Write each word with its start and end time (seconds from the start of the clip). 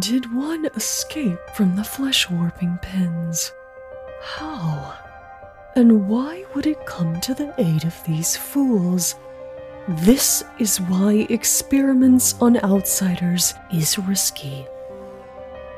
Did 0.00 0.34
one 0.34 0.66
escape 0.74 1.38
from 1.54 1.76
the 1.76 1.84
flesh 1.84 2.28
warping 2.28 2.76
pins? 2.82 3.52
How? 4.20 4.94
And 5.76 6.08
why 6.08 6.44
would 6.52 6.66
it 6.66 6.84
come 6.86 7.20
to 7.20 7.34
the 7.34 7.54
aid 7.56 7.84
of 7.84 7.94
these 8.02 8.36
fools? 8.36 9.14
This 9.86 10.42
is 10.58 10.80
why 10.80 11.28
experiments 11.30 12.34
on 12.40 12.56
outsiders 12.64 13.54
is 13.72 13.96
risky. 13.96 14.66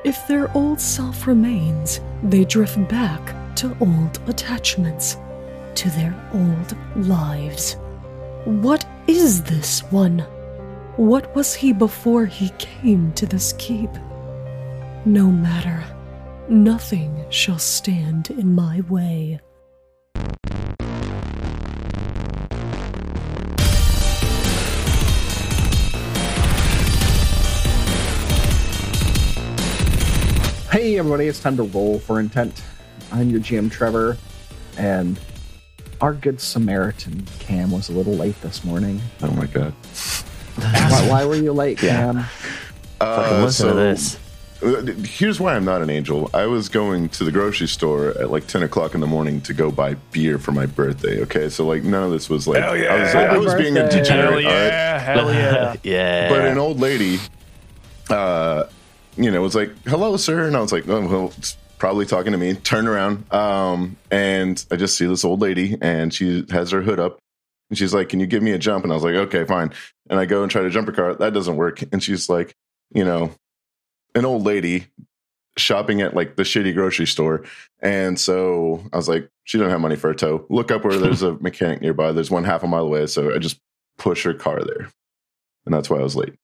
If 0.07 0.27
their 0.27 0.51
old 0.57 0.81
self 0.81 1.27
remains, 1.27 2.01
they 2.23 2.47
drift 2.47 2.89
back 2.89 3.35
to 3.57 3.77
old 3.79 4.21
attachments, 4.27 5.19
to 5.75 5.91
their 5.91 6.15
old 6.33 6.75
lives. 7.07 7.77
What 8.47 8.89
is 9.07 9.43
this 9.43 9.83
one? 9.93 10.25
What 10.99 11.33
was 11.37 11.55
he 11.55 11.73
before 11.73 12.27
he 12.27 12.51
came 12.59 13.13
to 13.13 13.25
this 13.25 13.55
keep? 13.57 13.89
No 15.05 15.31
matter. 15.31 15.85
Nothing 16.49 17.25
shall 17.31 17.61
stand 17.61 18.31
in 18.31 18.53
my 18.53 18.81
way. 18.89 19.39
Hey 30.73 30.99
everybody, 30.99 31.29
it's 31.29 31.39
time 31.39 31.57
to 31.59 31.63
roll 31.63 32.01
for 32.01 32.19
intent. 32.19 32.61
I'm 33.13 33.31
your 33.31 33.39
GM 33.39 33.71
Trevor, 33.71 34.17
and 34.77 35.17
our 36.01 36.13
good 36.13 36.41
Samaritan 36.41 37.25
Cam 37.39 37.71
was 37.71 37.89
a 37.89 37.93
little 37.93 38.15
late 38.15 38.41
this 38.43 38.65
morning. 38.65 39.01
Oh 39.23 39.31
my 39.31 39.47
god. 39.47 39.73
Why, 40.61 41.07
why 41.09 41.25
were 41.25 41.37
you 41.37 41.53
late, 41.53 41.79
Cam? 41.79 42.25
Fucking 43.01 43.43
listen 43.43 43.69
to 43.69 43.75
this. 43.75 44.19
uh, 44.63 44.83
Here's 45.05 45.39
why 45.39 45.55
I'm 45.55 45.65
not 45.65 45.83
an 45.83 45.91
angel. 45.91 46.29
I 46.35 46.47
was 46.47 46.69
going 46.69 47.09
to 47.11 47.25
the 47.25 47.31
grocery 47.31 47.69
store 47.69 48.09
at 48.19 48.31
like 48.31 48.47
10 48.49 48.63
o'clock 48.65 48.95
in 48.95 49.01
the 49.01 49.07
morning 49.07 49.41
to 49.43 49.55
go 49.55 49.71
buy 49.71 49.95
beer 50.13 50.39
for 50.39 50.51
my 50.53 50.67
birthday. 50.67 51.21
Okay, 51.23 51.49
so 51.49 51.65
like 51.67 51.85
none 51.85 52.03
of 52.03 52.11
this 52.11 52.29
was 52.29 52.49
like 52.49 52.63
Hell 52.63 52.77
yeah. 52.77 52.93
I 52.95 53.01
was, 53.03 53.13
Happy 53.13 53.35
I 53.35 53.39
was 53.39 53.55
being 53.55 53.77
a 53.77 53.89
degenerate. 53.89 54.45
Hell 54.45 54.53
all 54.53 54.59
right? 54.59 54.67
yeah, 54.69 54.99
hell 54.99 55.33
yeah. 55.33 55.77
yeah. 55.85 56.29
But 56.29 56.45
an 56.47 56.59
old 56.59 56.81
lady, 56.81 57.19
uh, 58.11 58.65
you 59.17 59.31
know, 59.31 59.41
was 59.43 59.55
like, 59.55 59.71
"Hello, 59.87 60.17
sir," 60.17 60.47
and 60.47 60.57
I 60.57 60.61
was 60.61 60.73
like, 60.73 60.89
"Oh, 60.89 61.07
well, 61.07 61.33
it's 61.39 61.57
probably 61.79 62.07
talking 62.07 62.33
to 62.33 62.39
me." 62.39 62.55
Turned 62.55 62.87
around, 62.89 63.33
um, 63.33 63.97
and 64.11 64.65
I 64.71 64.77
just 64.77 64.97
see 64.97 65.07
this 65.07 65.25
old 65.25 65.41
lady, 65.41 65.77
and 65.81 66.13
she 66.15 66.45
has 66.51 66.71
her 66.71 66.83
hood 66.83 67.01
up, 67.01 67.19
and 67.71 67.79
she's 67.79 67.93
like, 67.95 68.09
"Can 68.09 68.21
you 68.21 68.27
give 68.27 68.43
me 68.43 68.53
a 68.53 68.59
jump?" 68.59 68.85
And 68.85 68.93
I 68.93 68.97
was 68.97 69.05
like, 69.05 69.15
"Okay, 69.15 69.45
fine." 69.45 69.73
And 70.11 70.19
I 70.19 70.25
go 70.27 70.43
and 70.43 70.51
try 70.51 70.63
to 70.63 70.71
jump 70.71 70.87
her 70.87 70.93
car. 70.93 71.15
That 71.15 71.35
doesn't 71.35 71.57
work, 71.57 71.83
and 71.93 72.03
she's 72.03 72.29
like, 72.29 72.55
you 72.95 73.05
know, 73.05 73.31
an 74.15 74.25
old 74.25 74.45
lady 74.45 74.87
shopping 75.57 76.01
at 76.01 76.15
like 76.15 76.37
the 76.37 76.45
shitty 76.45 76.75
grocery 76.75 77.07
store, 77.07 77.45
and 77.81 78.19
so 78.19 78.83
I 78.93 78.97
was 78.97 79.09
like, 79.09 79.29
she 79.45 79.59
doesn't 79.59 79.71
have 79.71 79.81
money 79.81 79.97
for 79.97 80.11
a 80.11 80.15
tow. 80.15 80.47
Look 80.49 80.71
up 80.71 80.85
where 80.85 80.97
there's 80.99 81.23
a 81.23 81.35
mechanic 81.35 81.81
nearby. 81.81 82.13
There's 82.13 82.31
one 82.31 82.45
half 82.45 82.63
a 82.63 82.67
mile 82.69 82.85
away, 82.85 83.07
so 83.07 83.35
I 83.35 83.39
just 83.39 83.61
push 83.99 84.25
her 84.25 84.35
car 84.35 84.63
there, 84.63 84.89
and 85.67 85.75
that's 85.75 85.91
why 85.91 85.99
I 85.99 86.03
was 86.03 86.17
late. 86.17 86.35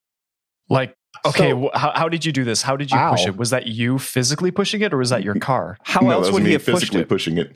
Like, 0.71 0.97
okay, 1.27 1.51
So- 1.51 1.71
wh- 1.73 1.79
how, 1.79 1.93
how 1.95 2.09
did 2.09 2.25
you 2.25 2.33
do 2.33 2.43
this? 2.45 2.63
How 2.63 2.77
did 2.77 2.91
you 2.91 2.99
push 3.11 3.27
it? 3.27 3.37
Was 3.37 3.51
that 3.51 3.67
you 3.67 3.99
physically 3.99 4.51
pushing 4.51 4.81
it 4.81 4.93
or 4.95 4.99
was 4.99 5.11
that 5.11 5.23
your 5.23 5.35
car? 5.35 5.77
How 5.85 6.01
no, 6.01 6.11
else 6.11 6.31
would 6.33 6.43
me 6.43 6.49
he 6.49 6.53
have 6.55 6.65
pushed 6.65 6.79
physically 6.81 7.01
it? 7.03 7.09
pushing 7.09 7.39
it. 7.39 7.55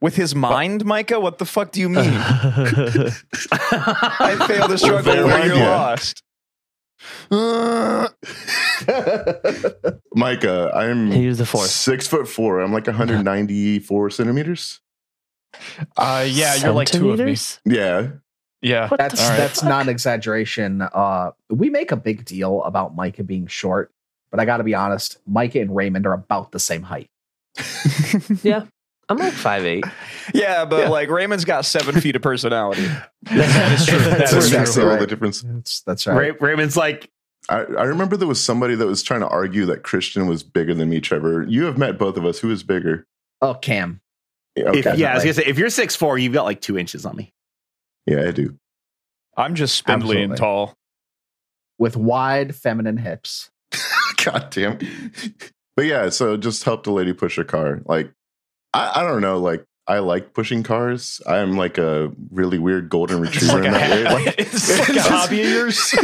With 0.00 0.14
his 0.14 0.34
mind, 0.34 0.84
Micah? 0.84 1.18
What 1.18 1.38
the 1.38 1.44
fuck 1.44 1.72
do 1.72 1.80
you 1.80 1.88
mean? 1.88 2.04
I 2.06 3.10
failed 4.46 4.70
to 4.70 4.78
struggle 4.78 5.26
where 5.26 5.46
you're 5.46 5.56
yeah. 5.56 5.76
lost. 5.76 6.22
Micah, 10.14 10.70
I'm 10.74 11.10
He 11.10 11.22
used 11.22 11.40
the 11.40 11.46
force. 11.46 11.70
six 11.72 12.06
foot 12.06 12.28
four. 12.28 12.60
I'm 12.60 12.72
like 12.72 12.86
194 12.86 14.10
centimeters. 14.10 14.80
Uh, 15.96 16.24
yeah, 16.28 16.54
you're 16.56 16.72
like 16.72 16.88
two 16.88 17.10
of 17.10 17.18
me. 17.18 17.36
Yeah. 17.64 18.08
Yeah. 18.60 18.88
What 18.88 18.98
That's 18.98 19.14
the 19.20 19.36
that's 19.36 19.60
fuck? 19.60 19.68
not 19.68 19.82
an 19.82 19.88
exaggeration. 19.88 20.82
Uh, 20.82 21.30
we 21.50 21.70
make 21.70 21.92
a 21.92 21.96
big 21.96 22.24
deal 22.24 22.62
about 22.64 22.94
Micah 22.94 23.24
being 23.24 23.46
short, 23.46 23.92
but 24.30 24.40
I 24.40 24.44
got 24.44 24.58
to 24.58 24.64
be 24.64 24.74
honest, 24.74 25.18
Micah 25.26 25.60
and 25.60 25.74
Raymond 25.74 26.06
are 26.06 26.12
about 26.12 26.52
the 26.52 26.60
same 26.60 26.82
height. 26.82 27.10
Yeah. 28.42 28.64
I'm 29.08 29.16
like 29.18 29.32
five 29.32 29.64
eight. 29.64 29.84
Yeah, 30.34 30.66
but 30.66 30.90
like 30.90 31.08
Raymond's 31.08 31.46
got 31.46 31.64
seven 31.64 32.02
feet 32.02 32.14
of 32.14 32.20
personality. 32.20 32.86
that 33.22 33.80
is 33.80 33.86
true. 33.86 33.98
That 33.98 34.18
That's 34.18 34.32
is 34.34 34.52
exactly 34.52 34.82
true. 34.82 34.98
the 34.98 35.06
difference. 35.06 35.40
That's 35.40 35.80
that's 35.80 36.06
right. 36.06 36.16
Ray- 36.16 36.30
Raymond's 36.38 36.76
like, 36.76 37.10
I, 37.48 37.60
I 37.60 37.84
remember 37.84 38.18
there 38.18 38.28
was 38.28 38.38
somebody 38.38 38.74
that 38.74 38.86
was 38.86 39.02
trying 39.02 39.20
to 39.20 39.28
argue 39.28 39.64
that 39.66 39.84
Christian 39.84 40.26
was 40.26 40.42
bigger 40.42 40.74
than 40.74 40.90
me, 40.90 41.00
Trevor. 41.00 41.44
You 41.48 41.64
have 41.64 41.78
met 41.78 41.96
both 41.98 42.18
of 42.18 42.26
us. 42.26 42.40
Who 42.40 42.50
is 42.50 42.62
bigger? 42.62 43.06
Oh, 43.40 43.54
Cam. 43.54 44.02
Yeah, 44.54 44.72
if, 44.74 44.86
okay. 44.86 44.98
yeah, 44.98 45.12
I 45.12 45.14
was 45.14 45.24
gonna 45.24 45.32
say, 45.32 45.44
if 45.46 45.56
you're 45.56 45.70
six 45.70 45.96
four, 45.96 46.18
you've 46.18 46.34
got 46.34 46.44
like 46.44 46.60
two 46.60 46.76
inches 46.76 47.06
on 47.06 47.16
me. 47.16 47.32
yeah, 48.04 48.28
I 48.28 48.32
do. 48.32 48.58
I'm 49.34 49.54
just 49.54 49.76
spindly 49.76 50.22
and 50.22 50.36
tall. 50.36 50.76
with 51.78 51.96
wide 51.96 52.54
feminine 52.54 52.98
hips. 52.98 53.48
God 54.24 54.48
damn. 54.50 54.78
But 55.74 55.86
yeah, 55.86 56.10
so 56.10 56.36
just 56.36 56.64
help 56.64 56.84
the 56.84 56.90
lady 56.90 57.14
push 57.14 57.36
her 57.36 57.44
car. 57.44 57.80
Like, 57.86 58.12
I, 58.74 59.00
I 59.00 59.02
don't 59.02 59.20
know. 59.20 59.38
Like, 59.38 59.64
I 59.86 60.00
like 60.00 60.34
pushing 60.34 60.62
cars. 60.62 61.20
I'm 61.26 61.56
like 61.56 61.78
a 61.78 62.12
really 62.30 62.58
weird 62.58 62.88
golden 62.90 63.20
retriever 63.22 63.58
like 63.62 63.68
in 63.68 63.74
a, 63.74 63.78
that 63.78 64.14
way. 64.14 64.24
Like, 64.26 64.34
it's 64.38 64.78
like 64.88 64.96
a 64.96 65.02
hobby 65.02 65.40
of 65.42 65.48
yours. 65.48 65.94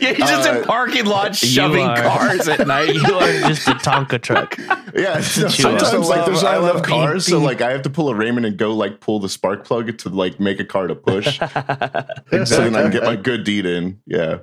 Yeah, 0.00 0.08
he's 0.12 0.18
just 0.18 0.48
Uh, 0.48 0.58
in 0.58 0.64
parking 0.64 1.04
lots 1.06 1.38
shoving 1.38 1.86
are. 1.86 2.02
cars 2.02 2.48
at 2.48 2.66
night. 2.66 2.92
You 2.94 3.14
are 3.14 3.32
just 3.48 3.68
a 3.68 3.72
Tonka 3.74 4.20
truck. 4.20 4.56
Yeah, 4.58 5.14
no, 5.14 5.20
Chew 5.20 5.46
up. 5.46 5.50
sometimes 5.80 6.08
like 6.08 6.26
there's 6.26 6.42
I 6.42 6.54
not 6.54 6.62
love 6.62 6.70
enough 6.76 6.86
being 6.86 7.00
cars, 7.00 7.26
so 7.26 7.38
like 7.38 7.60
I 7.60 7.70
have 7.70 7.82
to 7.82 7.90
pull 7.90 8.08
a 8.08 8.14
Raymond 8.14 8.44
and 8.44 8.56
go 8.56 8.74
like 8.74 8.98
pull 8.98 9.20
the 9.20 9.28
spark 9.28 9.64
plug 9.64 9.96
to 9.98 10.08
like 10.08 10.40
make 10.40 10.58
a 10.58 10.64
car 10.64 10.88
to 10.88 10.96
push, 10.96 11.38
so 11.38 11.46
then 12.44 12.74
I 12.74 12.82
can 12.82 12.90
get 12.90 13.04
my 13.04 13.14
good 13.14 13.44
deed 13.44 13.66
in. 13.66 14.00
Yeah, 14.04 14.38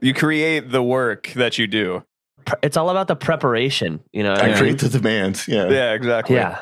You 0.00 0.14
create 0.14 0.70
the 0.70 0.82
work 0.82 1.28
that 1.36 1.58
you 1.58 1.66
do. 1.66 2.04
It's 2.62 2.76
all 2.76 2.90
about 2.90 3.08
the 3.08 3.16
preparation, 3.16 4.00
you 4.12 4.22
know. 4.22 4.30
what 4.32 4.40
I 4.42 4.44
I 4.44 4.48
mean? 4.48 4.56
create 4.58 4.78
the 4.78 4.88
demand. 4.88 5.44
Yeah. 5.48 5.68
Yeah, 5.68 5.92
exactly. 5.92 6.36
Yeah. 6.36 6.60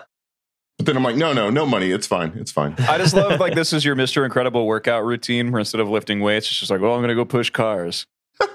but 0.79 0.87
then 0.87 0.97
I'm 0.97 1.03
like, 1.03 1.17
no, 1.17 1.33
no, 1.33 1.51
no 1.51 1.65
money. 1.67 1.91
It's 1.91 2.07
fine. 2.07 2.33
It's 2.37 2.53
fine. 2.53 2.75
I 2.79 2.99
just 2.99 3.15
love 3.15 3.41
like 3.41 3.55
this 3.55 3.73
is 3.73 3.85
your 3.85 3.97
Mr. 3.97 4.25
Incredible 4.25 4.67
workout 4.67 5.05
routine 5.05 5.51
where 5.53 5.59
instead 5.61 5.81
of 5.81 5.89
lifting 5.89 6.21
weights, 6.21 6.47
it's 6.47 6.59
just 6.59 6.71
like, 6.71 6.81
well, 6.81 6.95
I'm 6.95 7.01
gonna 7.01 7.15
go 7.15 7.25
push 7.25 7.51
cars. 7.51 8.07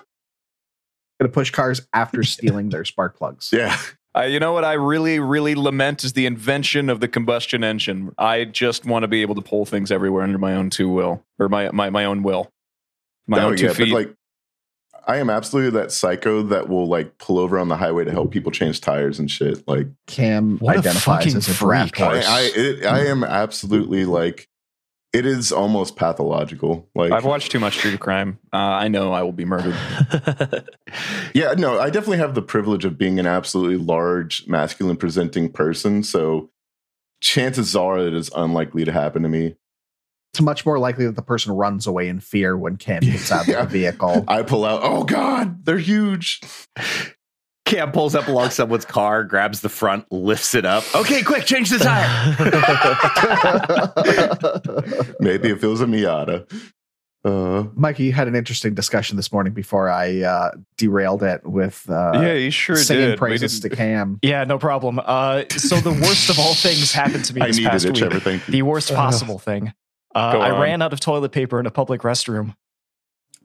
Gonna 1.20 1.32
push 1.32 1.52
cars 1.52 1.82
after 1.94 2.24
stealing 2.24 2.70
their 2.70 2.84
spark 2.84 3.16
plugs. 3.16 3.50
Yeah, 3.54 3.78
I, 4.16 4.26
you 4.26 4.40
know 4.40 4.54
what 4.54 4.66
I 4.66 4.74
really, 4.74 5.20
really 5.20 5.54
lament 5.54 6.04
is 6.04 6.14
the 6.14 6.26
invention 6.26 6.90
of 6.90 7.00
the 7.00 7.08
combustion 7.08 7.64
engine. 7.64 8.12
I 8.18 8.46
just 8.46 8.86
want 8.86 9.04
to 9.04 9.08
be 9.08 9.22
able 9.22 9.36
to 9.36 9.42
pull 9.44 9.66
things 9.66 9.92
everywhere 9.92 10.24
under 10.24 10.40
my 10.40 10.56
own 10.56 10.72
two 10.72 10.90
will 10.90 11.24
or 11.38 11.48
my 11.48 11.70
my, 11.72 11.92
my 11.92 12.06
own 12.06 12.24
will, 12.24 12.50
my 13.28 13.40
Oh, 13.44 13.48
own 13.50 13.58
two 13.58 13.68
yeah, 13.68 13.74
feet. 13.74 13.92
But 13.92 13.96
like, 14.08 14.16
I 15.08 15.18
am 15.18 15.30
absolutely 15.30 15.80
that 15.80 15.92
psycho 15.92 16.44
that 16.44 16.70
will 16.70 16.88
like 16.88 17.18
pull 17.18 17.40
over 17.40 17.58
on 17.58 17.68
the 17.68 17.78
highway 17.78 18.06
to 18.06 18.12
help 18.12 18.32
people 18.32 18.52
change 18.52 18.82
tires 18.82 19.20
and 19.20 19.30
shit. 19.30 19.68
Like, 19.68 19.88
Cam 20.08 20.58
What 20.60 20.76
a 20.76 20.80
identifies 20.80 21.24
fucking 21.24 21.38
as 21.38 21.48
a 21.48 21.54
freak. 21.54 22.00
I. 22.00 22.22
I, 22.22 22.52
it, 22.56 22.86
I 22.86 23.06
am 23.06 23.24
absolutely 23.24 24.06
like, 24.06 24.48
it 25.14 25.26
is 25.26 25.52
almost 25.52 25.96
pathological. 25.96 26.88
Like, 26.96 27.12
I've 27.12 27.26
watched 27.26 27.52
too 27.52 27.60
much 27.60 27.78
true 27.78 27.98
crime. 27.98 28.40
Uh, 28.54 28.58
I 28.58 28.88
know 28.88 29.12
I 29.12 29.24
will 29.24 29.34
be 29.34 29.46
murdered. 29.46 29.76
Yeah, 31.34 31.54
no, 31.58 31.80
I 31.80 31.90
definitely 31.90 32.18
have 32.18 32.36
the 32.36 32.42
privilege 32.42 32.84
of 32.84 32.98
being 32.98 33.18
an 33.18 33.26
absolutely 33.26 33.78
large, 33.78 34.46
masculine 34.48 34.98
presenting 34.98 35.50
person. 35.50 36.04
So 36.04 36.50
chances 37.22 37.76
are 37.76 38.00
it 38.00 38.14
is 38.14 38.30
unlikely 38.36 38.84
to 38.84 38.92
happen 38.92 39.24
to 39.24 39.30
me. 39.30 39.56
It's 40.34 40.42
much 40.42 40.66
more 40.66 40.80
likely 40.80 41.06
that 41.06 41.16
the 41.18 41.22
person 41.22 41.52
runs 41.52 41.86
away 41.88 42.08
in 42.08 42.20
fear 42.22 42.58
when 42.58 42.78
Cam 42.78 43.02
gets 43.02 43.32
out 43.32 43.48
Yeah. 43.48 43.64
of 43.64 43.72
the 43.72 43.80
vehicle. 43.80 44.24
I 44.28 44.44
pull 44.44 44.64
out, 44.66 44.80
oh 44.84 45.04
God, 45.04 45.66
they're 45.66 45.78
huge. 45.78 46.40
Cam 47.66 47.92
pulls 47.92 48.16
up 48.16 48.28
along 48.28 48.50
someone's 48.52 48.86
car, 48.86 49.24
grabs 49.24 49.60
the 49.62 49.70
front, 49.70 50.10
lifts 50.12 50.56
it 50.56 50.66
up. 50.66 50.84
Okay, 50.96 51.22
quick, 51.24 51.46
change 51.46 51.70
the 51.70 51.78
tire. 51.80 52.36
Maybe 55.20 55.50
if 55.50 55.64
it 55.64 55.68
was 55.68 55.82
a 55.82 55.86
Miata. 55.86 56.50
Uh, 57.24 57.66
Mikey, 57.76 58.06
you 58.06 58.14
had 58.14 58.28
an 58.28 58.36
interesting 58.36 58.74
discussion 58.74 59.16
this 59.16 59.32
morning 59.32 59.54
before 59.54 59.90
I 59.90 60.22
uh, 60.22 60.52
derailed 60.78 61.22
it 61.24 61.46
with 61.46 61.88
uh, 61.90 62.14
yeah, 62.16 62.34
you 62.34 62.50
sure 62.52 62.76
singing 62.78 63.04
did. 63.10 63.12
We 63.12 63.18
praises 63.18 63.60
to 63.60 63.70
Cam. 63.70 64.18
yeah, 64.24 64.44
no 64.44 64.58
problem. 64.58 65.00
Uh, 65.04 65.44
so 65.52 65.76
the 65.76 65.92
worst 65.92 66.30
of 66.32 66.40
all 66.40 66.56
things 66.56 66.92
happened 66.92 67.26
to 67.26 67.36
me 67.36 67.42
I 67.42 67.48
this 67.48 67.58
needed 67.58 67.70
past 67.70 67.86
it, 67.86 67.90
week. 67.92 67.98
Trevor. 68.00 68.20
Thank 68.22 68.48
you. 68.48 68.52
The 68.54 68.62
worst 68.64 68.94
possible 68.94 69.38
thing. 69.38 69.72
Uh, 70.16 70.20
I 70.40 70.60
ran 70.62 70.82
out 70.82 70.94
of 70.94 71.00
toilet 71.00 71.32
paper 71.32 71.60
in 71.60 71.66
a 71.66 71.72
public 71.72 72.02
restroom. 72.02 72.56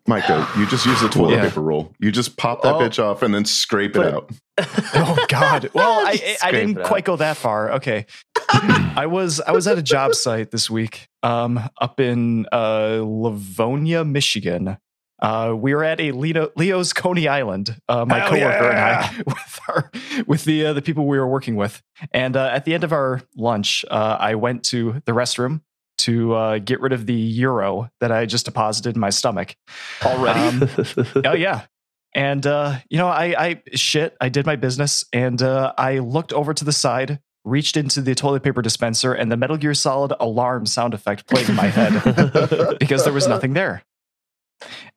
Micah, 0.08 0.48
you 0.56 0.66
just 0.68 0.86
use 0.86 1.00
the 1.00 1.08
toilet 1.08 1.32
Yeah. 1.34 1.48
paper 1.48 1.60
roll. 1.62 1.92
You 1.98 2.12
just 2.12 2.36
pop 2.36 2.62
that 2.62 2.76
Oh. 2.76 2.78
bitch 2.78 3.02
off 3.02 3.22
and 3.22 3.34
then 3.34 3.44
scrape 3.44 3.96
it 3.96 4.06
out. 4.06 4.30
Oh 4.94 5.26
God! 5.28 5.68
Well, 5.74 6.06
I 6.06 6.16
Just 6.16 6.44
I 6.44 6.50
didn't 6.50 6.82
quite 6.84 7.04
go 7.04 7.16
that 7.16 7.36
far. 7.36 7.72
Okay, 7.72 8.06
I 8.48 9.04
was 9.06 9.38
I 9.40 9.52
was 9.52 9.66
at 9.66 9.76
a 9.76 9.82
job 9.82 10.14
site 10.24 10.50
this 10.50 10.70
week, 10.70 11.08
um, 11.22 11.60
up 11.78 12.00
in 12.00 12.46
uh, 12.52 13.00
Livonia, 13.04 14.02
Michigan, 14.04 14.78
Uh, 15.20 15.52
we 15.54 15.74
were 15.74 15.84
at 15.84 16.00
a 16.00 16.12
Leo, 16.12 16.50
Leo's 16.56 16.92
Coney 16.94 17.28
Island. 17.28 17.76
Uh, 17.88 18.04
my 18.06 18.20
Hell 18.20 18.30
coworker 18.30 18.70
yeah. 18.70 19.10
and 19.10 19.18
I, 19.18 19.22
with 19.26 19.60
our, 19.68 19.90
with 20.26 20.44
the 20.44 20.66
uh, 20.66 20.72
the 20.72 20.82
people 20.82 21.06
we 21.06 21.18
were 21.18 21.28
working 21.28 21.56
with. 21.56 21.82
And 22.12 22.34
uh, 22.36 22.48
at 22.52 22.64
the 22.64 22.72
end 22.74 22.84
of 22.84 22.92
our 22.92 23.20
lunch, 23.36 23.84
uh, 23.90 24.16
I 24.18 24.36
went 24.36 24.62
to 24.64 25.02
the 25.04 25.12
restroom 25.12 25.60
to 26.06 26.35
uh, 26.35 26.58
get 26.58 26.81
rid 26.81 26.93
of 26.93 27.06
the 27.06 27.14
euro 27.14 27.91
that 28.00 28.12
I 28.12 28.26
just 28.26 28.44
deposited 28.44 28.94
in 28.94 29.00
my 29.00 29.11
stomach. 29.11 29.56
Already? 30.05 30.41
Um, 30.41 30.69
oh 31.25 31.35
yeah. 31.35 31.67
And 32.14 32.47
uh, 32.47 32.79
you 32.88 32.97
know, 32.97 33.08
I, 33.08 33.47
I 33.47 33.62
shit. 33.75 34.17
I 34.20 34.29
did 34.29 34.47
my 34.47 34.56
business, 34.56 35.05
and 35.12 35.43
uh, 35.43 35.73
I 35.76 35.99
looked 35.99 36.32
over 36.32 36.55
to 36.55 36.64
the 36.64 36.73
side, 36.73 37.19
reached 37.44 37.76
into 37.76 38.00
the 38.00 38.14
toilet 38.14 38.43
paper 38.43 38.62
dispenser, 38.62 39.12
and 39.12 39.31
the 39.31 39.37
Metal 39.37 39.56
Gear 39.56 39.75
Solid 39.75 40.14
alarm 40.19 40.64
sound 40.64 40.94
effect 40.94 41.26
played 41.26 41.49
in 41.49 41.56
my 41.56 41.67
head 41.67 42.79
because 42.79 43.05
there 43.05 43.12
was 43.12 43.26
nothing 43.26 43.52
there. 43.52 43.82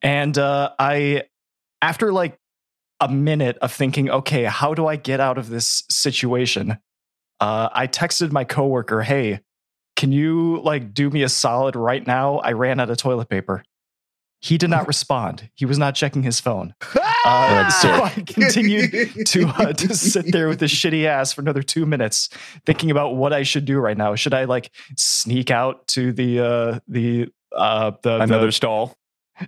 And 0.01 0.37
uh, 0.37 0.71
I, 0.79 1.23
after 1.81 2.13
like 2.13 2.37
a 3.01 3.09
minute 3.09 3.57
of 3.57 3.73
thinking, 3.73 4.09
okay, 4.09 4.43
how 4.43 4.73
do 4.73 4.87
I 4.87 4.95
get 4.95 5.19
out 5.19 5.37
of 5.37 5.49
this 5.49 5.83
situation? 5.89 6.77
Uh, 7.41 7.67
I 7.73 7.87
texted 7.87 8.31
my 8.31 8.43
coworker, 8.45 9.01
"Hey, 9.01 9.39
can 9.99 10.11
you 10.11 10.61
like 10.61 10.93
do 10.93 11.09
me 11.09 11.23
a 11.23 11.29
solid 11.29 11.75
right 11.75 12.05
now? 12.07 12.37
I 12.39 12.53
ran 12.53 12.79
out 12.79 12.89
of 12.89 12.97
toilet 12.97 13.29
paper." 13.29 13.63
He 14.41 14.57
did 14.57 14.69
not 14.69 14.87
respond. 14.87 15.49
He 15.55 15.65
was 15.65 15.77
not 15.77 15.95
checking 15.95 16.23
his 16.23 16.39
phone. 16.39 16.73
Uh, 17.25 17.69
so. 17.69 17.89
I 17.91 18.11
continued 18.25 18.91
to 19.27 19.47
uh, 19.49 19.73
to 19.73 19.93
sit 19.93 20.31
there 20.31 20.47
with 20.47 20.59
this 20.61 20.73
shitty 20.73 21.03
ass 21.03 21.33
for 21.33 21.41
another 21.41 21.61
two 21.61 21.85
minutes, 21.85 22.29
thinking 22.65 22.91
about 22.91 23.17
what 23.17 23.33
I 23.33 23.43
should 23.43 23.65
do 23.65 23.77
right 23.77 23.97
now. 23.97 24.15
Should 24.15 24.33
I 24.33 24.45
like 24.45 24.71
sneak 24.95 25.51
out 25.51 25.85
to 25.89 26.13
the 26.13 26.39
uh, 26.39 26.79
the 26.87 27.27
uh, 27.53 27.91
the 28.03 28.21
Another 28.21 28.45
the, 28.45 28.51
stall. 28.53 28.95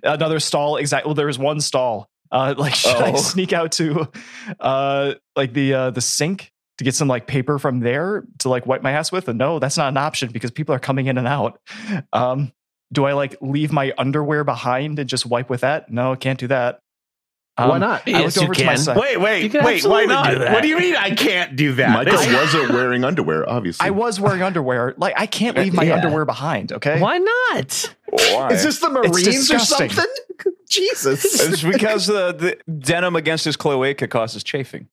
another 0.04 0.42
stall? 0.42 0.76
Exactly. 0.76 1.08
Well, 1.08 1.16
there 1.16 1.28
was 1.28 1.40
one 1.40 1.62
stall. 1.62 2.10
Uh, 2.30 2.54
like, 2.58 2.76
should 2.76 2.94
I 2.98 3.14
Oh. 3.14 3.16
sneak 3.16 3.54
out 3.54 3.72
to 3.74 4.10
uh, 4.60 5.14
like 5.38 5.54
the 5.54 5.74
uh, 5.74 5.92
the 5.92 6.02
sink 6.02 6.52
to 6.78 6.84
get 6.84 6.96
some 6.96 7.08
like 7.08 7.28
paper 7.28 7.60
from 7.60 7.80
there 7.82 8.24
to 8.40 8.50
like 8.50 8.66
wipe 8.66 8.82
my 8.82 8.92
ass 8.92 9.12
with? 9.12 9.28
And 9.28 9.38
no, 9.38 9.60
that's 9.60 9.78
not 9.78 9.90
an 9.90 9.98
option 9.98 10.32
because 10.32 10.52
people 10.52 10.74
are 10.76 10.80
coming 10.80 11.08
in 11.08 11.18
and 11.18 11.28
out. 11.28 11.60
Um, 12.14 12.52
do 12.94 13.06
I 13.06 13.14
like 13.14 13.36
leave 13.42 13.72
my 13.72 13.94
underwear 13.98 14.44
behind 14.44 15.00
and 15.00 15.08
just 15.10 15.26
wipe 15.26 15.50
with 15.50 15.62
that? 15.62 15.90
No, 15.92 16.16
can't 16.16 16.40
do 16.40 16.48
that. 16.48 16.80
Why 17.58 17.66
Um, 17.76 17.80
not? 17.82 18.04
I 18.08 18.12
Yes, 18.12 18.24
looked 18.24 18.36
you 18.38 18.42
over 18.44 18.54
to 18.56 18.66
my 18.66 18.72
can. 18.74 18.78
side. 18.80 18.98
Wait, 18.98 19.14
You 19.14 19.20
wait, 19.20 19.52
can 19.52 19.64
wait. 19.66 19.86
Why 19.86 20.06
not? 20.06 20.32
do 20.32 20.40
that. 20.40 20.54
What 20.54 20.62
do 20.64 20.68
you 20.70 20.78
mean 20.80 20.96
I 20.96 21.12
can't 21.14 21.56
do 21.56 21.74
that? 21.74 21.90
Michael 22.06 22.14
wasn't 22.34 22.72
wearing 22.72 23.04
underwear, 23.04 23.48
obviously. 23.48 23.86
I 23.86 23.92
was 23.92 24.20
wearing 24.20 24.42
underwear. 24.42 24.96
Like 24.98 25.14
I 25.18 25.26
can't 25.28 25.58
leave 25.58 25.74
my 25.74 25.84
Yeah. 25.84 25.96
underwear 25.96 26.26
behind. 26.26 26.72
Okay. 26.72 27.00
Why 27.00 27.18
not? 27.20 27.96
Why? 28.10 28.50
Is 28.52 28.64
this 28.64 28.80
the 28.80 28.90
Marines 28.90 29.52
or 29.52 29.60
something? 29.60 30.06
Jesus. 30.70 31.40
It's 31.42 31.62
because 31.64 32.08
the, 32.08 32.32
the 32.34 32.58
denim 32.80 33.16
against 33.16 33.46
his 33.46 33.56
cloaca 33.58 34.08
causes 34.08 34.44
chafing. 34.44 34.88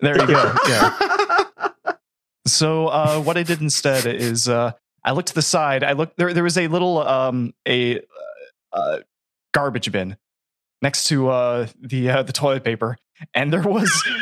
There 0.00 0.20
you 0.20 0.26
go. 0.26 0.54
Yeah. 0.68 1.68
so 2.46 2.88
uh, 2.88 3.20
what 3.20 3.36
I 3.36 3.42
did 3.42 3.60
instead 3.60 4.06
is 4.06 4.48
uh, 4.48 4.72
I 5.04 5.12
looked 5.12 5.28
to 5.28 5.34
the 5.34 5.42
side. 5.42 5.84
I 5.84 5.92
looked 5.92 6.16
there. 6.16 6.32
There 6.32 6.44
was 6.44 6.58
a 6.58 6.68
little 6.68 6.98
um, 7.06 7.54
a 7.66 8.00
uh, 8.72 8.98
garbage 9.54 9.90
bin 9.92 10.16
next 10.80 11.04
to 11.08 11.28
uh, 11.30 11.66
the 11.80 12.10
uh, 12.10 12.22
the 12.22 12.32
toilet 12.32 12.64
paper, 12.64 12.96
and 13.34 13.52
there 13.52 13.62
was. 13.62 13.90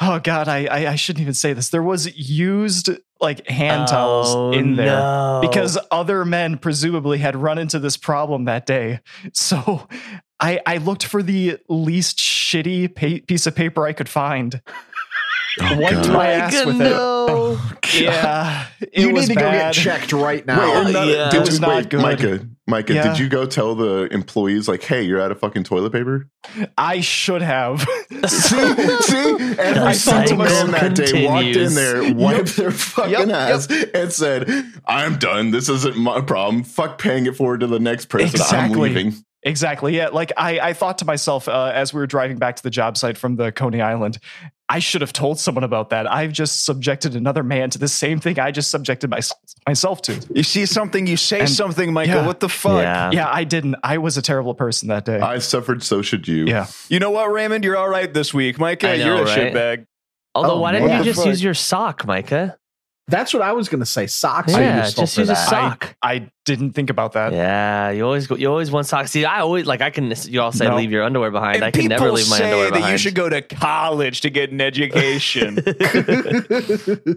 Oh 0.00 0.20
God, 0.20 0.46
I, 0.46 0.66
I 0.66 0.92
I 0.92 0.94
shouldn't 0.94 1.22
even 1.22 1.34
say 1.34 1.54
this. 1.54 1.70
There 1.70 1.82
was 1.82 2.16
used 2.16 2.88
like 3.20 3.48
hand 3.48 3.88
towels 3.88 4.28
Oh, 4.32 4.52
in 4.52 4.76
there 4.76 4.96
no. 4.96 5.40
because 5.42 5.76
other 5.90 6.24
men 6.24 6.56
presumably 6.56 7.18
had 7.18 7.34
run 7.34 7.58
into 7.58 7.80
this 7.80 7.96
problem 7.96 8.44
that 8.44 8.64
day. 8.64 9.00
So 9.32 9.88
I 10.38 10.60
I 10.64 10.76
looked 10.76 11.04
for 11.04 11.20
the 11.20 11.58
least 11.68 12.16
shitty 12.18 12.94
pa- 12.94 13.24
piece 13.26 13.48
of 13.48 13.56
paper 13.56 13.86
I 13.88 13.92
could 13.92 14.08
find. 14.08 14.62
Oh, 15.60 15.78
wiped 15.80 16.04
God. 16.06 16.12
my 16.12 16.26
ass 16.28 16.64
with 16.66 16.76
it. 16.76 16.84
no. 16.84 17.58
Yeah, 17.94 18.66
it 18.80 18.90
you 19.00 19.06
need 19.08 19.12
was 19.14 19.28
to 19.28 19.34
go 19.34 19.40
get 19.50 19.72
checked 19.72 20.12
right 20.12 20.44
now. 20.46 20.60
Wait, 20.60 20.76
and 20.76 20.88
Oh, 20.88 20.92
that- 20.92 21.08
yeah. 21.08 21.30
did 21.30 21.36
It 21.38 21.40
was 21.46 21.54
you- 21.54 21.60
not 21.60 21.76
wait, 21.76 21.88
good. 21.88 22.00
Micah, 22.02 22.40
Micah, 22.66 22.94
Yeah. 22.94 23.08
did 23.08 23.18
you 23.18 23.28
go 23.30 23.46
tell 23.46 23.74
the 23.74 24.08
employees 24.12 24.68
like, 24.68 24.82
"Hey, 24.82 25.02
you're 25.02 25.20
out 25.22 25.32
of 25.32 25.40
fucking 25.40 25.64
toilet 25.64 25.90
paper"? 25.92 26.28
I 26.76 27.00
should 27.00 27.40
have. 27.40 27.80
see, 28.26 28.28
see, 28.28 28.58
every 28.58 29.56
The 29.56 29.92
single 29.94 30.36
man 30.36 30.48
cycle 30.48 30.70
that 30.72 30.94
day 30.96 31.26
walked 31.26 31.46
in 31.46 31.74
there, 31.74 32.12
wiped 32.14 32.56
their 32.56 32.70
fucking 32.70 33.12
Yep, 33.12 33.28
ass, 33.30 33.68
and 33.94 34.12
said, 34.12 34.64
"I'm 34.86 35.16
done. 35.18 35.50
This 35.50 35.70
isn't 35.70 35.96
my 35.96 36.20
problem. 36.20 36.64
Fuck 36.64 36.98
paying 36.98 37.24
it 37.26 37.36
forward 37.36 37.60
to 37.60 37.66
the 37.66 37.80
next 37.80 38.06
person. 38.10 38.28
I'm 38.28 38.34
Exactly. 38.34 38.80
leaving." 38.80 39.14
Exactly. 39.44 39.96
Yeah. 39.96 40.08
Like 40.08 40.32
I, 40.36 40.58
I 40.60 40.72
thought 40.74 40.98
to 40.98 41.04
myself 41.04 41.48
uh, 41.48 41.70
as 41.72 41.94
we 41.94 42.00
were 42.00 42.06
driving 42.08 42.38
back 42.38 42.56
to 42.56 42.62
the 42.62 42.70
job 42.70 42.98
site 42.98 43.16
from 43.16 43.36
the 43.36 43.50
Coney 43.52 43.80
Island, 43.80 44.18
I 44.70 44.80
should 44.80 45.00
have 45.00 45.12
told 45.14 45.38
someone 45.40 45.64
about 45.64 45.90
that. 45.90 46.10
I've 46.10 46.32
just 46.32 46.64
subjected 46.66 47.16
another 47.16 47.42
man 47.42 47.70
to 47.70 47.78
the 47.78 47.88
same 47.88 48.20
thing 48.20 48.38
I 48.38 48.50
just 48.50 48.70
subjected 48.70 49.08
my, 49.08 49.20
myself 49.66 50.02
to. 50.02 50.20
You 50.34 50.42
see 50.42 50.66
something, 50.66 51.06
you 51.06 51.16
say 51.16 51.40
And- 51.40 51.48
something, 51.48 51.92
Michael. 51.92 52.16
yeah. 52.16 52.26
What 52.26 52.40
the 52.40 52.50
fuck? 52.50 52.82
Yeah. 52.82 53.10
Yeah, 53.12 53.30
I 53.32 53.44
didn't. 53.44 53.76
I 53.82 53.96
was 53.98 54.18
a 54.18 54.22
terrible 54.22 54.54
person 54.54 54.88
that 54.88 55.06
day. 55.06 55.20
I 55.20 55.38
suffered, 55.38 55.82
so 55.82 56.02
should 56.02 56.28
you. 56.28 56.44
yeah. 56.46 56.66
You 56.90 56.98
know 56.98 57.10
what, 57.10 57.32
Raymond? 57.32 57.64
You're 57.64 57.78
all 57.78 57.88
right 57.88 58.12
this 58.12 58.34
week. 58.34 58.58
Micah, 58.58 58.88
know, 58.88 58.92
you're 59.04 59.22
a 59.22 59.24
right? 59.24 59.52
shitbag. 59.54 59.86
Although, 60.34 60.56
Oh, 60.56 60.60
why 60.60 60.72
didn't 60.72 60.90
you 60.98 61.04
just 61.04 61.18
fuck? 61.20 61.26
use 61.28 61.42
your 61.42 61.54
sock, 61.54 62.06
Micah? 62.06 62.58
That's 63.08 63.32
what 63.32 63.42
I 63.42 63.52
was 63.52 63.68
going 63.70 63.80
to 63.80 63.86
say. 63.86 64.06
Socks 64.06 64.52
are 64.54 64.60
Yeah, 64.60 64.84
useful 64.84 65.02
just 65.04 65.14
for 65.14 65.22
use 65.22 65.30
a 65.30 65.36
sock. 65.36 65.96
I 66.02 66.30
didn't 66.44 66.72
think 66.72 66.90
about 66.90 67.12
that. 67.14 67.32
Yeah, 67.32 67.90
you 67.90 68.04
always 68.04 68.26
go, 68.26 68.36
you 68.36 68.48
always 68.50 68.70
want 68.70 68.86
socks. 68.86 69.10
See, 69.12 69.24
I 69.24 69.40
always 69.40 69.64
like 69.66 69.80
I 69.80 69.88
can. 69.90 70.12
You 70.26 70.42
all 70.42 70.52
say 70.52 70.66
No. 70.68 70.76
leave 70.76 70.92
your 70.92 71.02
underwear 71.04 71.30
behind. 71.30 71.56
And 71.56 71.64
I 71.64 71.70
can 71.70 71.86
never 71.86 72.12
leave 72.12 72.28
my 72.28 72.36
say 72.36 72.44
underwear 72.44 72.66
that 72.66 72.74
behind. 72.74 72.92
you 72.92 72.98
should 72.98 73.14
go 73.14 73.28
to 73.28 73.40
college 73.42 74.20
to 74.20 74.30
get 74.30 74.50
an 74.52 74.60
education. 74.60 75.56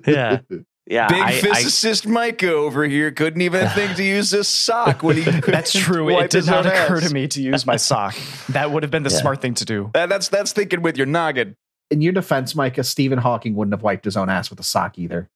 yeah, 0.07 0.39
yeah. 0.87 1.07
Big 1.07 1.19
I, 1.21 1.27
I, 1.29 1.39
physicist 1.41 2.07
Micah 2.07 2.53
over 2.53 2.83
here 2.85 3.11
couldn't 3.11 3.41
even 3.41 3.67
think 3.75 3.95
to 3.97 4.03
use 4.03 4.33
a 4.33 4.43
sock 4.43 5.03
when 5.03 5.17
he 5.17 5.23
That's 5.45 5.73
true. 5.73 6.05
wipe 6.13 6.25
It 6.25 6.31
did 6.31 6.45
not 6.45 6.65
occur 6.65 6.97
ass. 6.97 7.07
to 7.07 7.13
me 7.13 7.27
to 7.29 7.41
use 7.41 7.65
my 7.65 7.75
sock. 7.77 8.15
That 8.49 8.71
would 8.71 8.83
have 8.83 8.91
been 8.91 9.03
the 9.03 9.09
Yeah. 9.11 9.17
smart 9.19 9.41
thing 9.41 9.53
to 9.55 9.65
do. 9.65 9.89
That- 9.93 10.09
that's 10.09 10.29
that's 10.29 10.51
thinking 10.53 10.81
with 10.81 10.97
your 10.97 11.05
noggin. 11.07 11.55
In 11.89 12.01
your 12.01 12.13
defense, 12.13 12.55
Micah, 12.55 12.85
Stephen 12.85 13.17
Hawking 13.19 13.53
wouldn't 13.55 13.73
have 13.73 13.83
wiped 13.83 14.05
his 14.05 14.15
own 14.15 14.29
ass 14.29 14.49
with 14.49 14.59
a 14.61 14.63
sock 14.63 14.97
either. 14.97 15.29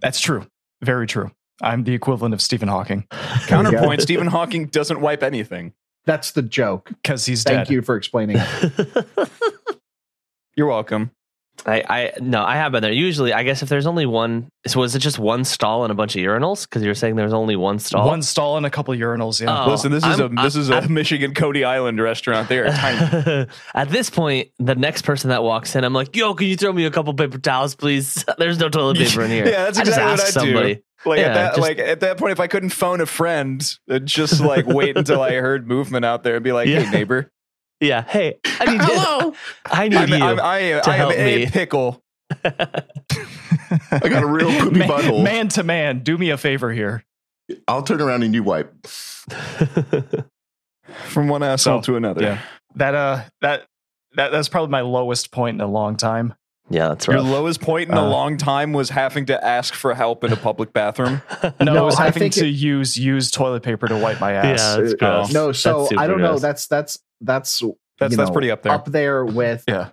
That's 0.00 0.20
true. 0.20 0.46
Very 0.82 1.06
true. 1.06 1.30
I'm 1.60 1.84
the 1.84 1.94
equivalent 1.94 2.34
of 2.34 2.42
Stephen 2.42 2.68
Hawking 2.68 3.06
Counterpoint: 3.46 4.02
Stephen 4.02 4.26
Hawking 4.26 4.66
doesn't 4.66 5.00
wipe 5.00 5.22
anything. 5.22 5.74
That's 6.04 6.32
the 6.32 6.42
joke. 6.42 6.88
because 6.88 7.26
he's 7.26 7.44
Thank 7.44 7.68
dead. 7.68 7.70
you 7.72 7.82
for 7.82 7.96
explaining. 7.96 8.36
You're 10.56 10.66
welcome. 10.66 11.12
I, 11.64 11.84
I 11.88 12.12
no, 12.20 12.42
I 12.42 12.56
have 12.56 12.72
been 12.72 12.82
there. 12.82 12.92
Usually, 12.92 13.32
I 13.32 13.44
guess 13.44 13.62
if 13.62 13.68
there's 13.68 13.86
only 13.86 14.04
one, 14.04 14.48
so 14.66 14.80
was 14.80 14.96
it 14.96 14.98
just 14.98 15.18
one 15.18 15.44
stall 15.44 15.84
and 15.84 15.92
a 15.92 15.94
bunch 15.94 16.16
of 16.16 16.22
urinals? 16.22 16.62
Because 16.64 16.82
you 16.82 16.88
were 16.88 16.94
saying 16.94 17.16
there's 17.16 17.32
only 17.32 17.54
one 17.56 17.78
stall. 17.78 18.06
One 18.06 18.22
stall 18.22 18.56
and 18.56 18.66
a 18.66 18.70
couple 18.70 18.92
urinals. 18.94 19.40
Yeah. 19.40 19.64
Oh, 19.64 19.70
Listen, 19.70 19.92
this 19.92 20.04
is 20.04 20.20
I'm- 20.20 20.36
a 20.38 20.42
this 20.42 20.56
is 20.56 20.70
a 20.70 20.74
I'm- 20.76 20.92
Michigan 20.92 21.34
Coney 21.34 21.62
Island 21.64 22.00
restaurant. 22.02 22.48
They 22.48 22.58
are 22.58 22.66
tiny. 22.70 23.46
At 23.74 23.90
this 23.90 24.10
point, 24.10 24.48
the 24.58 24.74
next 24.74 25.02
person 25.02 25.30
that 25.30 25.42
walks 25.44 25.76
in, 25.76 25.84
I'm 25.84 25.92
like, 25.92 26.16
"Yo, 26.16 26.34
can 26.34 26.48
you 26.48 26.56
throw 26.56 26.72
me 26.72 26.84
a 26.84 26.90
couple 26.90 27.14
paper 27.14 27.38
towels, 27.38 27.74
please? 27.74 28.24
There's 28.38 28.58
no 28.58 28.68
toilet 28.68 28.96
paper 28.98 29.22
in 29.22 29.30
here." 29.30 29.46
Yeah, 29.52 29.64
that's 29.64 29.78
I 29.78 29.84
just 29.84 29.98
exactly 29.98 30.10
what 30.10 30.20
ask 30.20 30.36
I 30.36 30.40
do. 30.40 30.46
somebody. 30.52 30.82
Like 31.04 31.18
Yeah, 31.18 31.24
at 31.26 31.34
that, 31.34 31.48
just- 31.50 31.60
like 31.60 31.78
at 31.78 32.00
that 32.00 32.16
point, 32.18 32.32
if 32.32 32.40
I 32.40 32.46
couldn't 32.48 32.70
phone 32.70 33.00
a 33.00 33.06
friend, 33.06 33.62
uh, 33.90 33.98
just 34.00 34.40
like 34.40 34.66
wait 34.66 34.96
until 34.96 35.20
I 35.22 35.32
heard 35.34 35.66
movement 35.66 36.04
out 36.04 36.22
there 36.24 36.34
and 36.36 36.44
be 36.44 36.52
like, 36.52 36.68
Yeah. 36.68 36.80
"Hey, 36.80 36.90
neighbor, 36.90 37.30
Yeah, 37.82 38.02
hey, 38.08 38.38
I 38.44 38.64
need 38.72 38.80
hello, 38.84 39.34
I 39.66 39.88
need 39.88 39.96
I'm, 39.98 40.08
you. 40.08 40.14
I'm, 40.16 40.40
I 40.40 40.58
am, 40.60 40.82
to 40.82 40.90
I 40.90 40.94
am 40.94 40.98
help 40.98 41.12
a 41.14 41.36
me." 41.44 41.46
pickle." 41.50 42.02
I 42.44 44.08
got 44.08 44.22
a 44.22 44.26
real 44.26 44.50
poopy 44.60 44.78
man, 44.80 44.88
butthole. 44.88 45.22
man 45.24 45.48
to 45.48 45.62
man, 45.62 45.98
do 46.00 46.16
me 46.16 46.30
a 46.30 46.36
favor 46.38 46.72
here. 46.72 47.04
I'll 47.68 47.82
turn 47.82 48.00
around 48.00 48.22
and 48.22 48.34
you 48.34 48.42
wipe. 48.42 48.72
From 51.08 51.28
one 51.28 51.42
asshole 51.42 51.82
So, 51.82 51.92
to 51.92 51.96
another. 51.96 52.22
yeah. 52.22 52.38
That 52.76 52.94
uh 52.94 53.22
that 53.40 53.66
that 54.14 54.30
that's 54.32 54.48
probably 54.48 54.70
my 54.70 54.80
lowest 54.82 55.30
point 55.30 55.56
in 55.56 55.60
a 55.60 55.66
long 55.66 55.96
time. 55.96 56.34
yeah, 56.70 56.88
that's 56.88 57.06
right. 57.08 57.14
Your 57.14 57.22
lowest 57.24 57.60
point 57.60 57.88
in 57.90 57.96
a 57.96 58.02
Uh, 58.02 58.08
long 58.08 58.36
time 58.36 58.72
was 58.72 58.90
having 58.90 59.26
to 59.26 59.44
ask 59.44 59.74
for 59.74 59.94
help 59.94 60.24
in 60.24 60.32
a 60.32 60.36
public 60.36 60.72
bathroom. 60.72 61.22
No, 61.42 61.52
No, 61.72 61.82
it 61.82 61.84
was 61.84 61.98
having 61.98 62.20
think 62.20 62.34
to 62.34 62.46
it- 62.46 62.50
use 62.50 62.96
use 62.96 63.30
toilet 63.30 63.62
paper 63.62 63.88
to 63.88 63.96
wipe 63.96 64.20
my 64.20 64.32
yeah, 64.32 64.46
ass. 64.52 64.76
that's 64.76 64.92
Uh, 64.94 64.96
gross. 64.98 65.32
no, 65.32 65.52
so 65.52 65.86
That's 65.90 66.00
I 66.00 66.06
don't 66.06 66.20
know. 66.20 66.38
That's 66.38 66.66
that's 66.66 66.98
that's 67.22 67.62
That's 67.98 68.16
that's 68.16 68.28
know, 68.28 68.32
pretty 68.32 68.50
up 68.50 68.62
there. 68.62 68.72
up 68.72 68.86
there 68.86 69.24
with 69.24 69.64
Yeah. 69.68 69.88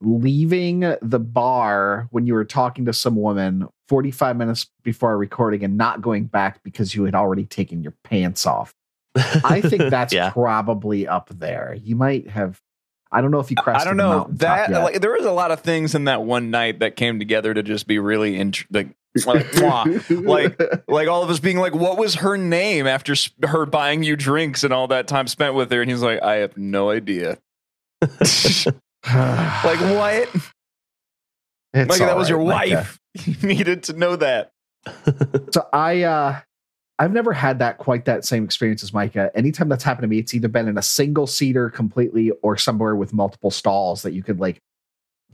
leaving 0.00 0.80
the 1.00 1.18
bar 1.18 2.08
when 2.10 2.26
you 2.26 2.34
were 2.34 2.44
talking 2.44 2.84
to 2.86 2.92
some 2.92 3.16
woman 3.16 3.66
45 3.88 4.36
minutes 4.36 4.70
before 4.82 5.16
recording 5.16 5.64
and 5.64 5.76
not 5.76 6.02
going 6.02 6.24
back 6.24 6.62
because 6.62 6.94
you 6.94 7.04
had 7.04 7.14
already 7.14 7.44
taken 7.44 7.82
your 7.82 7.94
pants 8.04 8.46
off. 8.46 8.74
I 9.16 9.60
think 9.62 9.82
that's 9.90 10.12
yeah. 10.12 10.30
probably 10.30 11.08
up 11.08 11.30
there. 11.30 11.76
You 11.82 11.96
might 11.96 12.28
have 12.30 12.60
I 13.12 13.20
don't 13.20 13.30
know 13.30 13.38
if 13.38 13.50
you 13.50 13.56
crashed. 13.56 13.80
I 13.80 13.84
don't 13.84 13.96
know 13.96 14.26
that 14.32 14.70
like 14.72 15.00
there 15.00 15.12
was 15.12 15.24
a 15.24 15.30
lot 15.32 15.52
of 15.52 15.60
things 15.60 15.94
in 15.94 16.04
that 16.04 16.22
one 16.24 16.50
night 16.50 16.80
that 16.80 16.96
came 16.96 17.18
together 17.20 17.54
to 17.54 17.62
just 17.62 17.86
be 17.86 17.98
really 18.00 18.36
int- 18.38 18.66
like 18.70 18.88
like, 19.24 19.56
like 20.10 20.60
like 20.88 21.08
all 21.08 21.22
of 21.22 21.30
us 21.30 21.38
being 21.38 21.58
like 21.58 21.74
what 21.74 21.96
was 21.96 22.16
her 22.16 22.36
name 22.36 22.86
after 22.86 23.14
her 23.44 23.64
buying 23.66 24.02
you 24.02 24.16
drinks 24.16 24.64
and 24.64 24.72
all 24.72 24.88
that 24.88 25.06
time 25.06 25.26
spent 25.28 25.54
with 25.54 25.70
her? 25.70 25.80
And 25.80 25.90
he's 25.90 26.02
like 26.02 26.22
I 26.22 26.36
have 26.36 26.56
no 26.56 26.90
idea. 26.90 27.38
Like 29.08 29.80
what? 29.80 30.28
It's 31.72 31.88
like 31.90 31.98
that 32.00 32.10
all 32.10 32.18
was 32.18 32.28
your 32.28 32.40
wife. 32.40 32.98
You 33.24 33.34
needed 33.42 33.84
to 33.84 33.94
know 33.94 34.16
that. 34.16 34.50
So 35.52 35.66
I 35.72 36.02
uh 36.02 36.40
I've 36.98 37.12
never 37.12 37.32
had 37.32 37.58
that 37.58 37.78
quite 37.78 38.06
that 38.06 38.24
same 38.24 38.44
experience 38.44 38.82
as 38.82 38.92
Micah. 38.92 39.30
Anytime 39.34 39.68
that's 39.68 39.84
happened 39.84 40.02
to 40.02 40.08
me, 40.08 40.18
it's 40.18 40.34
either 40.34 40.48
been 40.48 40.68
in 40.68 40.76
a 40.76 40.82
single 40.82 41.26
seater 41.26 41.70
completely 41.70 42.30
or 42.42 42.56
somewhere 42.56 42.96
with 42.96 43.12
multiple 43.12 43.50
stalls 43.50 44.02
that 44.02 44.12
you 44.12 44.22
could 44.22 44.40
like 44.40 44.60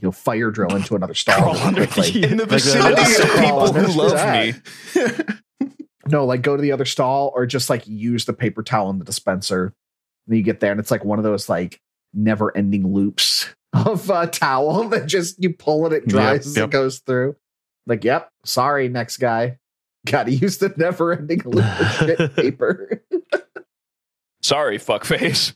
you 0.03 0.07
know 0.07 0.11
fire 0.11 0.51
drill 0.51 0.75
into 0.75 0.95
another 0.97 1.13
stall 1.13 1.53
really 1.53 1.61
under 1.61 1.87
quickly. 1.87 2.21
the- 2.21 2.29
in 2.31 2.37
the 2.37 2.45
Like 2.45 2.61
that. 2.61 2.95
vicinity 2.99 3.23
of 3.23 3.39
people 3.39 3.73
who 3.73 3.99
love 4.01 4.11
that. 4.11 4.55
me 5.61 5.67
No, 6.09 6.25
like 6.25 6.41
go 6.41 6.57
to 6.57 6.61
the 6.61 6.73
other 6.73 6.83
stall 6.83 7.31
or 7.33 7.45
just 7.45 7.69
like 7.69 7.87
use 7.87 8.25
the 8.25 8.33
paper 8.33 8.61
towel 8.61 8.89
in 8.89 8.99
the 8.99 9.05
dispenser. 9.05 9.73
And 10.27 10.35
you 10.37 10.43
get 10.43 10.59
there 10.59 10.71
and 10.71 10.79
it's 10.81 10.91
like 10.91 11.05
one 11.05 11.17
of 11.17 11.23
those 11.23 11.47
like 11.47 11.79
never 12.13 12.55
ending 12.57 12.93
loops 12.93 13.47
of 13.73 14.09
a 14.09 14.27
towel 14.27 14.83
that 14.89 15.05
just 15.05 15.41
you 15.41 15.53
pull 15.53 15.85
it, 15.87 15.93
it 15.93 16.07
dries 16.07 16.39
Yep, 16.39 16.45
as 16.45 16.57
yep. 16.57 16.65
it 16.65 16.71
goes 16.71 16.99
through. 16.99 17.37
Like, 17.87 18.03
yep, 18.03 18.29
sorry, 18.43 18.89
next 18.89 19.17
guy. 19.17 19.59
Gotta 20.05 20.31
use 20.31 20.57
the 20.57 20.73
never 20.75 21.13
ending 21.13 21.41
loop 21.45 21.63
of 21.79 21.91
shit 21.95 22.35
paper. 22.35 23.01
sorry 24.41 24.77
fuckface 24.77 25.55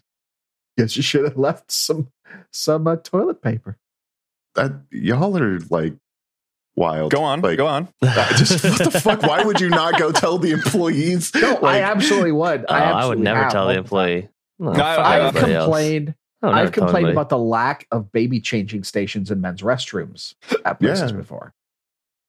Guess 0.77 0.95
you 0.95 1.03
should 1.03 1.25
have 1.25 1.37
left 1.37 1.71
some 1.71 2.07
some 2.51 2.87
uh, 2.87 2.95
toilet 2.97 3.41
paper. 3.41 3.77
That 4.57 4.71
y'all 4.91 5.37
are 5.37 5.59
like 5.69 5.93
wild. 6.75 7.11
go 7.11 7.23
on 7.23 7.41
Like, 7.41 7.57
go 7.57 7.67
on 7.67 7.87
just 8.35 8.63
what 8.63 8.91
the 8.91 8.99
fuck? 9.01 9.21
Why 9.21 9.43
would 9.43 9.61
you 9.61 9.69
not 9.69 9.99
go 9.99 10.11
tell 10.11 10.37
the 10.39 10.51
employees? 10.51 11.31
No, 11.41 11.57
I 11.57 11.81
absolutely 11.81 12.31
would. 12.31 12.65
Oh, 12.67 12.73
I, 12.73 12.79
I, 12.89 13.05
would 13.05 13.19
never 13.19 13.43
have 13.43 13.51
tell 13.51 13.67
the 13.67 13.77
employee. 13.77 14.29
No, 14.57 14.71
No, 14.73 14.83
I, 14.83 14.95
I, 14.95 15.15
I've 15.15 15.35
everybody 15.35 15.53
else. 15.53 15.65
complained. 15.65 16.15
No, 16.41 16.49
I've 16.51 16.71
complained 16.71 17.09
about 17.09 17.29
the 17.29 17.37
lack 17.37 17.87
of 17.91 18.11
baby 18.11 18.39
changing 18.41 18.83
stations 18.83 19.29
in 19.31 19.41
men's 19.41 19.61
restrooms 19.61 20.33
at 20.65 20.79
places 20.79 21.11
Yeah. 21.11 21.17
before. 21.17 21.53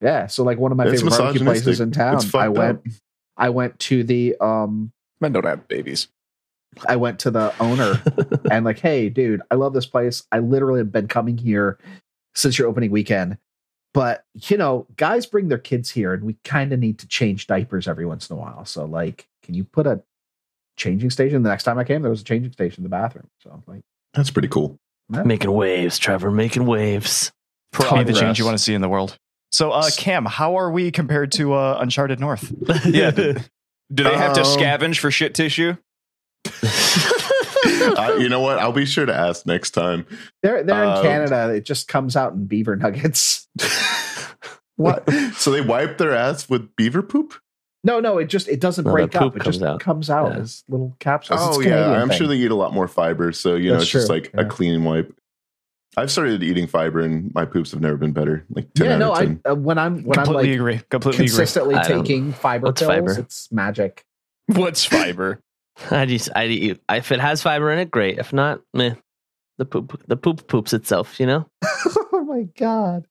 Yeah, 0.03 0.27
so 0.27 0.45
like 0.45 0.59
one 0.59 0.71
of 0.71 0.79
my 0.79 0.87
It's 0.87 1.01
favorite 1.01 1.19
barbecue 1.19 1.45
places 1.45 1.81
in 1.81 1.91
town, 1.93 2.21
I 2.35 2.49
went. 2.49 2.79
up. 2.79 2.85
I 3.39 3.49
went 3.49 3.79
to 3.81 4.05
the 4.05 4.37
um. 4.41 4.93
men 5.21 5.33
don't 5.33 5.47
have 5.47 5.67
babies 5.67 6.09
I 6.87 6.97
went 6.97 7.21
to 7.21 7.31
the 7.31 7.53
owner 7.61 8.01
and 8.51 8.65
like, 8.65 8.79
hey, 8.79 9.09
dude, 9.09 9.43
I 9.51 9.55
love 9.55 9.73
this 9.73 9.87
place. 9.87 10.25
I 10.31 10.39
literally 10.39 10.81
have 10.81 10.93
been 10.93 11.09
coming 11.09 11.39
here 11.39 11.79
since 12.35 12.59
your 12.59 12.69
opening 12.69 12.91
weekend. 12.91 13.39
But 13.95 14.25
you 14.35 14.57
know, 14.57 14.87
guys 14.97 15.27
bring 15.27 15.49
their 15.49 15.59
kids 15.59 15.91
here, 15.91 16.13
and 16.13 16.25
we 16.25 16.37
kind 16.45 16.73
of 16.73 16.79
need 16.79 16.99
to 17.01 17.09
change 17.09 17.47
diapers 17.47 17.89
every 17.89 18.07
once 18.07 18.29
in 18.31 18.37
a 18.37 18.39
while. 18.39 18.65
So, 18.65 18.85
like, 18.85 19.27
can 19.43 19.55
you 19.55 19.65
put 19.65 19.87
a 19.87 20.03
changing 20.77 21.11
station? 21.11 21.43
The 21.43 21.49
next 21.49 21.65
time 21.65 21.79
I 21.79 21.85
came, 21.85 22.03
there 22.03 22.11
was 22.11 22.21
a 22.21 22.25
changing 22.25 22.53
station 22.53 22.81
in 22.81 22.83
the 22.85 22.91
bathroom. 22.91 23.29
So, 23.43 23.63
like, 23.67 23.81
That's 24.15 24.31
pretty 24.31 24.49
cool. 24.49 24.79
making 25.09 25.51
waves, 25.51 25.99
Trevor, 25.99 26.31
making 26.31 26.67
waves. 26.67 27.33
Be 27.73 28.05
the 28.05 28.13
change 28.13 28.39
you 28.39 28.45
want 28.45 28.57
to 28.59 28.63
see 28.63 28.75
in 28.75 28.81
the 28.81 28.89
world. 28.89 29.17
So, 29.53 29.71
uh, 29.71 29.89
Cam, 29.97 30.27
how 30.27 30.59
are 30.59 30.71
we 30.71 30.91
compared 30.91 31.33
to 31.33 31.55
uh, 31.55 31.79
Uncharted 31.81 32.21
North? 32.21 32.53
yeah 32.87 33.11
do 33.93 34.05
they 34.05 34.15
have 34.17 34.35
to 34.35 34.41
Um, 34.43 34.47
scavenge 34.47 34.99
for 34.99 35.11
shit 35.11 35.35
tissue 35.35 35.75
I, 37.99 38.17
you 38.21 38.29
know 38.29 38.41
what? 38.41 38.59
I'll 38.59 38.73
be 38.73 38.87
sure 38.87 39.07
to 39.07 39.15
ask 39.15 39.47
next 39.47 39.71
time. 39.73 40.07
they're 40.43 40.63
they're 40.63 40.85
in 40.85 40.91
Um, 40.91 41.03
Canada. 41.03 41.55
It 41.55 41.65
just 41.65 41.89
comes 41.89 42.17
out 42.17 42.33
in 42.35 42.47
beaver 42.47 42.77
nuggets. 42.77 43.49
What? 44.77 45.11
so 45.35 45.51
they 45.51 45.61
wipe 45.61 45.99
their 45.99 46.15
ass 46.15 46.49
with 46.49 46.77
beaver 46.77 47.03
poop? 47.03 47.35
No, 47.83 47.99
no, 47.99 48.19
it 48.19 48.27
just 48.27 48.47
it 48.49 48.61
doesn't 48.61 48.85
No, 48.85 48.93
break 48.93 49.17
up. 49.17 49.35
It 49.37 49.43
just 49.43 49.61
out. 49.61 49.81
comes 49.81 50.09
out 50.09 50.33
Yeah. 50.35 50.39
as 50.43 50.63
little 50.69 50.95
capsules. 51.01 51.41
Oh 51.43 51.61
yeah, 51.61 52.01
I'm 52.01 52.09
thing. 52.11 52.19
sure 52.19 52.27
they 52.29 52.37
eat 52.37 52.53
a 52.53 52.55
lot 52.55 52.73
more 52.73 52.87
fiber. 52.87 53.33
So 53.33 53.57
you 53.57 53.71
know, 53.71 53.75
That's 53.75 53.85
it's 53.85 53.93
just 53.93 54.09
like 54.09 54.31
yeah. 54.33 54.43
a 54.43 54.45
clean 54.45 54.85
wipe. 54.85 55.13
I've 55.97 56.13
started 56.13 56.45
eating 56.45 56.69
fiber, 56.69 57.01
and 57.01 57.35
my 57.35 57.45
poops 57.45 57.73
have 57.73 57.81
never 57.81 57.97
been 57.97 58.13
better. 58.13 58.45
Like 58.51 58.73
ten 58.75 58.87
yeah, 58.87 58.93
out 58.95 58.99
no, 59.01 59.13
of 59.15 59.39
I 59.45 59.51
uh, 59.51 59.55
when 59.57 59.79
I'm 59.79 60.05
when 60.05 60.17
I'm 60.17 60.27
like 60.33 60.47
agree. 60.47 60.81
Completely 60.91 61.25
agree. 61.25 61.29
consistently 61.29 61.75
I 61.75 61.89
don't- 61.89 62.05
taking 62.05 62.33
fiber 62.33 62.67
What's 62.67 62.81
pills, 62.81 62.93
fiber? 62.93 63.19
it's 63.19 63.51
magic. 63.51 64.05
what's 64.47 64.85
fiber 64.85 65.41
I 65.91 66.07
just, 66.07 66.31
I. 66.35 66.77
If 66.91 67.13
it 67.13 67.21
has 67.21 67.43
fiber 67.43 67.71
in 67.73 67.79
it, 67.79 67.91
great. 67.91 68.19
If 68.19 68.33
not, 68.33 68.61
meh. 68.75 68.95
The 69.59 69.65
poop, 69.65 70.03
the 70.07 70.17
poop 70.17 70.47
poops 70.47 70.73
itself. 70.73 71.19
You 71.21 71.27
know. 71.27 71.47
oh 72.13 72.25
my 72.29 72.43
god! 72.57 73.07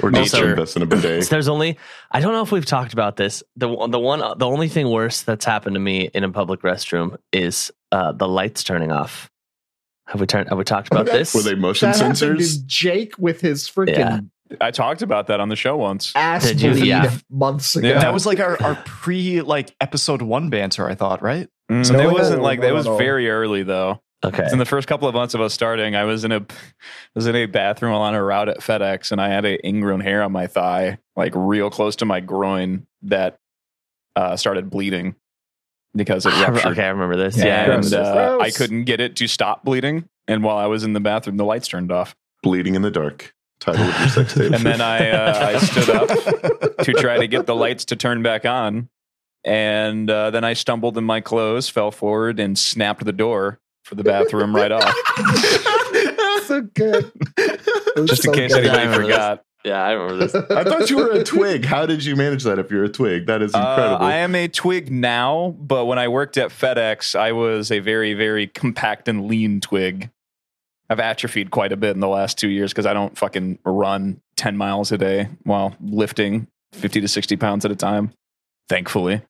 or 0.00 0.10
just 0.12 0.34
nature. 0.34 0.50
invest 0.50 0.76
in 0.76 0.82
a 0.82 0.86
bidet. 0.86 1.28
There's 1.30 1.48
only. 1.48 1.76
I 2.10 2.20
don't 2.20 2.32
know 2.32 2.42
if 2.42 2.52
we've 2.52 2.66
talked 2.66 2.92
about 2.92 3.16
this. 3.16 3.42
The 3.56 3.66
the 3.88 3.98
one 3.98 4.20
the 4.38 4.46
only 4.46 4.68
thing 4.68 4.88
worse 4.90 5.22
that's 5.22 5.44
happened 5.44 5.74
to 5.74 5.80
me 5.80 6.08
in 6.14 6.22
a 6.24 6.30
public 6.30 6.62
restroom 6.62 7.16
is 7.32 7.72
uh, 7.90 8.12
the 8.12 8.28
lights 8.28 8.62
turning 8.64 8.92
off. 8.92 9.28
Have 10.06 10.20
we 10.20 10.26
turned? 10.26 10.48
Have 10.48 10.58
we 10.58 10.64
talked 10.64 10.88
about 10.92 11.06
this? 11.06 11.34
Were 11.34 11.42
they 11.42 11.54
motion 11.54 11.90
That 11.90 11.96
sensors? 12.00 12.58
to 12.60 12.66
Jake 12.66 13.18
with 13.18 13.40
his 13.40 13.68
freaking 13.68 13.96
Yeah. 13.98 14.20
I 14.60 14.70
talked 14.70 15.00
about 15.00 15.28
that 15.28 15.40
on 15.40 15.48
the 15.48 15.56
show 15.56 15.76
once. 15.78 16.12
ass 16.14 16.44
Did 16.44 16.60
you? 16.60 16.72
bleed 16.72 16.84
Yeah. 16.86 17.16
months 17.30 17.74
ago. 17.74 17.88
Yeah. 17.88 18.00
That 18.00 18.12
was 18.12 18.26
like 18.26 18.38
our, 18.38 18.60
our 18.62 18.74
pre 18.84 19.40
like 19.40 19.74
episode 19.80 20.20
one 20.20 20.50
banter, 20.50 20.86
I 20.88 20.94
thought, 20.94 21.22
right? 21.22 21.48
Mm, 21.72 21.92
No, 21.92 22.08
it 22.08 22.12
wasn't 22.12 22.42
like 22.42 22.60
no, 22.60 22.66
that 22.66 22.74
was 22.74 22.86
very 22.98 23.28
early 23.30 23.62
though. 23.62 24.00
Okay. 24.24 24.46
In 24.52 24.58
the 24.58 24.64
first 24.64 24.86
couple 24.86 25.08
of 25.08 25.14
months 25.14 25.34
of 25.34 25.40
us 25.40 25.52
starting, 25.52 25.96
I 25.96 26.04
was 26.04 26.24
in 26.24 26.30
a 26.32 26.36
I 26.38 26.44
was 27.16 27.26
in 27.26 27.34
a 27.34 27.46
bathroom 27.46 27.92
on 27.92 28.14
a 28.14 28.22
route 28.22 28.48
at 28.48 28.58
FedEx, 28.58 29.10
and 29.12 29.20
I 29.20 29.28
had 29.28 29.44
a 29.44 29.64
ingrown 29.66 30.00
hair 30.00 30.22
on 30.22 30.30
my 30.32 30.46
thigh, 30.46 30.98
like 31.16 31.32
real 31.34 31.70
close 31.70 31.96
to 31.96 32.04
my 32.04 32.20
groin, 32.20 32.86
that 33.02 33.38
uh, 34.14 34.36
started 34.36 34.70
bleeding 34.70 35.16
because 35.94 36.24
it 36.26 36.32
I 36.34 36.40
re- 36.46 36.52
ruptured. 36.54 36.72
okay, 36.72 36.84
I 36.84 36.90
remember 36.90 37.16
this. 37.16 37.36
Yeah, 37.36 37.66
Yeah. 37.66 37.74
and 37.76 37.94
uh, 37.94 38.38
I 38.40 38.50
couldn't 38.50 38.84
get 38.84 39.00
it 39.00 39.16
to 39.16 39.26
stop 39.26 39.64
bleeding. 39.64 40.08
And 40.28 40.44
while 40.44 40.56
I 40.56 40.66
was 40.66 40.84
in 40.84 40.92
the 40.92 41.00
bathroom, 41.00 41.36
the 41.36 41.44
lights 41.44 41.66
turned 41.66 41.90
off. 41.90 42.14
Bleeding 42.44 42.76
in 42.76 42.82
the 42.82 42.90
dark. 42.92 43.34
Title 43.58 43.82
of 43.84 43.98
your 44.00 44.08
sex 44.08 44.34
tape. 44.34 44.52
And 44.52 44.64
then 44.64 44.80
I 44.80 45.10
uh, 45.10 45.46
I 45.46 45.58
stood 45.58 45.90
up 45.90 46.08
to 46.84 46.92
try 46.92 47.18
to 47.18 47.26
get 47.26 47.46
the 47.46 47.56
lights 47.56 47.86
to 47.86 47.96
turn 47.96 48.22
back 48.22 48.44
on. 48.46 48.88
And 49.44 50.08
uh, 50.08 50.30
then 50.30 50.44
I 50.44 50.52
stumbled 50.52 50.96
in 50.96 51.04
my 51.04 51.20
clothes, 51.20 51.68
fell 51.68 51.90
forward, 51.90 52.38
and 52.38 52.58
snapped 52.58 53.04
the 53.04 53.12
door 53.12 53.58
for 53.84 53.96
the 53.96 54.04
bathroom 54.04 54.54
right 54.54 54.70
off. 54.70 54.94
so 56.44 56.62
good. 56.74 57.10
It 57.36 57.96
was 58.00 58.10
Just 58.10 58.24
in 58.26 58.32
case 58.34 58.52
good. 58.54 58.64
Anybody 58.66 58.84
remember 58.86 59.06
this. 59.06 59.14
forgot. 59.16 59.44
Yeah, 59.64 59.82
I 59.84 59.92
remember 59.92 60.26
this. 60.26 60.34
I 60.50 60.64
thought 60.64 60.90
you 60.90 60.96
were 60.96 61.10
a 61.10 61.24
twig. 61.24 61.64
How 61.64 61.86
did 61.86 62.04
you 62.04 62.14
manage 62.16 62.44
that 62.44 62.58
if 62.58 62.70
you're 62.70 62.84
a 62.84 62.88
twig? 62.88 63.26
That 63.26 63.42
is 63.42 63.54
Uh, 63.54 63.58
incredible. 63.58 64.04
I 64.06 64.14
am 64.16 64.34
a 64.34 64.48
twig 64.48 64.90
now, 64.90 65.54
but 65.58 65.86
when 65.86 65.98
I 65.98 66.08
worked 66.08 66.36
at 66.36 66.50
FedEx, 66.50 67.18
I 67.18 67.32
was 67.32 67.70
a 67.72 67.78
very, 67.80 68.14
very 68.14 68.46
compact 68.46 69.08
and 69.08 69.26
lean 69.26 69.60
twig. 69.60 70.10
I've 70.90 71.00
atrophied 71.00 71.50
quite 71.50 71.72
a 71.72 71.76
bit 71.76 71.90
in 71.94 72.00
the 72.00 72.08
last 72.08 72.38
two 72.38 72.48
years 72.48 72.72
because 72.72 72.86
I 72.86 72.92
don't 72.92 73.16
fucking 73.16 73.58
run 73.64 74.20
10 74.36 74.56
miles 74.56 74.92
a 74.92 74.98
day 74.98 75.28
while 75.44 75.74
lifting 75.80 76.48
50 76.72 77.00
to 77.00 77.08
60 77.08 77.36
pounds 77.36 77.64
at 77.64 77.70
a 77.70 77.76
time, 77.76 78.12
thankfully. 78.68 79.22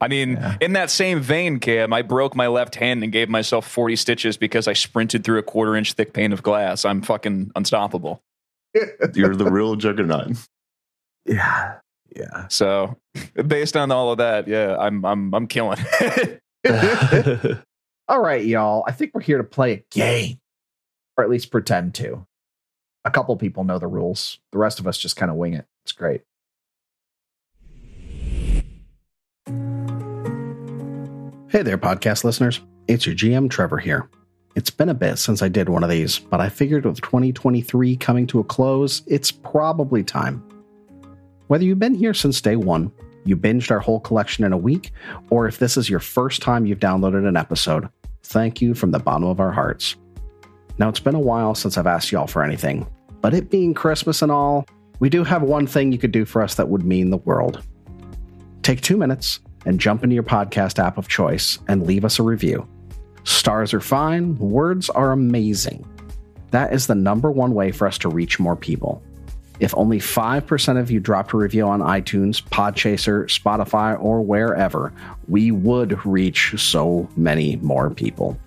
I 0.00 0.08
mean, 0.08 0.32
Yeah. 0.32 0.56
in 0.60 0.74
that 0.74 0.90
same 0.90 1.20
vein, 1.20 1.58
Cam, 1.58 1.92
I 1.92 2.02
broke 2.02 2.36
my 2.36 2.46
left 2.46 2.76
hand 2.76 3.02
and 3.02 3.10
gave 3.12 3.28
myself 3.28 3.66
40 3.66 3.96
stitches 3.96 4.36
because 4.36 4.68
I 4.68 4.72
sprinted 4.72 5.24
through 5.24 5.38
a 5.38 5.42
quarter 5.42 5.74
inch 5.76 5.94
thick 5.94 6.12
pane 6.12 6.32
of 6.32 6.42
glass. 6.42 6.84
I'm 6.84 7.02
fucking 7.02 7.50
unstoppable. 7.56 8.22
You're 9.14 9.34
the 9.34 9.50
real 9.50 9.74
juggernaut. 9.76 10.36
yeah, 11.26 11.78
yeah. 12.14 12.46
So, 12.48 12.96
based 13.46 13.76
on 13.76 13.90
all 13.90 14.12
of 14.12 14.18
that, 14.18 14.46
yeah, 14.46 14.76
I'm 14.78 15.04
I'm 15.04 15.34
I'm 15.34 15.46
killing. 15.46 15.78
All 18.08 18.20
right, 18.20 18.44
y'all. 18.44 18.84
I 18.86 18.92
think 18.92 19.12
we're 19.14 19.20
here 19.20 19.38
to 19.38 19.44
play 19.44 19.72
a 19.72 19.84
game, 19.90 20.38
or 21.16 21.24
at 21.24 21.30
least 21.30 21.50
pretend 21.50 21.94
to. 21.96 22.26
A 23.04 23.10
couple 23.10 23.36
people 23.36 23.64
know 23.64 23.78
the 23.78 23.86
rules. 23.86 24.38
The 24.52 24.58
rest 24.58 24.80
of 24.80 24.86
us 24.86 24.98
just 24.98 25.16
kind 25.16 25.30
of 25.30 25.36
wing 25.36 25.54
it. 25.54 25.66
It's 25.84 25.92
great. 25.92 26.22
Hey 31.50 31.62
there, 31.62 31.78
podcast 31.78 32.24
listeners. 32.24 32.60
It's 32.88 33.06
your 33.06 33.14
GM 33.14 33.48
Trevor 33.48 33.78
here. 33.78 34.10
It's 34.54 34.68
been 34.68 34.90
a 34.90 34.94
bit 34.94 35.16
since 35.16 35.40
I 35.40 35.48
did 35.48 35.70
one 35.70 35.82
of 35.82 35.88
these, 35.88 36.18
but 36.18 36.42
I 36.42 36.50
figured 36.50 36.84
with 36.84 37.00
2023 37.00 37.96
coming 37.96 38.26
to 38.26 38.40
a 38.40 38.44
close, 38.44 39.00
it's 39.06 39.30
probably 39.30 40.04
time. 40.04 40.46
Whether 41.46 41.64
you've 41.64 41.78
been 41.78 41.94
here 41.94 42.12
since 42.12 42.42
day 42.42 42.56
one, 42.56 42.92
you 43.24 43.34
binged 43.34 43.70
our 43.70 43.78
whole 43.78 43.98
collection 43.98 44.44
in 44.44 44.52
a 44.52 44.58
week, 44.58 44.92
or 45.30 45.48
if 45.48 45.58
this 45.58 45.78
is 45.78 45.88
your 45.88 46.00
first 46.00 46.42
time 46.42 46.66
you've 46.66 46.80
downloaded 46.80 47.26
an 47.26 47.38
episode, 47.38 47.88
thank 48.24 48.60
you 48.60 48.74
from 48.74 48.90
the 48.90 48.98
bottom 48.98 49.24
of 49.24 49.40
our 49.40 49.52
hearts. 49.52 49.96
Now, 50.76 50.90
it's 50.90 51.00
been 51.00 51.14
a 51.14 51.18
while 51.18 51.54
since 51.54 51.78
I've 51.78 51.86
asked 51.86 52.12
y'all 52.12 52.26
for 52.26 52.42
anything, 52.42 52.86
but 53.22 53.32
it 53.32 53.48
being 53.48 53.72
Christmas 53.72 54.20
and 54.20 54.30
all, 54.30 54.66
we 55.00 55.08
do 55.08 55.24
have 55.24 55.40
one 55.40 55.66
thing 55.66 55.92
you 55.92 55.98
could 55.98 56.12
do 56.12 56.26
for 56.26 56.42
us 56.42 56.56
that 56.56 56.68
would 56.68 56.84
mean 56.84 57.08
the 57.08 57.16
world. 57.16 57.64
Take 58.62 58.82
two 58.82 58.98
minutes 58.98 59.40
and 59.68 59.78
jump 59.78 60.02
into 60.02 60.14
your 60.14 60.22
podcast 60.22 60.82
app 60.82 60.96
of 60.96 61.08
choice 61.08 61.58
and 61.68 61.86
leave 61.86 62.02
us 62.02 62.18
a 62.18 62.22
review. 62.22 62.66
Stars 63.24 63.74
are 63.74 63.82
fine, 63.82 64.34
words 64.36 64.88
are 64.88 65.12
amazing. 65.12 65.86
That 66.52 66.72
is 66.72 66.86
the 66.86 66.94
number 66.94 67.30
one 67.30 67.52
way 67.52 67.70
for 67.70 67.86
us 67.86 67.98
to 67.98 68.08
reach 68.08 68.40
more 68.40 68.56
people. 68.56 69.02
If 69.60 69.76
only 69.76 69.98
5% 69.98 70.80
of 70.80 70.90
you 70.90 71.00
dropped 71.00 71.34
a 71.34 71.36
review 71.36 71.66
on 71.66 71.80
iTunes, 71.80 72.42
Podchaser, 72.42 73.26
Spotify, 73.26 74.02
or 74.02 74.22
wherever, 74.22 74.90
we 75.26 75.50
would 75.50 76.02
reach 76.06 76.54
so 76.56 77.06
many 77.14 77.56
more 77.56 77.90
people. 77.90 78.38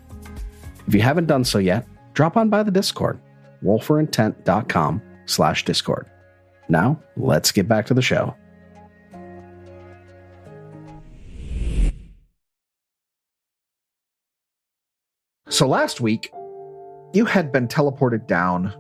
If 0.88 0.96
you 0.96 1.02
haven't 1.02 1.28
done 1.28 1.44
so 1.44 1.60
yet, 1.60 1.86
drop 2.14 2.36
on 2.36 2.50
by 2.50 2.64
the 2.64 2.72
Discord, 2.72 3.20
rollforintent.com 3.64 5.02
slash 5.28 5.66
Discord. 5.66 6.10
Now, 6.68 7.00
let's 7.16 7.52
get 7.52 7.68
back 7.68 7.86
to 7.88 7.94
the 7.94 8.02
show. 8.02 8.36
So 15.62 15.68
last 15.68 16.02
week, 16.02 16.34
you 17.14 17.24
had 17.24 17.52
been 17.52 17.68
teleported 17.68 18.26
down, 18.26 18.74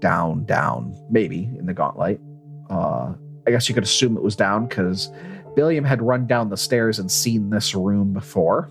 down, 0.00 0.44
down, 0.44 0.94
maybe 1.08 1.44
in 1.58 1.64
the 1.64 1.72
Gauntlight. 1.72 2.20
Uh, 2.68 3.14
I 3.46 3.50
guess 3.50 3.70
you 3.70 3.74
could 3.74 3.84
assume 3.84 4.18
it 4.18 4.22
was 4.22 4.36
down 4.36 4.66
because 4.66 5.10
Billiam 5.56 5.82
had 5.82 6.02
run 6.02 6.26
down 6.26 6.50
the 6.50 6.58
stairs 6.58 6.98
and 6.98 7.10
seen 7.10 7.48
this 7.48 7.74
room 7.74 8.12
before, 8.12 8.64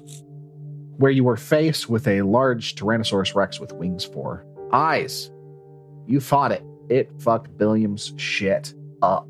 where 0.98 1.10
you 1.10 1.24
were 1.24 1.38
faced 1.38 1.89
with 1.89 2.08
a 2.08 2.22
large 2.22 2.75
Tyrannosaurus 2.75 3.34
Rex 3.34 3.60
with 3.60 3.74
wings 3.74 4.06
for 4.06 4.46
eyes. 4.72 5.32
You 6.06 6.20
fought 6.20 6.51
it. 6.51 6.63
It 6.88 7.10
fucked 7.18 7.58
Billiam's 7.58 8.13
shit 8.18 8.75
up. 9.01 9.27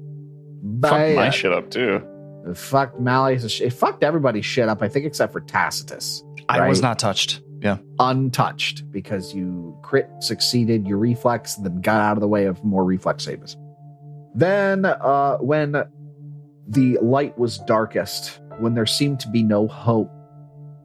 Fuck 0.81 1.15
my 1.15 1.29
shit 1.29 1.53
up 1.53 1.71
too. 1.71 2.05
It 2.45 2.57
fucked 2.57 2.99
Malleus' 2.99 3.61
It 3.61 3.71
fucked 3.71 4.03
everybody's 4.03 4.45
shit 4.45 4.67
up, 4.67 4.81
I 4.81 4.89
think, 4.89 5.05
except 5.05 5.31
for 5.31 5.39
Tacitus 5.39 6.21
I 6.49 6.67
was 6.67 6.81
not 6.81 6.99
touched. 6.99 7.41
Yeah. 7.61 7.77
untouched 7.99 8.89
because 8.91 9.33
you 9.33 9.77
crit 9.81 10.09
succeeded 10.19 10.87
your 10.87 10.97
reflex 10.97 11.55
then 11.55 11.81
got 11.81 11.99
out 11.99 12.17
of 12.17 12.21
the 12.21 12.27
way 12.27 12.45
of 12.45 12.63
more 12.63 12.85
reflex 12.85 13.25
saves. 13.25 13.57
Then, 14.33 14.85
uh, 14.85 15.37
when 15.37 15.83
the 16.67 16.97
light 17.01 17.37
was 17.37 17.57
darkest, 17.59 18.39
when 18.59 18.75
there 18.75 18.85
seemed 18.85 19.19
to 19.21 19.29
be 19.29 19.43
no 19.43 19.67
hope, 19.67 20.11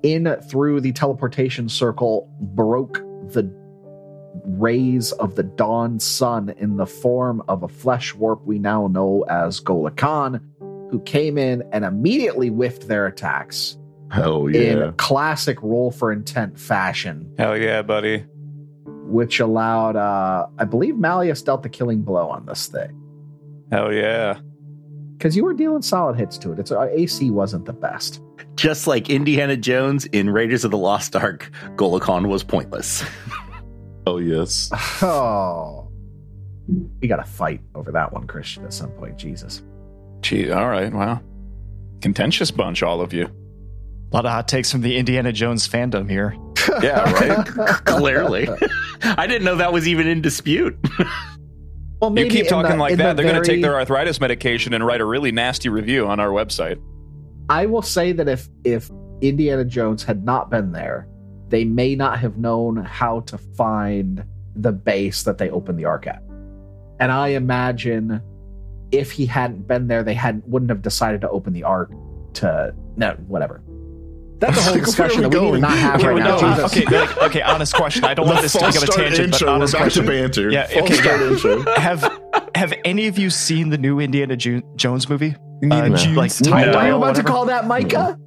in 0.02 0.36
through 0.48 0.80
the 0.80 0.92
teleportation 0.92 1.68
circle 1.68 2.28
broke 2.40 2.94
the 3.32 3.50
rays 4.44 5.12
of 5.12 5.34
the 5.34 5.42
dawn 5.42 5.98
sun 6.00 6.52
in 6.58 6.76
the 6.76 6.86
form 6.86 7.42
of 7.48 7.62
a 7.62 7.68
flesh 7.68 8.14
warp 8.14 8.44
we 8.44 8.58
now 8.58 8.86
know 8.88 9.24
as 9.28 9.60
Goluhkhan, 9.60 10.42
who 10.90 11.00
came 11.00 11.38
in 11.38 11.62
and 11.72 11.84
immediately 11.84 12.48
whiffed 12.48 12.88
their 12.88 13.06
attacks 13.06 13.78
Hell 14.14 14.48
yeah. 14.50 14.60
in 14.86 14.92
classic 14.94 15.60
roll 15.62 15.90
for 15.90 16.12
intent 16.12 16.58
fashion, 16.58 17.32
Hell 17.38 17.56
yeah, 17.56 17.82
buddy. 17.82 18.24
which 18.86 19.40
allowed, 19.40 19.96
uh, 19.96 20.46
I 20.58 20.64
believe, 20.64 20.96
Malleus 20.96 21.42
dealt 21.42 21.62
the 21.62 21.68
killing 21.68 22.02
blow 22.02 22.28
on 22.28 22.46
this 22.46 22.66
thing 22.68 23.00
Hell 23.72 23.92
yeah. 23.92 24.38
because 25.16 25.36
you 25.36 25.44
were 25.44 25.54
dealing 25.54 25.82
solid 25.82 26.16
hits 26.16 26.38
to 26.38 26.52
it. 26.52 26.58
Its 26.58 26.70
uh, 26.70 26.82
AC 26.92 27.30
wasn't 27.30 27.64
the 27.66 27.72
best. 27.72 28.20
Just 28.56 28.86
like 28.86 29.10
Indiana 29.10 29.56
Jones 29.56 30.04
in 30.06 30.30
Raiders 30.30 30.64
of 30.64 30.70
the 30.70 30.78
Lost 30.78 31.16
Ark, 31.16 31.50
Goluhkhan 31.76 32.28
was 32.28 32.42
pointless. 32.44 33.04
Oh 34.06 34.18
yes. 34.18 34.70
Oh, 35.02 35.88
we 37.00 37.08
got 37.08 37.16
to 37.16 37.24
fight 37.24 37.62
over 37.74 37.90
that 37.92 38.12
one, 38.12 38.26
Christian, 38.26 38.62
at 38.66 38.74
some 38.74 38.90
point. 38.90 39.16
Jesus. 39.16 39.62
Gee, 40.20 40.50
all 40.50 40.68
right. 40.68 40.92
Wow. 40.92 41.22
Contentious 42.02 42.50
bunch, 42.50 42.82
all 42.82 43.00
of 43.00 43.14
you. 43.14 43.30
A 44.12 44.16
lot 44.16 44.26
of 44.26 44.32
hot 44.32 44.48
takes 44.48 44.70
from 44.70 44.80
the 44.82 44.96
Indiana 44.96 45.32
Jones 45.32 45.68
fandom 45.68 46.08
here. 46.08 46.36
Yeah, 46.82 47.02
right. 47.12 47.46
Clearly. 47.84 48.48
I 49.02 49.26
didn't 49.26 49.44
know 49.44 49.56
that 49.56 49.72
was 49.72 49.86
even 49.86 50.06
in 50.06 50.22
dispute. 50.22 50.76
Well, 52.00 52.18
you 52.18 52.26
keep 52.28 52.48
talking 52.48 52.72
the- 52.72 52.76
like 52.78 52.96
that, 52.96 53.16
the 53.16 53.22
they're 53.22 53.30
going 53.30 53.42
to 53.42 53.48
take 53.48 53.60
their 53.60 53.74
arthritis 53.74 54.18
medication 54.18 54.72
and 54.72 54.84
write 54.84 55.02
a 55.02 55.04
really 55.04 55.30
nasty 55.30 55.68
review 55.68 56.06
on 56.06 56.20
our 56.20 56.30
website. 56.30 56.80
I 57.50 57.66
will 57.66 57.82
say 57.82 58.12
that 58.12 58.28
if 58.28 58.48
if 58.64 58.90
Indiana 59.20 59.64
Jones 59.64 60.02
had 60.04 60.24
not 60.24 60.50
been 60.50 60.72
there, 60.72 61.06
they 61.48 61.64
may 61.64 61.94
not 61.94 62.18
have 62.18 62.38
known 62.38 62.76
how 62.76 63.20
to 63.20 63.36
find 63.38 64.24
the 64.56 64.72
base 64.72 65.22
that 65.24 65.36
they 65.38 65.50
opened 65.50 65.78
the 65.78 65.84
ark 65.84 66.06
at. 66.06 66.22
And 66.98 67.12
I 67.12 67.28
imagine 67.28 68.22
if 68.90 69.12
he 69.12 69.26
hadn't 69.26 69.66
been 69.68 69.86
there, 69.88 70.02
they 70.02 70.14
hadn't 70.14 70.48
wouldn't 70.48 70.70
have 70.70 70.82
decided 70.82 71.20
to 71.20 71.30
open 71.30 71.52
the 71.52 71.64
ark 71.64 71.92
to 72.34 72.74
no 72.96 73.12
whatever. 73.28 73.62
That's 74.46 74.58
a 74.58 74.62
whole 74.62 74.72
Like, 74.74 74.74
where 74.74 74.84
discussion 74.84 75.24
are 75.24 75.28
that 75.30 75.40
we 75.40 75.46
we 75.46 75.52
need 75.52 75.54
to 75.56 75.60
not 75.60 75.78
have 75.78 75.94
Okay, 75.96 76.06
right 76.08 76.14
wait, 76.14 76.20
now. 76.24 76.36
no, 76.40 76.62
uh, 76.62 76.66
okay, 76.66 76.84
like, 76.84 77.22
okay. 77.22 77.42
Honest 77.42 77.74
question. 77.74 78.04
I 78.04 78.14
don't 78.14 78.26
want 78.26 78.42
this 78.42 78.52
to 78.52 78.58
false 78.58 78.74
take 78.74 78.88
up 78.88 78.88
a 78.88 78.92
tangent, 79.00 79.20
intro. 79.34 79.38
but 79.38 79.46
We're 79.46 79.54
honest 79.54 79.72
back 79.72 79.82
question. 79.82 80.04
to 80.04 80.10
banter. 80.10 80.50
Yeah, 80.50 80.66
False 80.66 80.84
okay, 80.84 80.94
start 80.94 81.20
yeah. 81.20 81.26
intro. 81.30 81.74
have 81.76 82.20
have 82.54 82.74
any 82.84 83.06
of 83.06 83.18
you 83.18 83.30
seen 83.30 83.70
the 83.70 83.78
new 83.78 84.00
Indiana 84.00 84.36
Jo- 84.36 84.62
Jones 84.76 85.08
movie? 85.08 85.34
Uh, 85.34 85.66
No. 85.66 85.88
Like 85.88 86.30
What 86.32 86.44
Time 86.44 86.72
were 86.74 86.86
you 86.86 86.92
or 86.92 86.96
about 86.98 87.16
to 87.16 87.22
call 87.24 87.46
that, 87.46 87.66
Micah? 87.66 88.18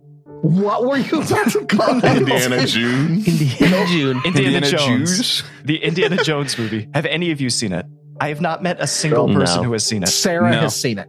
What 0.41 0.85
were 0.85 0.97
you 0.97 1.21
about 1.21 1.49
to 1.51 1.65
call 1.65 1.99
that? 1.99 2.17
Indiana 2.17 2.65
June. 2.75 3.23
Indiana 3.25 3.85
June. 3.87 4.21
Indiana, 4.25 4.57
Indiana 4.57 4.67
Jones, 4.69 5.17
Jews? 5.17 5.43
the 5.65 5.77
Indiana 5.83 6.23
Jones 6.23 6.57
movie. 6.57 6.87
Have 6.93 7.05
any 7.05 7.31
of 7.31 7.41
you 7.41 7.49
seen 7.49 7.73
it? 7.73 7.85
I 8.21 8.29
have 8.29 8.41
not 8.41 8.63
met 8.63 8.77
a 8.79 8.87
single 8.87 9.27
No. 9.27 9.39
person 9.39 9.63
who 9.63 9.73
has 9.73 9.85
seen 9.85 10.03
it. 10.03 10.07
Sarah 10.09 10.51
No. 10.51 10.59
has 10.61 10.75
seen 10.79 10.97
it. 10.99 11.07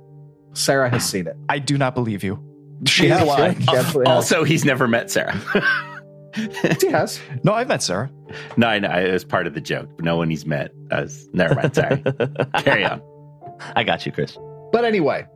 Sarah 0.55 0.91
has 0.91 1.09
seen 1.09 1.27
it. 1.27 1.37
I 1.49 1.59
do 1.59 1.79
not 1.79 1.95
believe 1.95 2.25
you. 2.25 2.43
She 2.87 3.09
has. 3.09 3.27
why? 3.27 3.55
She 3.55 3.69
absolutely 3.69 4.11
has. 4.11 4.17
also, 4.17 4.45
he's 4.45 4.65
never 4.65 4.87
met 4.89 5.11
Sarah. 5.11 5.41
She 6.81 6.89
has. 6.89 7.21
No, 7.43 7.55
I've 7.55 7.69
met 7.69 7.83
Sarah. 7.83 8.11
no, 8.57 8.69
I 8.69 8.79
know. 8.79 8.91
It 8.91 9.13
was 9.13 9.25
part 9.25 9.47
of 9.47 9.55
the 9.55 9.61
joke. 9.61 9.89
No 10.01 10.17
one 10.17 10.31
he's 10.31 10.47
met 10.47 10.71
has 10.91 11.29
never 11.33 11.55
mind. 11.55 11.75
Sorry. 11.75 12.03
Carry 12.63 12.85
on. 12.85 13.03
I 13.75 13.83
got 13.83 14.07
you, 14.07 14.13
Chris. 14.13 14.39
But 14.71 14.85
anyway, 14.85 15.27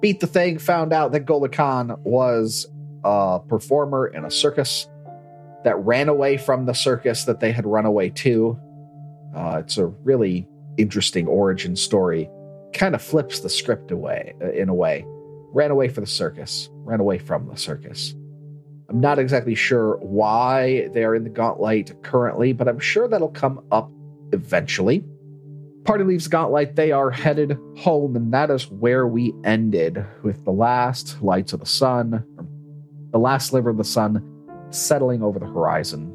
beat 0.00 0.20
the 0.20 0.26
thing, 0.26 0.58
found 0.58 0.92
out 0.92 1.12
that 1.12 1.26
Goluhkhan 1.26 1.98
was 2.00 2.66
a 3.04 3.38
performer 3.46 4.06
in 4.08 4.24
a 4.24 4.30
circus 4.30 4.88
that 5.64 5.76
ran 5.76 6.08
away 6.08 6.36
from 6.36 6.66
the 6.66 6.74
circus 6.74 7.24
that 7.24 7.40
they 7.40 7.52
had 7.52 7.66
run 7.66 7.86
away 7.86 8.10
to. 8.10 8.58
Uh, 9.36 9.58
it's 9.60 9.78
a 9.78 9.86
really 9.86 10.48
interesting 10.78 11.26
origin 11.26 11.76
story. 11.76 12.28
Kind 12.72 12.94
of 12.94 13.02
flips 13.02 13.40
the 13.40 13.48
script 13.48 13.90
away 13.90 14.34
uh, 14.42 14.50
in 14.52 14.68
a 14.68 14.74
way. 14.74 15.06
Ran 15.54 15.70
away 15.70 15.88
for 15.88 16.00
the 16.00 16.06
circus, 16.06 16.68
ran 16.72 16.98
away 16.98 17.18
from 17.18 17.46
the 17.46 17.56
circus. 17.56 18.12
I'm 18.88 19.00
not 19.00 19.20
exactly 19.20 19.54
sure 19.54 19.98
why 19.98 20.88
they 20.88 21.04
are 21.04 21.14
in 21.14 21.22
the 21.22 21.30
Gauntlight 21.30 22.02
currently, 22.02 22.52
but 22.52 22.66
I'm 22.66 22.80
sure 22.80 23.06
that'll 23.06 23.28
come 23.28 23.64
up 23.70 23.88
eventually. 24.32 25.04
Party 25.84 26.02
leaves 26.02 26.28
Gauntlight. 26.28 26.74
They 26.74 26.90
are 26.90 27.10
headed 27.10 27.56
home, 27.76 28.16
and 28.16 28.34
that 28.34 28.50
is 28.50 28.68
where 28.68 29.06
we 29.06 29.32
ended 29.44 30.04
with 30.24 30.44
the 30.44 30.50
last 30.50 31.22
lights 31.22 31.52
of 31.52 31.60
the 31.60 31.66
sun, 31.66 32.24
the 33.12 33.18
last 33.18 33.48
sliver 33.48 33.70
of 33.70 33.76
the 33.76 33.84
sun 33.84 34.28
settling 34.70 35.22
over 35.22 35.38
the 35.38 35.46
horizon, 35.46 36.12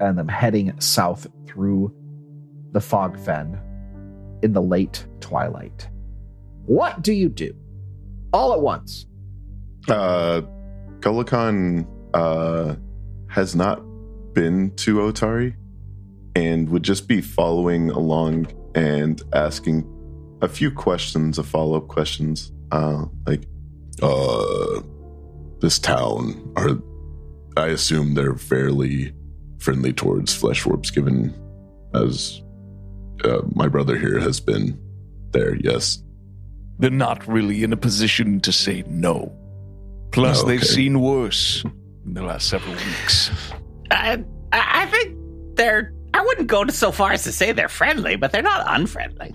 and 0.00 0.18
them 0.18 0.28
heading 0.28 0.78
south 0.80 1.26
through 1.46 1.94
the 2.72 2.80
fog 2.80 3.18
fen 3.18 3.58
in 4.42 4.52
the 4.52 4.62
late 4.62 5.06
twilight. 5.20 5.88
What 6.66 7.00
do 7.00 7.14
you 7.14 7.30
do? 7.30 7.54
All 8.32 8.52
at 8.52 8.60
once. 8.60 9.06
Uh, 9.88 10.42
Goluhkhan 11.00 11.86
uh, 12.14 12.76
has 13.28 13.54
not 13.54 13.82
been 14.34 14.74
to 14.76 14.96
Otari 14.96 15.54
and 16.36 16.68
would 16.68 16.82
just 16.82 17.08
be 17.08 17.20
following 17.20 17.90
along 17.90 18.46
and 18.74 19.20
asking 19.32 19.86
a 20.42 20.48
few 20.48 20.70
questions 20.70 21.38
a 21.38 21.42
follow 21.42 21.76
up 21.76 21.88
questions. 21.88 22.52
Uh, 22.70 23.06
like, 23.26 23.44
uh, 24.02 24.80
this 25.60 25.78
town, 25.78 26.52
are 26.56 26.78
I 27.56 27.68
assume 27.68 28.14
they're 28.14 28.36
fairly 28.36 29.12
friendly 29.58 29.92
towards 29.92 30.34
flesh 30.34 30.64
warps, 30.64 30.90
given 30.90 31.34
as 31.94 32.42
uh, 33.24 33.42
my 33.54 33.68
brother 33.68 33.96
here 33.96 34.18
has 34.18 34.40
been 34.40 34.78
there, 35.32 35.56
yes. 35.56 36.02
They're 36.80 36.90
not 36.90 37.26
really 37.28 37.62
in 37.62 37.72
a 37.72 37.76
position 37.76 38.40
to 38.40 38.52
say 38.52 38.82
no. 38.88 39.32
Plus, 40.12 40.42
Oh, 40.42 40.46
they've 40.46 40.64
seen 40.64 41.00
worse 41.00 41.62
in 42.04 42.14
the 42.14 42.22
last 42.22 42.48
several 42.48 42.74
weeks. 42.74 43.30
I, 43.90 44.24
I 44.52 44.82
I 44.82 44.86
think 44.86 45.16
they're. 45.56 45.92
I 46.14 46.22
wouldn't 46.24 46.48
go 46.48 46.66
so 46.68 46.90
far 46.90 47.12
as 47.12 47.22
to 47.24 47.32
say 47.32 47.52
they're 47.52 47.68
friendly, 47.68 48.16
but 48.16 48.32
they're 48.32 48.42
not 48.42 48.64
unfriendly. 48.66 49.34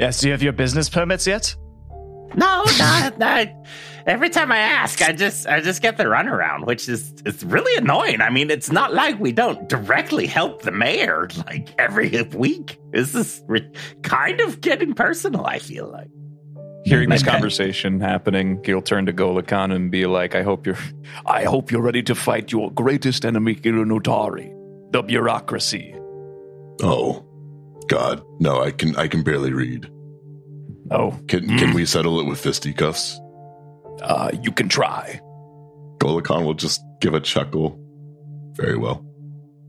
Yes, 0.00 0.20
do 0.20 0.26
you 0.26 0.32
have 0.32 0.42
your 0.42 0.52
business 0.52 0.88
permits 0.88 1.26
yet? 1.26 1.54
No, 2.34 2.64
no, 2.78 3.10
no. 3.18 3.64
Every 4.06 4.28
time 4.28 4.50
I 4.50 4.58
ask, 4.58 5.00
I 5.02 5.12
just 5.12 5.46
I 5.46 5.60
just 5.60 5.80
get 5.82 5.96
the 5.98 6.04
runaround, 6.04 6.66
which 6.66 6.88
is 6.88 7.12
it's 7.24 7.44
really 7.44 7.76
annoying. 7.76 8.20
I 8.20 8.30
mean, 8.30 8.50
it's 8.50 8.72
not 8.72 8.92
like 8.92 9.20
we 9.20 9.32
don't 9.32 9.68
directly 9.68 10.26
help 10.26 10.62
the 10.62 10.72
mayor 10.72 11.28
like 11.46 11.68
every 11.78 12.10
week. 12.34 12.78
This 12.90 13.14
is 13.14 13.42
re- 13.46 13.70
kind 14.02 14.40
of 14.40 14.60
getting 14.60 14.94
personal. 14.94 15.44
I 15.46 15.58
feel 15.58 15.90
like. 15.92 16.08
Hearing 16.84 17.08
this 17.08 17.22
conversation 17.34 18.00
happening, 18.00 18.60
he'll 18.64 18.82
turn 18.82 19.06
to 19.06 19.12
Goluhkhan 19.12 19.72
and 19.74 19.90
be 19.90 20.06
like, 20.06 20.34
"I 20.34 20.42
hope 20.42 20.66
you're, 20.66 20.78
I 21.26 21.44
hope 21.44 21.70
you're 21.70 21.82
ready 21.82 22.02
to 22.04 22.14
fight 22.14 22.52
your 22.52 22.70
greatest 22.72 23.24
enemy, 23.24 23.54
Kirunotari, 23.54 24.52
the 24.92 25.02
bureaucracy." 25.02 25.94
Oh, 26.82 27.24
God, 27.88 28.22
no! 28.40 28.62
I 28.62 28.70
can 28.70 28.94
I 28.96 29.08
can 29.08 29.22
barely 29.22 29.52
read. 29.52 29.90
Oh, 30.90 31.18
Can 31.28 31.56
can 31.58 31.72
we 31.74 31.86
settle 31.86 32.20
it 32.20 32.26
with 32.26 32.38
fisticuffs? 32.40 33.18
uh, 34.02 34.30
you 34.42 34.52
can 34.52 34.68
try. 34.68 35.20
Goluhkhan 35.98 36.44
will 36.44 36.54
just 36.54 36.82
give 37.00 37.14
a 37.14 37.20
chuckle. 37.20 37.78
Very 38.56 38.76
well. 38.76 39.02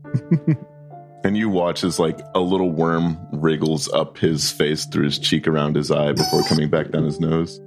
and 1.24 1.36
you 1.36 1.48
watch 1.48 1.84
as 1.84 1.98
like 1.98 2.20
a 2.34 2.40
little 2.40 2.70
worm 2.70 3.18
wriggles 3.32 3.92
up 3.92 4.18
his 4.18 4.50
face 4.50 4.84
through 4.86 5.04
his 5.04 5.18
cheek 5.18 5.46
around 5.48 5.76
his 5.76 5.90
eye 5.90 6.12
before 6.12 6.42
coming 6.44 6.70
back 6.70 6.90
down 6.90 7.04
his 7.04 7.20
nose. 7.20 7.60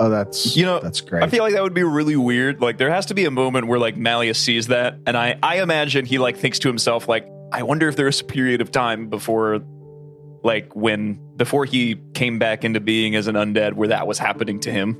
Oh, 0.00 0.10
that's 0.10 0.56
You 0.56 0.64
know, 0.64 0.78
that's 0.80 1.00
great. 1.00 1.24
I 1.24 1.28
feel 1.28 1.42
like 1.42 1.54
that 1.54 1.62
would 1.62 1.74
be 1.74 1.82
really 1.82 2.16
weird. 2.16 2.60
Like 2.60 2.78
there 2.78 2.90
has 2.90 3.06
to 3.06 3.14
be 3.14 3.24
a 3.24 3.30
moment 3.30 3.66
where 3.66 3.78
like 3.78 3.96
Malleus 3.96 4.38
sees 4.38 4.68
that, 4.68 4.98
and 5.06 5.16
I 5.16 5.38
I 5.42 5.60
imagine 5.60 6.04
he 6.06 6.18
like 6.18 6.36
thinks 6.36 6.60
to 6.60 6.68
himself 6.68 7.08
like, 7.08 7.28
I 7.52 7.64
wonder 7.64 7.88
if 7.88 7.96
there's 7.96 8.20
a 8.20 8.24
period 8.24 8.60
of 8.60 8.70
time 8.70 9.08
before, 9.08 9.60
like 10.44 10.74
when 10.76 11.18
before 11.36 11.64
he 11.64 11.96
came 12.14 12.38
back 12.38 12.64
into 12.64 12.80
being 12.80 13.16
as 13.16 13.26
an 13.26 13.34
undead 13.34 13.74
where 13.74 13.88
that 13.88 14.06
was 14.06 14.18
happening 14.18 14.60
to 14.60 14.72
him. 14.72 14.96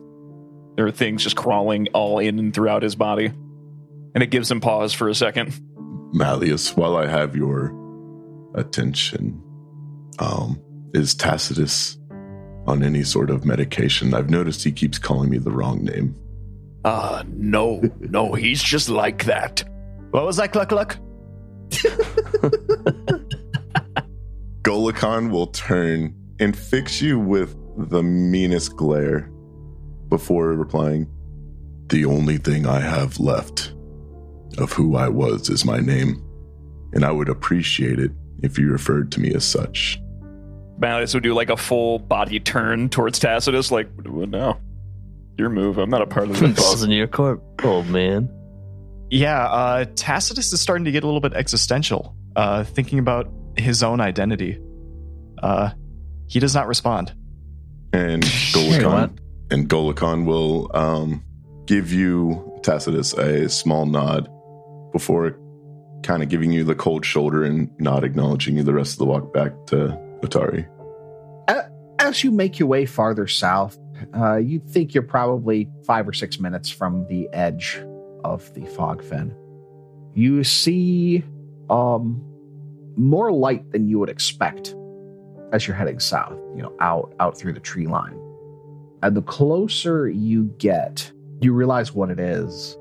There 0.77 0.87
are 0.87 0.93
things 0.93 1.25
just 1.25 1.37
crawling 1.37 1.89
all 1.93 2.19
in 2.21 2.39
and 2.39 2.55
throughout 2.55 2.83
his 2.83 2.95
body, 2.95 3.27
and 3.27 4.23
it 4.23 4.31
gives 4.31 4.51
him 4.51 4.61
pause 4.61 4.93
for 4.93 5.09
a 5.09 5.15
second. 5.15 5.53
Malleus, 6.12 6.77
while 6.77 6.97
I 6.97 7.07
have 7.07 7.37
your 7.37 7.75
attention, 8.55 9.42
um, 10.18 10.61
is 10.94 11.14
Tacitus 11.14 11.99
on 12.66 12.83
any 12.83 13.05
sort 13.05 13.31
of 13.31 13.44
medication? 13.44 14.14
I've 14.14 14.31
noticed 14.31 14.64
he 14.64 14.73
keeps 14.73 14.99
calling 14.99 15.31
me 15.31 15.38
the 15.38 15.51
wrong 15.51 15.85
name. 15.85 16.14
Uh 16.85 17.25
no, 17.29 17.83
no, 18.01 18.35
he's 18.35 18.62
just 18.62 18.88
like 18.88 19.25
that. 19.25 19.64
What 20.11 20.25
was 20.25 20.37
that, 20.37 20.53
Cluck 20.53 20.68
Cluck? 20.71 20.97
Goluhkhan 24.62 25.31
will 25.31 25.49
turn 25.49 26.14
and 26.40 26.57
fix 26.57 27.03
you 27.03 27.18
with 27.18 27.57
the 27.90 28.03
meanest 28.03 28.77
glare 28.77 29.31
before 30.09 30.49
replying, 30.55 31.07
The 31.88 32.05
only 32.05 32.38
thing 32.38 32.66
I 32.66 32.81
have 32.81 33.18
left 33.21 33.75
of 34.57 34.73
who 34.73 34.97
I 34.97 35.09
was 35.09 35.51
is 35.51 35.65
my 35.65 35.81
name, 35.81 36.23
and 36.93 37.05
I 37.05 37.11
would 37.11 37.29
appreciate 37.29 37.99
it 37.99 38.11
if 38.43 38.59
you 38.59 38.71
referred 38.71 39.13
to 39.13 39.21
me 39.21 39.35
as 39.35 39.45
such. 39.45 40.01
Malleus 40.79 41.13
would 41.15 41.23
do 41.23 41.35
like 41.35 41.51
a 41.51 41.57
full 41.57 41.99
body 41.99 42.41
turn 42.41 42.89
towards 42.89 43.19
Tacitus, 43.19 43.71
like, 43.71 43.89
what 44.07 44.29
now? 44.29 44.61
Your 45.37 45.51
move. 45.51 45.79
I'm 45.79 45.91
not 45.91 46.03
a 46.03 46.07
part 46.07 46.31
of 46.31 46.39
this. 46.41 46.57
Balls 46.57 46.81
this. 46.81 46.83
in 46.85 46.91
your 46.91 47.09
court, 47.09 47.43
old 47.63 47.89
man. 47.89 48.31
Yeah, 49.11 49.45
uh, 49.45 49.85
Tacitus 49.97 50.53
is 50.53 50.61
starting 50.61 50.85
to 50.85 50.93
get 50.93 51.03
a 51.03 51.07
little 51.07 51.21
bit 51.21 51.35
existential, 51.35 52.15
uh, 52.37 52.65
thinking 52.65 52.99
about 52.99 53.31
his 53.57 53.83
own 53.83 54.01
identity. 54.01 54.61
Uh, 55.43 55.71
he 56.27 56.41
does 56.41 56.55
not 56.55 56.67
respond. 56.69 57.15
And 57.93 58.25
Wait, 58.55 58.85
what? 58.85 59.11
Goluhkhan 59.11 59.19
and 59.51 59.69
Goluhkhan 59.69 60.27
will 60.27 60.71
um, 60.77 61.25
give 61.67 61.93
you 61.93 62.61
Tacitus 62.63 63.15
a 63.15 63.49
small 63.49 63.87
nod 63.87 64.29
before 64.92 65.38
kind 66.03 66.22
of 66.22 66.29
giving 66.29 66.53
you 66.53 66.64
the 66.64 66.74
cold 66.74 67.05
shoulder 67.05 67.44
and 67.44 67.70
not 67.79 68.05
acknowledging 68.05 68.57
you 68.57 68.62
the 68.62 68.72
rest 68.72 68.92
of 68.92 68.98
the 68.98 69.05
walk 69.05 69.33
back 69.33 69.53
to 69.66 69.98
Otari. 70.20 70.66
As 72.01 72.22
you 72.24 72.31
make 72.31 72.59
your 72.59 72.68
way 72.68 72.87
farther 72.87 73.27
south, 73.27 73.77
uh, 74.14 74.37
you 74.37 74.61
think 74.61 74.94
you're 74.94 75.03
probably 75.03 75.68
five 75.85 76.09
or 76.09 76.12
six 76.12 76.38
minutes 76.38 76.70
from 76.70 77.07
the 77.09 77.29
edge 77.33 77.83
of 78.24 78.55
the 78.55 78.61
Fogfen. 78.62 79.35
You 80.14 80.44
see 80.44 81.24
um, 81.68 82.22
more 82.96 83.33
light 83.33 83.72
than 83.72 83.88
you 83.88 83.98
would 83.98 84.09
expect 84.09 84.74
as 85.53 85.66
you're 85.66 85.77
heading 85.77 85.98
south, 85.98 86.38
you 86.55 86.62
know, 86.62 86.74
out 86.81 87.14
out 87.18 87.37
through 87.37 87.53
the 87.53 87.61
tree 87.61 87.88
line. 87.88 88.18
And 89.03 89.16
the 89.16 89.22
closer 89.22 90.09
you 90.09 90.44
get, 90.59 91.11
you 91.40 91.53
realize 91.53 91.92
what 91.92 92.11
it 92.11 92.20
is. 92.20 92.78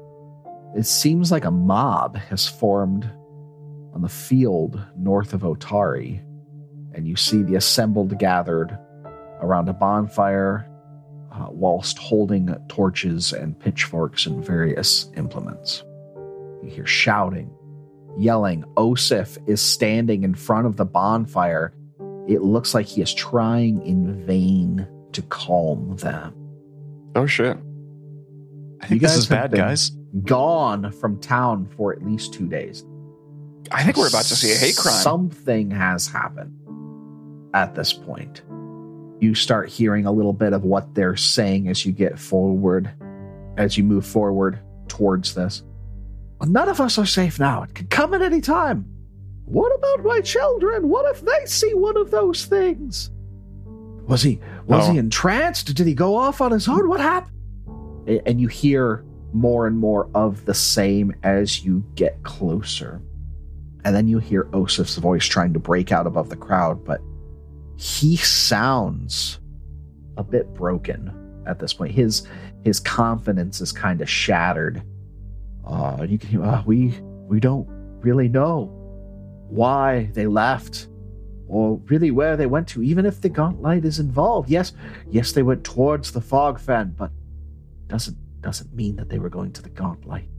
It 0.76 0.86
seems 0.86 1.32
like 1.32 1.46
a 1.46 1.52
mob 1.52 2.18
has 2.18 2.48
formed 2.48 3.10
on 3.94 4.02
the 4.02 4.10
field 4.10 4.80
north 4.98 5.34
of 5.34 5.42
Otari, 5.42 6.22
and 6.94 7.08
you 7.08 7.16
see 7.16 7.42
the 7.42 7.56
assembled 7.56 8.18
gathered 8.20 8.78
around 9.42 9.70
a 9.70 9.74
bonfire 9.74 10.70
uh, 11.32 11.48
whilst 11.50 11.98
holding 11.98 12.54
torches 12.70 13.34
and 13.34 13.60
pitchforks 13.60 14.26
and 14.26 14.44
various 14.46 15.10
implements. 15.16 15.84
You 16.64 16.70
hear 16.70 16.86
shouting, 16.86 17.50
yelling. 18.18 18.64
Oseph 18.76 19.38
is 19.48 19.62
standing 19.62 20.24
in 20.24 20.36
front 20.36 20.68
of 20.68 20.76
the 20.76 20.86
bonfire. 20.86 21.74
It 22.28 22.42
looks 22.42 22.74
like 22.74 22.86
he 22.88 23.02
is 23.02 23.14
trying 23.14 23.82
in 23.84 24.26
vain 24.26 24.88
to 25.14 25.22
calm 25.24 25.96
them. 25.98 26.34
Oh 27.16 27.26
shit. 27.26 27.58
I 28.82 28.86
think 28.88 29.02
You 29.02 29.08
this 29.08 29.18
is 29.18 29.26
bad, 29.28 29.50
been- 29.52 29.60
guys. 29.62 29.92
Gone 30.24 30.92
from 30.92 31.20
town 31.20 31.68
for 31.76 31.94
at 31.94 32.04
least 32.06 32.34
two 32.34 32.48
days. 32.48 32.86
I 33.72 33.84
think 33.84 33.98
we're 33.98 34.08
about 34.08 34.26
to 34.26 34.36
see 34.36 34.52
a 34.54 34.56
hate 34.56 34.78
crime. 34.78 34.94
Something 34.96 35.70
has 35.72 36.08
happened 36.08 36.54
at 37.54 37.76
this 37.76 37.92
point. 37.94 38.42
You 39.20 39.36
start 39.36 39.68
hearing 39.70 40.06
a 40.06 40.12
little 40.12 40.32
bit 40.34 40.54
of 40.54 40.64
what 40.64 40.94
they're 40.96 41.18
saying 41.18 41.68
as 41.68 41.86
you 41.86 41.92
get 41.92 42.18
forward, 42.18 42.90
as 43.58 43.78
you 43.78 43.84
move 43.84 44.06
forward 44.06 44.60
towards 44.88 45.34
this. 45.36 45.64
None 46.42 46.70
of 46.70 46.80
us 46.80 46.98
are 46.98 47.06
safe 47.06 47.40
now. 47.40 47.64
It 47.64 47.74
could 47.76 47.90
come 47.90 48.14
at 48.14 48.22
any 48.22 48.42
time. 48.42 48.86
What 49.46 49.76
about 49.76 50.06
my 50.06 50.22
children? 50.22 50.88
What 50.88 51.10
if 51.16 51.22
they 51.22 51.46
see 51.46 51.74
one 51.74 51.98
of 51.98 52.12
those 52.12 52.46
things? 52.46 53.10
Was 54.08 54.22
he 54.22 54.40
was 54.68 54.88
Oh. 54.88 54.92
he 54.94 54.98
entranced? 55.00 55.74
Did 55.74 55.88
he 55.88 55.94
go 55.96 56.16
off 56.16 56.40
on 56.40 56.52
his 56.52 56.68
own? 56.68 56.88
What 56.88 57.00
happened? 57.02 57.34
And 58.26 58.40
you 58.40 58.48
hear 58.48 59.04
more 59.34 59.68
and 59.68 59.78
more 59.78 60.10
of 60.16 60.46
the 60.46 60.54
same 60.54 61.14
as 61.24 61.64
you 61.64 61.84
get 61.96 62.22
closer. 62.24 63.02
And 63.84 63.96
then 63.96 64.08
you 64.08 64.20
hear 64.20 64.50
Oseph's 64.54 64.98
voice 64.98 65.26
trying 65.26 65.54
to 65.54 65.60
break 65.60 65.92
out 65.92 66.08
above 66.08 66.30
the 66.30 66.36
crowd, 66.36 66.84
but 66.84 67.02
he 67.78 68.18
sounds 68.18 69.40
a 70.18 70.24
bit 70.24 70.54
broken 70.54 71.44
at 71.46 71.60
this 71.60 71.74
point. 71.74 71.94
His 71.94 72.28
his 72.64 72.80
confidence 72.80 73.62
is 73.62 73.72
kind 73.72 74.02
of 74.02 74.10
shattered. 74.10 74.84
Uh, 75.66 76.06
you 76.08 76.18
can 76.18 76.30
hear, 76.30 76.44
uh, 76.44 76.64
we 76.66 76.98
we 77.28 77.40
don't 77.40 77.68
really 78.02 78.28
know 78.28 78.66
why 79.50 80.10
they 80.14 80.28
left 80.28 80.88
or 81.48 81.78
really 81.86 82.12
where 82.12 82.36
they 82.36 82.46
went 82.46 82.68
to, 82.68 82.84
even 82.84 83.06
if 83.06 83.22
the 83.22 83.30
Gauntlight 83.30 83.86
is 83.86 84.00
involved. 84.00 84.50
Yes, 84.50 84.74
yes, 85.10 85.32
they 85.32 85.44
went 85.44 85.64
towards 85.64 86.12
the 86.12 86.20
fog 86.20 86.60
fen, 86.60 86.94
but 86.98 87.12
doesn't 87.88 88.18
doesn't 88.48 88.74
mean 88.74 88.96
that 88.96 89.10
they 89.10 89.20
were 89.20 89.30
going 89.30 89.52
to 89.52 89.62
the 89.62 89.70
Gauntlight. 89.70 90.30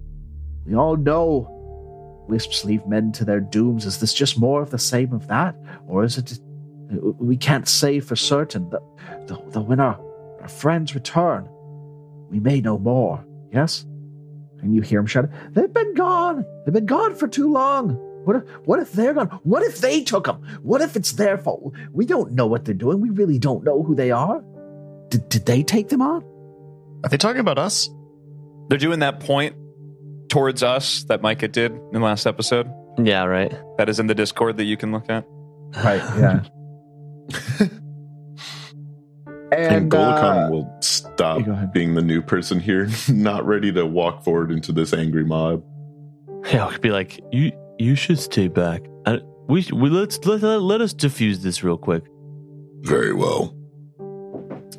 We 0.64 0.74
all 0.74 0.96
know 0.96 2.24
wisps 2.26 2.64
leave 2.64 2.86
men 2.86 3.12
to 3.12 3.22
their 3.22 3.38
dooms. 3.38 3.84
Is 3.84 4.00
this 4.00 4.14
just 4.14 4.38
more 4.38 4.62
of 4.62 4.70
the 4.70 4.78
same 4.78 5.12
of 5.12 5.28
that, 5.28 5.54
or 5.86 6.04
is 6.04 6.16
it? 6.16 6.40
We 7.20 7.36
can't 7.36 7.68
say 7.68 8.00
for 8.00 8.16
certain. 8.16 8.70
That 8.70 8.82
the 9.52 9.60
when 9.60 9.78
our, 9.78 10.00
our 10.40 10.48
friends 10.48 10.94
return, 10.94 11.46
we 12.30 12.40
may 12.40 12.62
know 12.62 12.78
more. 12.78 13.22
Yes, 13.52 13.84
and 14.62 14.74
you 14.74 14.80
hear 14.80 15.00
him 15.00 15.06
shout, 15.06 15.28
"They've 15.50 15.70
been 15.70 15.92
gone. 15.92 16.46
They've 16.64 16.72
been 16.72 16.86
gone 16.86 17.14
for 17.14 17.28
too 17.28 17.52
long." 17.52 17.90
What 18.24 18.36
if, 18.36 18.42
what 18.66 18.78
if 18.80 18.92
they're 18.92 19.12
gone? 19.12 19.28
What 19.42 19.62
if 19.64 19.80
they 19.82 20.02
took 20.02 20.24
them? 20.24 20.42
What 20.62 20.80
if 20.80 20.96
it's 20.96 21.12
their 21.12 21.36
fault? 21.36 21.74
We 21.92 22.06
don't 22.06 22.32
know 22.32 22.46
what 22.46 22.64
they're 22.64 22.74
doing. 22.74 23.00
We 23.00 23.10
really 23.10 23.38
don't 23.38 23.64
know 23.64 23.82
who 23.82 23.94
they 23.94 24.10
are. 24.10 24.42
Did, 25.10 25.28
did 25.28 25.46
they 25.46 25.62
take 25.62 25.88
them 25.88 26.02
on? 26.02 26.24
Are 27.04 27.10
they 27.10 27.16
talking 27.16 27.40
about 27.40 27.58
us? 27.58 27.88
They're 28.68 28.78
doing 28.78 29.00
that 29.00 29.20
point 29.20 29.56
towards 30.28 30.62
us 30.62 31.04
that 31.04 31.22
Micah 31.22 31.48
did 31.48 31.72
in 31.72 31.92
the 31.92 32.00
last 32.00 32.26
episode. 32.26 32.70
Yeah, 32.98 33.24
right. 33.24 33.52
That 33.78 33.88
is 33.88 33.98
in 33.98 34.06
the 34.06 34.14
Discord 34.14 34.56
that 34.58 34.64
you 34.64 34.76
can 34.76 34.92
look 34.92 35.08
at. 35.08 35.24
Right. 35.76 36.02
Yeah. 36.18 37.68
And, 39.50 39.74
and 39.74 39.90
Goluhkhan 39.90 40.48
uh, 40.48 40.50
will 40.50 40.76
stop 40.80 41.38
you 41.38 41.46
go 41.46 41.52
ahead. 41.52 41.72
being 41.72 41.94
the 41.94 42.02
new 42.02 42.20
person 42.20 42.60
here, 42.60 42.88
not 43.08 43.46
ready 43.46 43.72
to 43.72 43.86
walk 43.86 44.22
forward 44.22 44.50
into 44.50 44.72
this 44.72 44.92
angry 44.92 45.24
mob. 45.24 45.64
Yeah, 46.52 46.66
I 46.66 46.72
could 46.72 46.82
be 46.82 46.90
like, 46.90 47.18
you 47.32 47.52
you 47.78 47.94
should 47.94 48.18
stay 48.18 48.48
back. 48.48 48.82
I, 49.06 49.20
we 49.48 49.66
we 49.72 49.88
let's 49.88 50.22
let, 50.26 50.42
let 50.42 50.60
let 50.60 50.80
us 50.82 50.92
diffuse 50.92 51.42
this 51.42 51.64
real 51.64 51.78
quick. 51.78 52.04
Very 52.82 53.14
well. 53.14 53.54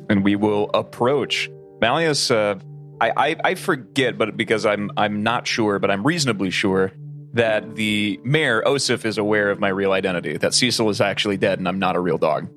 and 0.08 0.24
we 0.24 0.36
will 0.36 0.70
approach 0.72 1.50
Malleus. 1.80 2.30
Uh, 2.30 2.54
I, 3.00 3.12
I 3.30 3.36
I 3.44 3.54
forget, 3.54 4.18
but 4.18 4.36
because 4.36 4.66
I'm 4.66 4.90
I'm 4.96 5.22
not 5.22 5.46
sure, 5.46 5.78
but 5.78 5.90
I'm 5.90 6.06
reasonably 6.06 6.50
sure 6.50 6.92
that 7.32 7.76
the 7.76 8.20
mayor 8.24 8.62
Oseph 8.66 9.04
is 9.04 9.16
aware 9.18 9.50
of 9.50 9.60
my 9.60 9.68
real 9.68 9.92
identity. 9.92 10.36
That 10.36 10.52
Cecil 10.52 10.88
is 10.90 11.00
actually 11.00 11.36
dead, 11.36 11.58
and 11.58 11.68
I'm 11.68 11.78
not 11.78 11.96
a 11.96 12.00
real 12.00 12.18
dog. 12.18 12.48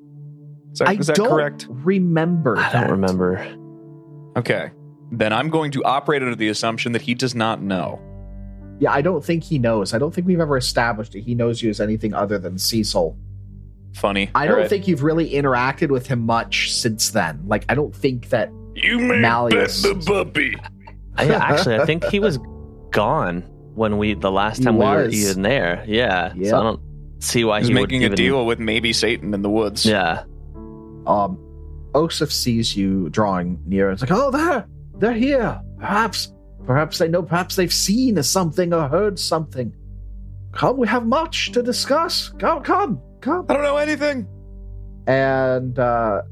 Is 0.72 0.80
that, 0.80 0.88
I 0.88 0.92
is 0.94 1.06
that 1.06 1.16
don't 1.16 1.28
correct? 1.28 1.66
remember. 1.70 2.58
I 2.58 2.72
that. 2.72 2.80
don't 2.82 2.90
remember. 2.90 3.56
Okay, 4.36 4.70
then 5.12 5.32
I'm 5.32 5.48
going 5.48 5.70
to 5.72 5.84
operate 5.84 6.22
under 6.22 6.34
the 6.34 6.48
assumption 6.48 6.92
that 6.92 7.02
he 7.02 7.14
does 7.14 7.34
not 7.34 7.62
know. 7.62 8.00
Yeah, 8.80 8.92
I 8.92 9.00
don't 9.02 9.24
think 9.24 9.44
he 9.44 9.58
knows. 9.60 9.94
I 9.94 9.98
don't 9.98 10.12
think 10.12 10.26
we've 10.26 10.40
ever 10.40 10.56
established 10.56 11.12
that 11.12 11.22
he 11.22 11.34
knows 11.36 11.62
you 11.62 11.70
as 11.70 11.80
anything 11.80 12.12
other 12.12 12.38
than 12.38 12.58
Cecil. 12.58 13.16
Funny. 13.94 14.28
I 14.34 14.46
don't 14.46 14.56
All 14.56 14.60
right. 14.62 14.68
think 14.68 14.88
you've 14.88 15.04
really 15.04 15.30
interacted 15.30 15.90
with 15.90 16.08
him 16.08 16.26
much 16.26 16.74
since 16.74 17.10
then. 17.10 17.44
Like, 17.46 17.64
I 17.68 17.76
don't 17.76 17.94
think 17.94 18.30
that. 18.30 18.50
You 18.74 18.98
may 18.98 19.18
Malleus. 19.20 19.82
bet 19.82 20.00
the 20.00 20.04
puppy. 20.04 20.56
I, 21.16 21.28
actually, 21.34 21.76
I 21.76 21.84
think 21.86 22.04
he 22.04 22.18
was 22.20 22.38
gone 22.90 23.42
when 23.74 23.98
we 23.98 24.14
the 24.14 24.30
last 24.30 24.58
He 24.58 24.64
time 24.64 24.76
we 24.78 24.84
were 24.84 25.04
was. 25.04 25.14
even 25.30 25.42
there. 25.42 25.84
Yeah. 25.86 26.32
Yeah. 26.36 26.50
So 26.50 26.60
I 26.60 26.62
don't 26.62 26.80
see 27.22 27.44
why 27.44 27.60
He's 27.60 27.68
he 27.68 27.74
making 27.74 28.00
would 28.02 28.12
a 28.12 28.14
even, 28.14 28.16
deal 28.16 28.46
with 28.46 28.58
maybe 28.58 28.92
Satan 28.92 29.32
in 29.34 29.42
the 29.42 29.50
woods. 29.50 29.84
Yeah. 29.86 30.24
Um, 31.06 31.38
Oseph 31.92 32.32
sees 32.32 32.76
you 32.76 33.08
drawing 33.10 33.60
near. 33.66 33.90
It's 33.90 34.02
like, 34.02 34.10
oh, 34.12 34.30
there, 34.30 34.66
they're 34.98 35.12
here. 35.12 35.60
Perhaps, 35.78 36.32
perhaps 36.66 36.98
they 36.98 37.08
know. 37.08 37.22
Perhaps 37.22 37.56
they've 37.56 37.72
seen 37.72 38.20
something 38.22 38.72
or 38.72 38.88
heard 38.88 39.18
something. 39.18 39.74
Come, 40.52 40.76
we 40.76 40.86
have 40.88 41.06
much 41.06 41.52
to 41.52 41.62
discuss. 41.62 42.30
Come, 42.38 42.62
come, 42.62 43.00
come. 43.20 43.46
I 43.48 43.54
don't 43.54 43.62
know 43.62 43.76
anything. 43.76 44.26
and 45.06 45.78
uh, 45.78 46.22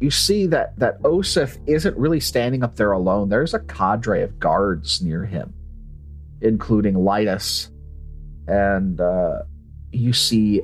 you 0.00 0.10
see 0.10 0.46
that 0.46 0.78
that 0.78 1.00
Oseph 1.02 1.58
isn't 1.66 1.96
really 1.96 2.20
standing 2.20 2.62
up 2.62 2.76
there 2.76 2.92
alone. 2.92 3.28
There's 3.28 3.54
a 3.54 3.60
cadre 3.60 4.22
of 4.22 4.38
guards 4.38 5.02
near 5.02 5.24
him, 5.24 5.52
including 6.40 6.94
Litus, 6.94 7.70
and 8.48 9.00
uh, 9.00 9.42
you 9.92 10.12
see 10.12 10.62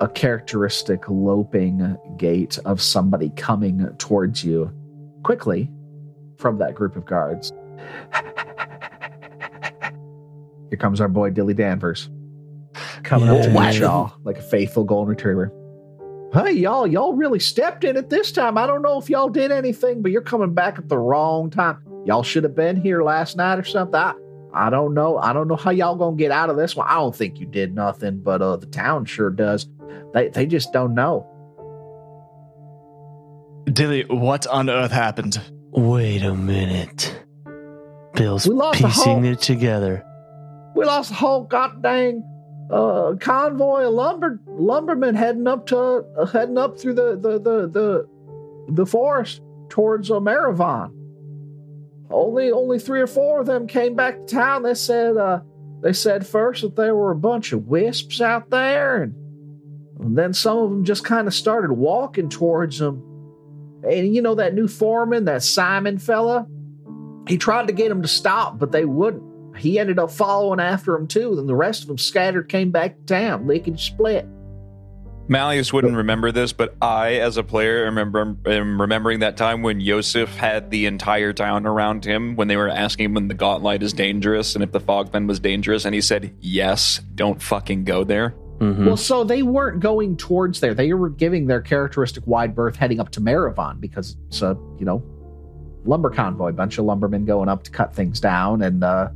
a 0.00 0.08
characteristic 0.08 1.08
loping 1.08 1.96
gait 2.18 2.58
of 2.66 2.82
somebody 2.82 3.30
coming 3.30 3.86
towards 3.98 4.44
you 4.44 4.70
quickly 5.22 5.70
from 6.36 6.58
that 6.58 6.74
group 6.74 6.96
of 6.96 7.06
guards. 7.06 7.52
Here 10.68 10.78
comes 10.78 11.00
our 11.00 11.08
boy 11.08 11.30
Dilly 11.30 11.54
Danvers 11.54 12.10
coming 13.04 13.28
up 13.30 13.42
to 13.42 13.50
Yeah. 13.50 13.70
meet 13.70 13.78
y'all 13.78 14.12
like 14.24 14.36
a 14.38 14.42
faithful 14.42 14.84
golden 14.84 15.08
retriever. 15.08 15.50
Hey, 16.36 16.52
y'all, 16.52 16.86
y'all 16.86 17.14
really 17.14 17.38
stepped 17.40 17.82
in 17.82 17.96
it 17.96 18.10
this 18.10 18.30
time. 18.30 18.58
I 18.58 18.66
don't 18.66 18.82
know 18.82 18.98
if 18.98 19.08
y'all 19.08 19.30
did 19.30 19.50
anything, 19.50 20.02
but 20.02 20.10
you're 20.10 20.20
coming 20.20 20.52
back 20.52 20.78
at 20.78 20.86
the 20.90 20.98
wrong 20.98 21.48
time. 21.48 21.78
Y'all 22.04 22.22
should 22.22 22.44
have 22.44 22.54
been 22.54 22.78
here 22.78 23.02
last 23.02 23.38
night 23.38 23.58
or 23.58 23.64
something. 23.64 23.94
I, 23.94 24.12
I 24.52 24.68
don't 24.68 24.92
know. 24.92 25.16
I 25.16 25.32
don't 25.32 25.48
know 25.48 25.56
how 25.56 25.70
y'all 25.70 25.96
gonna 25.96 26.14
get 26.16 26.30
out 26.30 26.50
of 26.50 26.56
this 26.56 26.76
one. 26.76 26.86
I 26.88 26.94
don't 26.96 27.16
think 27.16 27.40
you 27.40 27.46
did 27.46 27.74
nothing, 27.74 28.20
but 28.20 28.42
uh, 28.42 28.56
the 28.56 28.66
town 28.66 29.06
sure 29.06 29.30
does. 29.30 29.66
They 30.12 30.28
they 30.28 30.44
just 30.44 30.74
don't 30.74 30.94
know. 30.94 31.26
Dilly, 33.72 34.04
what 34.04 34.46
on 34.46 34.68
earth 34.68 34.92
happened? 34.92 35.40
Wait 35.70 36.22
a 36.22 36.34
minute. 36.34 37.18
Bill's 38.14 38.46
We 38.46 38.54
lost 38.54 38.80
the 38.80 38.88
piecing 38.88 39.22
whole- 39.22 39.32
it 39.32 39.40
together. 39.40 40.04
We 40.74 40.84
lost 40.84 41.08
the 41.08 41.16
whole 41.16 41.44
goddamn 41.44 42.22
uh, 42.70 43.14
convoy 43.20 43.84
of 43.84 43.94
lumber 43.94 44.40
lumbermen 44.46 45.14
heading 45.14 45.46
up 45.46 45.66
to 45.66 45.78
uh, 45.78 46.26
heading 46.26 46.58
up 46.58 46.78
through 46.78 46.94
the 46.94 47.16
the 47.16 47.38
the 47.38 47.68
the, 47.68 48.08
the 48.68 48.86
forest 48.86 49.40
towards 49.68 50.10
uh, 50.10 50.14
Maravon. 50.14 50.92
Only 52.10 52.50
only 52.50 52.78
three 52.78 53.00
or 53.00 53.06
four 53.06 53.40
of 53.40 53.46
them 53.46 53.66
came 53.66 53.94
back 53.94 54.18
to 54.18 54.26
town. 54.26 54.62
They 54.62 54.74
said 54.74 55.16
uh, 55.16 55.40
they 55.82 55.92
said 55.92 56.26
first 56.26 56.62
that 56.62 56.76
there 56.76 56.94
were 56.94 57.12
a 57.12 57.16
bunch 57.16 57.52
of 57.52 57.66
wisps 57.66 58.20
out 58.20 58.50
there, 58.50 59.02
and, 59.02 59.14
and 60.00 60.18
then 60.18 60.32
some 60.32 60.58
of 60.58 60.70
them 60.70 60.84
just 60.84 61.04
kind 61.04 61.26
of 61.26 61.34
started 61.34 61.72
walking 61.72 62.28
towards 62.28 62.78
them. 62.78 63.02
And 63.88 64.14
you 64.14 64.22
know 64.22 64.34
that 64.36 64.54
new 64.54 64.66
foreman, 64.66 65.26
that 65.26 65.42
Simon 65.44 65.98
fella, 65.98 66.46
he 67.28 67.38
tried 67.38 67.68
to 67.68 67.72
get 67.72 67.88
them 67.88 68.02
to 68.02 68.08
stop, 68.08 68.58
but 68.58 68.72
they 68.72 68.84
wouldn't 68.84 69.22
he 69.56 69.78
ended 69.78 69.98
up 69.98 70.10
following 70.10 70.60
after 70.60 70.94
him 70.94 71.06
too. 71.06 71.36
Then 71.36 71.46
the 71.46 71.54
rest 71.54 71.82
of 71.82 71.88
them 71.88 71.98
scattered, 71.98 72.48
came 72.48 72.70
back 72.70 72.96
to 72.96 73.02
town, 73.04 73.46
lickety 73.46 73.76
split. 73.76 74.26
Malleus 75.28 75.72
wouldn't 75.72 75.96
remember 75.96 76.30
this, 76.30 76.52
but 76.52 76.76
I, 76.80 77.14
as 77.14 77.36
a 77.36 77.42
player, 77.42 77.84
remember 77.84 78.36
am 78.46 78.80
remembering 78.80 79.20
that 79.20 79.36
time 79.36 79.62
when 79.62 79.80
Yosef 79.80 80.34
had 80.36 80.70
the 80.70 80.86
entire 80.86 81.32
town 81.32 81.66
around 81.66 82.04
him 82.04 82.36
when 82.36 82.46
they 82.48 82.56
were 82.56 82.68
asking 82.68 83.06
him 83.06 83.14
when 83.14 83.28
the 83.28 83.34
Gauntlight 83.34 83.82
is 83.82 83.92
dangerous 83.92 84.54
and 84.54 84.62
if 84.62 84.70
the 84.70 84.80
Fogfen 84.80 85.26
was 85.26 85.40
dangerous, 85.40 85.84
and 85.84 85.94
he 85.94 86.00
said, 86.00 86.32
"Yes, 86.40 87.00
don't 87.14 87.42
fucking 87.42 87.84
go 87.84 88.04
there." 88.04 88.34
Mhm. 88.60 88.86
Well, 88.86 88.96
so 88.96 89.24
they 89.24 89.42
weren't 89.42 89.80
going 89.80 90.16
towards 90.16 90.60
there; 90.60 90.74
they 90.74 90.92
were 90.92 91.10
giving 91.10 91.46
their 91.46 91.60
characteristic 91.60 92.24
wide 92.26 92.54
berth, 92.54 92.76
heading 92.76 93.00
up 93.00 93.10
to 93.10 93.20
Maravon 93.20 93.80
because 93.80 94.16
it's 94.28 94.42
a 94.42 94.56
you 94.78 94.86
know 94.86 95.02
lumber 95.84 96.10
convoy, 96.10 96.52
bunch 96.52 96.78
of 96.78 96.84
lumbermen 96.84 97.24
going 97.24 97.48
up 97.48 97.64
to 97.64 97.70
cut 97.70 97.92
things 97.94 98.20
down, 98.20 98.62
and 98.62 98.84
uh 98.84 99.08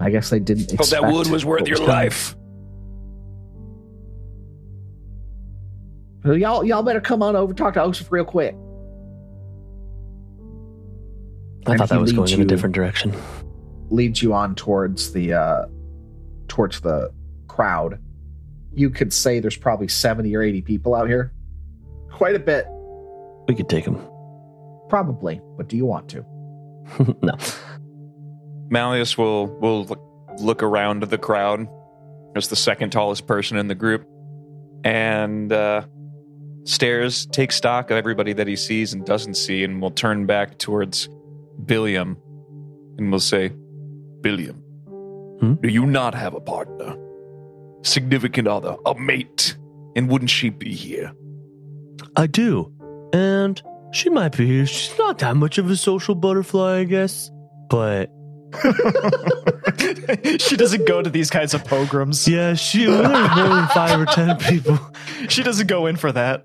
I 0.00 0.10
guess 0.10 0.30
they 0.30 0.38
didn't. 0.40 0.70
Hope 0.72 0.80
Expect 0.80 1.02
that 1.02 1.12
wood 1.12 1.28
was 1.28 1.44
worth 1.44 1.68
your 1.68 1.78
life. 1.78 2.34
Well, 6.24 6.36
Y'all, 6.38 6.64
y'all 6.64 6.82
better 6.82 7.00
come 7.00 7.22
on 7.22 7.36
over, 7.36 7.52
talk 7.52 7.74
to 7.74 7.80
Oseph 7.80 8.10
real 8.10 8.24
quick. 8.24 8.54
I 11.66 11.72
and 11.72 11.78
thought 11.78 11.88
that 11.90 12.00
was 12.00 12.12
going 12.12 12.26
leads 12.26 12.32
in 12.32 12.40
a 12.42 12.44
different 12.44 12.74
direction. 12.74 13.14
leads 13.90 14.22
you 14.22 14.34
on 14.34 14.54
towards 14.54 15.12
the 15.12 15.32
uh 15.32 15.66
towards 16.48 16.80
the 16.80 17.10
crowd. 17.48 17.98
You 18.72 18.90
could 18.90 19.12
say 19.12 19.40
there's 19.40 19.56
probably 19.56 19.88
70 19.88 20.34
or 20.36 20.42
80 20.42 20.62
people 20.62 20.94
out 20.94 21.08
here. 21.08 21.32
Quite 22.10 22.34
a 22.34 22.38
bit, 22.40 22.66
We 23.48 23.54
could 23.54 23.68
take 23.68 23.84
them. 23.84 23.96
probably, 24.88 25.40
but 25.56 25.68
do 25.68 25.76
you 25.76 25.86
want 25.86 26.08
to? 26.10 26.24
no. 27.22 27.34
Malleus 28.70 29.16
will 29.18 29.46
will 29.46 29.84
look- 30.38 30.62
around 30.62 31.02
the 31.04 31.18
crowd 31.18 31.68
as 32.34 32.48
the 32.48 32.56
second 32.56 32.90
tallest 32.90 33.26
person 33.26 33.56
in 33.56 33.68
the 33.68 33.74
group, 33.74 34.04
and 34.82 35.52
uh, 35.52 35.82
stares, 36.64 37.26
takes 37.26 37.54
stock 37.54 37.90
of 37.92 37.96
everybody 37.96 38.32
that 38.32 38.48
he 38.48 38.56
sees 38.56 38.92
and 38.92 39.04
doesn't 39.06 39.34
see, 39.34 39.62
and 39.62 39.80
will 39.80 39.92
turn 39.92 40.26
back 40.26 40.58
towards 40.58 41.08
Billiam, 41.64 42.16
and 42.98 43.12
will 43.12 43.20
say, 43.20 43.52
"Billiam, 44.22 44.56
Hmm? 45.40 45.54
do 45.54 45.68
you 45.68 45.86
not 45.86 46.14
have 46.14 46.34
a 46.34 46.40
partner, 46.40 46.96
significant 47.82 48.48
other, 48.48 48.74
a 48.86 48.94
mate, 48.98 49.56
and 49.94 50.08
wouldn't 50.08 50.30
she 50.30 50.50
be 50.50 50.74
here?" 50.74 51.12
I 52.16 52.26
do. 52.26 52.72
And 53.12 53.62
she 53.92 54.10
might 54.10 54.36
be 54.36 54.46
here. 54.46 54.66
She's 54.66 54.98
not 54.98 55.18
that 55.18 55.36
much 55.36 55.58
of 55.58 55.70
a 55.70 55.76
social 55.76 56.16
butterfly, 56.16 56.78
I 56.78 56.84
guess. 56.84 57.30
But 57.70 58.10
she 60.38 60.56
doesn't 60.56 60.86
go 60.86 61.02
to 61.02 61.10
these 61.10 61.30
kinds 61.30 61.54
of 61.54 61.64
pogroms. 61.64 62.26
yeah, 62.28 62.54
she 62.54 62.86
when 62.86 63.02
there's 63.02 63.36
more 63.36 63.48
than 63.48 63.68
five 63.68 64.00
or 64.00 64.06
ten 64.06 64.36
people 64.38 64.78
She 65.28 65.42
doesn't 65.42 65.66
go 65.66 65.86
in 65.86 65.96
for 65.96 66.12
that. 66.12 66.44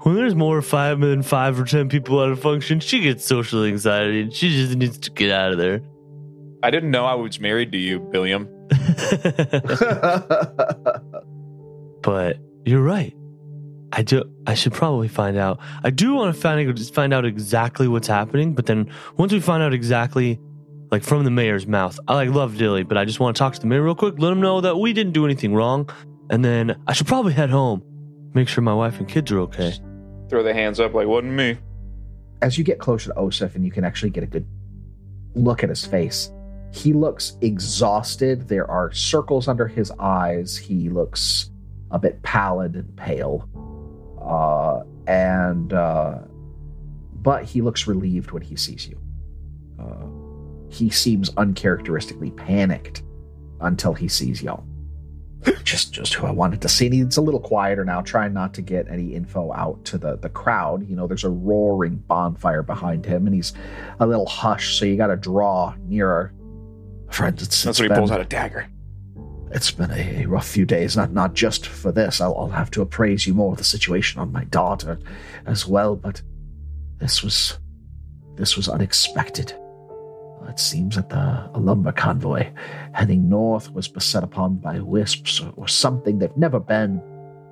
when 0.00 0.14
there's 0.16 0.34
more 0.34 0.60
five 0.62 1.00
than 1.00 1.22
five 1.22 1.58
or 1.60 1.64
ten 1.64 1.88
people 1.88 2.22
at 2.22 2.30
a 2.30 2.36
function, 2.36 2.80
she 2.80 3.00
gets 3.00 3.24
social 3.24 3.64
anxiety 3.64 4.22
and 4.22 4.32
she 4.32 4.50
just 4.50 4.76
needs 4.76 4.98
to 4.98 5.10
get 5.10 5.30
out 5.30 5.52
of 5.52 5.58
there. 5.58 5.80
I 6.62 6.70
didn't 6.70 6.90
know 6.90 7.04
I 7.04 7.14
was 7.14 7.40
married 7.40 7.72
to 7.72 7.78
you, 7.78 7.98
Billiam. 7.98 8.48
but 12.02 12.38
you're 12.64 12.82
right. 12.82 13.14
I 13.92 14.02
do. 14.02 14.24
I 14.46 14.54
should 14.54 14.72
probably 14.72 15.08
find 15.08 15.36
out. 15.36 15.58
I 15.84 15.90
do 15.90 16.14
want 16.14 16.34
to 16.34 16.40
find 16.40 16.90
find 16.94 17.12
out 17.12 17.24
exactly 17.26 17.88
what's 17.88 18.06
happening. 18.08 18.54
But 18.54 18.66
then 18.66 18.90
once 19.18 19.32
we 19.32 19.40
find 19.40 19.62
out 19.62 19.74
exactly, 19.74 20.40
like 20.92 21.02
from 21.02 21.24
the 21.24 21.30
mayor's 21.30 21.66
mouth, 21.66 21.98
I 22.06 22.14
like 22.14 22.28
love 22.28 22.58
Dilly, 22.58 22.82
but 22.82 22.98
I 22.98 23.06
just 23.06 23.18
want 23.18 23.34
to 23.34 23.38
talk 23.38 23.54
to 23.54 23.60
the 23.60 23.66
mayor 23.66 23.82
real 23.82 23.94
quick, 23.94 24.14
let 24.18 24.30
him 24.30 24.40
know 24.40 24.60
that 24.60 24.76
we 24.76 24.92
didn't 24.92 25.14
do 25.14 25.24
anything 25.24 25.54
wrong, 25.54 25.88
and 26.28 26.44
then 26.44 26.80
I 26.86 26.92
should 26.92 27.06
probably 27.06 27.32
head 27.32 27.48
home, 27.48 27.82
make 28.34 28.46
sure 28.46 28.62
my 28.62 28.74
wife 28.74 28.98
and 28.98 29.08
kids 29.08 29.32
are 29.32 29.40
okay. 29.40 29.72
Throw 30.28 30.42
the 30.42 30.52
hands 30.52 30.78
up 30.78 30.92
like 30.92 31.08
wasn't 31.08 31.32
me. 31.32 31.58
As 32.42 32.58
you 32.58 32.64
get 32.64 32.78
closer 32.78 33.08
to 33.08 33.14
Oseph 33.14 33.54
and 33.54 33.64
you 33.64 33.70
can 33.70 33.84
actually 33.84 34.10
get 34.10 34.22
a 34.22 34.26
good 34.26 34.46
look 35.34 35.62
at 35.62 35.70
his 35.70 35.86
face, 35.86 36.30
he 36.72 36.92
looks 36.92 37.38
exhausted. 37.40 38.48
There 38.48 38.70
are 38.70 38.92
circles 38.92 39.48
under 39.48 39.66
his 39.66 39.90
eyes. 39.98 40.58
He 40.58 40.90
looks 40.90 41.50
a 41.90 41.98
bit 41.98 42.22
pallid 42.22 42.74
and 42.74 42.96
pale. 42.96 43.48
Uh, 44.20 44.82
and, 45.10 45.72
uh, 45.72 46.18
but 47.14 47.44
he 47.44 47.62
looks 47.62 47.86
relieved 47.86 48.32
when 48.32 48.42
he 48.42 48.56
sees 48.56 48.86
you. 48.86 49.01
He 50.72 50.88
seems 50.88 51.30
uncharacteristically 51.36 52.30
panicked 52.30 53.02
until 53.60 53.92
he 53.92 54.08
sees 54.08 54.42
y'all. 54.42 54.64
just 55.64 55.92
just 55.92 56.14
who 56.14 56.26
I 56.26 56.30
wanted 56.30 56.62
to 56.62 56.68
see. 56.68 56.86
And 56.86 56.94
he's 56.94 57.16
a 57.16 57.20
little 57.20 57.40
quieter 57.40 57.84
now, 57.84 58.00
trying 58.00 58.32
not 58.32 58.54
to 58.54 58.62
get 58.62 58.88
any 58.88 59.14
info 59.14 59.52
out 59.52 59.84
to 59.86 59.98
the, 59.98 60.16
the 60.16 60.28
crowd. 60.28 60.88
You 60.88 60.96
know, 60.96 61.06
there's 61.06 61.24
a 61.24 61.30
roaring 61.30 61.96
bonfire 61.96 62.62
behind 62.62 63.04
him, 63.04 63.26
and 63.26 63.34
he's 63.34 63.52
a 64.00 64.06
little 64.06 64.26
hushed, 64.26 64.78
so 64.78 64.84
you 64.84 64.96
got 64.96 65.08
to 65.08 65.16
draw 65.16 65.74
nearer. 65.88 66.32
Friends, 67.10 67.42
it's, 67.42 67.62
That's 67.62 67.78
it's 67.78 67.88
when 67.88 67.90
he 67.90 68.00
pulls 68.00 68.10
out 68.10 68.20
a 68.20 68.24
dagger. 68.24 68.66
it's 69.50 69.70
been 69.70 69.90
a 69.90 70.24
rough 70.26 70.46
few 70.46 70.64
days, 70.64 70.96
not 70.96 71.12
not 71.12 71.34
just 71.34 71.66
for 71.66 71.92
this. 71.92 72.20
I'll, 72.20 72.34
I'll 72.36 72.48
have 72.48 72.70
to 72.72 72.82
appraise 72.82 73.26
you 73.26 73.34
more 73.34 73.52
of 73.52 73.58
the 73.58 73.64
situation 73.64 74.20
on 74.20 74.32
my 74.32 74.44
daughter 74.44 74.98
as 75.44 75.66
well, 75.66 75.96
but 75.96 76.22
this 76.98 77.22
was 77.22 77.58
this 78.36 78.56
was 78.56 78.68
unexpected. 78.68 79.54
It 80.52 80.60
seems 80.60 80.96
that 80.96 81.08
the, 81.08 81.50
a 81.54 81.58
lumber 81.58 81.92
convoy 81.92 82.52
heading 82.92 83.26
north 83.26 83.72
was 83.72 83.88
beset 83.88 84.22
upon 84.22 84.56
by 84.56 84.80
wisps 84.80 85.40
or, 85.40 85.50
or 85.56 85.66
something. 85.66 86.18
They've 86.18 86.36
never 86.36 86.60
been 86.60 87.00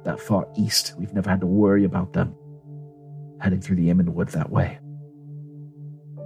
that 0.04 0.20
far 0.20 0.46
east. 0.54 0.92
We've 0.98 1.14
never 1.14 1.30
had 1.30 1.40
to 1.40 1.46
worry 1.46 1.84
about 1.84 2.12
them 2.12 2.34
heading 3.40 3.62
through 3.62 3.76
the 3.76 3.88
Immenwood 3.88 4.32
that 4.32 4.50
way. 4.50 4.78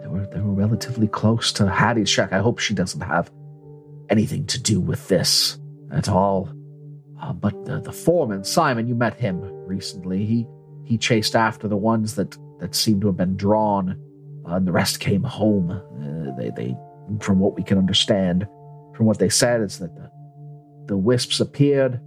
They 0.00 0.08
were 0.08 0.26
they 0.26 0.40
were 0.40 0.52
relatively 0.52 1.06
close 1.06 1.52
to 1.52 1.70
Hattie's 1.70 2.08
shack. 2.08 2.32
I 2.32 2.38
hope 2.38 2.58
she 2.58 2.74
doesn't 2.74 3.02
have 3.02 3.30
anything 4.10 4.44
to 4.46 4.60
do 4.60 4.80
with 4.80 5.06
this 5.06 5.60
at 5.92 6.08
all. 6.08 6.52
Uh, 7.22 7.32
but 7.32 7.66
the, 7.66 7.82
the 7.82 7.92
foreman, 7.92 8.42
Simon, 8.42 8.88
you 8.88 8.96
met 8.96 9.14
him 9.14 9.42
recently. 9.64 10.26
He 10.26 10.48
he 10.82 10.98
chased 10.98 11.37
after 11.37 11.68
the 11.68 11.76
ones 11.76 12.16
that 12.16 12.37
that 12.58 12.74
seemed 12.74 13.02
to 13.02 13.06
have 13.06 13.16
been 13.16 13.37
drawn, 13.37 13.96
and 14.46 14.66
the 14.66 14.72
rest 14.72 15.00
came 15.00 15.22
home. 15.22 15.70
Uh, 15.70 16.37
they 16.37 16.50
they, 16.50 16.76
from 17.20 17.38
what 17.38 17.54
we 17.54 17.62
can 17.62 17.78
understand, 17.78 18.46
from 18.94 19.07
what 19.07 19.18
they 19.18 19.28
said, 19.28 19.61
is 19.61 19.78
that 19.78 19.94
the 19.94 20.11
the 20.87 20.96
wisps 20.96 21.40
appeared, 21.40 22.00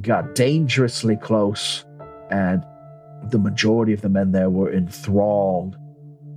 got 0.00 0.34
dangerously 0.34 1.16
close, 1.16 1.84
and 2.30 2.64
the 3.30 3.38
majority 3.38 3.92
of 3.92 4.00
the 4.00 4.08
men 4.08 4.32
there 4.32 4.50
were 4.50 4.72
enthralled 4.72 5.76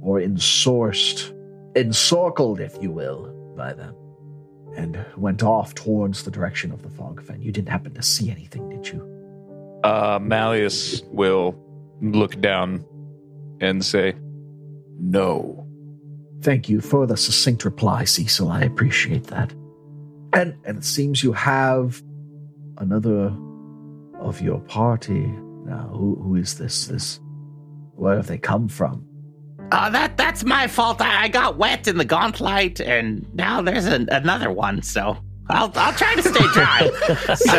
or 0.02 0.20
ensourced, 0.20 1.32
encircled, 1.76 2.60
if 2.60 2.76
you 2.82 2.90
will, 2.92 3.28
by 3.56 3.74
them, 3.74 3.96
and 4.76 5.06
went 5.16 5.44
off 5.44 5.76
towards 5.76 6.24
the 6.24 6.32
direction 6.32 6.72
of 6.72 6.82
the 6.82 6.90
Fogfen. 6.90 7.44
You 7.44 7.52
didn't 7.52 7.70
happen 7.70 7.94
to 7.94 8.02
see 8.02 8.32
anything, 8.32 8.68
did 8.70 8.88
you? 8.88 9.08
Uh, 9.84 10.20
Malleus 10.20 11.04
will 11.12 11.56
look 12.02 12.42
down 12.42 12.84
and 13.60 13.86
say, 13.86 14.16
"No." 15.02 15.68
Thank 16.42 16.70
you 16.70 16.82
for 16.82 17.06
the 17.06 17.18
succinct 17.18 17.66
reply, 17.66 18.04
Cecil. 18.04 18.50
I 18.50 18.62
appreciate 18.62 19.26
that. 19.26 19.52
And 20.34 20.56
and 20.66 20.78
it 20.78 20.84
seems 20.84 21.24
you 21.24 21.34
have 21.34 22.02
another 22.78 23.36
of 24.20 24.42
your 24.42 24.60
party 24.62 25.28
now. 25.66 25.90
Who 25.94 26.16
who 26.16 26.36
is 26.36 26.58
this? 26.58 26.88
This 26.88 27.20
where 27.96 28.16
have 28.16 28.28
they 28.28 28.38
come 28.38 28.68
from? 28.68 29.06
Uh, 29.72 29.90
that 29.90 30.18
that's 30.18 30.44
my 30.44 30.68
fault. 30.68 31.00
I, 31.02 31.24
I 31.24 31.28
got 31.28 31.58
wet 31.58 31.88
in 31.88 31.98
the 31.98 32.06
Gauntlight, 32.06 32.86
and 32.86 33.26
now 33.34 33.62
there's 33.62 33.86
an, 33.86 34.10
another 34.12 34.52
one. 34.52 34.82
So 34.82 35.18
I'll 35.52 35.72
I'll 35.76 35.94
try 35.94 36.16
to 36.16 36.24
stay 36.24 36.48
dry. 36.54 36.90
so 37.36 37.58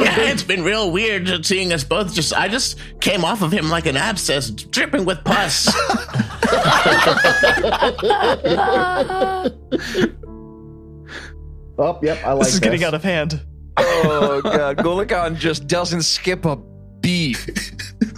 yeah, 0.00 0.30
it's 0.30 0.42
been 0.42 0.64
real 0.64 0.90
weird 0.90 1.46
seeing 1.46 1.72
us 1.72 1.84
both 1.84 2.12
just. 2.12 2.34
I 2.34 2.48
just 2.48 2.78
came 3.00 3.24
off 3.24 3.42
of 3.42 3.52
him 3.52 3.70
like 3.70 3.86
an 3.86 3.96
abscess, 3.96 4.50
dripping 4.50 5.04
with 5.04 5.22
pus. 5.24 5.72
Oh, 11.82 11.98
yep, 12.02 12.18
I 12.26 12.32
like 12.32 12.44
this 12.44 12.52
is 12.52 12.60
getting 12.60 12.84
out 12.84 12.92
of 12.92 13.02
hand. 13.02 13.40
Oh 13.78 14.42
god, 14.42 14.76
Goluhkhan 14.76 15.36
just 15.36 15.66
doesn't 15.66 16.02
skip 16.02 16.44
a 16.44 16.56
beat. 17.00 17.38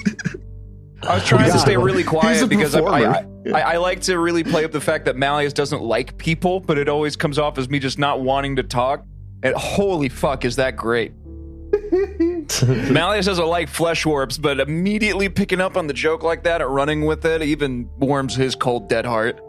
I 1.08 1.14
was 1.16 1.24
trying 1.24 1.50
to 1.50 1.58
stay 1.58 1.76
really 1.76 2.04
quiet 2.04 2.48
because 2.48 2.74
I, 2.74 2.80
I. 2.80 3.26
I, 3.52 3.60
I 3.60 3.76
like 3.78 4.00
to 4.02 4.18
really 4.18 4.44
play 4.44 4.64
up 4.64 4.70
the 4.70 4.80
fact 4.80 5.04
that 5.06 5.16
Malleus 5.16 5.52
doesn't 5.52 5.82
like 5.82 6.16
people, 6.16 6.60
but 6.60 6.78
it 6.78 6.88
always 6.88 7.16
comes 7.16 7.38
off 7.38 7.58
as 7.58 7.68
me 7.68 7.80
just 7.80 7.98
not 7.98 8.20
wanting 8.20 8.56
to 8.56 8.62
talk. 8.62 9.04
And 9.42 9.54
holy 9.56 10.08
fuck, 10.08 10.44
is 10.44 10.56
that 10.56 10.76
great? 10.76 11.12
Malleus 12.92 13.26
doesn't 13.26 13.46
like 13.46 13.68
flesh 13.68 14.06
warps, 14.06 14.38
but 14.38 14.60
immediately 14.60 15.28
picking 15.28 15.60
up 15.60 15.76
on 15.76 15.88
the 15.88 15.92
joke 15.92 16.22
like 16.22 16.44
that 16.44 16.62
and 16.62 16.72
running 16.72 17.04
with 17.04 17.24
it 17.24 17.42
even 17.42 17.88
warms 17.98 18.36
his 18.36 18.54
cold 18.54 18.88
dead 18.88 19.04
heart. 19.04 19.40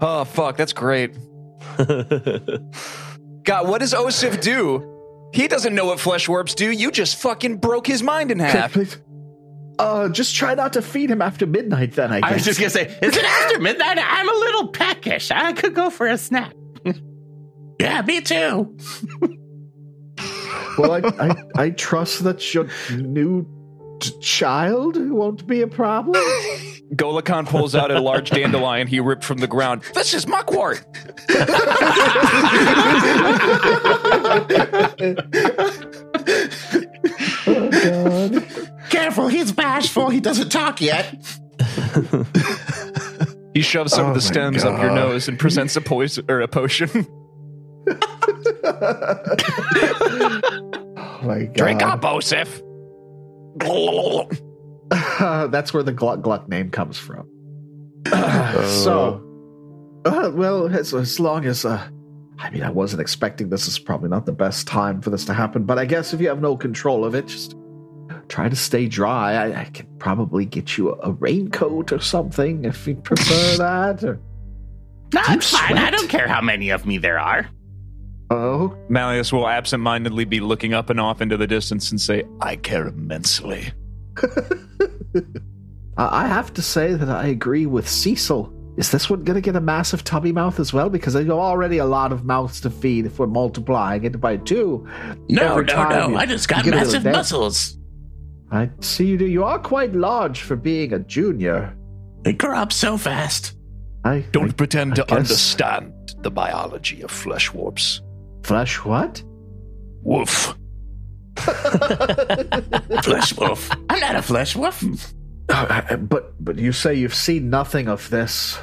Oh 0.00 0.24
fuck, 0.24 0.56
that's 0.56 0.72
great. 0.72 1.14
God, 1.76 3.68
what 3.68 3.80
does 3.80 3.92
Oseph 3.92 4.40
do? 4.40 4.86
He 5.32 5.48
doesn't 5.48 5.74
know 5.74 5.86
what 5.86 5.98
flesh 6.00 6.28
warps 6.28 6.54
do. 6.54 6.70
You 6.70 6.90
just 6.90 7.16
fucking 7.16 7.56
broke 7.56 7.86
his 7.86 8.02
mind 8.02 8.30
in 8.30 8.38
half. 8.38 8.76
Uh, 9.80 10.08
just 10.10 10.34
try 10.34 10.54
not 10.54 10.74
to 10.74 10.82
feed 10.82 11.10
him 11.10 11.22
after 11.22 11.46
midnight. 11.46 11.92
Then 11.92 12.12
I 12.12 12.20
guess. 12.20 12.30
I 12.30 12.34
was 12.34 12.44
just 12.44 12.60
gonna 12.60 12.70
say, 12.70 12.86
is 13.02 13.16
it 13.16 13.24
after 13.24 13.58
midnight? 13.60 13.98
I'm 13.98 14.28
a 14.28 14.38
little 14.38 14.68
peckish. 14.68 15.30
I 15.30 15.52
could 15.54 15.74
go 15.74 15.88
for 15.88 16.06
a 16.06 16.18
snack. 16.18 16.52
yeah, 17.80 18.02
me 18.02 18.20
too. 18.20 18.76
well, 20.78 20.92
I, 20.92 21.00
I 21.18 21.34
I 21.62 21.70
trust 21.70 22.24
that 22.24 22.52
your 22.52 22.68
new 22.90 23.46
t- 24.00 24.18
child 24.20 24.96
won't 25.10 25.46
be 25.46 25.62
a 25.62 25.66
problem. 25.66 26.22
Goluhkhan 26.94 27.46
pulls 27.46 27.74
out 27.76 27.90
a 27.92 28.00
large 28.00 28.30
dandelion 28.30 28.88
he 28.88 28.98
ripped 28.98 29.22
from 29.22 29.38
the 29.38 29.46
ground. 29.46 29.82
This 29.94 30.12
is 30.12 30.26
muckwort. 30.26 30.84
Careful, 39.10 39.26
he's 39.26 39.50
bashful. 39.50 40.08
He 40.08 40.20
doesn't 40.20 40.50
talk 40.50 40.80
yet. 40.80 41.16
He 43.52 43.62
shoves 43.62 43.92
some 43.92 44.06
Oh 44.06 44.08
of 44.10 44.14
the 44.14 44.20
my 44.20 44.32
stems 44.32 44.64
up 44.64 44.80
your 44.80 44.92
nose 44.92 45.26
and 45.26 45.36
presents 45.36 45.74
a 45.74 45.80
poison 45.80 46.24
or 46.28 46.40
a 46.40 46.46
potion. 46.46 46.88
Oh 51.22 51.26
my 51.26 51.44
god! 51.44 51.54
Drink 51.54 51.82
up, 51.82 52.00
Oseph. 52.02 52.62
That's 55.50 55.74
where 55.74 55.82
the 55.82 55.92
gluck 55.92 56.22
gluck 56.22 56.48
name 56.48 56.70
comes 56.70 56.96
from. 56.96 57.28
so, 58.06 59.20
uh, 60.06 60.30
well, 60.32 60.68
as, 60.68 60.94
as 60.94 61.20
long 61.20 61.44
as 61.44 61.64
uh, 61.64 61.86
I 62.38 62.50
mean, 62.50 62.62
I 62.62 62.70
wasn't 62.70 63.02
expecting 63.02 63.50
this 63.50 63.66
is 63.68 63.78
probably 63.78 64.08
not 64.08 64.24
the 64.24 64.32
best 64.32 64.66
time 64.66 65.02
for 65.02 65.10
this 65.10 65.24
to 65.26 65.34
happen, 65.34 65.64
but 65.64 65.78
I 65.78 65.84
guess 65.84 66.14
if 66.14 66.20
you 66.20 66.28
have 66.28 66.40
no 66.40 66.56
control 66.56 67.04
of 67.04 67.14
it, 67.14 67.26
just 67.26 67.54
try 68.30 68.48
to 68.48 68.56
stay 68.56 68.86
dry. 68.88 69.34
I, 69.34 69.60
I 69.60 69.64
can 69.66 69.86
probably 69.98 70.46
get 70.46 70.78
you 70.78 70.92
a, 70.94 71.08
a 71.08 71.12
raincoat 71.12 71.92
or 71.92 72.00
something 72.00 72.64
if 72.64 72.86
you 72.86 72.94
prefer 72.94 73.56
that. 73.58 74.02
Or, 74.04 74.18
No, 75.12 75.22
Do 75.22 75.32
you 75.32 75.36
it's 75.38 75.50
fine. 75.50 75.76
I 75.76 75.90
don't 75.90 76.08
care 76.08 76.26
how 76.28 76.40
many 76.40 76.70
of 76.70 76.86
me 76.86 76.96
there 76.98 77.18
are. 77.18 77.48
oh, 78.30 78.74
Malleus 78.88 79.32
will 79.32 79.48
absentmindedly 79.48 80.24
be 80.24 80.40
looking 80.40 80.72
up 80.72 80.88
and 80.88 80.98
off 81.00 81.20
into 81.20 81.36
the 81.36 81.46
distance 81.46 81.90
and 81.90 82.00
say, 82.00 82.22
I 82.40 82.56
care 82.56 82.86
immensely. 82.86 83.72
I 85.96 86.24
I 86.24 86.26
have 86.28 86.52
to 86.54 86.62
say 86.62 86.94
that 86.94 87.08
I 87.08 87.26
agree 87.26 87.66
with 87.66 87.88
Cecil. 87.88 88.52
Is 88.76 88.90
this 88.90 89.10
one 89.10 89.24
going 89.24 89.34
to 89.34 89.40
get 89.42 89.56
a 89.56 89.60
massive 89.60 90.04
tubby 90.04 90.32
mouth 90.32 90.58
as 90.60 90.72
well? 90.72 90.88
Because 90.88 91.12
there's 91.12 91.28
already 91.28 91.78
a 91.78 91.84
lot 91.84 92.12
of 92.12 92.24
mouths 92.24 92.60
to 92.62 92.70
feed 92.70 93.04
if 93.04 93.18
we're 93.18 93.26
multiplying 93.26 94.04
it 94.04 94.18
by 94.20 94.36
two. 94.38 94.88
No, 95.28 95.60
no, 95.60 95.88
no. 95.88 96.08
you- 96.08 96.16
I 96.16 96.24
just 96.24 96.48
got 96.48 96.64
get 96.64 96.72
a 96.72 96.76
little 96.76 96.86
massive 96.92 97.02
dent. 97.02 97.16
muscles. 97.16 97.76
I 98.52 98.70
see 98.80 99.06
you 99.06 99.16
do. 99.16 99.26
You 99.26 99.44
are 99.44 99.58
quite 99.58 99.92
large 99.94 100.42
for 100.42 100.56
being 100.56 100.92
a 100.92 100.98
junior. 100.98 101.76
They 102.22 102.32
grow 102.32 102.56
up 102.58 102.72
so 102.72 102.96
fast. 102.98 103.56
I 104.04 104.24
Don't 104.32 104.50
I- 104.50 104.52
pretend 104.54 104.92
I 104.92 104.96
to 104.96 105.02
guess- 105.04 105.18
understand 105.18 105.92
the 106.22 106.30
biology 106.30 107.02
of 107.02 107.10
flesh 107.10 107.52
warps. 107.52 108.00
flesh. 108.42 108.84
What? 108.84 109.22
Woof. 110.02 110.54
Flesh 113.02 113.36
wolf. 113.36 113.70
I'm 113.88 114.00
not 114.00 114.16
a 114.16 114.22
flesh 114.22 114.56
wolf. 114.56 114.82
Uh, 115.48 115.96
but 115.96 116.32
but 116.44 116.58
you 116.58 116.72
say 116.72 116.94
you've 116.94 117.14
seen 117.14 117.50
nothing 117.50 117.88
of 117.88 118.08
this. 118.10 118.58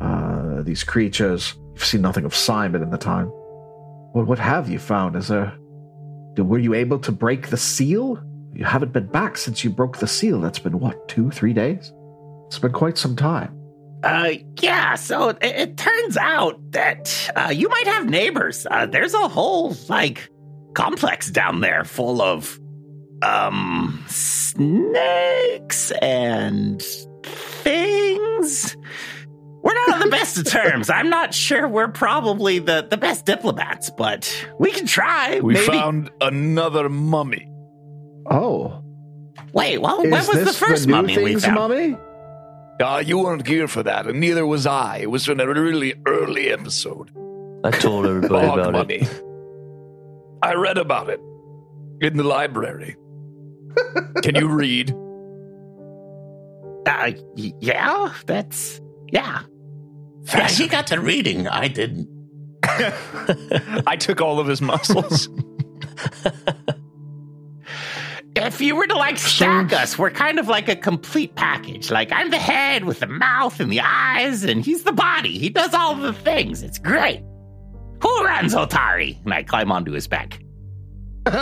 Uh, 0.00 0.62
these 0.62 0.84
creatures. 0.84 1.54
You've 1.74 1.84
seen 1.84 2.02
nothing 2.02 2.24
of 2.24 2.34
Simon 2.34 2.82
in 2.82 2.90
the 2.90 2.98
time. 2.98 3.26
What 4.12 4.26
what 4.26 4.38
have 4.38 4.68
you 4.68 4.78
found? 4.78 5.16
Is 5.16 5.28
there? 5.28 5.52
Were 6.38 6.58
you 6.58 6.74
able 6.74 6.98
to 7.00 7.12
break 7.12 7.48
the 7.48 7.56
seal? 7.56 8.22
You 8.56 8.64
haven't 8.64 8.92
been 8.92 9.06
back 9.06 9.36
since 9.36 9.62
you 9.62 9.68
broke 9.70 9.98
the 9.98 10.06
seal. 10.06 10.40
That's 10.40 10.58
been 10.58 10.80
what 10.80 11.08
two 11.08 11.30
three 11.30 11.52
days. 11.52 11.92
It's 12.46 12.58
been 12.58 12.72
quite 12.72 12.96
some 12.96 13.14
time. 13.14 13.52
Uh, 14.02 14.32
yeah. 14.60 14.94
So 14.94 15.28
it, 15.30 15.38
it 15.42 15.76
turns 15.76 16.16
out 16.16 16.58
that 16.72 17.30
uh, 17.36 17.50
you 17.50 17.68
might 17.68 17.86
have 17.86 18.08
neighbors. 18.08 18.66
Uh, 18.70 18.86
there's 18.86 19.12
a 19.12 19.28
whole 19.28 19.76
like 19.88 20.30
complex 20.74 21.30
down 21.30 21.60
there 21.60 21.84
full 21.84 22.22
of 22.22 22.58
um 23.22 24.02
snakes 24.08 25.90
and 26.00 26.82
things. 27.24 28.76
We're 29.62 29.74
not 29.74 29.94
on 29.94 30.00
the 30.00 30.08
best 30.10 30.38
of 30.38 30.46
terms. 30.50 30.88
I'm 30.88 31.10
not 31.10 31.34
sure 31.34 31.68
we're 31.68 31.88
probably 31.88 32.60
the, 32.60 32.86
the 32.88 32.96
best 32.96 33.26
diplomats, 33.26 33.90
but 33.90 34.46
we 34.60 34.70
can 34.70 34.86
try. 34.86 35.40
We 35.40 35.54
Maybe. 35.54 35.66
found 35.66 36.10
another 36.20 36.88
mummy. 36.88 37.50
Oh, 38.30 38.82
Wait, 39.52 39.78
well, 39.78 40.00
when 40.02 40.10
was 40.10 40.26
the 40.28 40.52
first 40.52 40.86
new 40.86 40.92
mummy 40.94 41.16
we 41.16 41.24
things, 41.30 41.44
found? 41.44 41.56
mummy? 41.56 41.96
Uh, 42.80 43.02
you 43.04 43.18
weren't 43.18 43.46
here 43.46 43.66
for 43.68 43.82
that, 43.82 44.06
and 44.06 44.20
neither 44.20 44.44
was 44.46 44.66
I. 44.66 44.98
It 44.98 45.10
was 45.10 45.26
in 45.28 45.40
a 45.40 45.46
really 45.46 45.94
early 46.06 46.50
episode. 46.50 47.10
I 47.64 47.70
told 47.70 48.04
everybody 48.06 48.46
about 48.46 48.72
money. 48.72 48.96
it. 48.96 49.22
I 50.42 50.54
read 50.54 50.76
about 50.76 51.08
it 51.08 51.20
in 52.02 52.16
the 52.18 52.24
library. 52.24 52.96
Can 54.22 54.34
you 54.34 54.48
read? 54.48 54.94
Uh, 56.88 57.10
yeah, 57.34 58.12
that's 58.26 58.80
yeah. 59.10 59.42
Yeah, 60.26 60.48
he 60.48 60.68
got 60.68 60.86
the 60.86 61.00
reading. 61.00 61.48
I 61.48 61.66
didn't. 61.66 62.08
I 63.88 63.96
took 63.98 64.20
all 64.20 64.38
of 64.38 64.46
his 64.46 64.62
muscles. 64.62 65.28
If 68.36 68.60
you 68.60 68.76
were 68.76 68.86
to 68.86 68.94
like 68.96 69.18
stack 69.18 69.72
us, 69.72 69.98
we're 69.98 70.10
kind 70.10 70.38
of 70.38 70.46
like 70.48 70.68
a 70.68 70.76
complete 70.76 71.34
package. 71.34 71.90
Like 71.90 72.12
I'm 72.12 72.30
the 72.30 72.38
head 72.38 72.84
with 72.84 73.00
the 73.00 73.06
mouth 73.06 73.60
and 73.60 73.72
the 73.72 73.80
eyes, 73.80 74.44
and 74.44 74.62
he's 74.64 74.82
the 74.84 74.92
body. 74.92 75.38
He 75.38 75.48
does 75.48 75.72
all 75.74 75.94
the 75.94 76.12
things. 76.12 76.62
It's 76.62 76.78
great. 76.78 77.22
Who 78.02 78.24
runs 78.24 78.54
Otari? 78.54 79.22
And 79.24 79.32
I 79.32 79.42
climb 79.42 79.72
onto 79.72 79.92
his 79.92 80.06
back. 80.06 80.38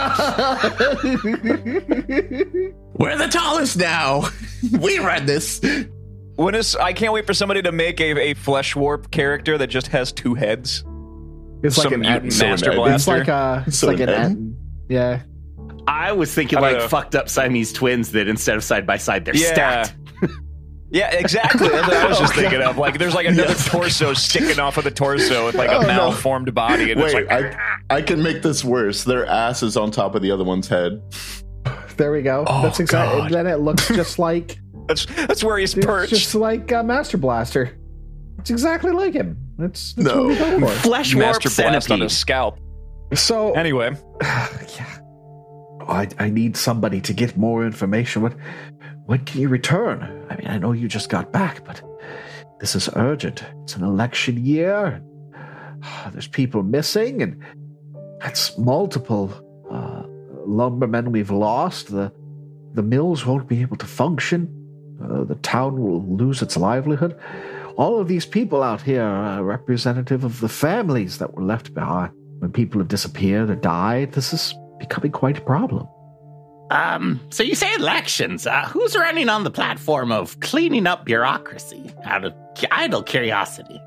We're 2.97 3.19
the 3.19 3.29
tallest 3.31 3.77
now. 3.77 4.29
we 4.81 4.99
run 4.99 5.27
this. 5.27 5.61
when 6.37 6.55
is 6.55 6.77
I 6.77 6.93
can't 6.93 7.13
wait 7.13 7.27
for 7.27 7.35
somebody 7.35 7.61
to 7.63 7.73
make 7.73 8.01
a, 8.01 8.19
a 8.31 8.35
flesh 8.35 8.75
warp 8.77 9.11
character 9.11 9.59
that 9.59 9.67
just 9.67 9.89
has 9.89 10.13
two 10.13 10.35
heads. 10.35 10.85
It's 11.63 11.77
like 11.79 11.85
Some 11.85 11.95
an 11.95 12.01
mutant 12.01 12.25
Ant- 12.25 12.33
so 12.33 12.45
an 12.45 12.51
master 12.53 12.71
Ed- 12.73 12.77
blaster. 12.77 12.95
It's 12.95 13.07
like 13.07 13.29
a. 13.29 13.65
It's 13.67 13.79
So 13.79 13.87
like 13.89 14.01
an 14.01 14.09
an 14.09 14.15
Ed? 14.15 14.57
Yeah. 14.89 15.23
I 15.87 16.13
was 16.13 16.33
thinking 16.35 16.59
I 16.59 16.63
like 16.63 16.77
know. 16.79 16.89
fucked 16.89 17.15
up 17.15 17.29
Siamese 17.29 17.73
twins 17.73 18.13
that 18.13 18.29
instead 18.29 18.57
of 18.57 18.65
side 18.65 18.87
by 18.87 18.97
side, 18.97 19.25
they're 19.25 19.37
Yeah. 19.37 19.53
stacked. 19.83 19.97
Yeah, 20.91 21.11
exactly. 21.11 21.69
That's 21.71 21.89
what 21.89 21.97
I 21.97 22.07
was 22.07 22.19
just 22.21 22.35
thinking 22.37 22.63
of. 22.63 22.79
Like, 22.79 22.99
there's 22.99 23.17
like 23.17 23.27
another 23.27 23.55
torso 23.55 24.15
sticking 24.15 24.61
off 24.61 24.77
of 24.77 24.85
the 24.85 24.93
torso 24.93 25.47
with 25.47 25.57
like 25.57 25.69
a 25.71 25.77
Oh, 25.79 25.81
no. 25.81 25.87
malformed 25.89 26.55
body, 26.55 26.93
and 26.93 27.01
it's 27.01 27.13
Wait, 27.13 27.27
like 27.27 27.53
I 27.53 27.97
I 27.97 28.01
can 28.03 28.23
make 28.23 28.43
this 28.43 28.63
worse. 28.65 29.03
Their 29.03 29.27
ass 29.27 29.65
is 29.65 29.77
on 29.77 29.91
top 29.91 30.15
of 30.15 30.23
the 30.23 30.31
other 30.31 30.45
one's 30.45 30.69
head. 30.69 31.03
There 31.97 32.13
we 32.13 32.23
go. 32.23 32.45
Oh, 32.47 32.63
That's 32.63 32.79
exactly. 32.79 33.23
God. 33.23 33.33
Then 33.33 33.47
it 33.49 33.57
looks 33.57 33.89
just 33.97 34.21
like. 34.21 34.61
that's 34.87 35.07
that's 35.07 35.43
where 35.43 35.59
he's 35.59 35.75
perched. 35.75 36.11
just 36.11 36.33
like 36.37 36.71
uh, 36.71 36.85
Master 36.85 37.19
Blaster. 37.19 37.77
It's 38.39 38.51
exactly 38.51 38.93
like 38.93 39.15
him. 39.15 39.37
That's, 39.59 39.95
that's 39.95 40.07
No. 40.09 40.23
what 40.25 40.29
we 40.29 40.37
go 40.39 40.61
for. 40.61 40.69
Flesh 40.75 41.13
warp 41.13 41.27
Master 41.43 41.63
blast 41.63 41.91
on 41.91 42.03
his 42.03 42.17
scalp. 42.17 42.61
So 43.15 43.53
Anyway, 43.55 43.97
yeah. 44.23 44.99
I, 45.89 46.09
I 46.19 46.31
need 46.31 46.57
somebody 46.57 47.01
to 47.03 47.13
get 47.13 47.37
more 47.37 47.65
information. 47.65 48.23
What 48.23 48.35
when 49.07 49.25
can 49.25 49.41
you 49.41 49.49
return? 49.49 50.27
I 50.31 50.37
mean, 50.37 50.47
I 50.49 50.59
know 50.59 50.73
you 50.73 50.89
just 50.89 51.11
got 51.11 51.33
back, 51.33 51.65
but 51.65 51.83
this 52.61 52.75
is 52.75 52.89
urgent. 52.97 53.45
It's 53.63 53.77
an 53.77 53.85
election 53.85 54.45
year. 54.45 55.03
There's 56.13 56.29
people 56.29 56.63
missing, 56.63 57.23
and 57.23 57.43
that's 58.21 58.57
multiple 58.57 59.31
uh, 59.71 60.05
lumbermen 60.47 61.13
we've 61.13 61.31
lost. 61.31 61.91
The 61.91 62.13
the 62.73 62.83
mills 62.83 63.25
won't 63.25 63.49
be 63.49 63.61
able 63.61 63.77
to 63.77 63.87
function. 63.87 64.49
Uh, 65.03 65.25
the 65.25 65.37
town 65.37 65.81
will 65.81 66.03
lose 66.05 66.43
its 66.43 66.57
livelihood. 66.57 67.19
All 67.77 68.01
of 68.01 68.09
these 68.09 68.27
people 68.27 68.63
out 68.63 68.83
here 68.83 69.03
are 69.03 69.43
representative 69.43 70.25
of 70.25 70.41
the 70.41 70.49
families 70.49 71.19
that 71.19 71.35
were 71.35 71.43
left 71.43 71.75
behind. 71.75 72.13
When 72.39 72.53
people 72.53 72.81
have 72.81 72.89
disappeared 72.89 73.51
or 73.51 73.55
died, 73.57 74.13
this 74.13 74.33
is 74.33 74.55
becoming 74.89 75.13
quite 75.13 75.39
a 75.39 75.41
problem. 75.41 75.89
Um, 76.71 77.21
so 77.31 77.43
you 77.43 77.55
say 77.55 77.73
elections. 77.75 78.47
Uh, 78.47 78.67
who's 78.69 78.97
running 78.97 79.29
on 79.29 79.45
the 79.45 79.51
platform 79.51 80.11
of 80.11 80.39
cleaning 80.41 80.87
up 80.87 81.05
bureaucracy 81.05 81.93
out 82.05 82.25
of 82.25 82.33
idle 82.71 83.03
curiosity? 83.03 83.81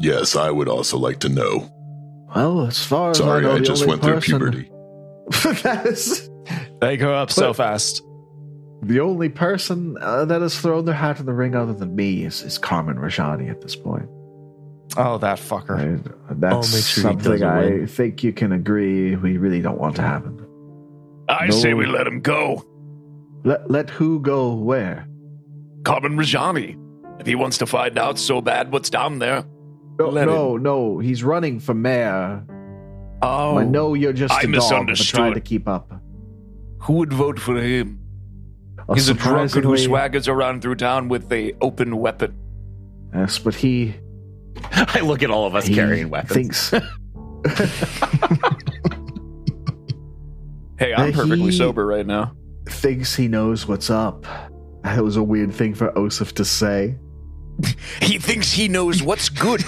Yes, 0.00 0.36
I 0.36 0.50
would 0.50 0.68
also 0.68 0.98
like 0.98 1.18
to 1.20 1.28
know. 1.28 1.70
Well, 2.34 2.66
as 2.66 2.84
far 2.84 3.10
as 3.10 3.20
I 3.20 3.24
Sorry, 3.24 3.42
know, 3.42 3.54
I 3.54 3.58
just 3.58 3.82
only 3.82 3.92
went 3.92 4.02
through 4.02 4.14
person- 4.14 4.38
puberty. 4.38 4.70
that 5.62 5.86
is 5.86 6.30
They 6.80 6.96
grow 6.96 7.14
up 7.14 7.30
so 7.30 7.52
fast. 7.52 8.02
The 8.82 9.00
only 9.00 9.28
person 9.28 9.96
uh, 10.00 10.24
that 10.26 10.40
has 10.40 10.58
thrown 10.58 10.84
their 10.84 10.94
hat 10.94 11.18
in 11.18 11.26
the 11.26 11.32
ring 11.32 11.56
other 11.56 11.74
than 11.74 11.96
me 11.96 12.24
is, 12.24 12.42
is 12.42 12.58
Carman 12.58 12.96
Rajani 12.96 13.50
at 13.50 13.60
this 13.60 13.74
point. 13.74 14.08
Oh, 14.96 15.18
that 15.18 15.38
fucker. 15.38 15.76
Right? 16.00 16.40
That's 16.40 16.72
make 16.74 16.84
sure 16.84 17.02
something 17.02 17.42
I 17.44 17.60
win. 17.60 17.86
think 17.86 18.22
you 18.24 18.32
can 18.32 18.52
agree 18.52 19.14
we 19.16 19.36
really 19.36 19.60
don't 19.60 19.78
want 19.78 19.96
to 19.96 20.02
happen. 20.02 20.44
I 21.28 21.46
No. 21.46 21.50
say 21.50 21.74
we 21.74 21.86
let 21.86 22.06
him 22.06 22.20
go. 22.20 22.64
Let 23.44 23.70
let 23.70 23.90
who 23.90 24.20
go 24.20 24.54
where? 24.54 25.06
Carman 25.84 26.16
Rajani. 26.16 26.76
If 27.20 27.26
he 27.26 27.34
wants 27.34 27.58
to 27.58 27.66
find 27.66 27.98
out 27.98 28.18
so 28.18 28.40
bad 28.40 28.72
what's 28.72 28.90
down 28.90 29.18
there. 29.18 29.44
No, 29.98 30.08
Let 30.08 30.26
no, 30.26 30.56
no. 30.56 30.98
He's 31.00 31.22
running 31.24 31.58
for 31.60 31.74
mayor. 31.74 32.44
Oh, 33.20 33.58
I 33.58 33.64
know 33.64 33.94
you're 33.94 34.12
just 34.12 34.32
I 34.32 34.38
a 34.40 34.42
dog, 34.42 34.52
but 34.52 34.56
misunderstood. 34.58 35.16
trying 35.18 35.34
to 35.34 35.40
keep 35.40 35.66
up. 35.68 35.92
Who 36.82 36.92
would 36.94 37.12
vote 37.12 37.40
for 37.40 37.60
him? 37.60 37.98
Uh, 38.88 38.94
He's 38.94 39.08
a 39.08 39.14
drunkard 39.14 39.64
who 39.64 39.72
swaggers 39.74 40.28
around 40.28 40.62
through 40.62 40.76
town 40.76 41.08
with 41.08 41.30
a 41.32 41.52
open 41.60 41.96
weapon. 41.96 42.36
Yes, 43.12 43.38
but 43.40 43.56
he, 43.56 43.94
I 44.72 45.00
look 45.00 45.22
at 45.22 45.30
all 45.30 45.46
of 45.46 45.54
us 45.54 45.66
he 45.66 45.74
carrying 45.74 46.10
weapons. 46.10 46.32
thinks 46.32 46.70
Hey, 50.78 50.94
I'm 50.94 51.12
perfectly 51.12 51.50
he- 51.50 51.52
sober 51.52 51.84
right 51.86 52.06
now. 52.06 52.34
thinks 52.68 53.14
he 53.14 53.26
knows 53.28 53.66
what's 53.66 53.90
up. 53.90 54.24
That 54.84 55.02
was 55.02 55.16
a 55.16 55.22
weird 55.22 55.52
thing 55.52 55.74
for 55.74 55.90
Oseph 55.92 56.32
to 56.34 56.44
say. 56.44 56.96
He 58.00 58.18
thinks 58.18 58.52
he 58.52 58.68
knows 58.68 59.02
what's 59.02 59.28
good. 59.28 59.62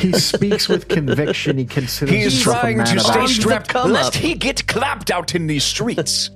He 0.00 0.12
speaks 0.12 0.68
with 0.68 0.86
conviction. 0.88 1.58
He 1.58 1.64
considers 1.64 2.14
he 2.14 2.20
is 2.22 2.34
himself 2.34 2.56
a 2.56 2.60
trying 2.60 2.76
man 2.78 2.86
to 2.86 2.94
of 2.96 3.00
stay 3.02 3.20
action. 3.22 3.42
strapped 3.42 3.74
lest 3.74 4.14
he 4.14 4.34
get 4.34 4.66
clapped 4.68 5.10
out 5.10 5.34
in 5.34 5.48
these 5.48 5.64
streets. 5.64 6.30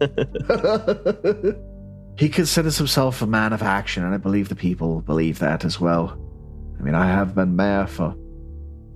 he 2.19 2.29
considers 2.29 2.77
himself 2.77 3.23
a 3.23 3.27
man 3.27 3.53
of 3.53 3.63
action, 3.63 4.03
and 4.05 4.13
I 4.15 4.17
believe 4.19 4.49
the 4.49 4.57
people 4.57 5.01
believe 5.03 5.39
that 5.39 5.65
as 5.65 5.79
well. 5.81 6.19
I 6.85 6.87
mean, 6.87 6.97
I 6.97 7.07
have 7.07 7.35
been 7.35 7.57
mayor 7.57 7.87
for 7.87 8.15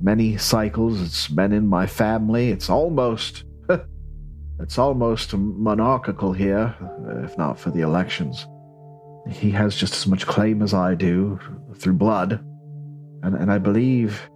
many 0.03 0.37
cycles. 0.37 1.01
It's 1.01 1.27
been 1.27 1.55
in 1.55 1.67
my 1.67 1.87
family. 1.87 2.51
It's 2.51 2.69
almost, 2.69 3.45
it's 4.61 4.77
almost 4.77 5.33
monarchical 5.33 6.35
here, 6.35 6.77
if 7.25 7.39
not 7.39 7.59
for 7.59 7.71
the 7.71 7.81
elections. 7.81 8.47
He 9.31 9.51
has 9.53 9.75
just 9.75 9.95
as 9.95 10.07
much 10.07 10.27
claim 10.27 10.61
as 10.61 10.75
I 10.75 10.97
do 10.97 11.41
through 11.77 11.95
blood, 11.95 12.33
and 13.23 13.35
and 13.35 13.51
I 13.51 13.57
believe, 13.57 14.29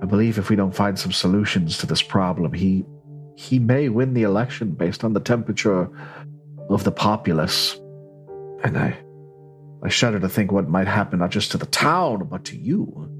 I 0.00 0.06
believe 0.06 0.38
if 0.38 0.48
we 0.48 0.56
don't 0.56 0.74
find 0.74 0.98
some 0.98 1.12
solutions 1.12 1.76
to 1.78 1.86
this 1.86 2.00
problem, 2.00 2.54
he 2.54 2.86
he 3.36 3.58
may 3.58 3.90
win 3.90 4.14
the 4.14 4.22
election 4.22 4.70
based 4.70 5.04
on 5.04 5.12
the 5.12 5.20
temperature 5.20 5.90
of 6.70 6.84
the 6.84 6.92
populace. 6.92 7.78
And 8.64 8.78
I, 8.78 8.96
I 9.82 9.88
shudder 9.88 10.18
to 10.20 10.28
think 10.28 10.52
what 10.52 10.68
might 10.68 10.88
happen 10.88 11.18
not 11.18 11.30
just 11.30 11.52
to 11.52 11.58
the 11.58 11.66
town, 11.66 12.26
but 12.30 12.44
to 12.46 12.56
you. 12.56 13.10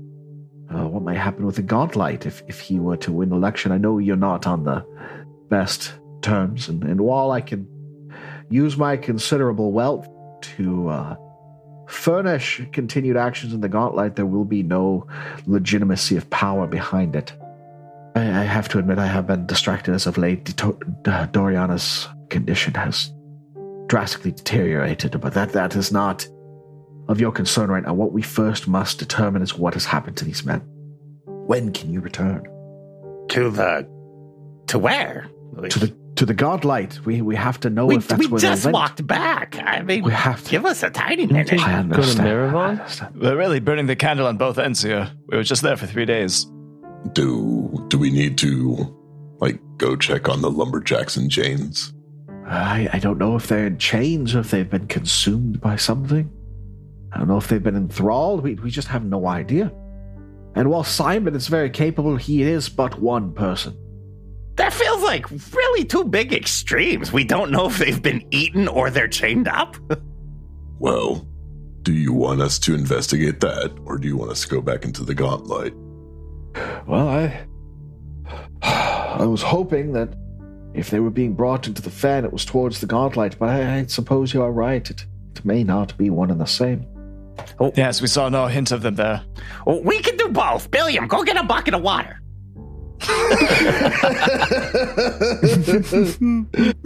Uh, 0.68 0.88
what 0.88 1.02
might 1.02 1.18
happen 1.18 1.46
with 1.46 1.57
the 1.57 1.62
Gauntlight 1.62 2.26
if, 2.26 2.42
if 2.48 2.61
he 2.61 2.80
were 2.80 2.96
to 2.98 3.12
win 3.12 3.32
election? 3.32 3.72
I 3.72 3.78
know 3.78 3.98
you're 3.98 4.16
not 4.16 4.46
on 4.46 4.64
the 4.64 4.84
best 5.48 5.94
terms, 6.22 6.68
and, 6.68 6.82
and 6.82 7.00
while 7.00 7.30
I 7.30 7.40
can 7.40 7.68
use 8.50 8.76
my 8.76 8.96
considerable 8.96 9.70
wealth 9.70 10.09
to 10.40 10.88
uh, 10.88 11.16
furnish 11.88 12.61
continued 12.72 13.16
actions 13.16 13.52
in 13.52 13.61
the 13.61 13.68
Gauntlight, 13.68 14.16
there 14.16 14.26
will 14.26 14.44
be 14.44 14.62
no 14.62 15.07
legitimacy 15.46 16.16
of 16.16 16.28
power 16.30 16.66
behind 16.66 17.14
it. 17.14 17.32
I, 18.16 18.22
I 18.22 18.44
have 18.44 18.68
to 18.70 18.78
admit, 18.78 18.98
I 18.98 19.07
have 19.07 19.26
been 19.26 19.46
distracted 19.46 19.94
as 19.94 20.07
of 20.07 20.18
late. 20.18 20.44
Dito- 20.44 20.82
uh, 21.07 21.26
Doriana's 21.28 22.09
condition 22.28 22.74
has 22.74 23.12
drastically 23.86 24.32
deteriorated, 24.32 25.20
but 25.20 25.34
that 25.34 25.52
that 25.52 25.76
is 25.76 25.92
not 25.92 26.26
of 27.09 27.20
your 27.20 27.32
concern 27.32 27.70
right 27.70 27.82
now. 27.84 27.94
What 27.94 28.12
we 28.12 28.22
first 28.22 28.66
must 28.68 28.98
determine 28.98 29.42
is 29.42 29.54
what 29.57 29.74
has 29.74 29.84
happened 29.84 30.16
to 30.18 30.24
these 30.24 30.44
men. 30.44 30.61
When 31.26 31.72
can 31.72 31.92
you 31.92 32.00
return 32.00 32.42
to 33.28 33.50
the 33.50 33.88
to 34.68 34.78
where? 34.78 35.28
to 35.70 35.78
the 35.78 35.96
to 36.16 36.26
the 36.26 36.34
Gauntlight? 36.34 37.04
We 37.04 37.22
we 37.22 37.36
have 37.36 37.61
to 37.61 37.70
know 37.70 37.86
we 37.86 37.96
if 37.96 38.09
that's 38.09 38.18
we 38.20 38.26
where 38.26 38.40
just 38.40 38.62
they 38.64 38.66
went. 38.68 38.74
walked 38.74 39.07
back. 39.07 39.57
I 39.62 39.82
mean, 39.82 40.02
We 40.04 40.12
have 40.12 40.42
to. 40.44 40.50
give 40.50 40.64
us 40.66 40.82
a 40.82 40.90
tiny 40.90 41.26
minute. 41.26 41.52
I 41.52 41.57
Go 41.57 41.62
to 41.62 41.68
understand. 41.96 42.26
Marivon? 42.28 42.54
I 42.57 42.70
understand. 42.70 43.20
We're 43.20 43.36
really 43.36 43.61
burning 43.61 43.86
the 43.86 43.96
candle 43.96 44.26
on 44.26 44.36
both 44.36 44.59
ends 44.59 44.82
here. 44.82 45.11
We 45.28 45.36
were 45.36 45.44
just 45.44 45.62
there 45.62 45.76
for 45.76 45.86
three 45.86 46.04
days. 46.07 46.46
Do 47.12 47.84
do 47.88 47.98
we 47.98 48.11
need 48.11 48.36
to 48.38 48.92
like 49.38 49.61
go 49.78 49.94
check 49.94 50.28
on 50.28 50.40
the 50.42 50.50
lumberjacks 50.50 51.16
and 51.16 51.30
chains? 51.30 51.92
I, 52.48 52.88
I 52.92 52.98
don't 52.98 53.18
know 53.18 53.36
if 53.36 53.46
they're 53.48 53.66
in 53.66 53.78
chains 53.78 54.34
or 54.34 54.40
if 54.40 54.50
they've 54.50 54.68
been 54.70 54.86
consumed 54.86 55.61
by 55.61 55.76
something. 55.76 56.30
I 57.16 57.20
don't 57.20 57.28
know 57.28 57.38
if 57.38 57.48
they've 57.48 57.62
been 57.62 57.76
enthralled. 57.76 58.42
We, 58.42 58.56
we 58.56 58.70
just 58.70 58.88
have 58.88 59.02
no 59.02 59.26
idea. 59.26 59.72
And 60.54 60.68
while 60.68 60.84
Simon 60.84 61.34
is 61.34 61.48
very 61.48 61.70
capable, 61.70 62.16
he 62.16 62.42
is 62.42 62.68
but 62.68 63.00
one 63.00 63.32
person. 63.32 63.74
That 64.56 64.74
feels 64.74 65.02
like 65.02 65.30
really 65.30 65.84
two 65.86 66.04
big 66.04 66.34
extremes. 66.34 67.14
We 67.14 67.24
don't 67.24 67.50
know 67.50 67.68
if 67.68 67.78
they've 67.78 68.02
been 68.02 68.22
eaten 68.32 68.68
or 68.68 68.90
they're 68.90 69.08
chained 69.08 69.48
up. 69.48 69.76
Well, 70.78 71.26
do 71.80 71.94
you 71.94 72.12
want 72.12 72.42
us 72.42 72.58
to 72.58 72.74
investigate 72.74 73.40
that, 73.40 73.74
or 73.86 73.96
do 73.96 74.06
you 74.06 74.14
want 74.14 74.30
us 74.30 74.42
to 74.42 74.48
go 74.48 74.60
back 74.60 74.84
into 74.84 75.04
the 75.04 75.14
Gauntlight? 75.14 75.74
Well, 76.86 77.08
I. 77.08 77.46
I 79.18 79.24
was 79.24 79.40
hoping 79.40 79.92
that 79.92 80.14
if 80.74 80.90
they 80.90 81.00
were 81.00 81.08
being 81.08 81.32
brought 81.32 81.66
into 81.66 81.80
the 81.80 81.88
fan, 81.88 82.26
it 82.26 82.32
was 82.32 82.44
towards 82.44 82.82
the 82.82 82.86
Gauntlight, 82.86 83.38
but 83.38 83.48
I, 83.48 83.78
I 83.78 83.86
suppose 83.86 84.34
you 84.34 84.42
are 84.42 84.52
right. 84.52 84.90
It, 84.90 85.06
it 85.34 85.46
may 85.46 85.64
not 85.64 85.96
be 85.96 86.10
one 86.10 86.30
and 86.30 86.38
the 86.38 86.44
same. 86.44 86.86
Yes, 87.74 88.01
we 88.01 88.07
saw 88.07 88.28
no 88.28 88.47
hint 88.47 88.72
of 88.72 88.82
them 88.82 88.95
there. 88.97 89.22
Oh, 89.66 89.80
we 89.80 90.01
can 90.01 90.16
do 90.16 90.28
both. 90.28 90.70
Billiam, 90.70 91.09
go 91.09 91.22
get 91.22 91.37
a 91.37 91.43
bucket 91.43 91.74
of 91.74 91.82
water. 91.82 92.20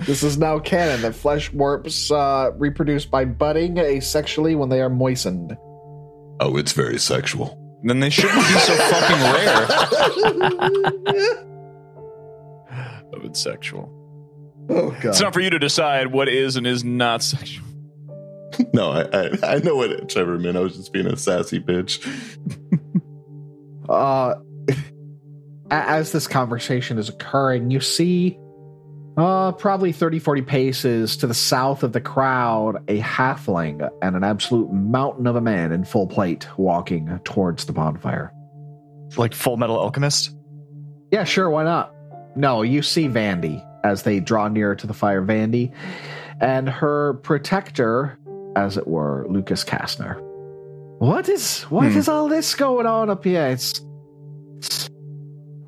this 0.06 0.22
is 0.22 0.38
now 0.38 0.58
canon 0.58 1.02
that 1.02 1.14
flesh 1.14 1.52
warps 1.52 2.10
uh, 2.10 2.50
reproduce 2.56 3.04
by 3.04 3.24
budding 3.24 3.76
asexually 3.76 4.56
when 4.56 4.68
they 4.68 4.80
are 4.80 4.90
moistened. 4.90 5.56
Oh, 6.40 6.56
it's 6.56 6.72
very 6.72 6.98
sexual. 6.98 7.56
Then 7.84 8.00
they 8.00 8.10
shouldn't 8.10 8.36
be 8.38 8.58
so 8.58 8.74
fucking 8.74 9.20
rare. 9.32 9.66
Oh, 13.12 13.20
it's 13.24 13.42
sexual. 13.42 13.88
Oh 14.68 14.90
god! 14.90 15.06
It's 15.06 15.20
not 15.20 15.32
for 15.32 15.40
you 15.40 15.50
to 15.50 15.58
decide 15.58 16.12
what 16.12 16.28
is 16.28 16.56
and 16.56 16.66
is 16.66 16.84
not 16.84 17.22
sexual. 17.22 17.66
No, 18.74 18.90
I, 18.90 19.02
I 19.12 19.30
I 19.42 19.58
know 19.58 19.76
what 19.76 20.08
Trevor 20.08 20.38
meant. 20.38 20.56
I 20.56 20.60
was 20.60 20.76
just 20.76 20.92
being 20.92 21.06
a 21.06 21.16
sassy 21.16 21.60
bitch. 21.60 22.04
uh, 23.88 24.34
as 25.70 26.12
this 26.12 26.26
conversation 26.26 26.98
is 26.98 27.08
occurring, 27.08 27.70
you 27.70 27.80
see, 27.80 28.38
uh, 29.16 29.52
probably 29.52 29.92
30, 29.92 30.18
40 30.18 30.42
paces 30.42 31.16
to 31.18 31.26
the 31.26 31.34
south 31.34 31.82
of 31.82 31.92
the 31.92 32.00
crowd, 32.00 32.76
a 32.88 33.00
halfling 33.00 33.88
and 34.02 34.16
an 34.16 34.24
absolute 34.24 34.72
mountain 34.72 35.26
of 35.26 35.36
a 35.36 35.40
man 35.40 35.72
in 35.72 35.84
full 35.84 36.06
plate 36.06 36.46
walking 36.56 37.20
towards 37.24 37.64
the 37.64 37.72
bonfire. 37.72 38.32
Like 39.16 39.34
Full 39.34 39.56
Metal 39.56 39.78
Alchemist. 39.78 40.34
Yeah, 41.10 41.24
sure, 41.24 41.50
why 41.50 41.64
not? 41.64 41.92
No, 42.36 42.62
you 42.62 42.82
see 42.82 43.08
Vandy 43.08 43.66
as 43.84 44.04
they 44.04 44.20
draw 44.20 44.48
nearer 44.48 44.76
to 44.76 44.86
the 44.86 44.94
fire, 44.94 45.22
Vandy, 45.22 45.74
and 46.40 46.68
her 46.68 47.14
protector, 47.14 48.18
as 48.56 48.76
it 48.76 48.86
were, 48.86 49.26
Lucas 49.28 49.64
Kastner. 49.64 50.20
What 50.98 51.28
is 51.28 51.62
what 51.64 51.86
is 51.86 52.06
Hmm. 52.06 52.12
all 52.12 52.28
this 52.28 52.54
going 52.54 52.86
on 52.86 53.08
up 53.10 53.24
here? 53.24 53.46
It's, 53.46 53.80
it's 54.58 54.90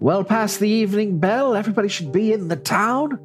well 0.01 0.25
past 0.25 0.61
the 0.61 0.69
evening 0.69 1.19
bell. 1.19 1.55
Everybody 1.55 1.89
should 1.89 2.13
be 2.13 2.33
in 2.33 2.49
the 2.49 2.57
town. 2.57 3.19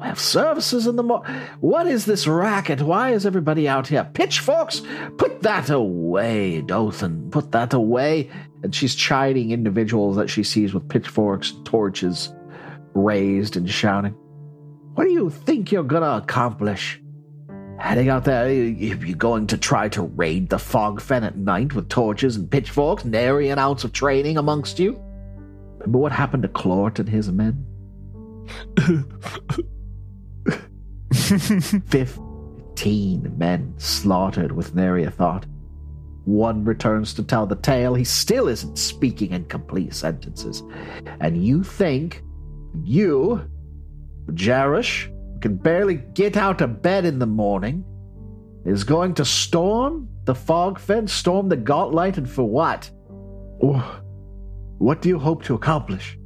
We 0.00 0.06
have 0.06 0.18
services 0.20 0.86
in 0.86 0.96
the 0.96 1.02
morning. 1.02 1.30
What 1.60 1.86
is 1.86 2.06
this 2.06 2.26
racket? 2.26 2.80
Why 2.80 3.10
is 3.10 3.26
everybody 3.26 3.68
out 3.68 3.86
here? 3.88 4.08
Pitchforks? 4.14 4.80
Put 5.18 5.42
that 5.42 5.68
away, 5.68 6.62
Dothan. 6.62 7.30
Put 7.30 7.52
that 7.52 7.74
away. 7.74 8.30
And 8.62 8.74
she's 8.74 8.94
chiding 8.94 9.50
individuals 9.50 10.16
that 10.16 10.30
she 10.30 10.42
sees 10.42 10.72
with 10.72 10.88
pitchforks, 10.88 11.52
torches 11.64 12.32
raised, 12.94 13.56
and 13.56 13.68
shouting. 13.68 14.12
What 14.94 15.04
do 15.04 15.10
you 15.10 15.28
think 15.30 15.70
you're 15.70 15.82
gonna 15.82 16.16
accomplish? 16.22 17.00
Heading 17.80 18.08
out 18.08 18.24
there, 18.24 18.52
you- 18.52 18.96
you're 18.96 19.16
going 19.16 19.46
to 19.48 19.56
try 19.58 19.88
to 19.90 20.02
raid 20.02 20.48
the 20.50 20.56
Fogfen 20.58 21.22
at 21.22 21.36
night 21.36 21.74
with 21.74 21.88
torches 21.88 22.36
and 22.36 22.50
pitchforks, 22.50 23.04
nary 23.04 23.48
an 23.48 23.58
ounce 23.58 23.84
of 23.84 23.92
training 23.92 24.36
amongst 24.38 24.78
you? 24.78 25.00
Remember 25.78 25.98
what 25.98 26.12
happened 26.12 26.42
to 26.42 26.48
Clort 26.48 26.98
and 26.98 27.08
his 27.08 27.30
men? 27.32 27.64
Fifteen 31.86 33.32
men 33.38 33.74
slaughtered 33.78 34.52
with 34.52 34.74
nary 34.74 35.04
a 35.04 35.10
thought. 35.10 35.46
One 36.24 36.64
returns 36.64 37.14
to 37.14 37.22
tell 37.22 37.46
the 37.46 37.56
tale. 37.56 37.94
He 37.94 38.04
still 38.04 38.46
isn't 38.48 38.78
speaking 38.78 39.30
in 39.32 39.44
complete 39.46 39.94
sentences. 39.94 40.62
And 41.20 41.42
you 41.44 41.62
think 41.64 42.22
you, 42.84 43.48
Jarish, 44.32 45.08
can 45.40 45.56
barely 45.56 45.96
get 45.96 46.36
out 46.36 46.60
of 46.60 46.82
bed 46.82 47.04
in 47.04 47.18
the 47.18 47.26
morning, 47.26 47.84
is 48.64 48.84
going 48.84 49.14
to 49.14 49.24
storm 49.24 50.08
the 50.24 50.34
fog 50.34 50.78
fence, 50.78 51.12
storm 51.12 51.48
the 51.48 51.56
Gauntlight, 51.56 52.18
and 52.18 52.28
for 52.28 52.44
what? 52.44 52.90
Oh, 53.62 54.00
what 54.78 55.02
do 55.02 55.08
you 55.08 55.18
hope 55.18 55.42
to 55.44 55.54
accomplish? 55.54 56.18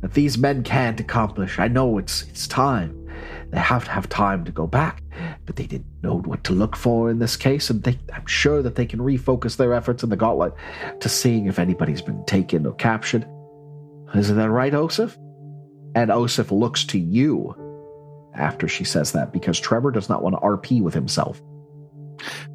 That 0.00 0.14
these 0.14 0.38
men 0.38 0.62
can't 0.62 1.00
accomplish. 1.00 1.58
I 1.58 1.68
know 1.68 1.98
it's 1.98 2.22
it's 2.24 2.46
time. 2.46 3.02
They 3.50 3.58
have 3.58 3.84
to 3.84 3.90
have 3.90 4.08
time 4.08 4.44
to 4.44 4.52
go 4.52 4.66
back, 4.66 5.02
but 5.46 5.56
they 5.56 5.66
didn't 5.66 6.02
know 6.02 6.18
what 6.18 6.44
to 6.44 6.52
look 6.52 6.76
for 6.76 7.10
in 7.10 7.18
this 7.18 7.36
case, 7.36 7.70
and 7.70 7.82
they, 7.82 7.98
I'm 8.12 8.26
sure 8.26 8.60
that 8.62 8.74
they 8.74 8.86
can 8.86 9.00
refocus 9.00 9.56
their 9.56 9.72
efforts 9.72 10.02
in 10.02 10.10
the 10.10 10.16
Gauntlight 10.16 10.54
to 11.00 11.08
seeing 11.08 11.46
if 11.46 11.58
anybody's 11.58 12.02
been 12.02 12.24
taken 12.24 12.66
or 12.66 12.74
captured. 12.74 13.26
Isn't 14.14 14.36
that 14.36 14.50
right, 14.50 14.72
Oseph? 14.72 15.16
And 15.94 16.10
Oseph 16.10 16.50
looks 16.50 16.84
to 16.86 16.98
you 16.98 17.54
after 18.38 18.68
she 18.68 18.84
says 18.84 19.12
that 19.12 19.32
because 19.32 19.58
Trevor 19.58 19.90
does 19.90 20.08
not 20.08 20.22
want 20.22 20.34
to 20.36 20.40
RP 20.40 20.80
with 20.82 20.94
himself. 20.94 21.40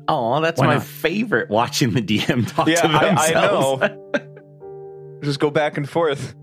Oh, 0.07 0.41
that's 0.41 0.59
Why 0.59 0.67
my 0.67 0.73
not? 0.75 0.83
favorite 0.83 1.49
watching 1.49 1.91
the 1.93 2.01
DM 2.01 2.47
talk 2.53 2.67
Yeah, 2.67 2.81
to 2.81 2.87
I- 2.87 2.99
I 2.99 3.05
themselves. 3.31 3.81
know. 3.81 5.19
Just 5.23 5.39
go 5.39 5.51
back 5.51 5.77
and 5.77 5.87
forth. 5.87 6.33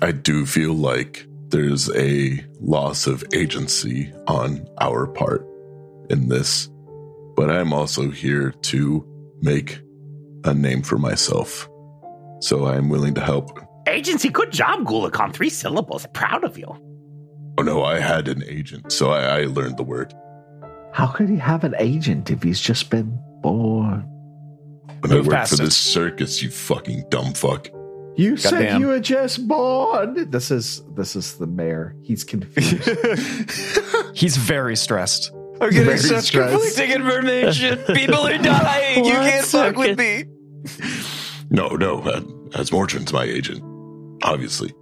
I 0.00 0.12
do 0.12 0.46
feel 0.46 0.72
like 0.74 1.26
there's 1.48 1.90
a 1.96 2.44
loss 2.60 3.06
of 3.06 3.24
agency 3.32 4.12
on 4.28 4.68
our 4.80 5.06
part 5.08 5.44
in 6.08 6.28
this, 6.28 6.68
but 7.34 7.50
I'm 7.50 7.72
also 7.72 8.10
here 8.10 8.52
to 8.62 9.04
make 9.42 9.80
a 10.44 10.54
name 10.54 10.82
for 10.82 10.98
myself. 10.98 11.68
So 12.40 12.66
I'm 12.68 12.88
willing 12.88 13.14
to 13.14 13.20
help. 13.20 13.58
Agency, 13.88 14.28
good 14.28 14.52
job, 14.52 14.84
Goluhkhan. 14.84 15.32
Three 15.34 15.50
syllables. 15.50 16.06
Proud 16.12 16.44
of 16.44 16.56
you. 16.56 16.68
Oh 17.58 17.62
no, 17.62 17.82
I 17.82 17.98
had 17.98 18.28
an 18.28 18.44
agent, 18.46 18.92
so 18.92 19.10
I, 19.10 19.40
I 19.40 19.44
learned 19.46 19.78
the 19.78 19.82
word. 19.82 20.14
How 20.92 21.08
could 21.08 21.28
he 21.28 21.36
have 21.38 21.64
an 21.64 21.74
agent 21.80 22.30
if 22.30 22.40
he's 22.40 22.60
just 22.60 22.88
been 22.88 23.18
born? 23.42 24.02
When 25.00 25.12
I 25.12 25.16
worked 25.16 25.48
for 25.48 25.54
it. 25.56 25.58
this 25.58 25.76
circus, 25.76 26.40
you 26.40 26.50
fucking 26.50 27.06
dumb 27.08 27.34
fuck. 27.34 27.68
You 28.16 28.36
said 28.36 28.52
Goddamn. 28.52 28.80
you 28.80 28.86
were 28.86 29.00
just 29.00 29.48
born. 29.48 30.30
This 30.30 30.52
is 30.52 30.82
this 30.96 31.16
is 31.16 31.36
the 31.38 31.48
mayor. 31.48 31.96
He's 32.04 32.22
confused. 32.22 32.88
He's 34.14 34.36
very 34.36 34.76
stressed. 34.76 35.32
I'm 35.60 35.70
getting 35.70 35.84
Very 35.86 35.98
such 35.98 36.26
stressed. 36.26 36.52
conflicting 36.52 36.92
information. 36.94 37.78
People 37.92 38.24
are 38.24 38.38
dying. 38.38 39.04
you 39.04 39.12
can't 39.14 39.44
fuck 39.44 39.74
with 39.76 39.98
me. 39.98 40.26
No, 41.50 41.70
no, 41.70 42.02
uh, 42.02 42.20
Azmordryn's 42.50 43.12
my 43.12 43.24
agent, 43.24 43.64
obviously, 44.22 44.72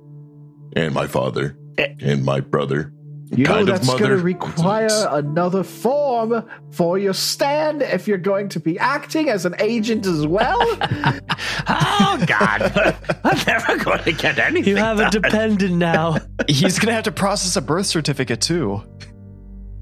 and 0.74 0.92
my 0.92 1.06
father. 1.06 1.56
Eh. 1.78 1.94
and 2.00 2.24
my 2.24 2.40
brother. 2.40 2.92
You 3.32 3.42
know 3.42 3.54
kind 3.54 3.68
of 3.68 3.74
that's 3.74 3.88
going 3.88 4.10
to 4.10 4.18
require 4.18 4.88
another 5.10 5.64
form 5.64 6.48
for 6.70 6.96
your 6.96 7.12
stand 7.12 7.82
if 7.82 8.06
you're 8.06 8.18
going 8.18 8.48
to 8.50 8.60
be 8.60 8.78
acting 8.78 9.30
as 9.30 9.44
an 9.44 9.56
agent 9.58 10.06
as 10.06 10.26
well. 10.26 10.60
Oh, 11.68 12.22
God. 12.24 12.72
I'm 13.24 13.38
never 13.46 13.76
going 13.82 14.04
to 14.04 14.12
get 14.12 14.38
anything. 14.38 14.68
You 14.68 14.76
have 14.76 15.00
a 15.00 15.10
dependent 15.10 15.74
now. 15.74 16.18
He's 16.48 16.78
gonna 16.78 16.92
have 16.92 17.04
to 17.04 17.12
process 17.12 17.56
a 17.56 17.60
birth 17.60 17.86
certificate 17.86 18.40
too. 18.40 18.82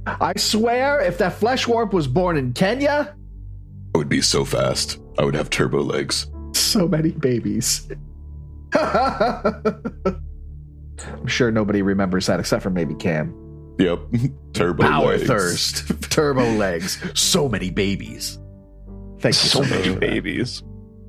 I 0.07 0.32
swear, 0.36 1.01
if 1.03 1.18
that 1.18 1.34
flesh 1.34 1.68
warp 1.68 1.92
was 1.92 2.07
born 2.07 2.38
in 2.38 2.55
Kenya, 2.55 3.14
I 3.95 3.99
would 3.99 4.09
be 4.09 4.22
so 4.22 4.45
fast. 4.47 4.99
I 5.18 5.24
would 5.24 5.34
have 5.34 5.51
turbo 5.51 5.82
legs. 5.82 6.26
so 6.55 6.88
many 6.88 7.11
babies. 7.11 7.86
I'm 11.07 11.26
sure 11.26 11.51
nobody 11.51 11.82
remembers 11.82 12.26
that 12.26 12.40
except 12.40 12.62
for 12.62 12.70
maybe 12.70 12.95
Cam. 12.95 13.34
Yep, 13.78 14.01
turbo 14.53 14.82
Power 14.84 15.16
legs. 15.16 15.26
thirst, 15.26 16.03
turbo 16.11 16.45
legs, 16.53 17.03
so 17.14 17.49
many 17.49 17.70
babies. 17.70 18.38
Thank 19.20 19.34
you 19.34 19.49
so, 19.49 19.62
So 19.62 19.68
many 19.70 19.97
babies. 19.97 20.62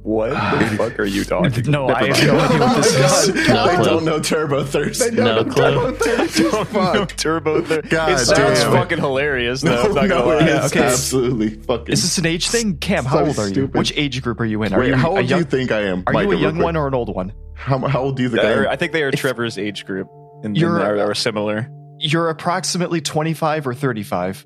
What 0.05 0.29
the 0.29 0.35
ah. 0.37 0.75
fuck 0.77 0.99
are 0.99 1.05
you 1.05 1.23
talking? 1.23 1.71
No, 1.71 1.87
I 1.89 2.07
Never 2.09 2.15
have 2.15 2.27
no 2.27 2.39
idea 2.39 2.59
what 2.59 2.75
this 2.83 2.95
oh 2.99 3.29
is. 3.39 3.47
No 3.49 3.63
I 3.63 3.75
clue. 3.75 3.83
don't 3.85 4.05
know 4.05 4.19
turbo 4.19 4.63
thirst. 4.63 4.99
They 4.99 5.09
No 5.09 5.23
don't 5.43 5.47
know 5.47 5.53
clue. 5.53 5.73
turbo 5.73 5.91
thirst 5.97 6.39
as 6.41 6.67
fuck. 6.67 7.09
Turbo 7.17 7.61
third. 7.63 7.89
God 7.89 8.11
it 8.11 8.17
sounds 8.19 8.59
damn. 8.59 8.71
fucking 8.71 8.99
hilarious 8.99 9.61
though. 9.61 9.71
No, 9.71 9.81
I'm 9.89 9.93
not 9.95 10.07
no, 10.07 10.07
gonna 10.19 10.25
lie. 10.25 10.43
it 10.43 10.47
Yeah, 10.47 10.65
okay. 10.67 10.83
absolutely 10.83 11.49
fucking. 11.49 11.91
Is 11.91 12.03
this 12.03 12.19
an 12.19 12.27
age 12.27 12.49
thing? 12.49 12.77
Cam, 12.77 13.03
how 13.03 13.17
So 13.17 13.25
old 13.25 13.39
are 13.39 13.47
you? 13.47 13.53
stupid. 13.53 13.77
Which 13.79 13.93
age 13.95 14.21
group 14.21 14.39
are 14.39 14.45
you 14.45 14.61
in? 14.61 14.73
Are 14.75 14.79
Wait, 14.79 14.89
you 14.89 14.95
how 14.95 15.07
a 15.07 15.17
old 15.17 15.19
do 15.21 15.25
young, 15.25 15.39
you 15.39 15.45
think 15.45 15.71
I 15.71 15.81
am? 15.81 16.03
are 16.05 16.13
Micah, 16.13 16.25
you 16.25 16.27
a 16.27 16.35
real 16.35 16.41
young 16.41 16.53
quick. 16.55 16.63
one 16.65 16.75
or 16.75 16.87
an 16.87 16.93
old 16.93 17.13
one? 17.15 17.33
How, 17.55 17.79
how 17.79 18.01
old 18.01 18.15
do 18.17 18.21
you 18.21 18.29
think 18.29 18.41
I 18.41 18.47
They're- 18.49 18.63
am? 18.65 18.69
I 18.69 18.75
think 18.75 18.91
they 18.91 19.01
are 19.01 19.09
If- 19.09 19.19
Trevor's 19.19 19.57
age 19.57 19.85
group, 19.87 20.07
and 20.43 20.55
You're- 20.55 20.83
are, 20.83 20.99
are 20.99 21.15
similar. 21.15 21.67
You're 21.97 22.29
approximately 22.29 23.01
25 23.01 23.65
or 23.65 23.73
35. 23.73 24.45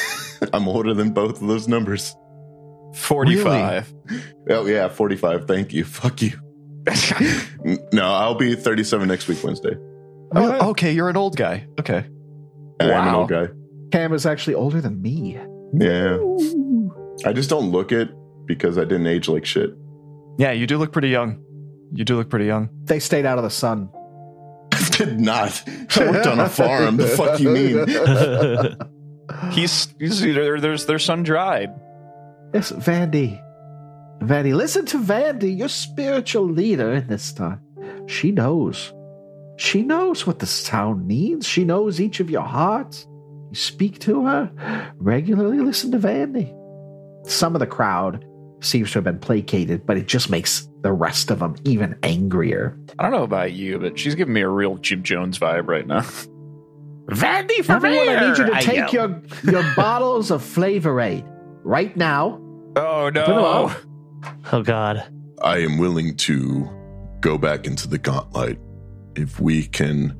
I'm 0.52 0.66
older 0.66 0.94
than 0.94 1.10
both 1.10 1.40
of 1.40 1.46
those 1.46 1.68
numbers. 1.68 2.16
Forty-five. 2.96 3.92
Oh 4.48 4.66
yeah, 4.66 4.88
45. 4.88 5.46
Thank 5.46 5.72
you. 5.72 5.84
Fuck 5.84 6.22
you. 6.22 6.32
no, 7.92 8.04
I'll 8.04 8.36
be 8.36 8.54
37 8.54 9.08
next 9.08 9.28
week 9.28 9.42
Wednesday. 9.42 9.76
Oh, 10.34 10.70
okay, 10.70 10.92
you're 10.92 11.08
an 11.08 11.16
old 11.16 11.36
guy. 11.36 11.66
Okay. 11.80 12.04
And 12.80 12.92
I'm 12.92 13.08
an 13.08 13.14
old 13.14 13.28
guy. 13.28 13.48
Cam 13.92 14.12
is 14.12 14.26
actually 14.26 14.54
older 14.54 14.80
than 14.80 15.00
me. 15.00 15.38
Yeah. 15.72 16.18
I 17.24 17.32
just 17.32 17.50
don't 17.50 17.70
look 17.70 17.92
it 17.92 18.10
because 18.46 18.78
I 18.78 18.82
didn't 18.82 19.06
age 19.06 19.28
like 19.28 19.44
shit. 19.44 19.70
Yeah, 20.38 20.52
you 20.52 20.66
do 20.66 20.78
look 20.78 20.92
pretty 20.92 21.08
young. 21.08 21.42
You 21.92 22.04
do 22.04 22.16
look 22.16 22.28
pretty 22.28 22.46
young. 22.46 22.68
They 22.84 23.00
stayed 23.00 23.26
out 23.26 23.38
of 23.38 23.44
the 23.44 23.50
sun. 23.50 23.90
Did 24.90 25.20
not. 25.20 25.62
I 25.96 26.10
worked 26.10 26.26
on 26.26 26.40
a 26.40 26.48
farm. 26.48 26.96
The 26.96 27.06
fuck 27.06 27.40
you 27.40 27.50
mean? 27.50 27.86
He's, 29.52 29.92
he's 29.98 30.20
there, 30.22 30.60
there's 30.60 30.86
their 30.86 31.00
son 31.00 31.22
dried. 31.24 31.70
Yes, 32.54 32.72
Vandy. 32.72 33.42
Vandy, 34.20 34.54
listen 34.54 34.86
to 34.86 34.98
Vandy, 34.98 35.56
your 35.56 35.68
spiritual 35.68 36.44
leader 36.48 36.92
in 36.94 37.06
this 37.06 37.32
time. 37.32 37.60
She 38.06 38.30
knows. 38.30 38.92
She 39.58 39.82
knows 39.82 40.26
what 40.26 40.38
the 40.38 40.62
town 40.64 41.06
needs. 41.06 41.46
She 41.46 41.64
knows 41.64 42.00
each 42.00 42.20
of 42.20 42.30
your 42.30 42.42
hearts. 42.42 43.06
You 43.50 43.54
speak 43.56 43.98
to 44.00 44.24
her 44.24 44.92
regularly. 44.96 45.58
Listen 45.60 45.90
to 45.92 45.98
Vandy. 45.98 46.52
Some 47.28 47.54
of 47.54 47.60
the 47.60 47.66
crowd 47.66 48.24
seems 48.60 48.90
to 48.92 48.98
have 48.98 49.04
been 49.04 49.18
placated, 49.18 49.86
but 49.86 49.96
it 49.96 50.06
just 50.06 50.30
makes 50.30 50.68
the 50.82 50.92
rest 50.92 51.30
of 51.30 51.40
them 51.40 51.56
even 51.64 51.96
angrier. 52.02 52.78
I 52.98 53.02
don't 53.02 53.12
know 53.12 53.22
about 53.24 53.52
you, 53.52 53.78
but 53.78 53.98
she's 53.98 54.14
giving 54.14 54.34
me 54.34 54.40
a 54.42 54.48
real 54.48 54.76
Jim 54.76 55.02
Jones 55.02 55.38
vibe 55.38 55.68
right 55.68 55.86
now. 55.86 56.00
Vandy 57.10 57.64
for 57.64 57.72
Everyone! 57.72 58.08
I 58.08 58.28
need 58.28 58.38
you 58.38 58.46
to 58.46 58.54
I 58.54 58.60
take 58.62 58.92
yell. 58.92 59.10
your 59.44 59.52
your 59.52 59.62
bottles 59.76 60.30
of 60.30 60.42
Flavor 60.42 61.00
Aid 61.00 61.24
right 61.66 61.94
now. 61.96 62.40
Oh 62.76 63.10
no! 63.12 63.74
Oh 64.52 64.62
God. 64.62 65.04
I 65.42 65.58
am 65.58 65.78
willing 65.78 66.16
to 66.18 66.70
go 67.20 67.36
back 67.36 67.66
into 67.66 67.88
the 67.88 67.98
Gauntlight 67.98 68.58
if 69.16 69.40
we 69.40 69.66
can 69.66 70.16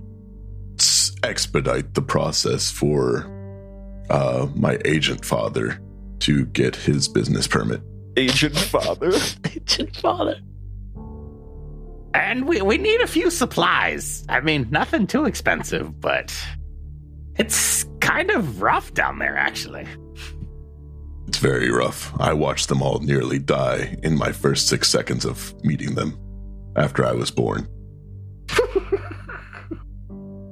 expedite 1.22 1.94
the 1.94 2.02
process 2.02 2.70
for 2.70 3.24
uh, 4.10 4.46
my 4.54 4.78
agent 4.84 5.24
father 5.24 5.80
to 6.20 6.46
get 6.46 6.76
his 6.76 7.08
business 7.08 7.46
permit. 7.46 7.80
Agent 8.16 8.56
father. 8.56 9.12
Agent 9.44 9.96
father. 9.96 10.38
And 12.14 12.46
we, 12.48 12.62
we 12.62 12.78
need 12.78 13.00
a 13.00 13.06
few 13.06 13.30
supplies. 13.30 14.24
I 14.28 14.40
mean, 14.40 14.68
nothing 14.70 15.06
too 15.06 15.26
expensive, 15.26 16.00
but 16.00 16.34
it's 17.36 17.84
kind 18.00 18.30
of 18.30 18.62
rough 18.62 18.94
down 18.94 19.18
there, 19.18 19.36
actually. 19.36 19.86
It's 21.28 21.38
very 21.38 21.70
rough. 21.70 22.12
I 22.20 22.32
watched 22.32 22.68
them 22.68 22.82
all 22.82 23.00
nearly 23.00 23.38
die 23.38 23.96
in 24.02 24.16
my 24.16 24.32
first 24.32 24.68
six 24.68 24.88
seconds 24.88 25.24
of 25.24 25.52
meeting 25.64 25.94
them 25.94 26.18
after 26.76 27.04
I 27.04 27.12
was 27.12 27.30
born. 27.30 27.68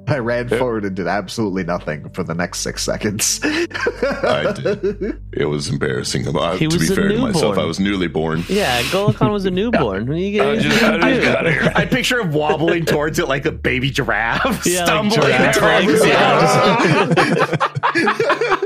I 0.07 0.19
ran 0.19 0.51
forward 0.51 0.85
and 0.85 0.95
did 0.95 1.07
absolutely 1.07 1.65
nothing 1.65 2.11
for 2.11 2.23
the 2.23 2.35
next 2.35 2.59
six 2.61 2.83
seconds. 2.83 3.41
I 3.43 4.53
did. 4.55 5.19
It 5.33 5.47
was 5.47 5.71
embarrassing. 5.71 6.29
Uh, 6.29 6.57
He 6.59 6.67
to 6.67 6.77
be 6.77 6.77
was 6.79 6.91
a 6.91 6.95
fair 6.95 7.09
to 7.09 7.17
myself, 7.19 7.43
newborn. 7.43 7.59
I 7.59 7.65
was 7.65 7.81
newly 7.81 8.09
born. 8.09 8.45
Yeah, 8.47 8.83
Goluhkhan 8.83 9.33
was 9.33 9.47
a 9.47 9.51
newborn. 9.61 10.07
When 10.07 10.19
you 10.19 10.33
get, 10.33 10.47
I 10.47 10.57
just, 10.59 10.83
I 10.83 11.15
just 11.15 11.23
got. 11.27 11.47
I 11.77 11.87
picture 11.87 12.21
him 12.21 12.33
wobbling 12.33 12.85
towards 12.85 13.19
it 13.19 13.29
like 13.29 13.47
a 13.47 13.53
baby 13.53 13.91
giraffe, 13.91 14.67
Yeah, 14.67 14.85
like 14.85 15.11
stumbling 15.11 15.53
giraffe 15.53 15.57
towards 15.57 16.03
legs, 16.03 17.49
it. 17.95 18.64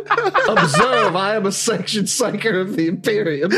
Observe, 0.48 1.16
I 1.16 1.36
am 1.36 1.46
a 1.46 1.52
section 1.52 2.04
psyker 2.04 2.60
of 2.60 2.76
the 2.76 2.88
Imperium. 2.88 3.50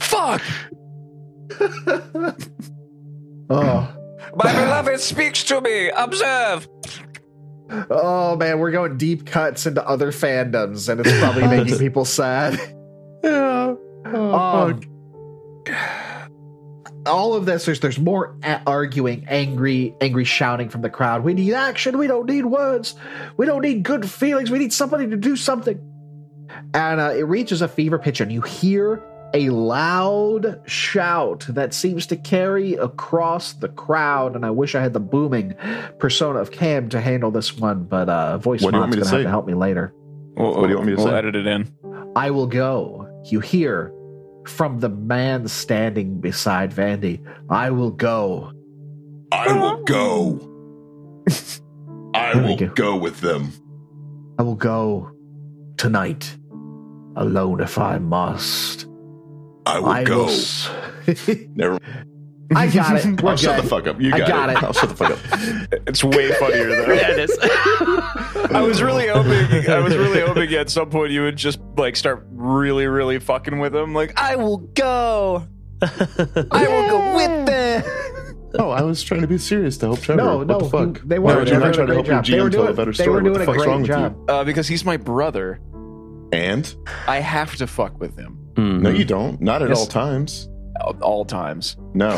Fuck! 0.00 0.42
oh. 3.50 3.96
My 4.36 4.52
beloved 4.52 5.00
speaks 5.00 5.44
to 5.44 5.60
me. 5.60 5.90
Observe. 5.90 6.68
oh 7.90 8.36
man, 8.36 8.58
we're 8.58 8.70
going 8.70 8.96
deep 8.96 9.26
cuts 9.26 9.66
into 9.66 9.86
other 9.86 10.12
fandoms, 10.12 10.88
and 10.88 11.00
it's 11.00 11.18
probably 11.18 11.46
making 11.46 11.78
people 11.80 12.04
sad. 12.04 12.58
Yeah. 13.22 13.74
Um, 14.06 14.80
all 17.06 17.34
of 17.34 17.46
this, 17.46 17.64
there's 17.64 17.80
there's 17.80 17.98
more 17.98 18.36
a- 18.42 18.60
arguing, 18.66 19.24
angry, 19.28 19.94
angry 20.00 20.24
shouting 20.24 20.68
from 20.68 20.82
the 20.82 20.90
crowd. 20.90 21.24
We 21.24 21.34
need 21.34 21.52
action. 21.52 21.98
We 21.98 22.06
don't 22.06 22.26
need 22.26 22.44
words. 22.46 22.94
We 23.36 23.46
don't 23.46 23.62
need 23.62 23.82
good 23.82 24.08
feelings. 24.10 24.50
We 24.50 24.58
need 24.58 24.72
somebody 24.72 25.08
to 25.08 25.16
do 25.16 25.36
something. 25.36 25.78
And 26.74 27.00
uh, 27.00 27.12
it 27.16 27.22
reaches 27.22 27.62
a 27.62 27.68
fever 27.68 27.98
pitch, 27.98 28.20
and 28.20 28.30
you 28.32 28.40
hear 28.40 29.02
a 29.32 29.48
loud 29.50 30.60
shout 30.68 31.46
that 31.50 31.72
seems 31.72 32.06
to 32.08 32.16
carry 32.16 32.74
across 32.74 33.52
the 33.52 33.68
crowd. 33.68 34.34
And 34.34 34.44
I 34.44 34.50
wish 34.50 34.74
I 34.74 34.80
had 34.80 34.92
the 34.92 35.00
booming 35.00 35.54
persona 35.98 36.40
of 36.40 36.50
Cam 36.50 36.88
to 36.88 37.00
handle 37.00 37.30
this 37.30 37.56
one, 37.56 37.84
but 37.84 38.08
uh, 38.08 38.38
voice 38.38 38.62
What 38.62 38.72
do 38.72 38.80
mod's 38.80 38.90
me 38.96 38.96
to 38.96 39.04
gonna 39.04 39.16
have 39.16 39.24
to 39.24 39.30
help 39.30 39.46
me 39.46 39.54
later. 39.54 39.94
What 40.34 40.62
do 40.64 40.68
you 40.70 40.76
want 40.76 40.86
me 40.86 40.96
to 40.96 41.02
we'll 41.02 41.06
say? 41.12 41.14
edit 41.18 41.36
it 41.36 41.46
in. 41.46 41.72
I 42.16 42.30
will 42.30 42.46
go. 42.46 43.06
You 43.26 43.40
hear 43.40 43.92
from 44.46 44.80
the 44.80 44.88
man 44.88 45.48
standing 45.48 46.20
beside 46.20 46.72
Vandy. 46.72 47.20
I 47.48 47.70
will 47.70 47.90
go. 47.90 48.52
I 49.32 49.52
will 49.52 49.82
go. 49.84 50.38
I 52.14 52.34
will 52.34 52.56
go. 52.56 52.68
go 52.68 52.96
with 52.96 53.20
them. 53.20 53.52
I 54.38 54.42
will 54.42 54.56
go 54.56 55.10
tonight. 55.76 56.36
Alone 57.16 57.60
if 57.60 57.78
I 57.78 57.98
must. 57.98 58.86
I 59.66 59.78
will 59.80 59.88
I 59.88 60.04
go. 60.04 60.26
will 60.26 61.36
Never. 61.54 61.78
I 62.54 62.68
got 62.68 63.04
it. 63.04 63.22
We're 63.22 63.30
I'll 63.30 63.36
shut 63.36 63.62
the 63.62 63.68
fuck 63.68 63.86
up. 63.86 64.00
You 64.00 64.12
I 64.14 64.18
got, 64.18 64.28
got 64.28 64.50
it. 64.50 64.56
it. 64.58 64.62
I'll 64.64 64.72
shut 64.72 64.88
the 64.90 64.96
fuck 64.96 65.10
up. 65.12 65.18
It's 65.86 66.02
way 66.04 66.32
funnier 66.32 66.68
though. 66.68 66.92
yeah, 66.92 67.10
it 67.12 67.30
is. 67.30 67.38
I 68.52 68.60
was 68.60 68.82
really 68.82 69.06
hoping. 69.08 69.68
I 69.70 69.78
was 69.80 69.96
really 69.96 70.20
hoping 70.20 70.52
at 70.54 70.68
some 70.70 70.90
point 70.90 71.12
you 71.12 71.22
would 71.22 71.36
just 71.36 71.60
like 71.76 71.96
start 71.96 72.26
really, 72.32 72.86
really 72.86 73.18
fucking 73.18 73.58
with 73.58 73.74
him. 73.74 73.94
Like, 73.94 74.18
I 74.20 74.36
will 74.36 74.58
go. 74.58 75.46
I 75.82 76.66
will 76.68 76.88
go 76.88 77.14
with 77.16 77.46
them. 77.46 77.84
Oh, 78.58 78.70
I 78.70 78.82
was 78.82 79.02
trying 79.02 79.20
to 79.20 79.28
be 79.28 79.38
serious 79.38 79.78
to 79.78 79.86
help 79.86 80.00
Trevor. 80.00 80.22
No, 80.22 80.38
what 80.38 80.46
no, 80.48 80.58
the 80.60 80.68
fuck? 80.68 81.00
he- 81.00 81.08
they 81.08 81.16
No, 81.16 81.22
were. 81.22 81.32
you're 81.36 81.44
they 81.44 81.52
were 81.52 81.60
not 81.60 81.74
doing 81.74 81.86
trying 81.86 81.90
a 81.90 82.02
to 82.02 82.02
great 82.02 82.06
help 82.12 82.24
job. 82.24 82.32
They 82.32 82.40
were 82.40 82.48
GM 82.48 82.52
tell 82.52 82.62
a 82.62 82.64
doing, 82.66 82.76
better 82.76 82.92
they 82.92 83.02
story. 83.04 83.22
were 83.22 83.30
What 83.30 83.38
the 83.38 83.42
a 83.42 83.46
fuck's 83.46 83.56
great 83.58 83.68
wrong 83.68 83.82
with 83.82 83.90
you? 83.90 84.34
Uh, 84.34 84.44
because 84.44 84.66
he's 84.68 84.84
my 84.84 84.96
brother. 84.96 85.60
And 86.32 86.74
I 87.08 87.18
have 87.20 87.56
to 87.56 87.66
fuck 87.66 87.98
with 88.00 88.16
him 88.18 88.36
no, 88.56 88.90
you 88.90 89.04
don't. 89.04 89.40
Not 89.40 89.62
at 89.62 89.68
Yes. 89.70 89.78
all 89.78 89.86
times. 89.86 90.48
at 90.86 91.00
all 91.00 91.24
times. 91.24 91.76
No. 91.94 92.10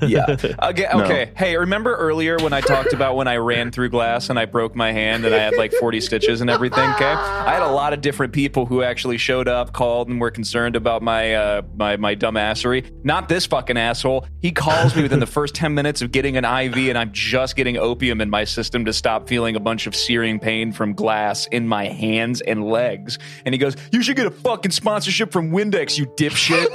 Yeah. 0.00 0.24
Okay. 0.62 0.86
No. 0.94 1.26
Hey, 1.36 1.56
remember 1.56 1.94
earlier 1.94 2.36
when 2.38 2.52
I 2.52 2.60
talked 2.60 2.92
about 2.92 3.16
when 3.16 3.28
I 3.28 3.36
ran 3.36 3.70
through 3.70 3.90
glass 3.90 4.30
and 4.30 4.38
I 4.38 4.44
broke 4.46 4.74
my 4.74 4.92
hand 4.92 5.24
and 5.24 5.34
I 5.34 5.38
had 5.38 5.56
like 5.56 5.72
40 5.72 6.00
stitches 6.00 6.40
and 6.40 6.48
everything? 6.48 6.88
Okay. 6.90 7.04
I 7.04 7.52
had 7.52 7.62
a 7.62 7.70
lot 7.70 7.92
of 7.92 8.00
different 8.00 8.32
people 8.32 8.66
who 8.66 8.82
actually 8.82 9.18
showed 9.18 9.46
up, 9.46 9.72
called, 9.72 10.08
and 10.08 10.20
were 10.20 10.30
concerned 10.30 10.74
about 10.76 11.02
my 11.02 11.34
uh, 11.34 11.62
my 11.76 11.96
my 11.96 12.16
dumbassery. 12.16 12.90
Not 13.04 13.28
this 13.28 13.46
fucking 13.46 13.76
asshole. 13.76 14.26
He 14.40 14.52
calls 14.52 14.96
me 14.96 15.02
within 15.02 15.20
the 15.20 15.26
first 15.26 15.54
10 15.54 15.74
minutes 15.74 16.02
of 16.02 16.12
getting 16.12 16.36
an 16.36 16.44
IV, 16.44 16.76
and 16.88 16.96
I'm 16.98 17.12
just 17.12 17.56
getting 17.56 17.76
opium 17.76 18.20
in 18.20 18.30
my 18.30 18.44
system 18.44 18.84
to 18.86 18.92
stop 18.92 19.28
feeling 19.28 19.54
a 19.54 19.60
bunch 19.60 19.86
of 19.86 19.94
searing 19.94 20.40
pain 20.40 20.72
from 20.72 20.94
glass 20.94 21.46
in 21.46 21.68
my 21.68 21.86
hands 21.86 22.40
and 22.40 22.64
legs. 22.64 23.18
And 23.44 23.54
he 23.54 23.58
goes, 23.58 23.76
"You 23.92 24.02
should 24.02 24.16
get 24.16 24.26
a 24.26 24.30
fucking 24.30 24.72
sponsorship 24.72 25.30
from 25.30 25.50
Windex, 25.50 25.98
you 25.98 26.06
dipshit." 26.06 26.66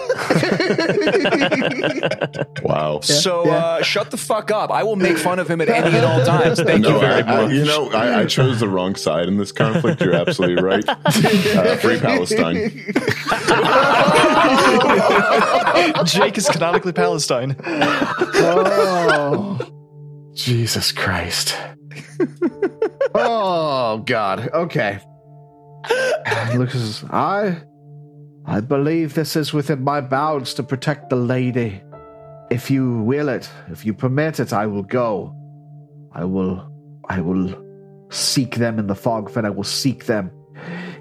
Wow. 2.62 3.00
So 3.26 3.50
uh, 3.50 3.82
shut 3.82 4.12
the 4.12 4.18
fuck 4.18 4.52
up. 4.52 4.72
I 4.72 4.84
will 4.84 4.96
make 4.96 5.18
fun 5.18 5.40
of 5.40 5.50
him 5.50 5.62
at 5.62 5.70
any 5.70 5.96
and 5.98 6.06
all 6.06 6.24
times. 6.26 6.62
Thank 6.62 6.82
no, 6.82 6.94
you 6.96 7.00
very 7.00 7.24
I, 7.24 7.42
I- 7.42 7.46
much. 7.46 7.52
you 7.54 7.66
know, 7.66 7.92
I, 7.92 8.22
I 8.22 8.26
chose 8.26 8.60
the 8.60 8.70
wrong 8.70 8.96
side 8.96 9.28
in 9.28 9.38
this 9.38 9.52
conflict. 9.52 10.02
You're 10.02 10.16
absolutely 10.16 10.64
right. 10.64 10.84
Uh, 10.88 11.76
free 11.78 12.00
Palestine. 12.00 12.56
Jake 16.06 16.38
is 16.38 16.48
canonically 16.50 16.94
Palestine. 16.94 17.56
Oh, 18.38 19.60
Jesus 20.34 20.92
Christ. 20.92 21.56
oh, 23.14 24.04
God. 24.06 24.50
Okay. 24.54 25.00
Lucas, 26.56 27.04
I, 27.12 27.62
I 28.46 28.60
believe 28.60 29.14
this 29.14 29.36
is 29.36 29.54
within 29.54 29.84
my 29.84 30.02
bounds 30.02 30.54
to 30.56 30.64
protect 30.64 31.10
the 31.10 31.16
lady. 31.16 31.82
If 32.50 32.70
you 32.70 33.02
will 33.02 33.30
it, 33.30 33.50
if 33.70 33.86
you 33.86 33.94
permit 33.94 34.40
it, 34.40 34.54
I 34.54 34.68
will 34.68 34.84
go. 34.84 35.36
I 36.12 36.24
will, 36.26 36.70
I 37.10 37.22
will 37.22 37.62
seek 38.10 38.56
them 38.56 38.80
in 38.80 38.88
the 38.88 38.94
Fogfen. 38.94 39.46
I 39.46 39.50
will 39.50 39.64
seek 39.64 40.06
them 40.06 40.32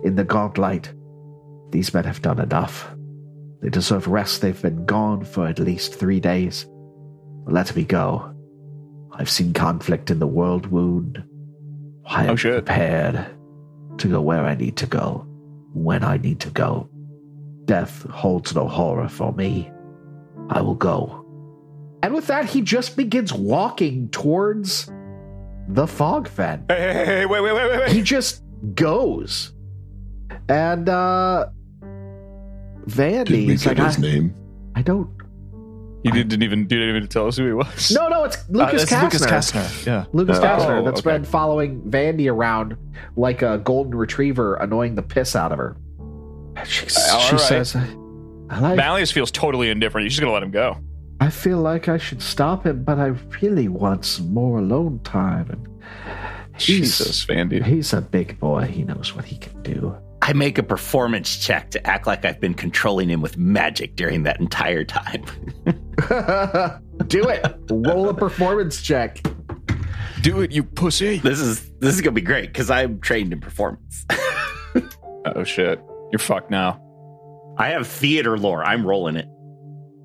in 0.03 0.16
the 0.16 0.24
Gauntlight. 0.24 0.92
These 1.70 1.92
men 1.92 2.05
have 2.05 2.22
done 2.22 2.40
enough. 2.40 2.95
They 3.61 3.68
deserve 3.68 4.09
rest. 4.09 4.40
They've 4.40 4.61
been 4.61 4.84
gone 4.86 5.24
for 5.24 5.47
at 5.47 5.59
least 5.59 5.95
three 5.95 6.20
days. 6.20 6.66
Let 7.47 7.74
me 7.76 7.84
go. 7.84 8.34
I've 9.12 9.30
seen 9.30 9.53
conflict 9.53 10.11
in 10.11 10.18
the 10.18 10.26
world 10.26 10.66
wound. 10.66 11.22
I 12.07 12.26
oh, 12.26 12.30
am 12.30 12.32
Oh, 12.32 12.36
prepared 12.36 13.26
to 13.99 14.09
go 14.09 14.20
where 14.20 14.45
I 14.45 14.55
need 14.55 14.76
to 14.78 14.86
go, 14.86 15.26
when 15.72 16.03
I 16.03 16.16
need 16.16 16.40
to 16.40 16.51
go. 16.51 16.88
Death 17.64 18.03
holds 18.11 18.55
no 18.55 18.68
horror 18.68 19.09
for 19.09 19.32
me. 19.32 19.70
I 20.51 20.61
will 20.61 20.74
go. 20.74 21.23
And 22.05 22.12
with 22.12 22.26
that, 22.26 22.44
he 22.44 22.61
just 22.61 22.98
begins 22.98 23.32
walking 23.32 24.11
towards 24.11 24.86
the 25.68 25.86
Fogfen. 25.86 26.70
Hey, 26.70 26.78
hey, 26.78 26.92
hey, 26.92 27.05
hey, 27.07 27.26
wait, 27.26 27.40
wait, 27.40 27.55
wait, 27.55 27.78
wait, 27.78 27.88
He 27.92 28.02
just 28.02 28.42
goes. 28.74 29.55
And 30.50 30.86
uh 30.90 31.46
Vandy 32.86 33.24
Did 33.24 33.46
we 33.46 33.55
is 33.55 33.64
get 33.64 33.78
like, 33.78 33.86
his 33.86 33.96
I, 33.96 34.00
name? 34.02 34.34
I 34.74 34.82
don't 34.82 35.09
You 36.02 36.11
didn't 36.11 36.42
even 36.42 36.59
you 36.61 36.66
didn't 36.66 36.94
even 36.96 37.09
tell 37.09 37.26
us 37.26 37.38
who 37.38 37.46
he 37.46 37.52
was. 37.55 37.90
No, 37.90 38.09
no, 38.09 38.24
it's 38.24 38.36
Lucas 38.50 38.92
uh, 38.92 38.96
Kastner. 38.96 39.02
Lucas 39.05 39.26
Kastner. 39.26 39.86
Yeah. 39.86 40.05
Lucas 40.12 40.36
Oh, 40.38 40.42
Kastner 40.42 40.84
that's 40.84 41.00
okay. 41.00 41.12
been 41.12 41.24
following 41.24 41.80
Vandy 41.90 42.30
around 42.30 42.76
like 43.16 43.40
a 43.40 43.57
golden 43.64 43.94
retriever, 43.94 44.57
annoying 44.57 44.94
the 44.94 45.02
piss 45.02 45.34
out 45.34 45.52
of 45.52 45.57
her. 45.59 45.74
She, 46.66 46.86
All 47.11 47.20
she 47.20 47.32
right. 47.32 47.40
says, 47.40 47.74
I, 47.74 47.88
I 48.50 48.61
like. 48.61 48.76
Malleus 48.76 49.11
feels 49.11 49.30
totally 49.30 49.70
indifferent. 49.70 50.05
You're 50.05 50.11
just 50.11 50.20
gonna 50.20 50.34
let 50.34 50.42
him 50.42 50.50
go. 50.50 50.76
I 51.20 51.30
feel 51.30 51.58
like 51.58 51.88
I 51.88 51.98
should 51.98 52.20
stop 52.22 52.66
him, 52.66 52.84
but 52.84 52.98
I 52.98 53.14
really 53.40 53.68
want 53.68 54.04
some 54.04 54.32
more 54.34 54.58
alone 54.58 55.00
time. 55.04 55.48
And 55.50 55.68
Jesus, 56.58 57.24
Vandy. 57.26 57.64
He's 57.64 57.92
a 57.92 58.00
big 58.00 58.38
boy. 58.38 58.62
He 58.62 58.84
knows 58.84 59.14
what 59.14 59.24
he 59.24 59.36
can 59.36 59.62
do. 59.62 59.96
I 60.22 60.32
make 60.32 60.56
a 60.56 60.62
performance 60.62 61.36
check 61.36 61.70
to 61.72 61.86
act 61.86 62.06
like 62.06 62.24
I've 62.24 62.40
been 62.40 62.54
controlling 62.54 63.10
him 63.10 63.20
with 63.20 63.36
magic 63.36 63.94
during 63.94 64.22
that 64.22 64.40
entire 64.40 64.84
time. 64.84 65.24
Do 67.06 67.28
it. 67.28 67.54
Roll 67.70 68.08
a 68.08 68.14
performance 68.14 68.80
check. 68.80 69.20
Do 70.22 70.40
it, 70.40 70.52
you 70.52 70.62
pussy. 70.64 71.18
This 71.18 71.40
is 71.40 71.70
this 71.80 71.94
is 71.94 72.00
gonna 72.00 72.12
be 72.12 72.22
great 72.22 72.46
because 72.46 72.70
I'm 72.70 73.00
trained 73.00 73.32
in 73.32 73.40
performance. 73.40 74.06
Oh 75.26 75.42
shit, 75.42 75.80
you're 76.12 76.18
fucked 76.18 76.50
now. 76.50 76.78
I 77.56 77.68
have 77.68 77.86
theater 77.86 78.36
lore. 78.36 78.62
I'm 78.62 78.86
rolling 78.86 79.16
it. 79.16 79.26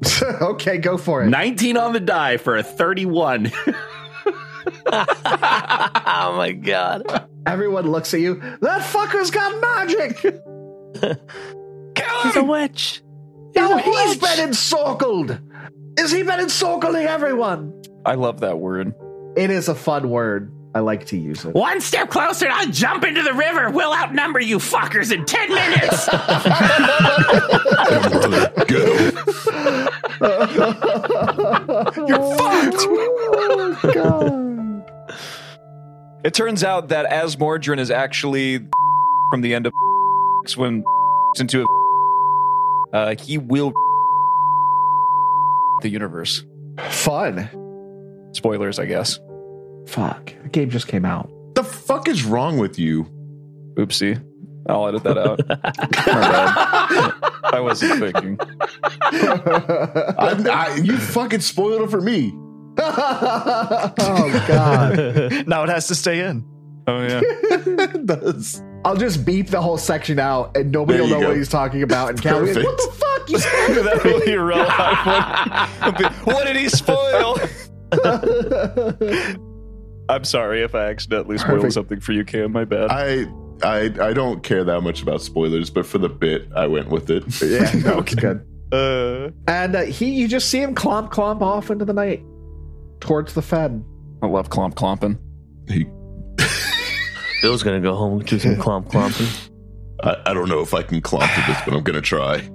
okay, 0.41 0.77
go 0.77 0.97
for 0.97 1.23
it. 1.23 1.29
19 1.29 1.77
on 1.77 1.93
the 1.93 1.99
die 1.99 2.37
for 2.37 2.55
a 2.55 2.63
31. 2.63 3.51
oh 4.91 6.33
my 6.37 6.51
god. 6.51 7.27
Everyone 7.45 7.89
looks 7.91 8.13
at 8.13 8.19
you. 8.19 8.35
That 8.61 8.81
fucker's 8.81 9.31
got 9.31 9.59
magic. 9.61 10.19
He's 12.23 12.35
a 12.35 12.43
witch. 12.43 13.01
No, 13.55 13.77
he's 13.77 14.17
been 14.17 14.47
encircled. 14.47 15.39
Is 15.97 16.11
he 16.11 16.23
been 16.23 16.39
encircling 16.39 17.07
everyone? 17.07 17.81
I 18.05 18.15
love 18.15 18.39
that 18.41 18.59
word. 18.59 18.93
It 19.35 19.49
is 19.49 19.67
a 19.67 19.75
fun 19.75 20.09
word. 20.09 20.53
I 20.75 20.81
like 20.81 21.05
to 21.07 21.17
use 21.17 21.45
it. 21.45 21.55
One 21.55 21.81
step 21.81 22.09
closer, 22.09 22.45
and 22.45 22.53
I'll 22.53 22.71
jump 22.71 23.03
into 23.03 23.23
the 23.23 23.33
river. 23.33 23.71
We'll 23.71 23.93
outnumber 23.93 24.39
you 24.39 24.57
fuckers 24.59 25.11
in 25.11 25.25
10 25.25 25.49
minutes. 25.49 26.07
Go! 28.67 29.09
You're 32.07 32.37
fucked. 32.37 32.85
Oh, 33.31 33.79
God. 33.93 34.49
It 36.23 36.33
turns 36.33 36.63
out 36.63 36.89
that 36.89 37.05
as 37.05 37.35
Azmordryn 37.35 37.79
is 37.79 37.89
actually 37.89 38.59
from 39.31 39.41
the 39.41 39.55
end 39.55 39.65
of 39.65 39.73
when 40.55 40.83
into 41.39 41.63
a 41.63 42.95
uh, 42.95 43.15
he 43.15 43.37
will 43.37 43.71
the 45.81 45.89
universe. 45.89 46.43
Fun. 46.89 47.49
Spoilers, 48.33 48.79
I 48.79 48.85
guess. 48.85 49.19
Fuck. 49.89 50.33
The 50.43 50.49
game 50.49 50.69
just 50.69 50.87
came 50.87 51.03
out. 51.03 51.31
the 51.55 51.63
fuck 51.63 52.07
is 52.07 52.23
wrong 52.23 52.59
with 52.59 52.77
you? 52.77 53.05
Oopsie. 53.73 54.23
I'll 54.67 54.87
edit 54.87 55.01
that 55.03 55.17
out. 55.17 55.39
I 57.53 57.59
wasn't 57.59 57.99
thinking. 57.99 58.37
I, 59.01 60.45
I, 60.47 60.75
you 60.75 60.95
fucking 60.95 61.39
spoiled 61.39 61.81
it 61.81 61.89
for 61.89 62.01
me. 62.01 62.31
oh, 62.77 64.45
God. 64.47 65.47
now 65.47 65.63
it 65.63 65.69
has 65.69 65.87
to 65.87 65.95
stay 65.95 66.19
in. 66.19 66.45
Oh 66.87 67.01
yeah. 67.01 67.21
it 67.23 68.05
does. 68.05 68.61
I'll 68.85 68.95
just 68.95 69.25
beep 69.25 69.47
the 69.47 69.59
whole 69.61 69.79
section 69.79 70.19
out 70.19 70.55
and 70.55 70.71
nobody 70.71 71.01
will 71.01 71.07
know 71.07 71.19
go. 71.19 71.29
what 71.29 71.37
he's 71.37 71.49
talking 71.49 71.81
about. 71.81 72.11
And 72.11 72.21
Cal 72.21 72.45
like, 72.45 72.55
what 72.63 72.77
the 72.77 72.93
fuck? 72.95 73.29
You 73.29 73.39
said 73.39 73.73
that 73.73 74.03
will 74.03 74.23
be 74.23 74.37
real 74.37 74.65
hard. 74.65 76.13
What 76.25 76.45
did 76.45 76.57
he 76.57 76.69
spoil? 76.69 77.39
I'm 80.09 80.23
sorry 80.23 80.61
if 80.63 80.73
I 80.75 80.89
accidentally 80.89 81.37
spoiled 81.37 81.57
Perfect. 81.57 81.73
something 81.73 81.99
for 82.01 82.11
you, 82.13 82.25
Cam. 82.25 82.51
My 82.51 82.65
bad. 82.65 82.89
I 82.89 83.25
I 83.63 83.93
I 84.01 84.13
don't 84.13 84.41
care 84.43 84.63
that 84.63 84.81
much 84.81 85.01
about 85.01 85.21
spoilers, 85.21 85.69
but 85.69 85.85
for 85.85 85.97
the 85.99 86.09
bit, 86.09 86.47
I 86.55 86.65
went 86.67 86.89
with 86.89 87.09
it. 87.09 87.23
yeah, 87.41 87.71
no, 87.83 87.99
it's 87.99 88.15
good. 88.25 88.45
Uh, 88.71 89.29
And 89.47 89.75
uh, 89.75 89.81
he, 89.83 90.11
you 90.11 90.27
just 90.27 90.49
see 90.49 90.61
him 90.61 90.75
clomp, 90.75 91.11
clomp 91.11 91.41
off 91.41 91.69
into 91.71 91.85
the 91.85 91.93
night 91.93 92.23
towards 92.99 93.33
the 93.33 93.41
Fed. 93.41 93.83
I 94.21 94.27
love 94.27 94.49
clomp 94.49 94.75
clomping. 94.75 95.17
He, 95.67 95.85
Bill's 97.41 97.63
gonna 97.63 97.79
go 97.81 97.95
home 97.95 98.19
and 98.19 98.27
do 98.27 98.37
some 98.39 98.55
clomp 98.57 98.89
clomping. 98.91 99.27
I, 100.03 100.15
I 100.27 100.33
don't 100.33 100.49
know 100.49 100.61
if 100.61 100.73
I 100.73 100.81
can 100.83 101.01
clomp 101.01 101.33
to 101.35 101.41
this, 101.51 101.61
but 101.65 101.73
I'm 101.73 101.83
gonna 101.83 102.01
try. 102.01 102.47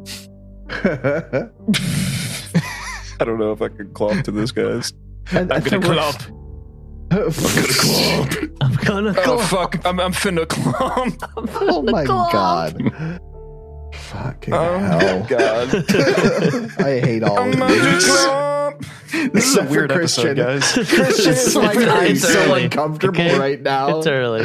I 3.21 3.25
don't 3.25 3.39
know 3.39 3.53
if 3.53 3.63
I 3.63 3.69
can 3.69 3.89
clomp 3.93 4.25
to 4.25 4.31
this, 4.33 4.51
guys. 4.51 4.93
and, 5.33 5.53
I'm 5.53 5.63
and 5.63 5.65
gonna 5.71 5.79
the 5.87 5.95
rest- 5.95 6.19
clomp. 6.21 6.41
I'm 8.61 8.75
gonna 8.85 9.11
Oh 9.11 9.39
clomp. 9.39 9.49
fuck! 9.49 9.87
I'm, 9.87 10.01
I'm 10.01 10.13
finna 10.13 10.45
clomp. 10.47 11.17
oh 11.37 11.83
my 11.83 12.05
Clomp. 12.05 12.33
god. 12.33 13.21
Fucking 13.95 14.55
Oh 14.55 14.79
hell. 14.79 15.21
my 15.21 15.27
god! 15.27 16.81
I 16.81 17.01
hate 17.01 17.23
all 17.23 17.39
I'm 17.39 17.53
of 17.53 17.59
gonna 17.59 17.75
this. 17.75 18.09
clomp. 18.09 18.87
This 19.33 19.47
is 19.47 19.57
a 19.57 19.61
Except 19.61 19.67
for 19.69 19.73
weird 19.73 19.93
episode, 19.93 20.37
Christian. 20.37 20.37
guys. 20.37 20.73
Christian 20.89 21.33
is 21.33 21.55
like 21.57 21.77
It's 22.11 22.23
so 22.33 22.55
uncomfortable 22.55 23.21
okay? 23.21 23.39
right 23.39 23.63
now. 23.63 23.99
It's 23.99 24.07
early. 24.09 24.43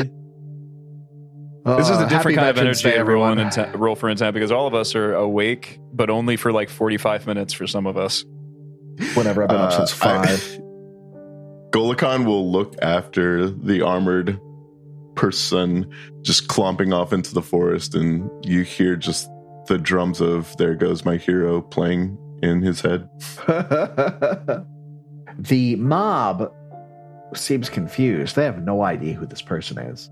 This 1.65 1.89
is 1.89 1.97
Uh, 1.97 2.05
a 2.05 2.09
different 2.09 2.37
kind 2.37 2.49
of 2.49 2.55
Veterans 2.55 2.81
energy 2.85 2.95
Day, 2.95 2.99
everyone 2.99 3.39
everyone. 3.39 3.73
in 3.73 3.79
roll 3.79 3.95
for 3.95 4.09
intent 4.09 4.33
because 4.35 4.51
all 4.51 4.67
of 4.67 4.75
us 4.75 4.93
are 4.95 5.13
awake, 5.15 5.79
but 5.91 6.09
only 6.11 6.35
for 6.37 6.51
like 6.51 6.69
45 6.69 7.25
minutes 7.27 7.53
for 7.53 7.65
some 7.67 7.87
of 7.87 7.97
us. 7.97 8.23
Whenever 9.15 9.41
I've 9.43 9.49
been 9.49 9.57
up 9.57 9.71
Uh, 9.71 9.85
since 9.85 10.01
I- 10.03 10.23
five. 10.25 10.59
Goluhkhan 11.71 12.25
will 12.25 12.51
look 12.51 12.75
after 12.81 13.49
the 13.49 13.81
armored 13.81 14.39
person 15.15 15.91
just 16.21 16.47
clomping 16.47 16.93
off 16.93 17.13
into 17.13 17.33
the 17.33 17.41
forest, 17.41 17.93
and 17.95 18.29
you 18.43 18.63
hear 18.63 18.95
just 18.95 19.29
the 19.67 19.77
drums 19.77 20.21
of 20.21 20.55
"There 20.57 20.75
Goes 20.75 21.05
My 21.05 21.17
Hero" 21.17 21.61
playing 21.61 22.17
in 22.41 22.61
his 22.61 22.81
head. 22.81 23.07
the 25.37 25.75
mob 25.75 26.53
seems 27.35 27.69
confused. 27.69 28.35
They 28.35 28.45
have 28.45 28.63
no 28.63 28.81
idea 28.81 29.13
who 29.13 29.25
this 29.25 29.41
person 29.41 29.77
is. 29.77 30.09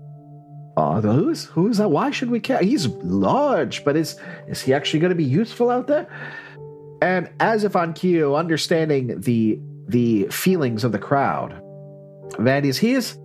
Uh, 0.76 1.00
who 1.00 1.30
is 1.30 1.46
who 1.46 1.68
is 1.68 1.78
that? 1.78 1.90
Why 1.90 2.10
should 2.12 2.30
we 2.30 2.38
care? 2.38 2.62
He's 2.62 2.86
large, 2.86 3.84
but 3.84 3.96
is 3.96 4.16
is 4.46 4.62
he 4.62 4.72
actually 4.72 5.00
going 5.00 5.10
to 5.10 5.16
be 5.16 5.24
useful 5.24 5.70
out 5.70 5.88
there? 5.88 6.06
And 7.02 7.30
as 7.40 7.64
if 7.64 7.74
on 7.74 7.94
cue, 7.94 8.36
understanding 8.36 9.20
the 9.20 9.58
the 9.88 10.24
feelings 10.30 10.84
of 10.84 10.92
the 10.92 10.98
crowd, 10.98 11.60
Vandy's 12.32 12.78
he 12.78 12.92
is 12.92 13.18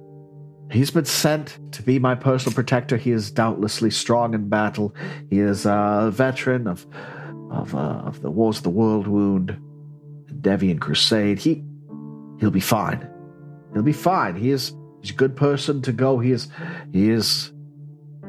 he's 0.72 0.92
been 0.92 1.06
sent 1.06 1.60
to 1.74 1.84
be 1.84 2.00
my 2.00 2.16
personal 2.16 2.56
protector. 2.56 2.98
He 2.98 3.12
is 3.12 3.32
doubtlessly 3.32 3.92
strong 3.92 4.34
in 4.34 4.50
battle. 4.50 4.96
He 5.30 5.40
is 5.40 5.66
a 5.66 6.10
veteran 6.12 6.68
of 6.68 6.86
of 7.52 7.76
uh, 7.76 8.02
of 8.06 8.22
the 8.22 8.32
Wars 8.32 8.58
of 8.58 8.64
the 8.64 8.70
World 8.70 9.08
Wound, 9.08 9.58
Devian 10.42 10.80
Crusade. 10.80 11.40
He 11.40 11.64
he'll 12.40 12.52
be 12.52 12.60
fine. 12.60 13.08
He'll 13.74 13.84
be 13.84 13.94
fine. 13.94 14.36
He 14.36 14.52
is 14.52 14.74
he's 15.02 15.12
a 15.12 15.16
good 15.16 15.36
person 15.36 15.82
to 15.84 15.92
go. 15.92 16.20
He 16.20 16.32
is 16.32 16.50
he 16.92 17.10
is 17.10 17.52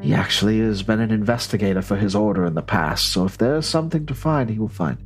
he 0.01 0.13
actually 0.13 0.59
has 0.59 0.83
been 0.83 0.99
an 0.99 1.11
investigator 1.11 1.81
for 1.81 1.95
his 1.95 2.15
order 2.15 2.45
in 2.45 2.53
the 2.53 2.61
past. 2.61 3.11
So 3.11 3.25
if 3.25 3.37
there's 3.37 3.65
something 3.65 4.05
to 4.05 4.13
find, 4.13 4.49
he 4.49 4.59
will 4.59 4.67
find. 4.67 4.97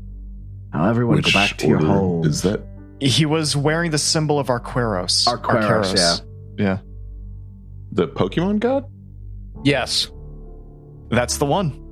Now 0.73 0.89
everyone 0.89 1.21
go 1.21 1.32
back 1.32 1.57
to 1.57 1.67
your 1.67 1.80
homes. 1.80 2.27
Is 2.27 2.41
that 2.43 2.61
He 3.01 3.25
was 3.25 3.55
wearing 3.55 3.91
the 3.91 3.97
symbol 3.97 4.39
of 4.39 4.47
Arqueros. 4.47 5.25
Arqueros, 5.27 6.23
yeah. 6.57 6.65
Yeah. 6.65 6.77
the 7.91 8.07
Pokemon 8.07 8.59
God? 8.59 8.85
Yes. 9.63 10.09
That's 11.09 11.37
the 11.37 11.45
one. 11.45 11.85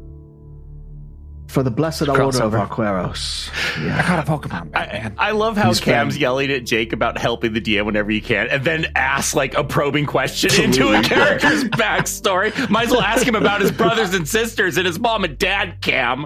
for 1.47 1.63
the 1.63 1.71
blessed 1.71 2.09
order 2.09 2.23
of 2.23 2.33
Crossover. 2.35 2.67
Arqueros. 2.67 3.49
I 3.77 3.85
Yeah. 3.85 4.07
got 4.07 4.27
a 4.27 4.29
Pokemon. 4.29 4.71
I, 4.75 4.85
man. 4.87 5.15
I 5.17 5.31
love 5.31 5.55
how 5.55 5.69
He's 5.69 5.79
Cam's 5.79 6.17
yelling 6.17 6.51
at 6.51 6.65
Jake 6.65 6.91
about 6.91 7.17
helping 7.17 7.53
the 7.53 7.61
DM 7.61 7.85
whenever 7.85 8.11
you 8.11 8.21
can, 8.21 8.47
and 8.49 8.65
then 8.65 8.87
asks 8.97 9.33
like 9.33 9.55
a 9.55 9.63
probing 9.63 10.05
question 10.05 10.61
into 10.61 10.89
a 10.89 11.01
character's 11.01 11.63
backstory. 11.63 12.69
Might 12.69 12.87
as 12.87 12.91
well 12.91 13.01
ask 13.01 13.25
him 13.25 13.35
about 13.35 13.61
his 13.61 13.71
brothers 13.77 14.13
and 14.13 14.27
sisters 14.27 14.75
and 14.75 14.85
his 14.85 14.99
mom 14.99 15.23
and 15.23 15.37
dad, 15.37 15.77
Cam. 15.81 16.25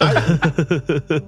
I 0.00 1.20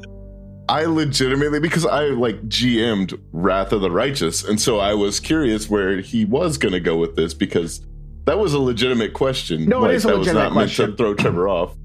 legitimately 0.85 1.61
because 1.61 1.85
I 1.85 2.07
like 2.07 2.49
GM'd 2.49 3.19
Wrath 3.33 3.73
of 3.73 3.81
the 3.81 3.91
Righteous, 3.91 4.45
and 4.45 4.61
so 4.61 4.79
I 4.79 4.95
was 4.95 5.21
curious 5.21 5.69
where 5.69 6.01
he 6.01 6.25
was 6.25 6.59
going 6.59 6.73
to 6.73 6.81
go 6.81 6.97
with 6.97 7.17
this 7.17 7.35
because 7.35 7.85
that 8.25 8.39
was 8.39 8.55
a 8.55 8.59
legitimate 8.59 9.13
question. 9.13 9.67
No, 9.67 9.79
it 9.79 9.89
like, 9.89 9.95
is 9.97 10.05
a 10.05 10.09
that 10.09 10.19
legitimate 10.19 10.39
was 10.39 10.45
not 10.45 10.55
meant 10.55 10.69
question. 10.69 10.91
to 10.91 10.97
throw 10.97 11.15
Trevor 11.15 11.49
off. 11.49 11.77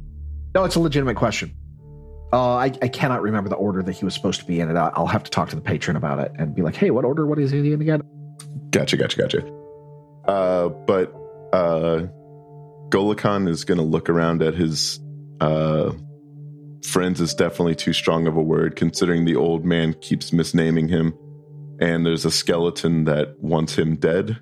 No, 0.54 0.64
it's 0.64 0.76
a 0.76 0.80
legitimate 0.80 1.16
question. 1.16 1.56
Uh, 2.32 2.56
I, 2.56 2.66
I 2.82 2.88
cannot 2.88 3.22
remember 3.22 3.50
the 3.50 3.56
order 3.56 3.82
that 3.84 3.94
he 3.94 4.06
was 4.06 4.14
supposed 4.14 4.40
to 4.42 4.46
be 4.46 4.60
in, 4.60 4.70
and 4.70 4.78
I'll 4.78 4.92
I'll 4.96 5.08
have 5.08 5.24
to 5.24 5.32
talk 5.32 5.50
to 5.50 5.56
the 5.56 5.62
patron 5.62 5.96
about 5.96 6.20
it 6.20 6.32
and 6.38 6.54
be 6.54 6.62
like, 6.62 6.76
"Hey, 6.76 6.92
what 6.92 7.06
order? 7.06 7.26
What 7.26 7.40
is 7.40 7.52
he 7.52 7.72
in 7.72 7.82
again?" 7.82 8.02
Gotcha, 8.72 8.98
gotcha, 8.98 9.18
gotcha. 9.18 9.48
Uh, 10.28 10.70
but 10.70 11.14
uh, 11.54 12.08
Goluhkhan 12.90 13.48
is 13.48 13.64
going 13.64 13.78
to 13.78 13.84
look 13.84 14.10
around 14.10 14.42
at 14.42 14.54
his 14.54 15.00
uh, 15.40 15.94
friends. 16.86 17.22
Is 17.22 17.34
definitely 17.34 17.76
too 17.76 17.94
strong 17.94 18.28
of 18.28 18.36
a 18.36 18.42
word, 18.42 18.76
considering 18.76 19.26
the 19.26 19.36
old 19.36 19.66
man 19.66 19.94
keeps 19.96 20.32
misnaming 20.32 20.90
him, 20.90 21.18
and 21.80 22.06
there's 22.06 22.26
a 22.26 22.32
skeleton 22.32 23.06
that 23.06 23.40
wants 23.40 23.78
him 23.78 23.96
dead. 23.96 24.40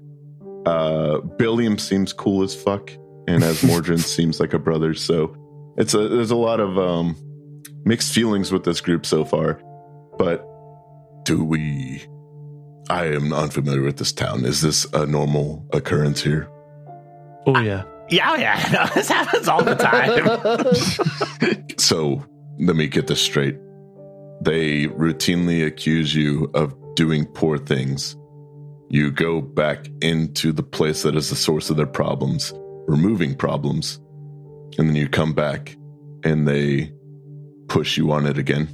Uh, 0.65 1.19
Billiam 1.19 1.77
seems 1.77 2.13
cool 2.13 2.43
as 2.43 2.55
fuck, 2.55 2.91
and 3.27 3.43
as 3.43 3.61
Mordrin 3.63 3.99
seems 3.99 4.39
like 4.39 4.53
a 4.53 4.59
brother. 4.59 4.93
So 4.93 5.35
it's 5.77 5.93
a 5.93 6.07
there's 6.07 6.31
a 6.31 6.35
lot 6.35 6.59
of 6.59 6.77
um, 6.77 7.15
mixed 7.85 8.13
feelings 8.13 8.51
with 8.51 8.63
this 8.63 8.81
group 8.81 9.05
so 9.05 9.25
far. 9.25 9.61
But 10.17 10.45
do 11.25 11.43
we? 11.43 12.03
I 12.89 13.05
am 13.05 13.31
unfamiliar 13.31 13.81
with 13.81 13.97
this 13.97 14.11
town. 14.11 14.45
Is 14.45 14.61
this 14.61 14.85
a 14.93 15.05
normal 15.05 15.65
occurrence 15.71 16.21
here? 16.21 16.49
Oh 17.47 17.59
yeah. 17.59 17.83
Yeah, 18.09 18.31
oh, 18.31 18.35
yeah. 18.35 18.69
No, 18.71 18.85
this 18.95 19.07
happens 19.09 19.47
all 19.47 19.63
the 19.63 19.75
time. 19.75 21.63
So 21.79 22.23
let 22.59 22.75
me 22.75 22.87
get 22.87 23.07
this 23.07 23.21
straight. 23.21 23.57
They 24.41 24.87
routinely 24.87 25.65
accuse 25.65 26.13
you 26.13 26.51
of 26.53 26.73
doing 26.95 27.25
poor 27.25 27.57
things. 27.57 28.15
You 28.89 29.09
go 29.11 29.41
back 29.41 29.87
into 30.01 30.51
the 30.51 30.63
place 30.63 31.03
that 31.03 31.15
is 31.15 31.29
the 31.29 31.35
source 31.35 31.69
of 31.69 31.77
their 31.77 31.87
problems, 31.87 32.53
removing 32.87 33.35
problems, 33.35 33.99
and 34.77 34.87
then 34.89 34.95
you 34.95 35.07
come 35.09 35.33
back 35.33 35.75
and 36.23 36.47
they 36.47 36.91
push 37.67 37.97
you 37.97 38.11
on 38.11 38.25
it 38.27 38.37
again. 38.37 38.67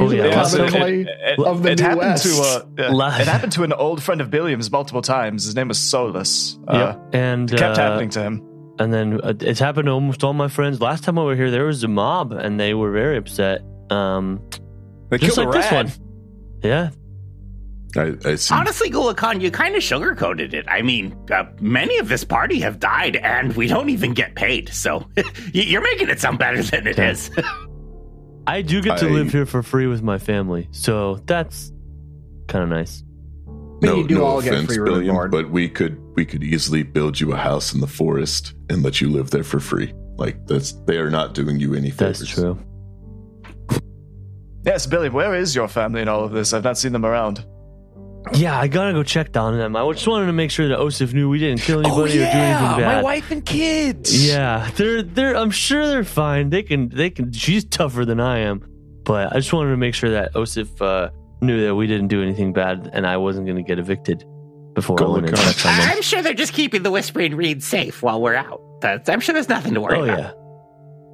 Oh, 0.00 0.10
yeah. 0.10 0.22
the 0.24 0.28
Yeah, 0.30 0.42
so 0.42 0.66
cosplay 0.66 1.06
it, 1.06 1.08
it- 1.08 1.38
of 1.38 1.62
the 1.62 1.70
it 1.70 1.78
happened 1.80 2.00
West. 2.00 2.24
to 2.24 2.42
uh, 2.42 3.18
it 3.20 3.28
happened 3.28 3.52
to 3.52 3.62
an 3.62 3.72
old 3.72 4.02
friend 4.02 4.20
of 4.20 4.28
Billiam's 4.30 4.70
multiple 4.72 5.02
times. 5.02 5.44
His 5.44 5.54
name 5.54 5.68
was 5.68 5.78
Solus. 5.78 6.58
Uh, 6.66 6.96
yeah. 7.12 7.20
And 7.20 7.52
It 7.52 7.58
kept 7.58 7.78
uh, 7.78 7.82
happening 7.82 8.08
to 8.10 8.22
him. 8.22 8.42
And 8.78 8.92
then 8.92 9.20
uh, 9.22 9.34
it's 9.40 9.60
happened 9.60 9.86
to 9.86 9.92
almost 9.92 10.24
all 10.24 10.32
my 10.32 10.48
friends. 10.48 10.80
Last 10.80 11.04
time 11.04 11.18
I 11.18 11.22
were 11.22 11.36
here, 11.36 11.50
there 11.50 11.64
was 11.64 11.84
a 11.84 11.88
mob, 11.88 12.32
and 12.32 12.58
they 12.58 12.74
were 12.74 12.90
very 12.90 13.16
upset. 13.16 13.62
Um, 13.90 14.40
They 15.10 15.18
just 15.18 15.36
killed 15.36 15.46
like 15.48 15.54
a 15.56 15.58
this 15.58 15.70
rat. 15.72 15.84
one. 15.86 15.92
Yeah. 16.62 16.90
I, 17.96 18.14
I 18.28 18.34
see. 18.34 18.52
Honestly, 18.52 18.90
Goluhkhan, 18.90 19.40
you 19.40 19.52
kind 19.52 19.76
of 19.76 19.82
sugarcoated 19.82 20.52
it. 20.54 20.64
I 20.68 20.82
mean, 20.82 21.16
uh, 21.30 21.44
many 21.60 21.98
of 21.98 22.08
this 22.08 22.24
party 22.24 22.58
have 22.60 22.80
died, 22.80 23.14
and 23.16 23.54
we 23.54 23.68
don't 23.68 23.90
even 23.90 24.12
get 24.14 24.34
paid. 24.34 24.68
So 24.70 25.06
you- 25.52 25.62
you're 25.62 25.82
making 25.82 26.08
it 26.08 26.18
sound 26.18 26.40
better 26.40 26.60
than 26.62 26.88
it 26.88 26.98
Yeah. 26.98 27.10
is. 27.10 27.30
I 28.48 28.62
do 28.62 28.82
get 28.82 28.98
to 28.98 29.06
I- 29.06 29.10
live 29.10 29.30
here 29.30 29.46
for 29.46 29.62
free 29.62 29.86
with 29.86 30.02
my 30.02 30.18
family, 30.18 30.68
so 30.72 31.16
that's 31.26 31.72
kind 32.48 32.64
of 32.64 32.68
nice. 32.70 33.04
But 33.86 33.96
you 33.96 34.06
do 34.08 34.24
all 34.24 34.40
get 34.42 34.64
free 34.66 34.78
room 34.78 35.08
and 35.08 35.30
but 35.30 35.50
we 35.50 35.68
could 35.68 36.00
we 36.16 36.24
could 36.24 36.42
easily 36.42 36.82
build 36.82 37.18
you 37.20 37.32
a 37.32 37.36
house 37.36 37.74
in 37.74 37.80
the 37.80 37.86
forest 37.86 38.54
and 38.70 38.82
let 38.82 39.00
you 39.00 39.08
live 39.10 39.30
there 39.30 39.44
for 39.44 39.60
free. 39.60 39.92
Like 40.16 40.46
that's 40.46 40.72
they 40.86 40.98
are 40.98 41.10
not 41.10 41.34
doing 41.34 41.58
you 41.60 41.74
any 41.74 41.90
favors. 41.90 42.20
That's 42.20 42.30
true. 42.30 42.58
Yes, 44.64 44.86
Billy, 44.86 45.10
where 45.10 45.34
is 45.34 45.54
your 45.54 45.68
family 45.68 46.00
in 46.00 46.08
all 46.08 46.24
of 46.24 46.32
this? 46.32 46.52
I've 46.52 46.64
not 46.64 46.78
seen 46.78 46.92
them 46.92 47.04
around. 47.04 47.44
Yeah, 48.32 48.58
I 48.58 48.68
gotta 48.68 48.94
go 48.94 49.02
check 49.02 49.36
on 49.36 49.58
them. 49.58 49.76
I 49.76 49.92
just 49.92 50.08
wanted 50.08 50.26
to 50.26 50.32
make 50.32 50.50
sure 50.50 50.68
that 50.68 50.78
Oseph 50.78 51.12
knew 51.12 51.28
we 51.28 51.38
didn't 51.38 51.60
kill 51.60 51.80
anybody 51.80 52.00
Oh 52.00 52.04
or 52.04 52.08
do 52.08 52.22
anything 52.22 52.32
bad. 52.32 52.80
my 52.96 53.02
wife 53.02 53.30
and 53.30 53.44
kids. 53.44 54.26
Yeah, 54.26 54.70
they're 54.76 55.02
they're. 55.02 55.36
I'm 55.36 55.50
sure 55.50 55.86
they're 55.86 56.04
fine. 56.04 56.48
They 56.48 56.62
can 56.62 56.88
they 56.88 57.10
can. 57.10 57.32
She's 57.32 57.64
tougher 57.66 58.06
than 58.06 58.20
I 58.20 58.38
am, 58.38 58.66
but 59.04 59.32
I 59.32 59.36
just 59.36 59.52
wanted 59.52 59.72
to 59.72 59.76
make 59.76 59.94
sure 59.94 60.10
that 60.12 60.32
Oseph 60.32 60.80
uh, 60.80 61.10
knew 61.40 61.64
that 61.66 61.74
we 61.74 61.86
didn't 61.86 62.08
do 62.08 62.22
anything 62.22 62.52
bad, 62.52 62.90
and 62.92 63.06
I 63.06 63.16
wasn't 63.16 63.46
going 63.46 63.56
to 63.56 63.62
get 63.62 63.78
evicted 63.78 64.24
before 64.74 65.00
I 65.02 65.06
went 65.06 65.26
and 65.28 65.36
Golic. 65.36 65.44
checked 65.44 65.66
on 65.66 65.76
them. 65.78 65.88
I'm 65.90 66.02
sure 66.02 66.22
they're 66.22 66.34
just 66.34 66.52
keeping 66.52 66.82
the 66.82 66.90
Whispering 66.90 67.36
Reed 67.36 67.62
safe 67.62 68.02
while 68.02 68.20
we're 68.20 68.34
out. 68.34 68.60
That's, 68.80 69.08
I'm 69.08 69.20
sure 69.20 69.32
there's 69.32 69.48
nothing 69.48 69.74
to 69.74 69.80
worry 69.80 69.98
Oh 69.98 70.04
about. 70.04 70.18
yeah. 70.18 70.32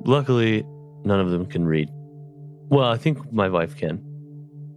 Luckily, 0.04 0.64
none 1.04 1.20
of 1.20 1.30
them 1.30 1.46
can 1.46 1.66
read. 1.66 1.88
Well, 2.68 2.84
I 2.88 2.96
think 2.96 3.32
my 3.32 3.48
wife 3.48 3.76
can, 3.76 4.00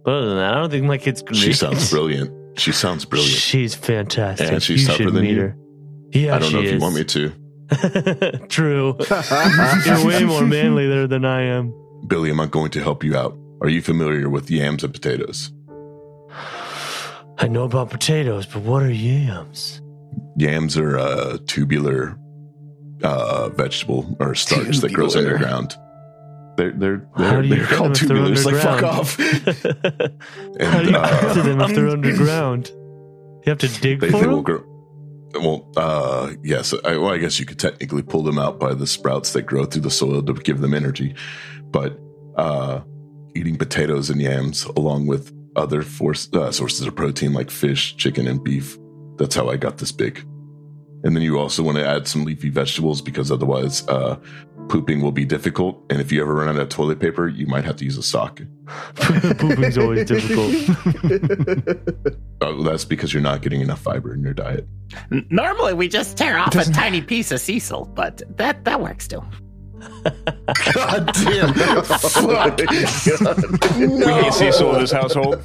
but 0.04 0.12
other 0.14 0.28
than 0.28 0.36
that, 0.38 0.54
I 0.54 0.58
don't 0.60 0.70
think 0.70 0.84
my 0.84 0.98
kids 0.98 1.22
can 1.22 1.34
She 1.34 1.48
read. 1.48 1.56
sounds 1.56 1.90
brilliant. 1.92 2.58
She 2.58 2.72
sounds 2.72 3.04
brilliant. 3.04 3.32
She's 3.34 3.74
fantastic. 3.74 4.50
And 4.52 4.62
she's 4.62 4.82
you 4.82 4.86
tougher 4.88 5.02
should 5.04 5.14
than 5.14 5.22
meet 5.22 5.34
you? 5.34 5.40
her. 5.40 5.56
Yeah, 6.12 6.36
I 6.36 6.38
don't 6.38 6.52
know 6.52 6.60
she 6.62 6.68
if 6.68 6.74
you 6.74 6.80
want 6.80 6.94
me 6.94 7.04
to. 7.04 7.32
True. 8.48 8.96
You're 9.86 10.06
way 10.06 10.22
more 10.24 10.44
manly 10.46 10.86
there 10.88 11.06
than 11.08 11.24
I 11.24 11.42
am. 11.42 11.72
Billiam, 12.06 12.38
I'm 12.38 12.46
I 12.48 12.50
going 12.50 12.70
to 12.72 12.82
help 12.82 13.02
you 13.02 13.16
out. 13.16 13.36
Are 13.60 13.68
you 13.68 13.82
familiar 13.82 14.28
with 14.28 14.50
yams 14.50 14.84
and 14.84 14.92
potatoes? 14.92 15.52
I 17.38 17.48
know 17.48 17.64
about 17.64 17.90
potatoes, 17.90 18.46
but 18.46 18.62
what 18.62 18.82
are 18.82 18.90
yams? 18.90 19.80
Yams 20.36 20.76
are 20.76 20.96
a 20.96 21.38
tubular 21.46 22.18
uh, 23.02 23.48
vegetable 23.50 24.16
or 24.20 24.34
starch 24.34 24.78
that 24.78 24.92
grows 24.92 25.16
underground. 25.16 25.76
They're 26.56 26.72
they're 26.72 27.08
they're, 27.16 27.42
do 27.42 27.48
you 27.48 27.56
they're 27.56 27.66
called 27.66 27.96
them 27.96 28.16
if 28.16 28.44
they're 28.44 28.44
tubulars. 28.44 28.44
Like 28.44 28.56
fuck 28.56 28.82
underground? 28.82 29.00
off. 29.00 29.16
How 30.60 30.82
do 30.82 30.90
you 30.90 30.96
uh, 30.96 31.20
get 31.20 31.34
to 31.34 31.42
them 31.42 31.60
if 31.60 31.74
they're 31.74 31.88
underground? 31.98 32.68
You 32.68 33.50
have 33.50 33.58
to 33.58 33.80
dig 33.80 34.00
they, 34.00 34.10
for 34.10 34.20
they 34.20 34.26
will 34.26 34.42
them. 34.42 34.44
grow. 34.44 34.64
Well, 35.34 35.68
uh, 35.76 36.32
yes. 36.44 36.72
I, 36.84 36.96
well, 36.96 37.12
I 37.12 37.18
guess 37.18 37.40
you 37.40 37.46
could 37.46 37.58
technically 37.58 38.02
pull 38.02 38.22
them 38.22 38.38
out 38.38 38.60
by 38.60 38.72
the 38.72 38.86
sprouts 38.86 39.32
that 39.32 39.42
grow 39.42 39.64
through 39.64 39.82
the 39.82 39.90
soil 39.90 40.22
to 40.22 40.32
give 40.34 40.60
them 40.60 40.72
energy, 40.74 41.16
but 41.64 41.98
uh, 42.36 42.82
eating 43.34 43.56
potatoes 43.56 44.10
and 44.10 44.20
yams 44.20 44.64
along 44.64 45.06
with 45.06 45.32
other 45.56 45.82
force, 45.82 46.28
uh, 46.32 46.50
sources 46.50 46.86
of 46.86 46.94
protein 46.94 47.32
like 47.32 47.50
fish, 47.50 47.96
chicken, 47.96 48.26
and 48.26 48.42
beef. 48.42 48.78
That's 49.16 49.34
how 49.34 49.48
I 49.48 49.56
got 49.56 49.78
this 49.78 49.92
big. 49.92 50.24
And 51.04 51.14
then 51.14 51.22
you 51.22 51.38
also 51.38 51.62
want 51.62 51.76
to 51.76 51.86
add 51.86 52.08
some 52.08 52.24
leafy 52.24 52.48
vegetables 52.48 53.02
because 53.02 53.30
otherwise, 53.30 53.86
uh, 53.88 54.16
pooping 54.68 55.02
will 55.02 55.12
be 55.12 55.26
difficult. 55.26 55.84
And 55.90 56.00
if 56.00 56.10
you 56.10 56.22
ever 56.22 56.34
run 56.34 56.48
out 56.48 56.56
of 56.56 56.70
toilet 56.70 56.98
paper, 56.98 57.28
you 57.28 57.46
might 57.46 57.64
have 57.64 57.76
to 57.76 57.84
use 57.84 57.98
a 57.98 58.02
sock. 58.02 58.40
Pooping's 58.94 59.76
always 59.76 60.06
difficult. 60.08 60.54
Uh, 62.40 62.62
that's 62.62 62.86
because 62.86 63.12
you're 63.12 63.22
not 63.22 63.42
getting 63.42 63.60
enough 63.60 63.80
fiber 63.80 64.14
in 64.14 64.22
your 64.22 64.32
diet. 64.32 64.66
Normally, 65.28 65.74
we 65.74 65.88
just 65.88 66.16
tear 66.16 66.38
off 66.38 66.54
a 66.54 66.64
tiny 66.72 67.02
piece 67.02 67.30
of 67.30 67.40
Cecil, 67.40 67.84
but 67.94 68.22
that, 68.38 68.64
that 68.64 68.80
works 68.80 69.06
too. 69.06 69.22
God 70.74 71.10
damn. 71.14 71.54
Fuck. 71.84 72.58
We 72.58 74.12
hate 74.12 74.32
Cecil 74.32 74.74
in 74.74 74.80
this 74.80 74.92
household. 74.92 75.40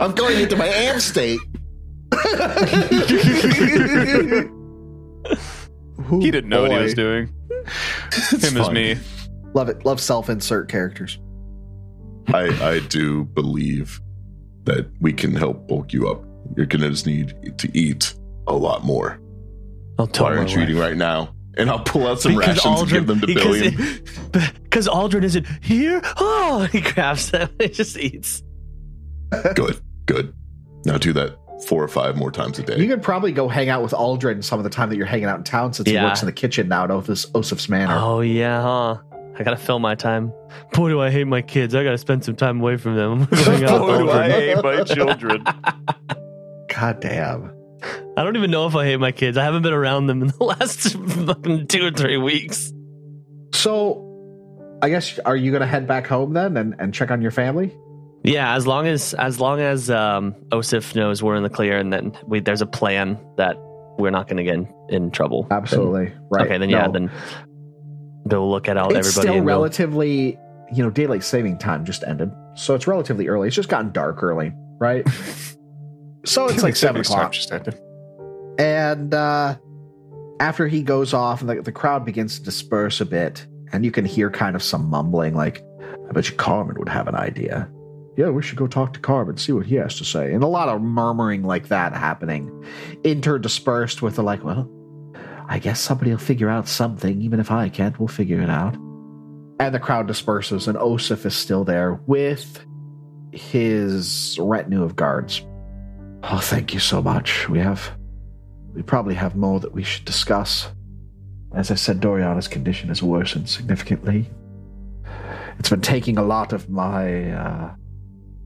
I'm 0.00 0.12
going 0.12 0.40
into 0.40 0.56
my 0.56 0.66
am 0.66 1.00
state. 1.00 1.40
He 6.10 6.30
didn't 6.30 6.48
know 6.48 6.62
what 6.62 6.70
he 6.70 6.78
was 6.78 6.94
doing. 6.94 7.32
It's 8.12 8.44
Him 8.44 8.56
as 8.56 8.70
me. 8.70 8.96
Love 9.54 9.68
it. 9.68 9.84
Love 9.84 10.00
self 10.00 10.30
insert 10.30 10.68
characters. 10.68 11.18
I, 12.28 12.46
I 12.62 12.78
do 12.88 13.24
believe 13.24 14.00
that 14.64 14.88
we 15.00 15.12
can 15.12 15.34
help 15.34 15.66
bulk 15.68 15.92
you 15.92 16.08
up. 16.08 16.22
You're 16.56 16.66
going 16.66 16.82
to 16.82 16.90
just 16.90 17.06
need 17.06 17.58
to 17.58 17.78
eat 17.78 18.14
a 18.46 18.54
lot 18.54 18.84
more. 18.84 19.20
I'll 19.98 20.06
tell 20.06 20.26
Why 20.26 20.32
my 20.32 20.38
aren't 20.38 20.54
you 20.54 20.62
eating 20.62 20.78
right 20.78 20.96
now? 20.96 21.34
And 21.58 21.68
I'll 21.70 21.80
pull 21.80 22.06
out 22.06 22.20
some 22.20 22.36
rations 22.36 22.80
and 22.82 22.88
give 22.90 23.06
them 23.06 23.20
to 23.20 23.26
Billy. 23.26 23.76
Because 24.68 24.86
Aldrin 24.86 25.24
isn't 25.24 25.46
here. 25.62 26.00
Oh, 26.18 26.68
he 26.72 26.80
grabs 26.82 27.30
them 27.30 27.48
he 27.58 27.68
just 27.68 27.96
eats. 27.96 28.42
good, 29.54 29.80
good. 30.06 30.32
Now 30.84 30.98
do 30.98 31.12
that 31.14 31.36
four 31.66 31.82
or 31.82 31.88
five 31.88 32.16
more 32.16 32.30
times 32.30 32.58
a 32.58 32.62
day. 32.62 32.78
You 32.78 32.86
could 32.86 33.02
probably 33.02 33.32
go 33.32 33.48
hang 33.48 33.70
out 33.70 33.82
with 33.82 33.92
Aldrin 33.92 34.44
some 34.44 34.60
of 34.60 34.64
the 34.64 34.70
time 34.70 34.90
that 34.90 34.96
you're 34.96 35.06
hanging 35.06 35.24
out 35.24 35.38
in 35.38 35.44
town 35.44 35.72
since 35.72 35.88
Yeah. 35.88 36.00
he 36.00 36.06
works 36.06 36.22
in 36.22 36.26
the 36.26 36.32
kitchen 36.32 36.68
now 36.68 36.84
at 36.84 36.90
Oseph's, 36.90 37.26
Oseph's 37.34 37.68
Manor. 37.68 37.96
Oh 37.98 38.20
yeah, 38.20 38.62
huh? 38.62 38.98
I 39.38 39.42
gotta 39.42 39.56
fill 39.56 39.78
my 39.78 39.94
time. 39.94 40.32
Boy, 40.74 40.90
do 40.90 41.00
I 41.00 41.10
hate 41.10 41.26
my 41.26 41.42
kids. 41.42 41.74
I 41.74 41.82
gotta 41.82 41.98
spend 41.98 42.24
some 42.24 42.36
time 42.36 42.60
away 42.60 42.76
from 42.76 42.94
them. 42.94 43.22
I'm 43.32 43.38
gonna 43.38 43.42
hang 43.42 43.64
out 43.64 43.86
with 43.86 43.98
Boy, 43.98 44.02
do 44.04 44.10
I 44.10 44.30
hate 44.30 44.62
my 44.62 44.84
children. 44.84 45.44
God 46.68 47.00
damn. 47.00 47.52
I 48.16 48.24
don't 48.24 48.36
even 48.36 48.50
know 48.50 48.66
if 48.66 48.74
I 48.74 48.84
hate 48.84 48.96
my 48.96 49.12
kids. 49.12 49.36
I 49.36 49.44
haven't 49.44 49.62
been 49.62 49.72
around 49.72 50.06
them 50.06 50.22
in 50.22 50.28
the 50.28 50.44
last 50.44 50.96
fucking 50.96 51.68
two 51.68 51.86
or 51.86 51.90
three 51.90 52.16
weeks. 52.16 52.72
So, 53.52 54.04
I 54.82 54.88
guess 54.88 55.18
are 55.20 55.36
you 55.36 55.50
going 55.50 55.60
to 55.60 55.66
head 55.66 55.86
back 55.86 56.06
home 56.06 56.32
then 56.32 56.56
and, 56.56 56.74
and 56.78 56.92
check 56.94 57.10
on 57.10 57.22
your 57.22 57.30
family? 57.30 57.74
Yeah, 58.24 58.54
as 58.56 58.66
long 58.66 58.86
as 58.86 59.14
as 59.14 59.40
long 59.40 59.60
as 59.60 59.90
um, 59.90 60.34
Oseph 60.50 60.94
knows 60.94 61.22
we're 61.22 61.36
in 61.36 61.44
the 61.44 61.50
clear, 61.50 61.78
and 61.78 61.92
then 61.92 62.16
we, 62.26 62.40
there's 62.40 62.60
a 62.62 62.66
plan 62.66 63.18
that 63.36 63.56
we're 63.98 64.10
not 64.10 64.26
going 64.28 64.38
to 64.38 64.44
get 64.44 64.54
in, 64.54 64.74
in 64.88 65.10
trouble. 65.10 65.46
Absolutely. 65.50 66.06
Then- 66.06 66.26
right. 66.30 66.46
Okay, 66.46 66.58
then 66.58 66.68
yeah, 66.68 66.88
then 66.88 67.10
they'll 68.26 68.50
look 68.50 68.68
at 68.68 68.76
all 68.76 68.94
it's 68.94 69.08
everybody. 69.08 69.36
still 69.36 69.44
relatively, 69.44 70.38
you 70.72 70.82
know, 70.82 70.90
daylight 70.90 71.24
saving 71.24 71.58
time 71.58 71.84
just 71.84 72.02
ended. 72.04 72.30
So 72.54 72.74
it's 72.74 72.86
relatively 72.86 73.28
early. 73.28 73.48
It's 73.48 73.56
just 73.56 73.68
gotten 73.68 73.92
dark 73.92 74.22
early, 74.22 74.52
right? 74.78 75.06
so 76.28 76.46
it's 76.48 76.62
like 76.62 76.76
seven 76.76 77.00
o'clock. 77.00 77.32
Just 77.32 77.52
ended. 77.52 77.78
And 78.58 79.14
uh, 79.14 79.56
after 80.40 80.66
he 80.66 80.82
goes 80.82 81.14
off, 81.14 81.40
and 81.40 81.50
the, 81.50 81.62
the 81.62 81.72
crowd 81.72 82.04
begins 82.04 82.38
to 82.38 82.44
disperse 82.44 83.00
a 83.00 83.06
bit, 83.06 83.46
and 83.72 83.84
you 83.84 83.90
can 83.90 84.04
hear 84.04 84.30
kind 84.30 84.56
of 84.56 84.62
some 84.62 84.88
mumbling, 84.88 85.34
like, 85.34 85.62
I 86.08 86.12
bet 86.12 86.28
you 86.28 86.36
Carman 86.36 86.78
would 86.78 86.88
have 86.88 87.08
an 87.08 87.14
idea. 87.14 87.70
Yeah, 88.16 88.30
we 88.30 88.42
should 88.42 88.58
go 88.58 88.66
talk 88.66 88.94
to 88.94 89.00
Carman, 89.00 89.36
see 89.36 89.52
what 89.52 89.66
he 89.66 89.76
has 89.76 89.96
to 89.98 90.04
say. 90.04 90.32
And 90.32 90.42
a 90.42 90.48
lot 90.48 90.68
of 90.68 90.80
murmuring 90.80 91.44
like 91.44 91.68
that 91.68 91.92
happening, 91.92 92.48
interdispersed 93.02 94.02
with 94.02 94.16
the 94.16 94.22
like, 94.24 94.42
well, 94.42 94.68
I 95.48 95.60
guess 95.60 95.80
somebody 95.80 96.10
will 96.10 96.18
figure 96.18 96.48
out 96.48 96.66
something, 96.66 97.22
even 97.22 97.38
if 97.38 97.50
I 97.50 97.68
can't, 97.68 97.98
we'll 97.98 98.08
figure 98.08 98.40
it 98.40 98.50
out. 98.50 98.74
And 99.60 99.74
the 99.74 99.80
crowd 99.80 100.06
disperses, 100.06 100.66
and 100.66 100.76
Oseph 100.76 101.26
is 101.26 101.34
still 101.36 101.64
there 101.64 101.94
with 102.06 102.64
his 103.32 104.36
retinue 104.40 104.82
of 104.82 104.96
guards. 104.96 105.44
Oh, 106.22 106.38
thank 106.38 106.74
you 106.74 106.80
so 106.80 107.00
much. 107.00 107.48
We 107.48 107.58
have 107.60 107.90
we 108.74 108.82
probably 108.82 109.14
have 109.14 109.34
more 109.34 109.60
that 109.60 109.72
we 109.72 109.82
should 109.82 110.04
discuss. 110.04 110.70
As 111.54 111.70
I 111.70 111.74
said, 111.74 112.00
Doriana's 112.00 112.48
condition 112.48 112.88
has 112.88 113.02
worsened 113.02 113.48
significantly. 113.48 114.30
It's 115.58 115.70
been 115.70 115.80
taking 115.80 116.18
a 116.18 116.22
lot 116.22 116.52
of 116.52 116.68
my 116.68 117.32
uh, 117.32 117.74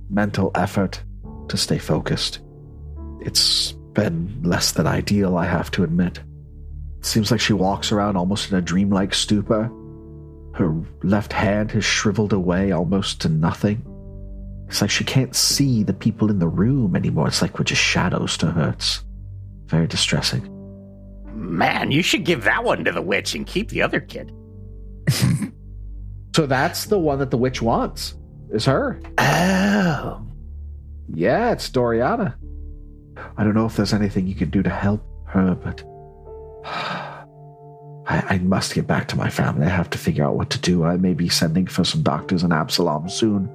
mental 0.09 0.51
effort 0.55 1.03
to 1.49 1.57
stay 1.57 1.79
focused. 1.79 2.39
It's 3.21 3.73
been 3.93 4.41
less 4.43 4.73
than 4.73 4.87
ideal, 4.87 5.37
I 5.37 5.47
have 5.47 5.71
to 5.73 5.85
admit. 5.85 6.19
It 6.99 7.05
seems 7.05 7.31
like 7.31 7.41
she 7.41 7.53
walks 7.53 7.93
around 7.93 8.17
almost 8.17 8.51
in 8.51 8.57
a 8.57 8.63
dreamlike 8.63 9.13
stupor. 9.13 9.71
Her 10.55 10.75
left 11.03 11.33
hand 11.33 11.73
has 11.73 11.85
shriveled 11.85 12.33
away 12.33 12.73
almost 12.73 13.21
to 13.23 13.29
nothing. 13.29 13.85
It's 14.73 14.81
like 14.81 14.91
she 14.91 15.05
can't 15.05 15.37
see 15.37 15.83
the 15.83 15.93
people 15.93 16.31
in 16.31 16.39
the 16.39 16.49
room 16.49 16.97
anymore. 16.97 17.29
It's 17.29 17.43
like 17.43 17.59
we're 17.59 17.65
just 17.67 17.83
shadows 17.83 18.39
to 18.39 18.47
her. 18.47 18.71
It's 18.71 19.05
very 19.67 19.87
distressing. 19.87 20.49
Man, 21.35 21.91
you 21.91 22.03
should 22.03 22.25
give 22.25 22.45
that 22.45 22.65
one 22.65 22.83
to 22.87 22.91
the 22.91 23.03
witch 23.03 23.35
and 23.35 23.47
keep 23.47 23.69
the 23.69 23.83
other 23.83 24.01
kid. 24.01 24.33
So 26.35 26.47
that's 26.47 26.87
the 26.87 26.99
one 26.99 27.19
that 27.19 27.31
the 27.31 27.37
witch 27.37 27.61
wants. 27.61 28.15
Is 28.51 28.65
her. 28.65 28.99
Oh. 29.19 30.27
Yeah, 31.13 31.53
it's 31.53 31.69
Doriana. 31.69 32.37
I 33.37 33.45
don't 33.45 33.53
know 33.53 33.67
if 33.67 33.77
there's 33.77 33.93
anything 33.93 34.27
you 34.27 34.35
can 34.35 34.49
do 34.49 34.63
to 34.63 34.71
help 34.71 35.05
her, 35.27 35.55
but 35.55 35.83
I, 38.07 38.35
I 38.35 38.39
must 38.39 38.75
get 38.75 38.87
back 38.87 39.09
to 39.09 39.17
my 39.17 39.31
family. 39.31 39.67
I 39.67 39.71
have 39.71 39.91
to 39.91 39.99
figure 39.99 40.25
out 40.25 40.37
what 40.37 40.51
to 40.51 40.59
do. 40.59 40.85
I 40.85 40.97
may 40.97 41.15
be 41.15 41.29
sending 41.29 41.67
for 41.67 41.85
some 41.85 42.03
doctors 42.03 42.43
in 42.43 42.53
Absalom 42.53 43.09
soon 43.09 43.49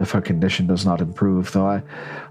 if 0.00 0.12
her 0.12 0.20
condition 0.20 0.66
does 0.66 0.86
not 0.86 1.00
improve, 1.00 1.52
though 1.52 1.66
I, 1.66 1.82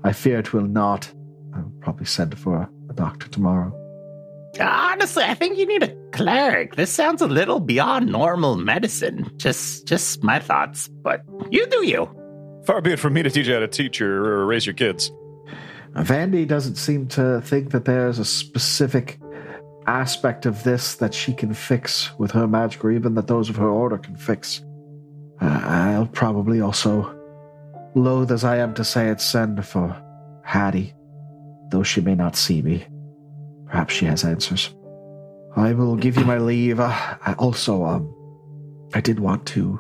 I 0.04 0.14
fear 0.14 0.40
it 0.40 0.54
will 0.54 0.68
not. 0.68 1.12
I'll 1.54 1.72
probably 1.82 2.06
send 2.06 2.38
for 2.38 2.70
a 2.90 2.94
doctor 2.94 3.28
tomorrow. 3.28 3.74
Honestly, 4.60 5.24
I 5.24 5.34
think 5.34 5.58
you 5.58 5.66
need 5.66 5.84
a 5.84 5.96
cleric. 6.12 6.76
This 6.76 6.92
sounds 6.92 7.22
a 7.22 7.28
little 7.28 7.60
beyond 7.60 8.12
normal 8.12 8.56
medicine. 8.56 9.30
Just 9.38 9.86
just 9.86 10.24
my 10.24 10.40
thoughts, 10.40 10.88
but 10.88 11.22
you 11.52 11.68
do 11.68 11.86
you. 11.86 12.10
Far 12.66 12.82
be 12.82 12.94
it 12.94 13.00
from 13.00 13.14
me 13.14 13.24
to 13.24 13.30
teach 13.30 13.48
you 13.48 13.54
how 13.54 13.60
to 13.60 13.68
teach 13.68 14.02
or, 14.02 14.40
or 14.40 14.46
raise 14.46 14.66
your 14.66 14.74
kids. 14.74 15.12
Vandy 15.94 16.48
doesn't 16.48 16.76
seem 16.76 17.08
to 17.08 17.42
think 17.42 17.72
that 17.72 17.86
there's 17.86 18.20
a 18.20 18.26
specific 18.26 19.20
aspect 19.88 20.46
of 20.46 20.64
this 20.64 20.96
that 20.96 21.14
she 21.14 21.34
can 21.34 21.54
fix 21.54 22.18
with 22.20 22.32
her 22.32 22.48
magic, 22.48 22.84
or 22.84 22.92
even 22.92 23.16
that 23.16 23.28
those 23.28 23.50
of 23.50 23.56
her 23.56 23.70
order 23.70 23.98
can 23.98 24.16
fix. 24.16 24.62
Uh, 25.42 25.62
I'll 25.64 26.08
probably 26.08 26.62
also, 26.62 27.16
loath 27.96 28.32
as 28.32 28.44
I 28.44 28.58
am 28.58 28.74
to 28.76 28.84
say 28.84 29.10
it, 29.10 29.22
send 29.22 29.66
for 29.66 29.96
Hattie, 30.44 30.94
though 31.70 31.84
she 31.84 32.02
may 32.02 32.16
not 32.16 32.36
see 32.36 32.62
me. 32.62 32.86
Perhaps 33.66 33.94
she 33.94 34.06
has 34.06 34.24
answers. 34.24 34.74
I 35.56 35.74
will 35.74 35.96
give 35.96 36.18
you 36.18 36.26
my 36.26 36.38
leave. 36.38 36.80
Uh, 36.80 36.90
I 36.90 37.34
also, 37.38 37.84
um, 37.84 38.14
I 38.94 39.02
did 39.02 39.20
want 39.20 39.46
to 39.48 39.80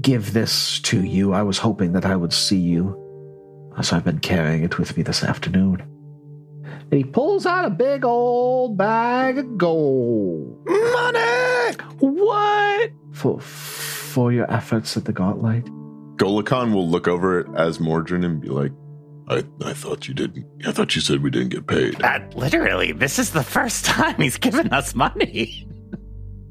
give 0.00 0.32
this 0.32 0.80
to 0.80 1.02
you. 1.02 1.32
I 1.32 1.42
was 1.42 1.58
hoping 1.58 1.92
that 1.92 2.04
I 2.06 2.16
would 2.16 2.32
see 2.32 2.58
you, 2.58 2.98
as 3.78 3.92
I've 3.92 4.04
been 4.04 4.20
carrying 4.20 4.62
it 4.64 4.78
with 4.78 4.96
me 4.96 5.02
this 5.02 5.24
afternoon. 5.24 5.82
And 6.92 6.98
he 6.98 7.04
pulls 7.04 7.46
out 7.46 7.64
a 7.64 7.70
big 7.70 8.04
old 8.04 8.76
bag 8.76 9.38
of 9.38 9.56
gold 9.56 10.62
Money! 10.66 11.76
What? 12.00 12.90
for 13.12 13.40
for 13.40 14.30
your 14.32 14.50
efforts 14.52 14.96
at 14.98 15.06
the 15.06 15.12
Gauntlight. 15.12 15.66
Goluhkhan 16.16 16.74
will 16.74 16.86
look 16.88 17.08
over 17.08 17.40
it 17.40 17.46
Azmordryn 17.48 18.24
and 18.26 18.40
be 18.42 18.48
like, 18.48 18.72
I, 19.28 19.42
I 19.64 19.72
thought 19.72 20.06
you 20.06 20.12
didn't. 20.14 20.46
I 20.66 20.72
thought 20.72 20.94
you 20.94 21.00
said 21.00 21.22
we 21.22 21.30
didn't 21.30 21.48
get 21.48 21.66
paid. 21.66 22.02
Uh, 22.02 22.20
literally, 22.34 22.92
this 22.92 23.18
is 23.18 23.30
the 23.30 23.42
first 23.42 23.84
time 23.86 24.16
he's 24.20 24.36
given 24.36 24.68
us 24.68 24.94
money. 24.94 25.66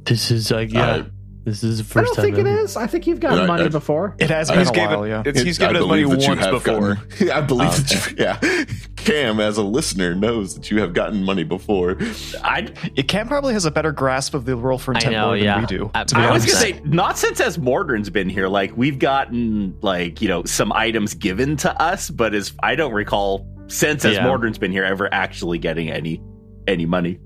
This 0.05 0.31
is 0.31 0.49
like 0.49 0.73
yeah. 0.73 0.95
I- 0.95 1.05
this 1.43 1.63
is 1.63 1.79
the 1.79 1.83
first 1.83 1.97
I 1.97 2.15
don't 2.15 2.23
think 2.23 2.35
time 2.37 2.45
it 2.45 2.49
ever. 2.51 2.61
is. 2.61 2.77
I 2.77 2.85
think 2.85 3.07
you've 3.07 3.19
gotten 3.19 3.39
I- 3.39 3.47
money 3.47 3.63
I- 3.65 3.69
before. 3.69 4.15
It 4.19 4.29
has 4.29 4.49
been 4.49 4.59
He's 4.59 4.69
a 4.69 4.73
while, 4.73 4.89
given, 5.03 5.09
yeah. 5.09 5.23
it's, 5.25 5.41
he's 5.41 5.57
given 5.57 5.75
us 5.75 5.85
money 5.87 6.03
believe 6.03 6.19
that 6.19 6.27
you 6.27 6.35
once 6.35 6.47
before. 6.63 6.95
gotten- 6.95 7.29
I 7.31 7.41
believe 7.41 7.69
Oh, 7.69 7.73
that 7.73 8.11
you, 8.11 8.15
yeah. 8.23 8.65
Cam, 9.05 9.39
as 9.39 9.57
a 9.57 9.63
listener, 9.63 10.13
knows 10.15 10.55
that 10.55 10.71
you 10.71 10.79
have 10.81 10.93
gotten 10.93 11.23
money 11.23 11.43
before. 11.43 11.97
I 12.43 12.67
It 12.95 13.07
Cam 13.07 13.27
probably 13.27 13.53
has 13.53 13.65
a 13.65 13.71
better 13.71 13.91
grasp 13.91 14.33
of 14.33 14.45
the 14.45 14.55
role 14.55 14.77
for 14.77 14.93
I 14.93 14.97
intent 14.97 15.13
know, 15.13 15.25
lore 15.27 15.35
than 15.37 15.43
yeah. 15.45 15.59
we 15.59 15.65
do. 15.65 15.91
I- 15.93 16.03
to 16.03 16.15
be 16.15 16.21
I 16.21 16.31
was 16.31 16.45
gonna 16.45 16.57
say, 16.57 16.81
not 16.83 17.17
since 17.17 17.39
Azmordryn's 17.41 18.09
been 18.09 18.29
here, 18.29 18.47
like 18.47 18.75
we've 18.75 18.99
gotten 18.99 19.77
like, 19.81 20.21
you 20.21 20.27
know, 20.27 20.43
some 20.43 20.71
items 20.71 21.13
given 21.13 21.57
to 21.57 21.81
us, 21.81 22.09
but 22.09 22.33
as 22.33 22.53
I 22.61 22.75
don't 22.75 22.93
recall 22.93 23.47
since 23.67 24.03
as 24.05 24.15
Yeah. 24.15 24.25
Mordrin's 24.25 24.57
been 24.57 24.71
here 24.71 24.83
ever 24.83 25.11
actually 25.13 25.57
getting 25.57 25.89
any 25.89 26.21
any 26.67 26.85
money. 26.85 27.19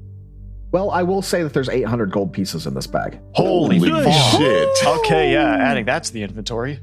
Well, 0.71 0.91
I 0.91 1.03
will 1.03 1.21
say 1.21 1.41
that 1.43 1.53
there's 1.53 1.69
800 1.69 2.11
gold 2.11 2.33
pieces 2.33 2.67
in 2.67 2.73
this 2.73 2.85
bag. 2.87 3.19
Holy 3.33 3.77
Holy 3.77 4.11
shit. 4.11 4.69
Okay, 4.85 5.31
yeah, 5.31 5.55
adding 5.55 5.85
that 5.85 6.03
to 6.05 6.13
the 6.13 6.21
inventory. 6.23 6.79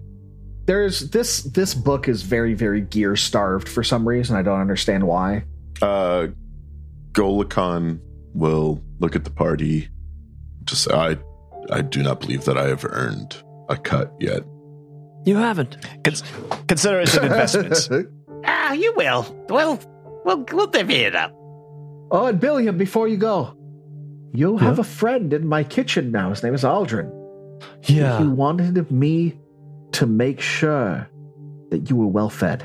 There's 0.72 1.10
this 1.10 1.42
this 1.42 1.74
book 1.74 2.08
is 2.08 2.22
very 2.22 2.54
very 2.54 2.80
gear 2.80 3.14
starved 3.14 3.68
for 3.68 3.84
some 3.84 4.08
reason. 4.08 4.36
I 4.36 4.40
don't 4.42 4.58
understand 4.58 5.06
why. 5.06 5.44
Uh, 5.82 6.28
Goluhkhan 7.12 8.00
will 8.32 8.82
look 8.98 9.14
at 9.14 9.24
the 9.24 9.30
party. 9.30 9.90
Just 10.64 10.84
say, 10.84 10.94
I, 10.94 11.18
I 11.70 11.82
do 11.82 12.02
not 12.02 12.20
believe 12.20 12.46
that 12.46 12.56
I 12.56 12.68
have 12.68 12.86
earned 12.86 13.36
a 13.68 13.76
cut 13.76 14.14
yet. 14.18 14.44
You 15.26 15.36
haven't. 15.36 15.76
Cons- 16.04 16.22
consider 16.68 17.00
it 17.00 17.14
an 17.16 17.24
investment. 17.24 18.08
Ah, 18.44 18.72
you 18.72 18.94
will. 18.96 19.26
Well, 19.50 19.78
we'll 20.24 20.44
we'll 20.52 20.66
divvy 20.68 21.02
it 21.04 21.14
up. 21.14 21.32
oh, 22.10 22.26
and 22.28 22.40
Billiam, 22.40 22.78
before 22.78 23.08
you 23.08 23.18
go, 23.18 23.54
you 24.32 24.54
Yeah? 24.58 24.64
have 24.64 24.78
a 24.78 24.84
friend 24.84 25.34
in 25.34 25.46
my 25.46 25.64
kitchen 25.64 26.10
now. 26.10 26.30
His 26.30 26.42
name 26.42 26.54
is 26.54 26.64
Aldrin. 26.64 27.12
Yeah. 27.84 28.18
He 28.18 28.26
wanted 28.26 28.90
me 28.90 29.38
to 29.92 30.06
make 30.06 30.40
sure 30.40 31.08
that 31.70 31.88
you 31.90 31.96
were 31.96 32.06
well 32.06 32.30
fed. 32.30 32.62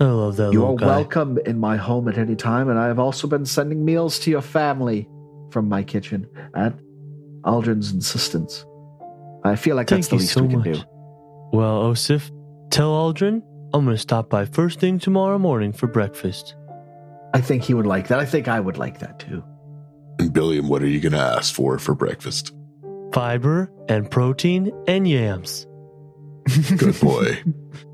I 0.00 0.04
love 0.04 0.36
that 0.36 0.52
You 0.52 0.64
are 0.64 0.74
guy. 0.76 0.86
welcome 0.86 1.38
in 1.44 1.58
my 1.58 1.76
home 1.76 2.08
at 2.08 2.16
any 2.16 2.34
time, 2.36 2.68
and 2.68 2.78
I 2.78 2.86
have 2.86 2.98
also 2.98 3.26
been 3.28 3.44
sending 3.44 3.84
meals 3.84 4.18
to 4.20 4.30
your 4.30 4.40
family 4.42 5.08
from 5.50 5.68
my 5.68 5.82
kitchen 5.82 6.26
at 6.54 6.74
Aldrin's 7.42 7.92
insistence. 7.92 8.64
I 9.44 9.56
feel 9.56 9.76
like 9.76 9.88
that's 9.88 10.08
the 10.08 10.16
least 10.16 10.32
so 10.32 10.42
we 10.42 10.48
can 10.48 10.58
much. 10.58 10.78
do. 10.78 10.82
Well, 11.52 11.82
Oseph, 11.84 12.30
tell 12.70 12.90
Aldrin 12.92 13.42
I'm 13.72 13.84
going 13.84 13.94
to 13.96 13.98
stop 14.00 14.28
by 14.30 14.44
first 14.46 14.80
thing 14.80 14.98
tomorrow 14.98 15.38
morning 15.38 15.72
for 15.72 15.86
breakfast. 15.86 16.54
I 17.34 17.40
think 17.40 17.62
he 17.62 17.74
would 17.74 17.86
like 17.86 18.08
that. 18.08 18.18
I 18.18 18.24
think 18.24 18.48
I 18.48 18.58
would 18.58 18.78
like 18.78 18.98
that 19.00 19.18
too. 19.20 19.44
And 20.18 20.32
Billiam, 20.32 20.68
what 20.68 20.82
are 20.82 20.88
you 20.88 21.00
going 21.00 21.12
to 21.12 21.18
ask 21.18 21.54
for 21.54 21.78
for 21.78 21.94
breakfast? 21.94 22.52
Fiber 23.12 23.70
and 23.88 24.10
protein 24.10 24.72
and 24.86 25.06
yams. 25.08 25.66
Good 26.76 27.00
boy. 27.00 27.42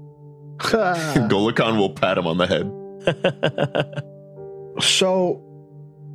Goluhkhan 0.59 1.77
will 1.77 1.91
pat 1.91 2.17
him 2.17 2.27
on 2.27 2.39
the 2.39 2.47
head. 2.47 2.73
so 4.83 5.43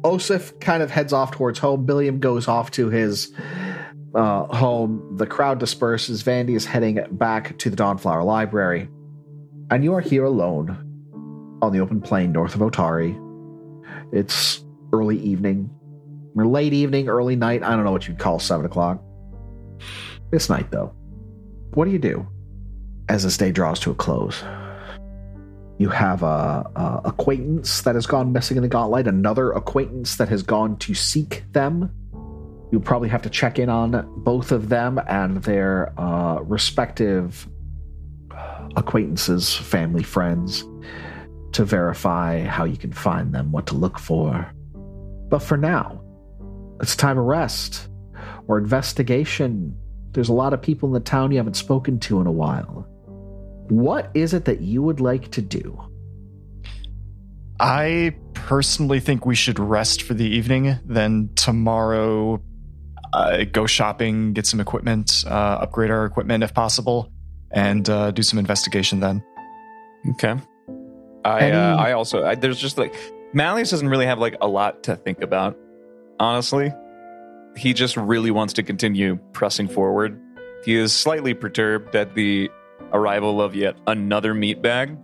Oseph 0.03 0.59
kind 0.59 0.81
of 0.81 0.89
heads 0.89 1.13
off 1.13 1.31
towards 1.31 1.59
home. 1.59 1.85
Billiam 1.85 2.19
goes 2.19 2.47
off 2.47 2.71
to 2.71 2.89
his 2.89 3.31
uh, 4.15 4.45
home. 4.45 5.15
The 5.17 5.27
crowd 5.27 5.59
disperses. 5.59 6.23
Vandy 6.23 6.55
is 6.55 6.65
heading 6.65 6.99
back 7.11 7.57
to 7.59 7.69
the 7.69 7.75
Dawnflower 7.75 8.23
Library. 8.23 8.89
And 9.69 9.83
you 9.83 9.93
are 9.93 10.01
here 10.01 10.25
alone 10.25 11.59
on 11.61 11.71
the 11.71 11.79
open 11.79 12.01
plain 12.01 12.31
north 12.31 12.55
of 12.55 12.61
Otari. 12.61 13.15
It's 14.11 14.65
early 14.91 15.19
evening, 15.19 15.69
or 16.35 16.47
late 16.47 16.73
evening, 16.73 17.07
early 17.07 17.35
night. 17.35 17.63
I 17.63 17.75
don't 17.75 17.85
know 17.85 17.91
what 17.91 18.07
you'd 18.07 18.19
call 18.19 18.39
seven 18.39 18.65
o'clock. 18.65 19.01
It's 20.31 20.49
night, 20.49 20.71
though. 20.71 20.95
What 21.73 21.85
do 21.85 21.91
you 21.91 21.99
do 21.99 22.27
as 23.07 23.23
this 23.23 23.37
day 23.37 23.51
draws 23.51 23.79
to 23.81 23.91
a 23.91 23.95
close? 23.95 24.43
You 25.77 25.87
have 25.89 26.21
a, 26.21 26.69
a 26.75 27.01
acquaintance 27.05 27.81
that 27.81 27.95
has 27.95 28.05
gone 28.05 28.33
missing 28.33 28.57
in 28.57 28.63
the 28.63 28.69
Gauntlight, 28.69 29.07
another 29.07 29.51
acquaintance 29.51 30.17
that 30.17 30.27
has 30.27 30.43
gone 30.43 30.77
to 30.79 30.93
seek 30.93 31.43
them. 31.53 31.89
You 32.71 32.79
probably 32.79 33.09
have 33.09 33.21
to 33.23 33.29
check 33.29 33.57
in 33.57 33.69
on 33.69 34.05
both 34.17 34.51
of 34.51 34.69
them 34.69 34.99
and 35.07 35.43
their 35.43 35.97
uh, 35.99 36.41
respective 36.41 37.47
acquaintances, 38.75 39.55
family, 39.55 40.03
friends, 40.03 40.65
to 41.53 41.63
verify 41.63 42.41
how 42.41 42.65
you 42.65 42.77
can 42.77 42.91
find 42.91 43.33
them, 43.33 43.51
what 43.51 43.67
to 43.67 43.75
look 43.75 43.97
for. 43.97 44.53
But 45.29 45.39
for 45.39 45.57
now, 45.57 46.01
it's 46.81 46.95
time 46.95 47.17
of 47.17 47.25
rest 47.25 47.87
or 48.47 48.57
investigation. 48.57 49.77
There's 50.13 50.29
a 50.29 50.33
lot 50.33 50.53
of 50.53 50.61
people 50.61 50.87
in 50.89 50.93
the 50.93 50.99
town 50.99 51.31
you 51.31 51.37
haven't 51.37 51.55
spoken 51.55 51.99
to 52.01 52.19
in 52.21 52.27
a 52.27 52.31
while. 52.31 52.85
What 53.69 54.11
is 54.13 54.33
it 54.33 54.45
that 54.45 54.61
you 54.61 54.81
would 54.83 54.99
like 54.99 55.31
to 55.31 55.41
do? 55.41 55.81
I 57.59 58.15
personally 58.33 58.99
think 58.99 59.25
we 59.25 59.35
should 59.35 59.59
rest 59.59 60.01
for 60.01 60.13
the 60.13 60.25
evening. 60.25 60.77
Then 60.85 61.29
tomorrow, 61.35 62.41
uh, 63.13 63.43
go 63.51 63.65
shopping, 63.67 64.33
get 64.33 64.45
some 64.47 64.59
equipment, 64.59 65.23
uh, 65.27 65.59
upgrade 65.61 65.91
our 65.91 66.05
equipment 66.05 66.43
if 66.43 66.53
possible, 66.53 67.11
and 67.51 67.87
uh, 67.89 68.11
do 68.11 68.23
some 68.23 68.39
investigation. 68.39 68.99
Then 68.99 69.23
Okay. 70.11 70.35
I 71.23 71.39
Any- 71.41 71.55
uh, 71.55 71.75
I 71.77 71.91
also 71.91 72.25
I, 72.25 72.33
there's 72.33 72.59
just 72.59 72.79
like 72.79 72.95
Malleus 73.33 73.69
doesn't 73.69 73.87
really 73.87 74.07
have 74.07 74.17
like 74.17 74.35
a 74.41 74.47
lot 74.47 74.83
to 74.83 74.95
think 74.95 75.21
about, 75.21 75.55
honestly. 76.19 76.73
He 77.55 77.73
just 77.73 77.97
really 77.97 78.31
wants 78.31 78.53
to 78.53 78.63
continue 78.63 79.17
pressing 79.33 79.67
forward. 79.67 80.19
He 80.63 80.75
is 80.75 80.93
slightly 80.93 81.33
perturbed 81.33 81.95
at 81.95 82.15
the 82.15 82.49
arrival 82.93 83.41
of 83.41 83.55
yet 83.55 83.75
another 83.87 84.33
meat 84.33 84.61
bag, 84.61 84.97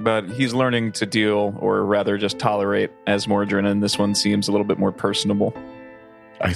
but 0.00 0.28
he's 0.30 0.54
learning 0.54 0.92
to 0.92 1.06
deal, 1.06 1.54
or 1.60 1.84
rather 1.84 2.16
just 2.16 2.38
tolerate, 2.38 2.90
Azmordryn, 3.06 3.66
and 3.66 3.82
this 3.82 3.98
one 3.98 4.14
seems 4.14 4.48
a 4.48 4.52
little 4.52 4.66
bit 4.66 4.78
more 4.78 4.92
personable. 4.92 5.54
I 6.40 6.54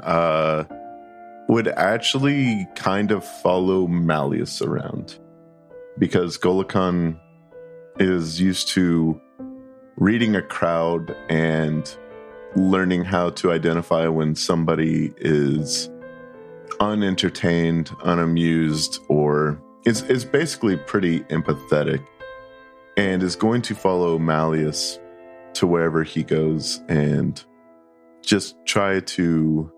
uh, 0.00 0.64
would 1.48 1.68
actually 1.68 2.66
kind 2.74 3.10
of 3.10 3.24
follow 3.24 3.86
Malleus 3.86 4.60
around 4.60 5.18
because 5.98 6.36
Goluhkhan 6.36 7.18
is 7.98 8.40
used 8.40 8.68
to 8.68 9.20
reading 9.96 10.36
a 10.36 10.42
crowd 10.42 11.16
and 11.30 11.96
learning 12.56 13.04
how 13.04 13.30
to 13.30 13.52
identify 13.52 14.08
when 14.08 14.34
somebody 14.34 15.12
is 15.18 15.90
unentertained, 16.80 17.90
unamused, 18.04 19.00
or 19.08 19.60
is 19.84 20.02
is 20.02 20.24
basically 20.24 20.76
pretty 20.76 21.20
empathetic, 21.24 22.04
and 22.96 23.22
is 23.22 23.36
going 23.36 23.62
to 23.62 23.74
follow 23.74 24.18
Malleus 24.18 24.98
to 25.54 25.66
wherever 25.66 26.02
he 26.02 26.22
goes 26.22 26.82
and 26.88 27.44
just 28.22 28.56
try 28.66 29.00
to 29.00 29.72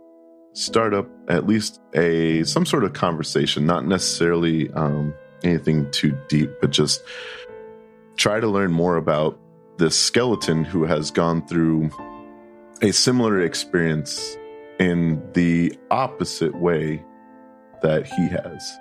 start 0.52 0.94
up 0.94 1.08
at 1.28 1.46
least 1.46 1.80
a 1.94 2.42
some 2.42 2.66
sort 2.66 2.82
of 2.82 2.92
conversation 2.92 3.64
not 3.64 3.86
necessarily 3.86 4.72
um, 4.72 5.14
anything 5.44 5.88
too 5.92 6.18
deep 6.28 6.50
but 6.60 6.70
just 6.70 7.00
try 8.16 8.40
to 8.40 8.48
learn 8.48 8.72
more 8.72 8.96
about 8.96 9.38
this 9.76 9.96
skeleton 9.96 10.64
who 10.64 10.84
has 10.84 11.12
gone 11.12 11.46
through 11.46 11.88
a 12.82 12.92
similar 12.92 13.40
experience 13.40 14.36
in 14.78 15.22
the 15.32 15.76
opposite 15.90 16.54
way 16.60 17.02
that 17.82 18.06
he 18.06 18.28
has 18.28 18.78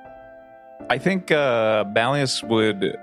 I 0.90 0.98
think 0.98 1.32
uh, 1.32 1.84
Malleus 1.94 2.44
would, 2.44 2.98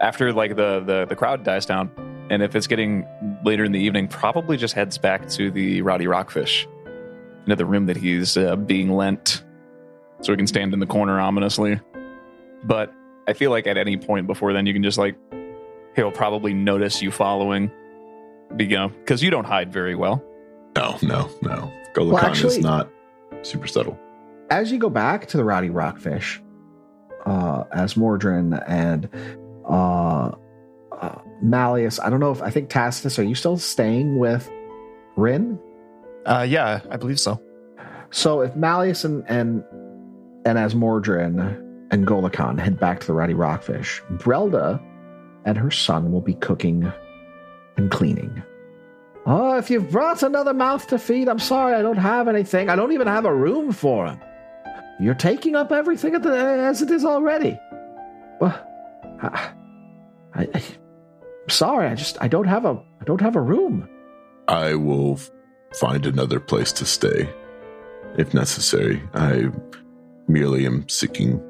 after 0.00 0.32
like 0.32 0.56
the, 0.56 0.80
the 0.80 1.06
the 1.06 1.16
crowd 1.16 1.42
dies 1.42 1.66
down, 1.66 1.90
and 2.30 2.42
if 2.42 2.54
it's 2.54 2.66
getting 2.66 3.06
later 3.44 3.64
in 3.64 3.72
the 3.72 3.80
evening, 3.80 4.06
probably 4.06 4.56
just 4.56 4.74
heads 4.74 4.96
back 4.96 5.28
to 5.30 5.50
the 5.50 5.82
Rowdy 5.82 6.06
Rockfish, 6.06 6.68
into 7.44 7.56
the 7.56 7.64
room 7.64 7.86
that 7.86 7.96
he's 7.96 8.36
uh, 8.36 8.54
being 8.54 8.90
lent, 8.92 9.42
so 10.20 10.32
he 10.32 10.36
can 10.36 10.46
stand 10.46 10.72
in 10.72 10.78
the 10.78 10.86
corner 10.86 11.18
ominously. 11.20 11.80
But 12.62 12.92
I 13.26 13.32
feel 13.32 13.50
like 13.50 13.66
at 13.66 13.76
any 13.76 13.96
point 13.96 14.28
before 14.28 14.52
then, 14.52 14.66
you 14.66 14.72
can 14.72 14.84
just 14.84 14.98
like 14.98 15.16
he'll 15.96 16.12
probably 16.12 16.54
notice 16.54 17.02
you 17.02 17.10
following, 17.10 17.72
you 18.58 18.66
know, 18.68 18.88
because 18.88 19.22
you 19.22 19.30
don't 19.30 19.44
hide 19.46 19.72
very 19.72 19.94
well. 19.94 20.22
no 20.76 20.98
no 21.02 21.30
no 21.42 21.72
Goluhkhan 21.94 22.12
Well, 22.12 22.24
actually- 22.24 22.56
is 22.56 22.64
not 22.64 22.90
super 23.42 23.66
subtle 23.66 23.98
as 24.50 24.70
you 24.70 24.78
go 24.78 24.90
back 24.90 25.26
to 25.28 25.36
the 25.36 25.44
Rowdy 25.44 25.70
Rockfish, 25.70 26.40
uh, 27.24 27.64
Azmordryn 27.64 28.62
and 28.68 29.08
uh, 29.68 30.32
uh, 30.92 31.18
Malleus, 31.42 31.98
I 31.98 32.10
don't 32.10 32.20
know 32.20 32.30
if 32.30 32.42
I 32.42 32.50
think 32.50 32.68
Tacitus, 32.68 33.18
are 33.18 33.24
you 33.24 33.34
still 33.34 33.56
staying 33.58 34.18
with 34.18 34.48
Wrin? 35.16 35.58
Uh, 36.24 36.46
yeah, 36.48 36.80
I 36.90 36.96
believe 36.96 37.20
so. 37.20 37.40
So 38.10 38.40
if 38.42 38.54
Malleus 38.56 39.04
and 39.04 39.24
and 39.28 39.64
and 40.44 40.58
Azmordryn 40.58 41.62
and 41.90 42.06
Goluhkhan 42.06 42.58
head 42.58 42.78
back 42.78 43.00
to 43.00 43.06
the 43.06 43.12
Rowdy 43.12 43.34
Rockfish, 43.34 44.02
Brelda 44.12 44.80
and 45.44 45.58
her 45.58 45.70
son 45.70 46.12
will 46.12 46.20
be 46.20 46.34
cooking 46.34 46.92
and 47.76 47.90
cleaning. 47.90 48.42
Oh, 49.26 49.58
if 49.58 49.70
you've 49.70 49.90
brought 49.90 50.22
another 50.22 50.54
mouth 50.54 50.86
to 50.88 50.98
feed, 50.98 51.28
I'm 51.28 51.38
sorry, 51.38 51.74
I 51.74 51.82
don't 51.82 51.96
have 51.96 52.28
anything. 52.28 52.70
I 52.70 52.76
don't 52.76 52.92
even 52.92 53.08
have 53.08 53.24
a 53.24 53.34
room 53.34 53.72
for 53.72 54.06
him. 54.06 54.20
You're 55.00 55.14
taking 55.14 55.56
up 55.56 55.72
everything 55.72 56.12
the, 56.12 56.30
as 56.30 56.80
it 56.80 56.90
is 56.90 57.04
already. 57.04 57.58
Well, 58.40 58.58
I, 59.20 59.50
I, 60.34 60.48
I, 60.54 60.62
sorry, 61.48 61.88
I 61.88 61.94
just 61.94 62.16
I 62.20 62.28
don't 62.28 62.46
have 62.46 62.64
a 62.64 62.80
I 63.00 63.04
don't 63.04 63.20
have 63.20 63.36
a 63.36 63.40
room. 63.40 63.88
I 64.48 64.74
will 64.74 65.18
find 65.74 66.06
another 66.06 66.40
place 66.40 66.72
to 66.74 66.86
stay 66.86 67.28
if 68.16 68.32
necessary. 68.32 69.02
I 69.14 69.50
merely 70.28 70.66
am 70.66 70.88
seeking 70.88 71.42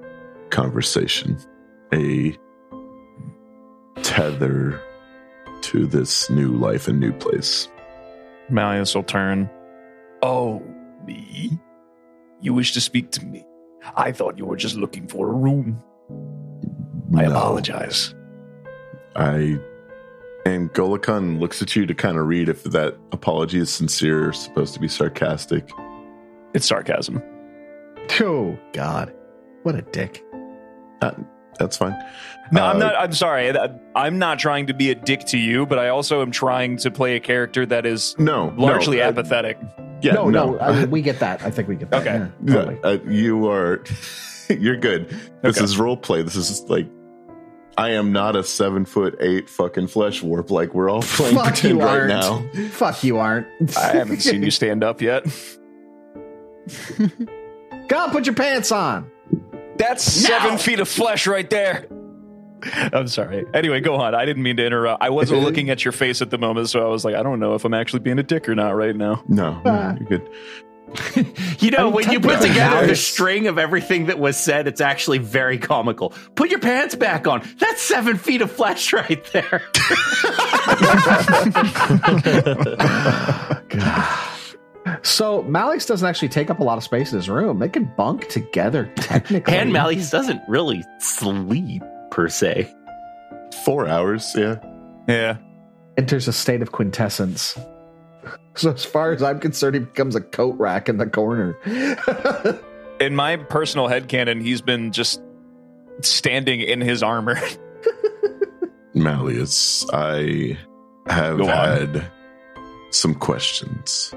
conversation, 0.50 1.38
a 1.92 2.36
tether 4.02 4.80
to 5.66 5.86
this 5.86 6.30
new 6.30 6.52
life 6.52 6.88
and 6.88 7.00
new 7.00 7.12
place. 7.12 7.68
Malleus 8.48 8.94
will 8.94 9.02
turn. 9.02 9.50
Oh, 10.22 10.62
me? 11.04 11.58
You 12.40 12.54
wish 12.54 12.72
to 12.74 12.80
speak 12.80 13.10
to 13.12 13.24
me? 13.24 13.44
I 13.96 14.12
thought 14.12 14.38
you 14.38 14.46
were 14.46 14.56
just 14.56 14.76
looking 14.76 15.08
for 15.08 15.28
a 15.28 15.32
room. 15.32 15.82
I 17.16 17.24
apologize. 17.24 18.14
I 19.14 19.58
and 20.44 20.72
Goluhkhan 20.72 21.40
looks 21.40 21.60
at 21.60 21.74
you 21.74 21.86
to 21.86 21.94
kind 21.94 22.16
of 22.16 22.26
read 22.26 22.48
if 22.48 22.62
that 22.64 22.96
apology 23.10 23.58
is 23.58 23.70
sincere 23.70 24.28
or 24.28 24.32
supposed 24.32 24.74
to 24.74 24.80
be 24.80 24.86
sarcastic. 24.86 25.68
It's 26.54 26.66
sarcasm. 26.66 27.20
Oh 28.20 28.56
God, 28.72 29.12
what 29.64 29.74
a 29.74 29.82
dick! 29.82 30.24
Uh, 31.02 31.12
That's 31.58 31.76
fine. 31.76 31.96
No, 32.52 32.62
Uh, 32.64 32.68
I'm 32.72 32.78
not. 32.78 32.94
I'm 32.96 33.12
sorry. 33.12 33.52
I'm 33.94 34.18
not 34.18 34.38
trying 34.38 34.68
to 34.68 34.74
be 34.74 34.90
a 34.90 34.94
dick 34.94 35.24
to 35.26 35.38
you, 35.38 35.66
but 35.66 35.78
I 35.78 35.88
also 35.88 36.22
am 36.22 36.30
trying 36.30 36.76
to 36.78 36.90
play 36.90 37.16
a 37.16 37.20
character 37.20 37.66
that 37.66 37.84
is 37.86 38.14
No, 38.18 38.54
largely 38.56 38.98
no, 38.98 39.04
uh, 39.04 39.08
apathetic. 39.08 39.58
yeah, 40.02 40.12
no, 40.12 40.28
no, 40.30 40.58
I 40.60 40.80
mean, 40.80 40.90
we 40.90 41.02
get 41.02 41.18
that. 41.20 41.42
I 41.42 41.50
think 41.50 41.66
we 41.68 41.74
get 41.76 41.90
that. 41.90 42.02
Okay. 42.06 42.18
yeah, 42.18 42.28
Yeah, 42.44 42.54
totally. 42.54 42.78
uh, 42.84 43.10
you 43.10 43.48
are 43.48 43.82
you're 44.48 44.76
good 44.76 45.08
this 45.42 45.56
Okay. 45.56 45.64
is 45.64 45.76
role 45.76 45.96
play 45.96 46.22
this 46.22 46.36
is 46.36 46.62
like 46.70 46.86
i 47.76 47.90
am 47.90 48.12
not 48.12 48.36
a 48.36 48.44
seven 48.44 48.84
foot 48.84 49.16
eight 49.20 49.50
fucking 49.50 49.88
flesh 49.88 50.22
warp 50.22 50.52
like 50.52 50.72
we're 50.72 50.88
all 50.88 51.02
playing 51.18 51.34
Fuck 51.34 51.46
pretend 51.46 51.78
you 51.80 51.84
right 51.84 51.98
aren't. 52.10 52.54
now 52.54 52.68
Fuck 52.68 53.02
you 53.02 53.18
aren't. 53.18 53.48
I 53.76 53.88
haven't 53.96 54.20
seen 54.20 54.44
you 54.44 54.50
stand 54.60 54.84
up 54.84 55.02
yet. 55.02 55.24
Go 57.88 57.96
on, 57.98 58.10
put 58.10 58.26
your 58.26 58.34
pants 58.36 58.70
on. 58.72 59.10
That's 59.78 60.02
seven 60.02 60.58
feet 60.58 60.80
of 60.80 60.88
flesh 60.88 61.26
right 61.26 61.48
there. 61.48 61.86
I'm 62.92 63.06
sorry. 63.08 63.44
Anyway, 63.54 63.80
go 63.80 63.96
on. 63.96 64.14
I 64.14 64.24
didn't 64.24 64.42
mean 64.42 64.56
to 64.56 64.66
interrupt. 64.66 65.02
I 65.02 65.10
wasn't 65.10 65.42
looking 65.44 65.70
at 65.70 65.84
your 65.84 65.92
face 65.92 66.22
at 66.22 66.30
the 66.30 66.38
moment, 66.38 66.68
so 66.68 66.84
I 66.84 66.88
was 66.88 67.04
like, 67.04 67.14
I 67.14 67.22
don't 67.22 67.38
know 67.38 67.54
if 67.54 67.64
I'm 67.64 67.74
actually 67.74 68.00
being 68.00 68.18
a 68.18 68.22
dick 68.22 68.48
or 68.48 68.54
not 68.54 68.70
right 68.70 68.96
now. 68.96 69.22
no, 69.28 69.60
no 69.64 69.70
uh. 69.70 69.96
you're 69.98 70.08
good 70.08 70.28
You 71.58 71.70
know, 71.70 71.88
when 71.88 72.10
you 72.10 72.20
put 72.20 72.32
technically 72.32 72.48
together 72.48 72.86
the 72.86 72.96
string 72.96 73.46
of 73.46 73.58
everything 73.58 74.06
that 74.06 74.18
was 74.18 74.36
said, 74.36 74.68
it's 74.68 74.80
actually 74.80 75.18
very 75.18 75.58
comical. 75.58 76.10
Put 76.34 76.50
your 76.50 76.60
pants 76.60 76.94
back 76.94 77.26
on. 77.26 77.42
That's 77.58 77.82
seven 77.82 78.18
feet 78.18 78.42
of 78.42 78.52
flesh 78.52 78.92
right 78.92 79.24
there. 79.32 79.62
So 85.06 85.44
Malix 85.44 85.86
doesn't 85.86 86.06
actually 86.06 86.30
take 86.30 86.50
up 86.50 86.58
a 86.58 86.64
lot 86.64 86.78
of 86.78 86.84
space 86.84 87.12
in 87.12 87.16
his 87.18 87.28
room. 87.30 87.60
They 87.60 87.68
can 87.68 87.84
bunk 87.96 88.26
together 88.28 88.90
technically. 88.96 89.54
And 89.54 89.72
Malleus 89.72 90.10
doesn't 90.10 90.40
really 90.48 90.82
sleep 90.98 91.82
per 92.10 92.28
se. 92.28 92.74
four 93.64 93.86
hours 93.88 94.34
yeah 94.36 94.56
Yeah. 95.08 95.36
enters 95.96 96.26
a 96.28 96.32
state 96.32 96.60
of 96.62 96.72
quintessence. 96.72 97.56
So 98.56 98.72
as 98.72 98.84
far 98.86 99.12
as 99.12 99.22
I'm 99.22 99.38
concerned, 99.38 99.74
he 99.76 99.80
becomes 99.80 100.16
a 100.16 100.20
coat 100.20 100.58
rack 100.58 100.88
in 100.88 100.96
the 100.96 101.06
corner. 101.06 101.54
In 103.00 103.14
my 103.14 103.36
personal 103.36 103.86
head 103.86 104.08
headcanon, 104.08 104.40
he's 104.42 104.62
been 104.62 104.92
just 104.92 105.20
standing 106.00 106.60
in 106.62 106.80
his 106.80 107.02
armor. 107.02 107.38
malleus 108.94 109.84
i 109.92 110.56
have 111.06 111.38
had 111.38 112.10
some 112.90 113.14
questions 113.14 114.12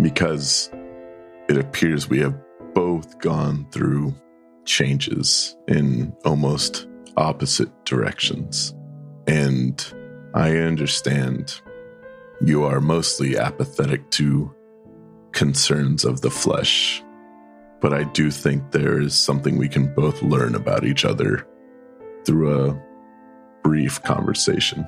because 0.00 0.70
it 1.48 1.56
appears 1.56 2.08
we 2.08 2.20
have 2.20 2.38
both 2.74 3.18
gone 3.18 3.66
through 3.72 4.14
changes 4.64 5.56
in 5.66 6.14
almost 6.24 6.86
opposite 7.16 7.70
directions. 7.84 8.74
And 9.26 9.84
I 10.34 10.56
understand 10.58 11.60
you 12.40 12.64
are 12.64 12.80
mostly 12.80 13.36
apathetic 13.36 14.10
to 14.12 14.54
concerns 15.32 16.04
of 16.04 16.20
the 16.20 16.30
flesh, 16.30 17.02
but 17.80 17.92
I 17.92 18.04
do 18.04 18.30
think 18.30 18.70
there 18.70 19.00
is 19.00 19.14
something 19.14 19.56
we 19.56 19.68
can 19.68 19.92
both 19.94 20.22
learn 20.22 20.54
about 20.54 20.84
each 20.84 21.04
other 21.04 21.46
through 22.24 22.70
a 22.70 22.82
brief 23.62 24.02
conversation. 24.02 24.86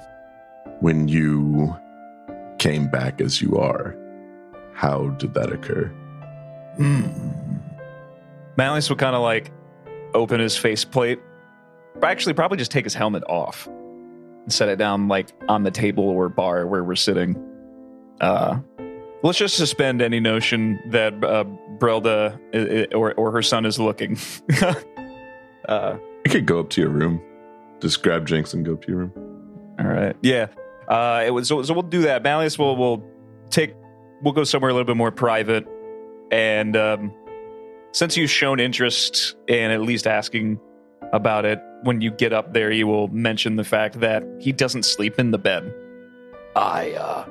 When 0.80 1.08
you 1.08 1.76
came 2.58 2.88
back 2.88 3.20
as 3.20 3.40
you 3.40 3.56
are, 3.56 3.96
how 4.74 5.08
did 5.18 5.34
that 5.34 5.52
occur? 5.52 5.86
Hmm. 6.76 7.02
Malleus 8.56 8.88
will 8.88 8.96
kind 8.96 9.14
of 9.16 9.22
like 9.22 9.50
open 10.14 10.40
his 10.40 10.56
faceplate. 10.56 11.18
Actually, 12.02 12.34
probably 12.34 12.58
just 12.58 12.70
take 12.70 12.84
his 12.84 12.94
helmet 12.94 13.22
off 13.28 13.66
and 13.66 14.52
set 14.52 14.68
it 14.68 14.76
down 14.76 15.08
like 15.08 15.28
on 15.48 15.62
the 15.62 15.70
table 15.70 16.04
or 16.08 16.28
bar 16.28 16.66
where 16.66 16.82
we're 16.84 16.94
sitting. 16.96 17.36
Uh, 18.20 18.58
Let's 19.24 19.38
just 19.38 19.56
suspend 19.56 20.02
any 20.02 20.18
notion 20.18 20.80
that 20.90 21.14
uh, 21.22 21.44
Brelda 21.78 22.36
i- 22.52 22.82
i- 22.90 22.94
or 22.94 23.14
or 23.14 23.30
her 23.30 23.40
son 23.42 23.64
is 23.64 23.78
looking. 23.78 24.18
uh, 25.68 25.96
You 26.24 26.30
could 26.30 26.44
go 26.46 26.58
up 26.58 26.70
to 26.70 26.80
your 26.80 26.90
room. 26.90 27.22
Just 27.80 28.02
grab 28.02 28.26
Jinx 28.26 28.52
and 28.52 28.64
go 28.64 28.72
up 28.72 28.82
to 28.82 28.88
your 28.88 28.98
room. 28.98 29.12
all 29.78 29.86
right. 29.86 30.16
Yeah. 30.22 30.48
Uh, 30.88 31.22
it 31.24 31.30
was 31.30 31.46
so, 31.46 31.62
so 31.62 31.72
we'll 31.72 31.82
do 31.84 32.02
that. 32.02 32.24
Malleus 32.24 32.58
will 32.58 32.76
will 32.76 33.04
take 33.50 33.74
we'll 34.22 34.32
go 34.32 34.44
somewhere 34.44 34.70
a 34.70 34.74
little 34.74 34.86
bit 34.86 34.96
more 34.96 35.10
private, 35.10 35.66
and 36.30 36.76
um, 36.76 37.12
since 37.92 38.16
you've 38.16 38.30
shown 38.30 38.60
interest 38.60 39.36
in 39.48 39.70
at 39.70 39.82
least 39.82 40.06
asking 40.06 40.58
about 41.12 41.44
it, 41.44 41.60
when 41.82 42.00
you 42.00 42.10
get 42.10 42.32
up 42.32 42.54
there, 42.54 42.70
you 42.70 42.86
will 42.86 43.08
mention 43.08 43.56
the 43.56 43.64
fact 43.64 44.00
that 44.00 44.24
he 44.40 44.52
doesn't 44.52 44.84
sleep 44.84 45.18
in 45.18 45.30
the 45.30 45.38
bed. 45.38 45.74
I 46.56 46.92
uh, 46.92 47.26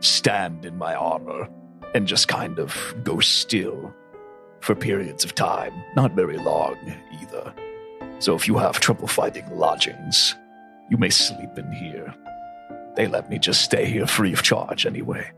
stand 0.00 0.64
in 0.64 0.76
my 0.78 0.94
armor 0.94 1.48
and 1.94 2.06
just 2.06 2.28
kind 2.28 2.58
of 2.58 2.94
go 3.04 3.20
still 3.20 3.94
for 4.60 4.74
periods 4.74 5.24
of 5.24 5.34
time, 5.34 5.72
not 5.96 6.12
very 6.12 6.38
long 6.38 6.76
either. 7.20 7.54
So 8.18 8.34
if 8.34 8.46
you 8.46 8.58
have 8.58 8.80
trouble 8.80 9.06
finding 9.06 9.48
lodgings, 9.50 10.34
you 10.90 10.96
may 10.98 11.10
sleep 11.10 11.56
in 11.56 11.70
here. 11.72 12.14
They 12.96 13.06
let 13.06 13.30
me 13.30 13.38
just 13.38 13.62
stay 13.62 13.86
here 13.86 14.06
free 14.06 14.32
of 14.32 14.42
charge 14.42 14.86
anyway. 14.86 15.30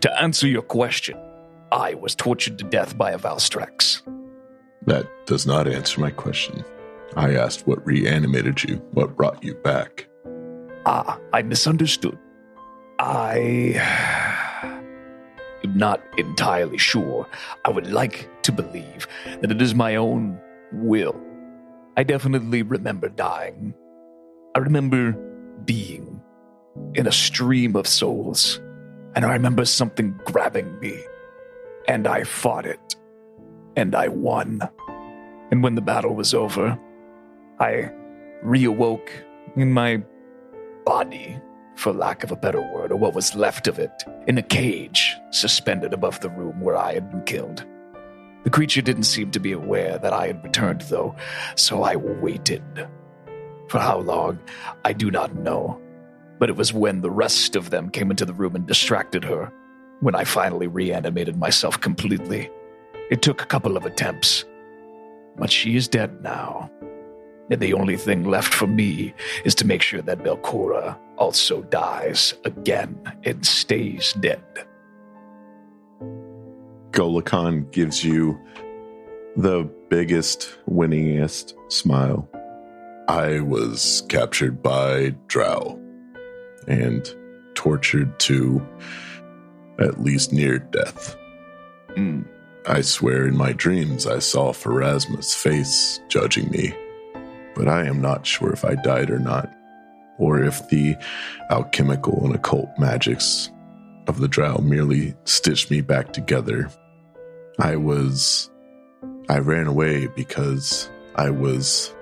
To 0.00 0.20
answer 0.20 0.46
your 0.46 0.62
question, 0.62 1.16
I 1.72 1.94
was 1.94 2.14
tortured 2.14 2.58
to 2.58 2.64
death 2.64 2.96
by 2.96 3.12
a 3.12 3.18
Valstrax. 3.18 4.02
That 4.86 5.06
does 5.26 5.46
not 5.46 5.66
answer 5.66 6.00
my 6.00 6.10
question. 6.10 6.64
I 7.16 7.34
asked 7.34 7.66
what 7.66 7.84
reanimated 7.86 8.62
you, 8.64 8.76
what 8.92 9.16
brought 9.16 9.42
you 9.42 9.54
back. 9.54 10.08
Ah, 10.86 11.18
I 11.32 11.42
misunderstood. 11.42 12.18
I 12.98 13.80
am 15.64 15.76
not 15.76 16.02
entirely 16.16 16.78
sure. 16.78 17.26
I 17.64 17.70
would 17.70 17.90
like 17.90 18.28
to 18.42 18.52
believe 18.52 19.06
that 19.40 19.50
it 19.50 19.60
is 19.62 19.74
my 19.74 19.96
own 19.96 20.40
will. 20.72 21.20
I 21.96 22.02
definitely 22.02 22.62
remember 22.62 23.08
dying. 23.08 23.74
I 24.54 24.60
remember 24.60 25.12
being 25.64 26.17
in 26.94 27.06
a 27.06 27.12
stream 27.12 27.76
of 27.76 27.86
souls, 27.86 28.60
and 29.14 29.24
I 29.24 29.32
remember 29.32 29.64
something 29.64 30.18
grabbing 30.24 30.78
me, 30.80 31.02
and 31.86 32.06
I 32.06 32.24
fought 32.24 32.66
it, 32.66 32.96
and 33.76 33.94
I 33.94 34.08
won. 34.08 34.60
And 35.50 35.62
when 35.62 35.74
the 35.74 35.80
battle 35.80 36.14
was 36.14 36.34
over, 36.34 36.78
I 37.58 37.90
reawoke 38.44 39.08
in 39.56 39.72
my 39.72 40.02
body, 40.84 41.38
for 41.76 41.92
lack 41.92 42.24
of 42.24 42.32
a 42.32 42.36
better 42.36 42.60
word, 42.60 42.90
or 42.90 42.96
what 42.96 43.14
was 43.14 43.34
left 43.34 43.68
of 43.68 43.78
it, 43.78 44.04
in 44.26 44.38
a 44.38 44.42
cage 44.42 45.16
suspended 45.30 45.92
above 45.92 46.20
the 46.20 46.30
room 46.30 46.60
where 46.60 46.76
I 46.76 46.94
had 46.94 47.10
been 47.10 47.24
killed. 47.24 47.64
The 48.44 48.50
creature 48.50 48.82
didn't 48.82 49.02
seem 49.04 49.30
to 49.32 49.40
be 49.40 49.52
aware 49.52 49.98
that 49.98 50.12
I 50.12 50.28
had 50.28 50.42
returned, 50.44 50.82
though, 50.82 51.14
so 51.56 51.82
I 51.82 51.96
waited. 51.96 52.88
For 53.68 53.78
how 53.78 53.98
long, 53.98 54.38
I 54.84 54.92
do 54.92 55.10
not 55.10 55.34
know. 55.34 55.80
But 56.38 56.48
it 56.48 56.56
was 56.56 56.72
when 56.72 57.00
the 57.00 57.10
rest 57.10 57.56
of 57.56 57.70
them 57.70 57.90
came 57.90 58.10
into 58.10 58.24
the 58.24 58.32
room 58.32 58.54
and 58.54 58.66
distracted 58.66 59.24
her, 59.24 59.52
when 60.00 60.14
I 60.14 60.24
finally 60.24 60.66
reanimated 60.66 61.36
myself 61.36 61.80
completely. 61.80 62.50
It 63.10 63.22
took 63.22 63.42
a 63.42 63.46
couple 63.46 63.76
of 63.76 63.84
attempts, 63.84 64.44
but 65.36 65.50
she 65.50 65.76
is 65.76 65.88
dead 65.88 66.22
now. 66.22 66.70
And 67.50 67.60
the 67.60 67.72
only 67.72 67.96
thing 67.96 68.24
left 68.24 68.52
for 68.52 68.66
me 68.66 69.14
is 69.44 69.54
to 69.56 69.66
make 69.66 69.82
sure 69.82 70.02
that 70.02 70.18
Belcorra 70.18 70.98
also 71.16 71.62
dies 71.62 72.34
again 72.44 73.00
and 73.24 73.44
stays 73.44 74.12
dead. 74.20 74.42
Goluhkhan 76.90 77.70
gives 77.72 78.04
you 78.04 78.38
the 79.36 79.68
biggest, 79.88 80.58
winningest 80.68 81.54
smile. 81.72 82.28
I 83.08 83.40
was 83.40 84.04
captured 84.08 84.62
by 84.62 85.14
Drow 85.28 85.80
and 86.68 87.14
tortured 87.54 88.18
to 88.20 88.64
at 89.80 90.00
least 90.00 90.32
near 90.32 90.58
death. 90.58 91.16
Mm. 91.90 92.24
I 92.66 92.82
swear 92.82 93.26
in 93.26 93.36
my 93.36 93.52
dreams 93.52 94.06
I 94.06 94.18
saw 94.18 94.52
Pharasma's 94.52 95.34
face 95.34 96.00
judging 96.08 96.50
me, 96.50 96.74
but 97.54 97.66
I 97.66 97.86
am 97.86 98.00
not 98.00 98.26
sure 98.26 98.52
if 98.52 98.64
I 98.64 98.74
died 98.74 99.10
or 99.10 99.18
not, 99.18 99.50
or 100.18 100.42
if 100.42 100.68
the 100.68 100.96
alchemical 101.50 102.24
and 102.24 102.34
occult 102.34 102.68
magics 102.78 103.50
of 104.06 104.20
the 104.20 104.28
drow 104.28 104.58
merely 104.58 105.14
stitched 105.24 105.70
me 105.70 105.80
back 105.80 106.12
together. 106.12 106.70
I 107.58 107.76
was. 107.76 108.50
I 109.30 109.38
ran 109.38 109.66
away 109.66 110.06
because 110.16 110.88
I 111.14 111.30
was 111.30 111.94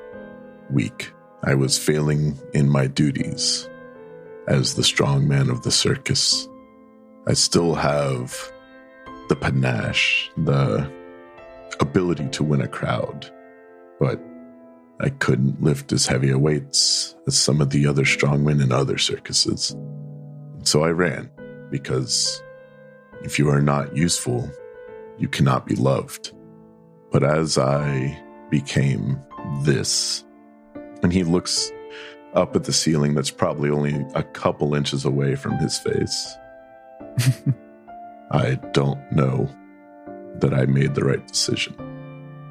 weak. 0.70 1.12
I 1.42 1.54
was 1.54 1.78
failing 1.78 2.38
in 2.54 2.68
my 2.68 2.86
duties 2.86 3.68
as 4.48 4.74
the 4.74 4.84
strong 4.84 5.26
man 5.26 5.50
of 5.50 5.62
the 5.62 5.70
circus. 5.70 6.48
I 7.26 7.32
still 7.32 7.74
have 7.74 8.36
the 9.28 9.36
panache, 9.36 10.30
the 10.36 10.90
ability 11.80 12.28
to 12.28 12.44
win 12.44 12.60
a 12.60 12.68
crowd, 12.68 13.30
but 13.98 14.20
I 15.00 15.10
couldn't 15.10 15.62
lift 15.62 15.92
as 15.92 16.06
heavy 16.06 16.30
a 16.30 16.38
weights 16.38 17.14
as 17.26 17.38
some 17.38 17.60
of 17.60 17.70
the 17.70 17.86
other 17.86 18.04
strongmen 18.04 18.62
in 18.62 18.72
other 18.72 18.98
circuses. 18.98 19.76
So 20.62 20.84
I 20.84 20.90
ran 20.90 21.30
because 21.70 22.42
if 23.22 23.38
you 23.38 23.48
are 23.48 23.60
not 23.60 23.96
useful, 23.96 24.50
you 25.18 25.28
cannot 25.28 25.66
be 25.66 25.74
loved. 25.74 26.32
But 27.10 27.24
as 27.24 27.58
I 27.58 28.22
became 28.50 29.18
this, 29.62 30.24
and 31.02 31.12
he 31.12 31.24
looks 31.24 31.72
up 32.36 32.54
at 32.54 32.64
the 32.64 32.72
ceiling 32.72 33.14
that's 33.14 33.30
probably 33.30 33.70
only 33.70 34.06
a 34.14 34.22
couple 34.22 34.74
inches 34.74 35.04
away 35.04 35.34
from 35.34 35.58
his 35.58 35.78
face. 35.78 36.36
I 38.30 38.54
don't 38.72 39.00
know 39.10 39.48
that 40.40 40.52
I 40.52 40.66
made 40.66 40.94
the 40.94 41.04
right 41.04 41.26
decision. 41.26 41.74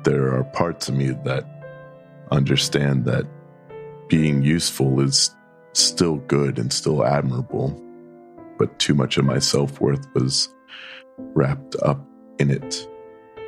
There 0.03 0.33
are 0.33 0.43
parts 0.43 0.89
of 0.89 0.95
me 0.95 1.11
that 1.23 1.45
understand 2.31 3.05
that 3.05 3.25
being 4.07 4.41
useful 4.41 4.99
is 5.01 5.31
still 5.73 6.17
good 6.17 6.57
and 6.57 6.71
still 6.71 7.05
admirable, 7.05 7.79
but 8.57 8.77
too 8.79 8.93
much 8.93 9.17
of 9.17 9.25
my 9.25 9.39
self 9.39 9.79
worth 9.79 10.05
was 10.13 10.49
wrapped 11.17 11.75
up 11.83 11.99
in 12.39 12.49
it. 12.49 12.87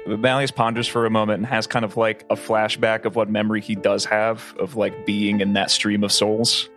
Malleus 0.07 0.51
ponders 0.51 0.87
for 0.87 1.05
a 1.05 1.09
moment 1.09 1.37
and 1.39 1.45
has 1.47 1.67
kind 1.67 1.83
of 1.85 1.97
like 1.97 2.25
a 2.29 2.35
flashback 2.35 3.05
of 3.05 3.15
what 3.15 3.29
memory 3.29 3.61
he 3.61 3.75
does 3.75 4.05
have 4.05 4.55
of 4.59 4.75
like 4.75 5.05
being 5.05 5.41
in 5.41 5.53
that 5.53 5.69
stream 5.71 6.03
of 6.03 6.11
souls 6.11 6.69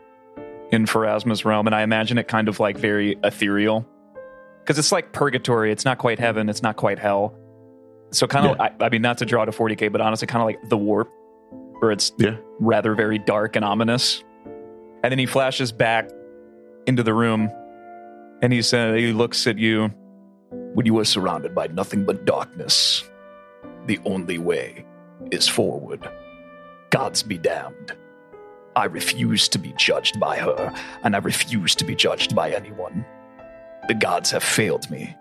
in 0.73 0.87
Pharasma's 0.87 1.45
realm. 1.45 1.67
And 1.67 1.75
I 1.75 1.83
imagine 1.83 2.19
it 2.19 2.29
kind 2.29 2.49
of 2.49 2.61
like 2.61 2.77
very 2.77 3.17
ethereal 3.25 3.87
because 4.63 4.79
it's 4.79 4.93
like 4.93 5.13
purgatory. 5.13 5.73
It's 5.73 5.85
not 5.85 5.99
quite 5.99 6.19
heaven. 6.19 6.49
It's 6.49 6.63
not 6.63 6.77
quite 6.77 6.99
hell. 6.99 7.35
So 8.13 8.27
kind 8.27 8.47
of, 8.47 8.61
I, 8.61 8.73
I 8.81 8.89
mean, 8.89 9.03
not 9.03 9.19
to 9.19 9.27
draw 9.27 9.45
to 9.45 9.53
40K, 9.53 9.93
but 9.93 10.01
honestly, 10.01 10.27
kind 10.27 10.43
of 10.43 10.47
like 10.47 10.69
the 10.69 10.77
warp 10.77 11.09
where 11.79 11.93
it's 11.93 12.13
Yeah. 12.19 12.37
rather 12.59 12.95
very 12.95 13.19
dark 13.19 13.57
and 13.57 13.65
ominous. 13.65 14.23
And 15.03 15.11
then 15.11 15.19
he 15.19 15.27
flashes 15.27 15.73
back 15.73 16.11
into 16.87 17.03
the 17.03 17.15
room 17.15 17.51
and 18.43 18.53
he 18.53 18.63
said, 18.63 18.99
he 18.99 19.13
looks 19.13 19.47
at 19.47 19.59
you 19.59 19.89
when 20.75 20.87
you 20.87 20.99
are 20.99 21.05
surrounded 21.05 21.55
by 21.55 21.69
nothing 21.69 22.05
but 22.05 22.25
darkness. 22.25 23.09
The 23.87 23.99
only 24.05 24.39
way 24.39 24.85
is 25.31 25.49
forward. 25.49 26.09
Gods 26.91 27.23
be 27.23 27.39
damned. 27.39 27.97
I 28.77 28.85
refuse 28.85 29.49
to 29.49 29.59
be 29.59 29.73
judged 29.77 30.21
by 30.21 30.39
her, 30.39 30.73
and 31.03 31.15
I 31.15 31.19
refuse 31.19 31.75
to 31.77 31.85
be 31.85 31.95
judged 31.95 32.35
by 32.35 32.51
anyone. 32.51 33.05
The 33.89 33.95
gods 33.95 34.31
have 34.31 34.45
failed 34.45 34.89
me. 34.91 35.17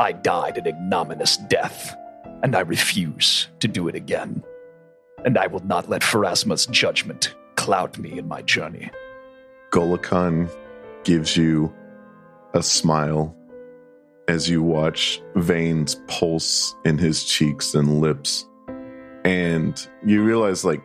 I 0.00 0.12
died 0.12 0.58
an 0.58 0.66
ignominious 0.66 1.36
death, 1.36 1.96
and 2.42 2.56
I 2.56 2.60
refuse 2.60 3.48
to 3.60 3.68
do 3.68 3.88
it 3.88 3.94
again. 3.94 4.42
And 5.24 5.38
I 5.38 5.46
will 5.46 5.64
not 5.64 5.88
let 5.88 6.02
Pharasma's 6.02 6.66
judgment 6.66 7.34
cloud 7.56 7.96
me 7.98 8.18
in 8.18 8.26
my 8.28 8.42
journey. 8.42 8.90
Goluhkhan 9.70 10.50
gives 11.04 11.36
you 11.36 11.72
a 12.54 12.62
smile 12.62 13.34
as 14.28 14.48
you 14.48 14.62
watch 14.62 15.22
veins 15.36 16.00
pulse 16.06 16.74
in 16.84 16.98
his 16.98 17.24
cheeks 17.24 17.74
and 17.74 18.00
lips. 18.00 18.46
And 19.24 19.86
you 20.04 20.22
realize, 20.22 20.64
like, 20.64 20.82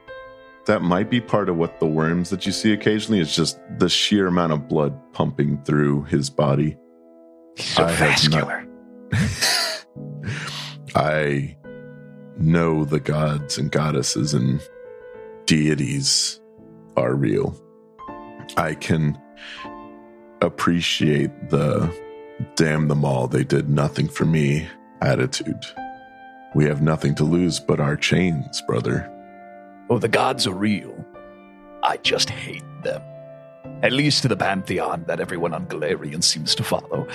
that 0.66 0.82
might 0.82 1.10
be 1.10 1.20
part 1.20 1.50
of 1.50 1.58
what 1.58 1.80
the 1.80 1.88
worms 1.88 2.30
that 2.30 2.46
you 2.46 2.52
see 2.52 2.74
occasionally 2.74 3.20
is 3.20 3.36
just 3.36 3.60
the 3.78 3.90
sheer 3.90 4.28
amount 4.28 4.54
of 4.54 4.68
blood 4.68 4.98
pumping 5.14 5.62
through 5.64 6.04
his 6.04 6.30
body. 6.30 6.78
So 7.58 7.84
I 7.86 7.92
have 7.92 8.30
not- 8.30 8.48
vascular. 8.48 8.66
I 10.96 11.56
know 12.38 12.86
the 12.86 13.00
gods 13.00 13.58
and 13.58 13.72
goddesses 13.72 14.34
and 14.34 14.62
deities 15.46 16.40
are 16.98 17.16
real. 17.16 17.56
I 18.58 18.76
can 18.76 19.20
appreciate 20.42 21.50
the 21.50 21.92
damn 22.56 22.88
them 22.88 23.06
all, 23.06 23.28
they 23.28 23.44
did 23.44 23.70
nothing 23.70 24.08
for 24.08 24.26
me 24.26 24.68
attitude. 25.02 25.66
We 26.56 26.66
have 26.66 26.82
nothing 26.82 27.16
to 27.16 27.24
lose 27.24 27.60
but 27.60 27.80
our 27.80 27.96
chains, 27.96 28.62
brother. 28.62 29.10
Oh, 29.90 30.00
the 30.00 30.08
gods 30.08 30.48
are 30.48 30.54
real. 30.54 31.06
I 31.84 31.98
just 31.98 32.30
hate 32.30 32.64
them. 32.84 33.02
At 33.84 33.92
least 33.92 34.24
to 34.24 34.28
the 34.28 34.36
pantheon 34.36 35.06
that 35.08 35.20
everyone 35.20 35.54
on 35.54 35.68
Golarion 35.68 36.24
seems 36.24 36.56
to 36.56 36.64
follow. 36.64 37.08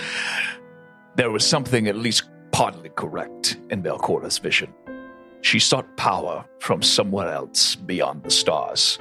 There 1.17 1.31
was 1.31 1.47
something 1.47 1.89
at 1.89 1.97
least 1.97 2.25
partly 2.53 2.91
correct 2.91 3.59
in 3.71 3.83
Belcorra's 3.83 4.39
vision. 4.39 4.73
She 5.43 5.59
sought 5.59 5.97
power 5.97 6.45
from 6.61 6.81
somewhere 6.81 7.29
else 7.29 7.75
beyond 7.75 8.23
the 8.23 8.31
stars. 8.31 8.99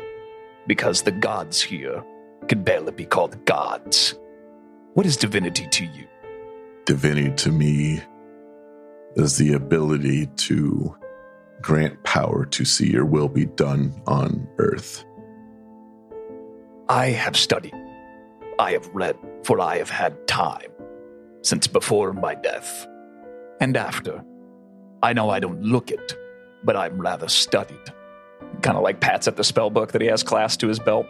Because 0.68 1.02
the 1.02 1.12
gods 1.12 1.62
here 1.62 2.04
can 2.48 2.64
barely 2.64 2.91
be 2.91 3.06
called 3.06 3.45
gods. 3.45 4.16
What 4.94 5.06
is 5.06 5.18
divinity 5.18 5.68
to 5.68 5.86
you? 5.86 6.08
Divinity 6.85 7.31
to 7.35 7.51
me 7.51 8.01
is 9.15 9.38
the 9.38 9.53
ability 9.53 10.26
to 10.35 10.95
grant 11.61 12.03
power 12.03 12.45
to 12.47 12.65
see 12.65 12.91
your 12.91 13.05
will 13.05 13.30
be 13.30 13.45
done 13.45 14.01
on 14.05 14.47
earth. 14.57 15.05
I 16.89 17.11
have 17.11 17.38
studied. 17.38 17.73
I 18.60 18.73
have 18.73 18.89
read, 18.93 19.15
for 19.45 19.61
I 19.61 19.77
have 19.77 19.89
had 19.89 20.27
time 20.27 20.72
since 21.41 21.68
before 21.68 22.11
my 22.11 22.35
death 22.35 22.85
and 23.61 23.77
after. 23.77 24.23
I 25.01 25.14
know 25.14 25.30
I 25.30 25.39
don't 25.39 25.61
look 25.61 25.89
it, 25.89 26.18
but 26.65 26.76
I'm 26.76 26.99
rather 26.99 27.30
studied. 27.30 27.77
Kind 28.61 28.76
of 28.76 28.84
like 28.84 28.99
pats 28.99 29.30
at 29.30 29.38
the 29.38 29.43
spell 29.45 29.69
book 29.69 29.93
that 29.93 30.01
he 30.01 30.07
has 30.07 30.22
clasped 30.22 30.60
to 30.61 30.68
his 30.68 30.80
belt. 30.80 31.05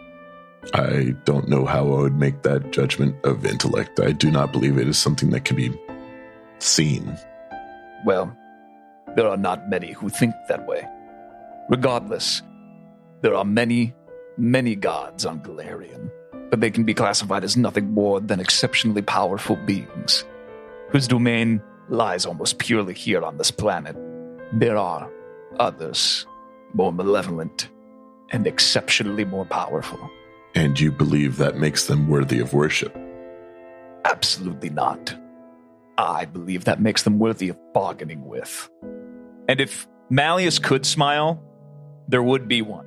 I 0.72 1.14
don't 1.24 1.48
know 1.48 1.66
how 1.66 1.82
I 1.82 2.00
would 2.02 2.18
make 2.18 2.42
that 2.42 2.72
judgment 2.72 3.16
of 3.24 3.44
intellect. 3.44 4.00
I 4.00 4.12
do 4.12 4.30
not 4.30 4.52
believe 4.52 4.78
it 4.78 4.88
is 4.88 4.98
something 4.98 5.30
that 5.30 5.44
can 5.44 5.56
be 5.56 5.72
seen. 6.58 7.16
Well, 8.04 8.36
there 9.16 9.28
are 9.28 9.36
not 9.36 9.68
many 9.68 9.92
who 9.92 10.08
think 10.08 10.34
that 10.48 10.66
way. 10.66 10.86
Regardless, 11.68 12.42
there 13.20 13.34
are 13.34 13.44
many, 13.44 13.94
many 14.36 14.74
gods 14.74 15.24
on 15.24 15.40
Golarion, 15.40 16.10
but 16.50 16.60
they 16.60 16.70
can 16.70 16.84
be 16.84 16.94
classified 16.94 17.44
as 17.44 17.56
nothing 17.56 17.92
more 17.92 18.20
than 18.20 18.40
exceptionally 18.40 19.02
powerful 19.02 19.56
beings, 19.56 20.24
whose 20.90 21.08
domain 21.08 21.62
lies 21.88 22.26
almost 22.26 22.58
purely 22.58 22.94
here 22.94 23.22
on 23.22 23.36
this 23.38 23.50
planet. 23.50 23.96
There 24.52 24.76
are 24.76 25.10
others, 25.58 26.26
more 26.72 26.92
malevolent 26.92 27.68
and 28.30 28.46
exceptionally 28.46 29.24
more 29.24 29.44
powerful. 29.44 30.10
And 30.54 30.78
you 30.78 30.92
believe 30.92 31.36
that 31.38 31.56
makes 31.56 31.86
them 31.86 32.08
worthy 32.08 32.38
of 32.38 32.52
worship. 32.52 32.96
Absolutely 34.04 34.70
not. 34.70 35.14
I 35.98 36.24
believe 36.24 36.64
that 36.64 36.80
makes 36.80 37.02
them 37.02 37.18
worthy 37.18 37.48
of 37.48 37.58
bargaining 37.72 38.24
with. 38.26 38.68
And 39.48 39.60
if 39.60 39.86
Malleus 40.10 40.58
could 40.58 40.86
smile, 40.86 41.42
there 42.08 42.22
would 42.22 42.48
be 42.48 42.62
one. 42.62 42.86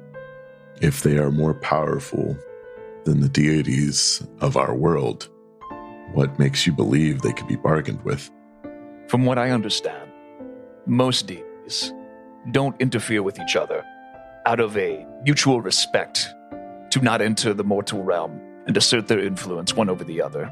If 0.82 1.04
they 1.04 1.18
are 1.18 1.32
more 1.32 1.54
powerful 1.54 2.38
than 3.06 3.22
the 3.22 3.30
deities 3.30 4.26
of 4.42 4.58
our 4.58 4.74
world, 4.74 5.30
what 6.14 6.38
makes 6.40 6.68
you 6.68 6.74
believe 6.74 7.22
they 7.22 7.34
could 7.34 7.48
be 7.48 7.56
bargained 7.56 8.04
with? 8.04 8.30
From 9.08 9.26
what 9.26 9.38
I 9.38 9.52
understand, 9.52 10.12
most 10.86 11.28
deities 11.28 11.94
don't 12.52 12.80
interfere 12.82 13.24
with 13.24 13.40
each 13.40 13.56
other 13.56 13.84
out 14.46 14.60
of 14.60 14.78
a 14.78 15.06
mutual 15.24 15.62
respect 15.62 16.30
to 16.92 17.02
not 17.02 17.22
enter 17.22 17.54
the 17.54 17.64
mortal 17.64 18.04
realm 18.04 18.40
and 18.66 18.76
assert 18.78 19.08
their 19.08 19.20
influence 19.20 19.76
one 19.76 19.90
over 19.90 20.04
the 20.04 20.22
other. 20.22 20.52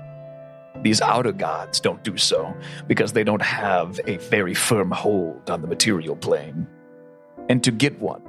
These 0.82 1.02
outer 1.02 1.32
gods 1.32 1.80
don't 1.80 2.04
do 2.04 2.18
so 2.18 2.54
because 2.88 3.14
they 3.14 3.24
don't 3.24 3.42
have 3.42 4.00
a 4.08 4.18
very 4.18 4.54
firm 4.54 4.92
hold 4.92 5.50
on 5.50 5.62
the 5.62 5.68
material 5.68 6.16
plane. 6.16 6.68
And 7.50 7.64
to 7.64 7.72
get 7.72 8.00
one, 8.00 8.22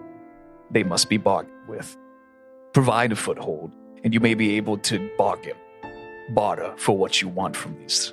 they 0.70 0.82
must 0.84 1.08
be 1.08 1.16
bargained 1.16 1.68
with. 1.68 1.96
Provide 2.72 3.12
a 3.12 3.16
foothold, 3.16 3.72
and 4.04 4.12
you 4.14 4.20
may 4.20 4.34
be 4.34 4.56
able 4.56 4.78
to 4.78 5.10
bargain, 5.16 5.56
barter 6.30 6.72
for 6.76 6.96
what 6.96 7.20
you 7.22 7.28
want 7.28 7.56
from 7.56 7.76
these 7.78 8.12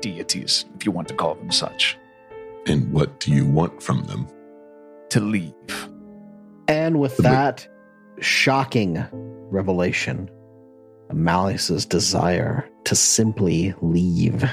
deities, 0.00 0.64
if 0.74 0.84
you 0.84 0.92
want 0.92 1.08
to 1.08 1.14
call 1.14 1.34
them 1.36 1.50
such, 1.50 1.96
And 2.66 2.92
what 2.92 3.20
do 3.20 3.32
you 3.32 3.46
want 3.46 3.82
from 3.82 4.04
them? 4.04 4.28
to 5.10 5.20
leave. 5.20 5.88
And 6.66 6.98
with 6.98 7.16
that 7.18 7.68
shocking 8.20 9.04
revelation, 9.50 10.30
Malleus's 11.12 11.86
desire 11.86 12.68
to 12.84 12.94
simply 12.96 13.74
leave 13.82 14.44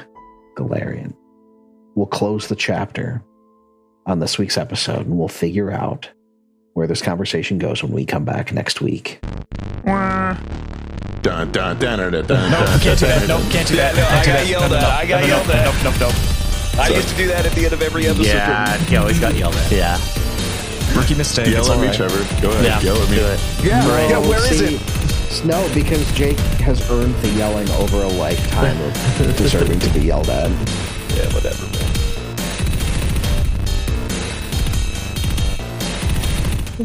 Golarion, 0.57 1.14
we'll 1.95 2.06
close 2.07 2.48
the 2.48 2.56
chapter 2.56 3.23
on 4.06 4.19
this 4.19 4.38
week's 4.38 4.57
episode 4.57 5.06
and 5.06 5.18
we'll 5.18 5.27
figure 5.27 5.72
out 5.72 6.10
where 6.73 6.88
this 6.88 7.02
conversation 7.02 7.57
goes 7.57 7.81
when 7.84 7.91
we 7.91 8.06
come 8.06 8.26
back 8.26 8.52
next 8.52 8.81
week. 8.81 9.19
Dun, 9.85 11.52
dun, 11.52 11.52
dun, 11.52 11.80
dun, 11.80 11.98
dun, 12.11 12.11
dun, 12.11 12.52
No, 12.52 12.60
dun, 12.65 12.80
can't 12.81 12.99
do 12.99 13.06
that. 13.06 13.27
dun, 13.27 13.41
No, 13.41 13.49
can't 13.49 13.68
do 13.68 13.76
that. 13.77 13.95
no, 13.95 14.03
I 14.03 14.26
got 14.26 14.48
yelled 14.48 14.72
No, 14.72 14.80
no, 14.80 14.85
at. 14.88 14.91
I 14.91 15.06
got 15.06 15.22
No, 15.22 15.27
no, 15.27 15.35
yelled 15.35 15.49
at. 15.52 15.65
Nope, 15.65 15.76
nope, 15.84 15.99
nope. 16.11 16.80
I 16.80 16.88
used 16.90 17.10
to 17.10 17.15
do 17.15 17.27
that 17.27 17.45
at 17.45 17.52
the 17.53 17.64
end 17.65 17.73
of 17.73 17.81
every 17.81 18.07
episode. 18.07 18.26
Yeah, 18.26 18.77
he 18.77 18.95
always 18.98 19.19
got 19.19 19.35
yelled 19.35 19.56
at. 19.56 19.72
Yeah. 19.72 19.98
Rookie 20.95 21.15
mistake. 21.15 21.48
Yell 21.48 21.72
at 21.72 21.80
me, 21.80 21.88
right. 21.88 21.95
Trevor. 21.95 22.41
Go 22.41 22.52
ahead. 22.52 22.64
Yeah. 22.65 22.82
Yell 22.82 23.02
at 23.02 23.10
me. 23.10 23.15
Do 23.18 23.26
it. 23.26 23.40
Yeah, 23.64 23.90
Right. 23.90 24.10
yeah, 24.10 24.20
where 24.20 24.52
is 24.52 24.60
See, 24.60 24.76
it? 24.76 25.45
No, 25.45 25.68
because 25.74 26.10
Jake 26.14 26.38
has 26.61 26.88
earned 26.91 27.15
the 27.15 27.30
yelling 27.30 27.68
over 27.72 28.03
a 28.03 28.07
lifetime 28.07 28.80
of 28.82 28.94
deserving 29.38 29.80
to 29.80 29.90
be 29.90 30.02
yelled 30.02 30.30
at. 30.30 30.52
Yeah, 30.52 31.34
whatever. 31.34 31.65
Man. 31.65 31.90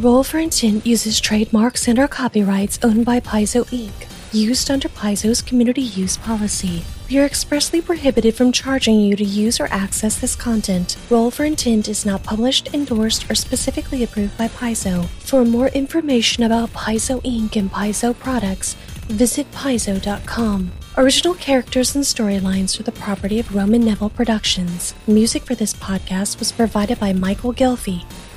Roll 0.02 0.22
for 0.24 0.39
Intent 0.39 0.86
uses 0.86 1.20
trademarks 1.20 1.89
and 1.89 1.98
or 1.98 2.09
copyrights 2.09 2.78
owned 2.82 3.05
by 3.05 3.20
Paizo 3.20 3.64
Inc., 3.66 4.06
used 4.32 4.70
under 4.70 4.89
Paizo's 4.89 5.43
community 5.43 5.82
use 5.82 6.16
policy. 6.16 6.82
We 7.09 7.18
are 7.18 7.24
expressly 7.24 7.80
prohibited 7.80 8.35
from 8.35 8.52
charging 8.52 9.01
you 9.01 9.16
to 9.16 9.24
use 9.24 9.60
or 9.60 9.68
access 9.70 10.18
this 10.20 10.36
content. 10.36 10.98
Roll 11.09 11.30
for 11.30 11.47
Intent 11.47 11.89
is 11.89 12.05
not 12.05 12.22
published, 12.22 12.74
endorsed, 12.74 13.30
or 13.30 13.35
specifically 13.35 14.02
approved 14.02 14.36
by 14.36 14.48
Paizo. 14.48 15.06
For 15.20 15.43
more 15.43 15.68
information 15.68 16.43
about 16.43 16.74
Paizo 16.74 17.22
Inc. 17.22 17.56
and 17.56 17.72
Paizo 17.72 18.18
products, 18.18 18.74
visit 19.06 19.51
paizo.com. 19.52 20.70
Original 20.98 21.35
characters 21.35 21.94
and 21.94 22.05
storylines 22.05 22.78
are 22.78 22.82
the 22.82 22.93
property 22.93 23.39
of 23.40 23.55
Roman 23.55 23.86
Neville 23.86 24.10
Productions. 24.10 24.94
Music 25.06 25.44
for 25.44 25.55
this 25.55 25.72
podcast 25.72 26.39
was 26.39 26.52
provided 26.52 27.01
by 27.01 27.14
Michael 27.14 27.55
Ghelfi. 27.55 28.05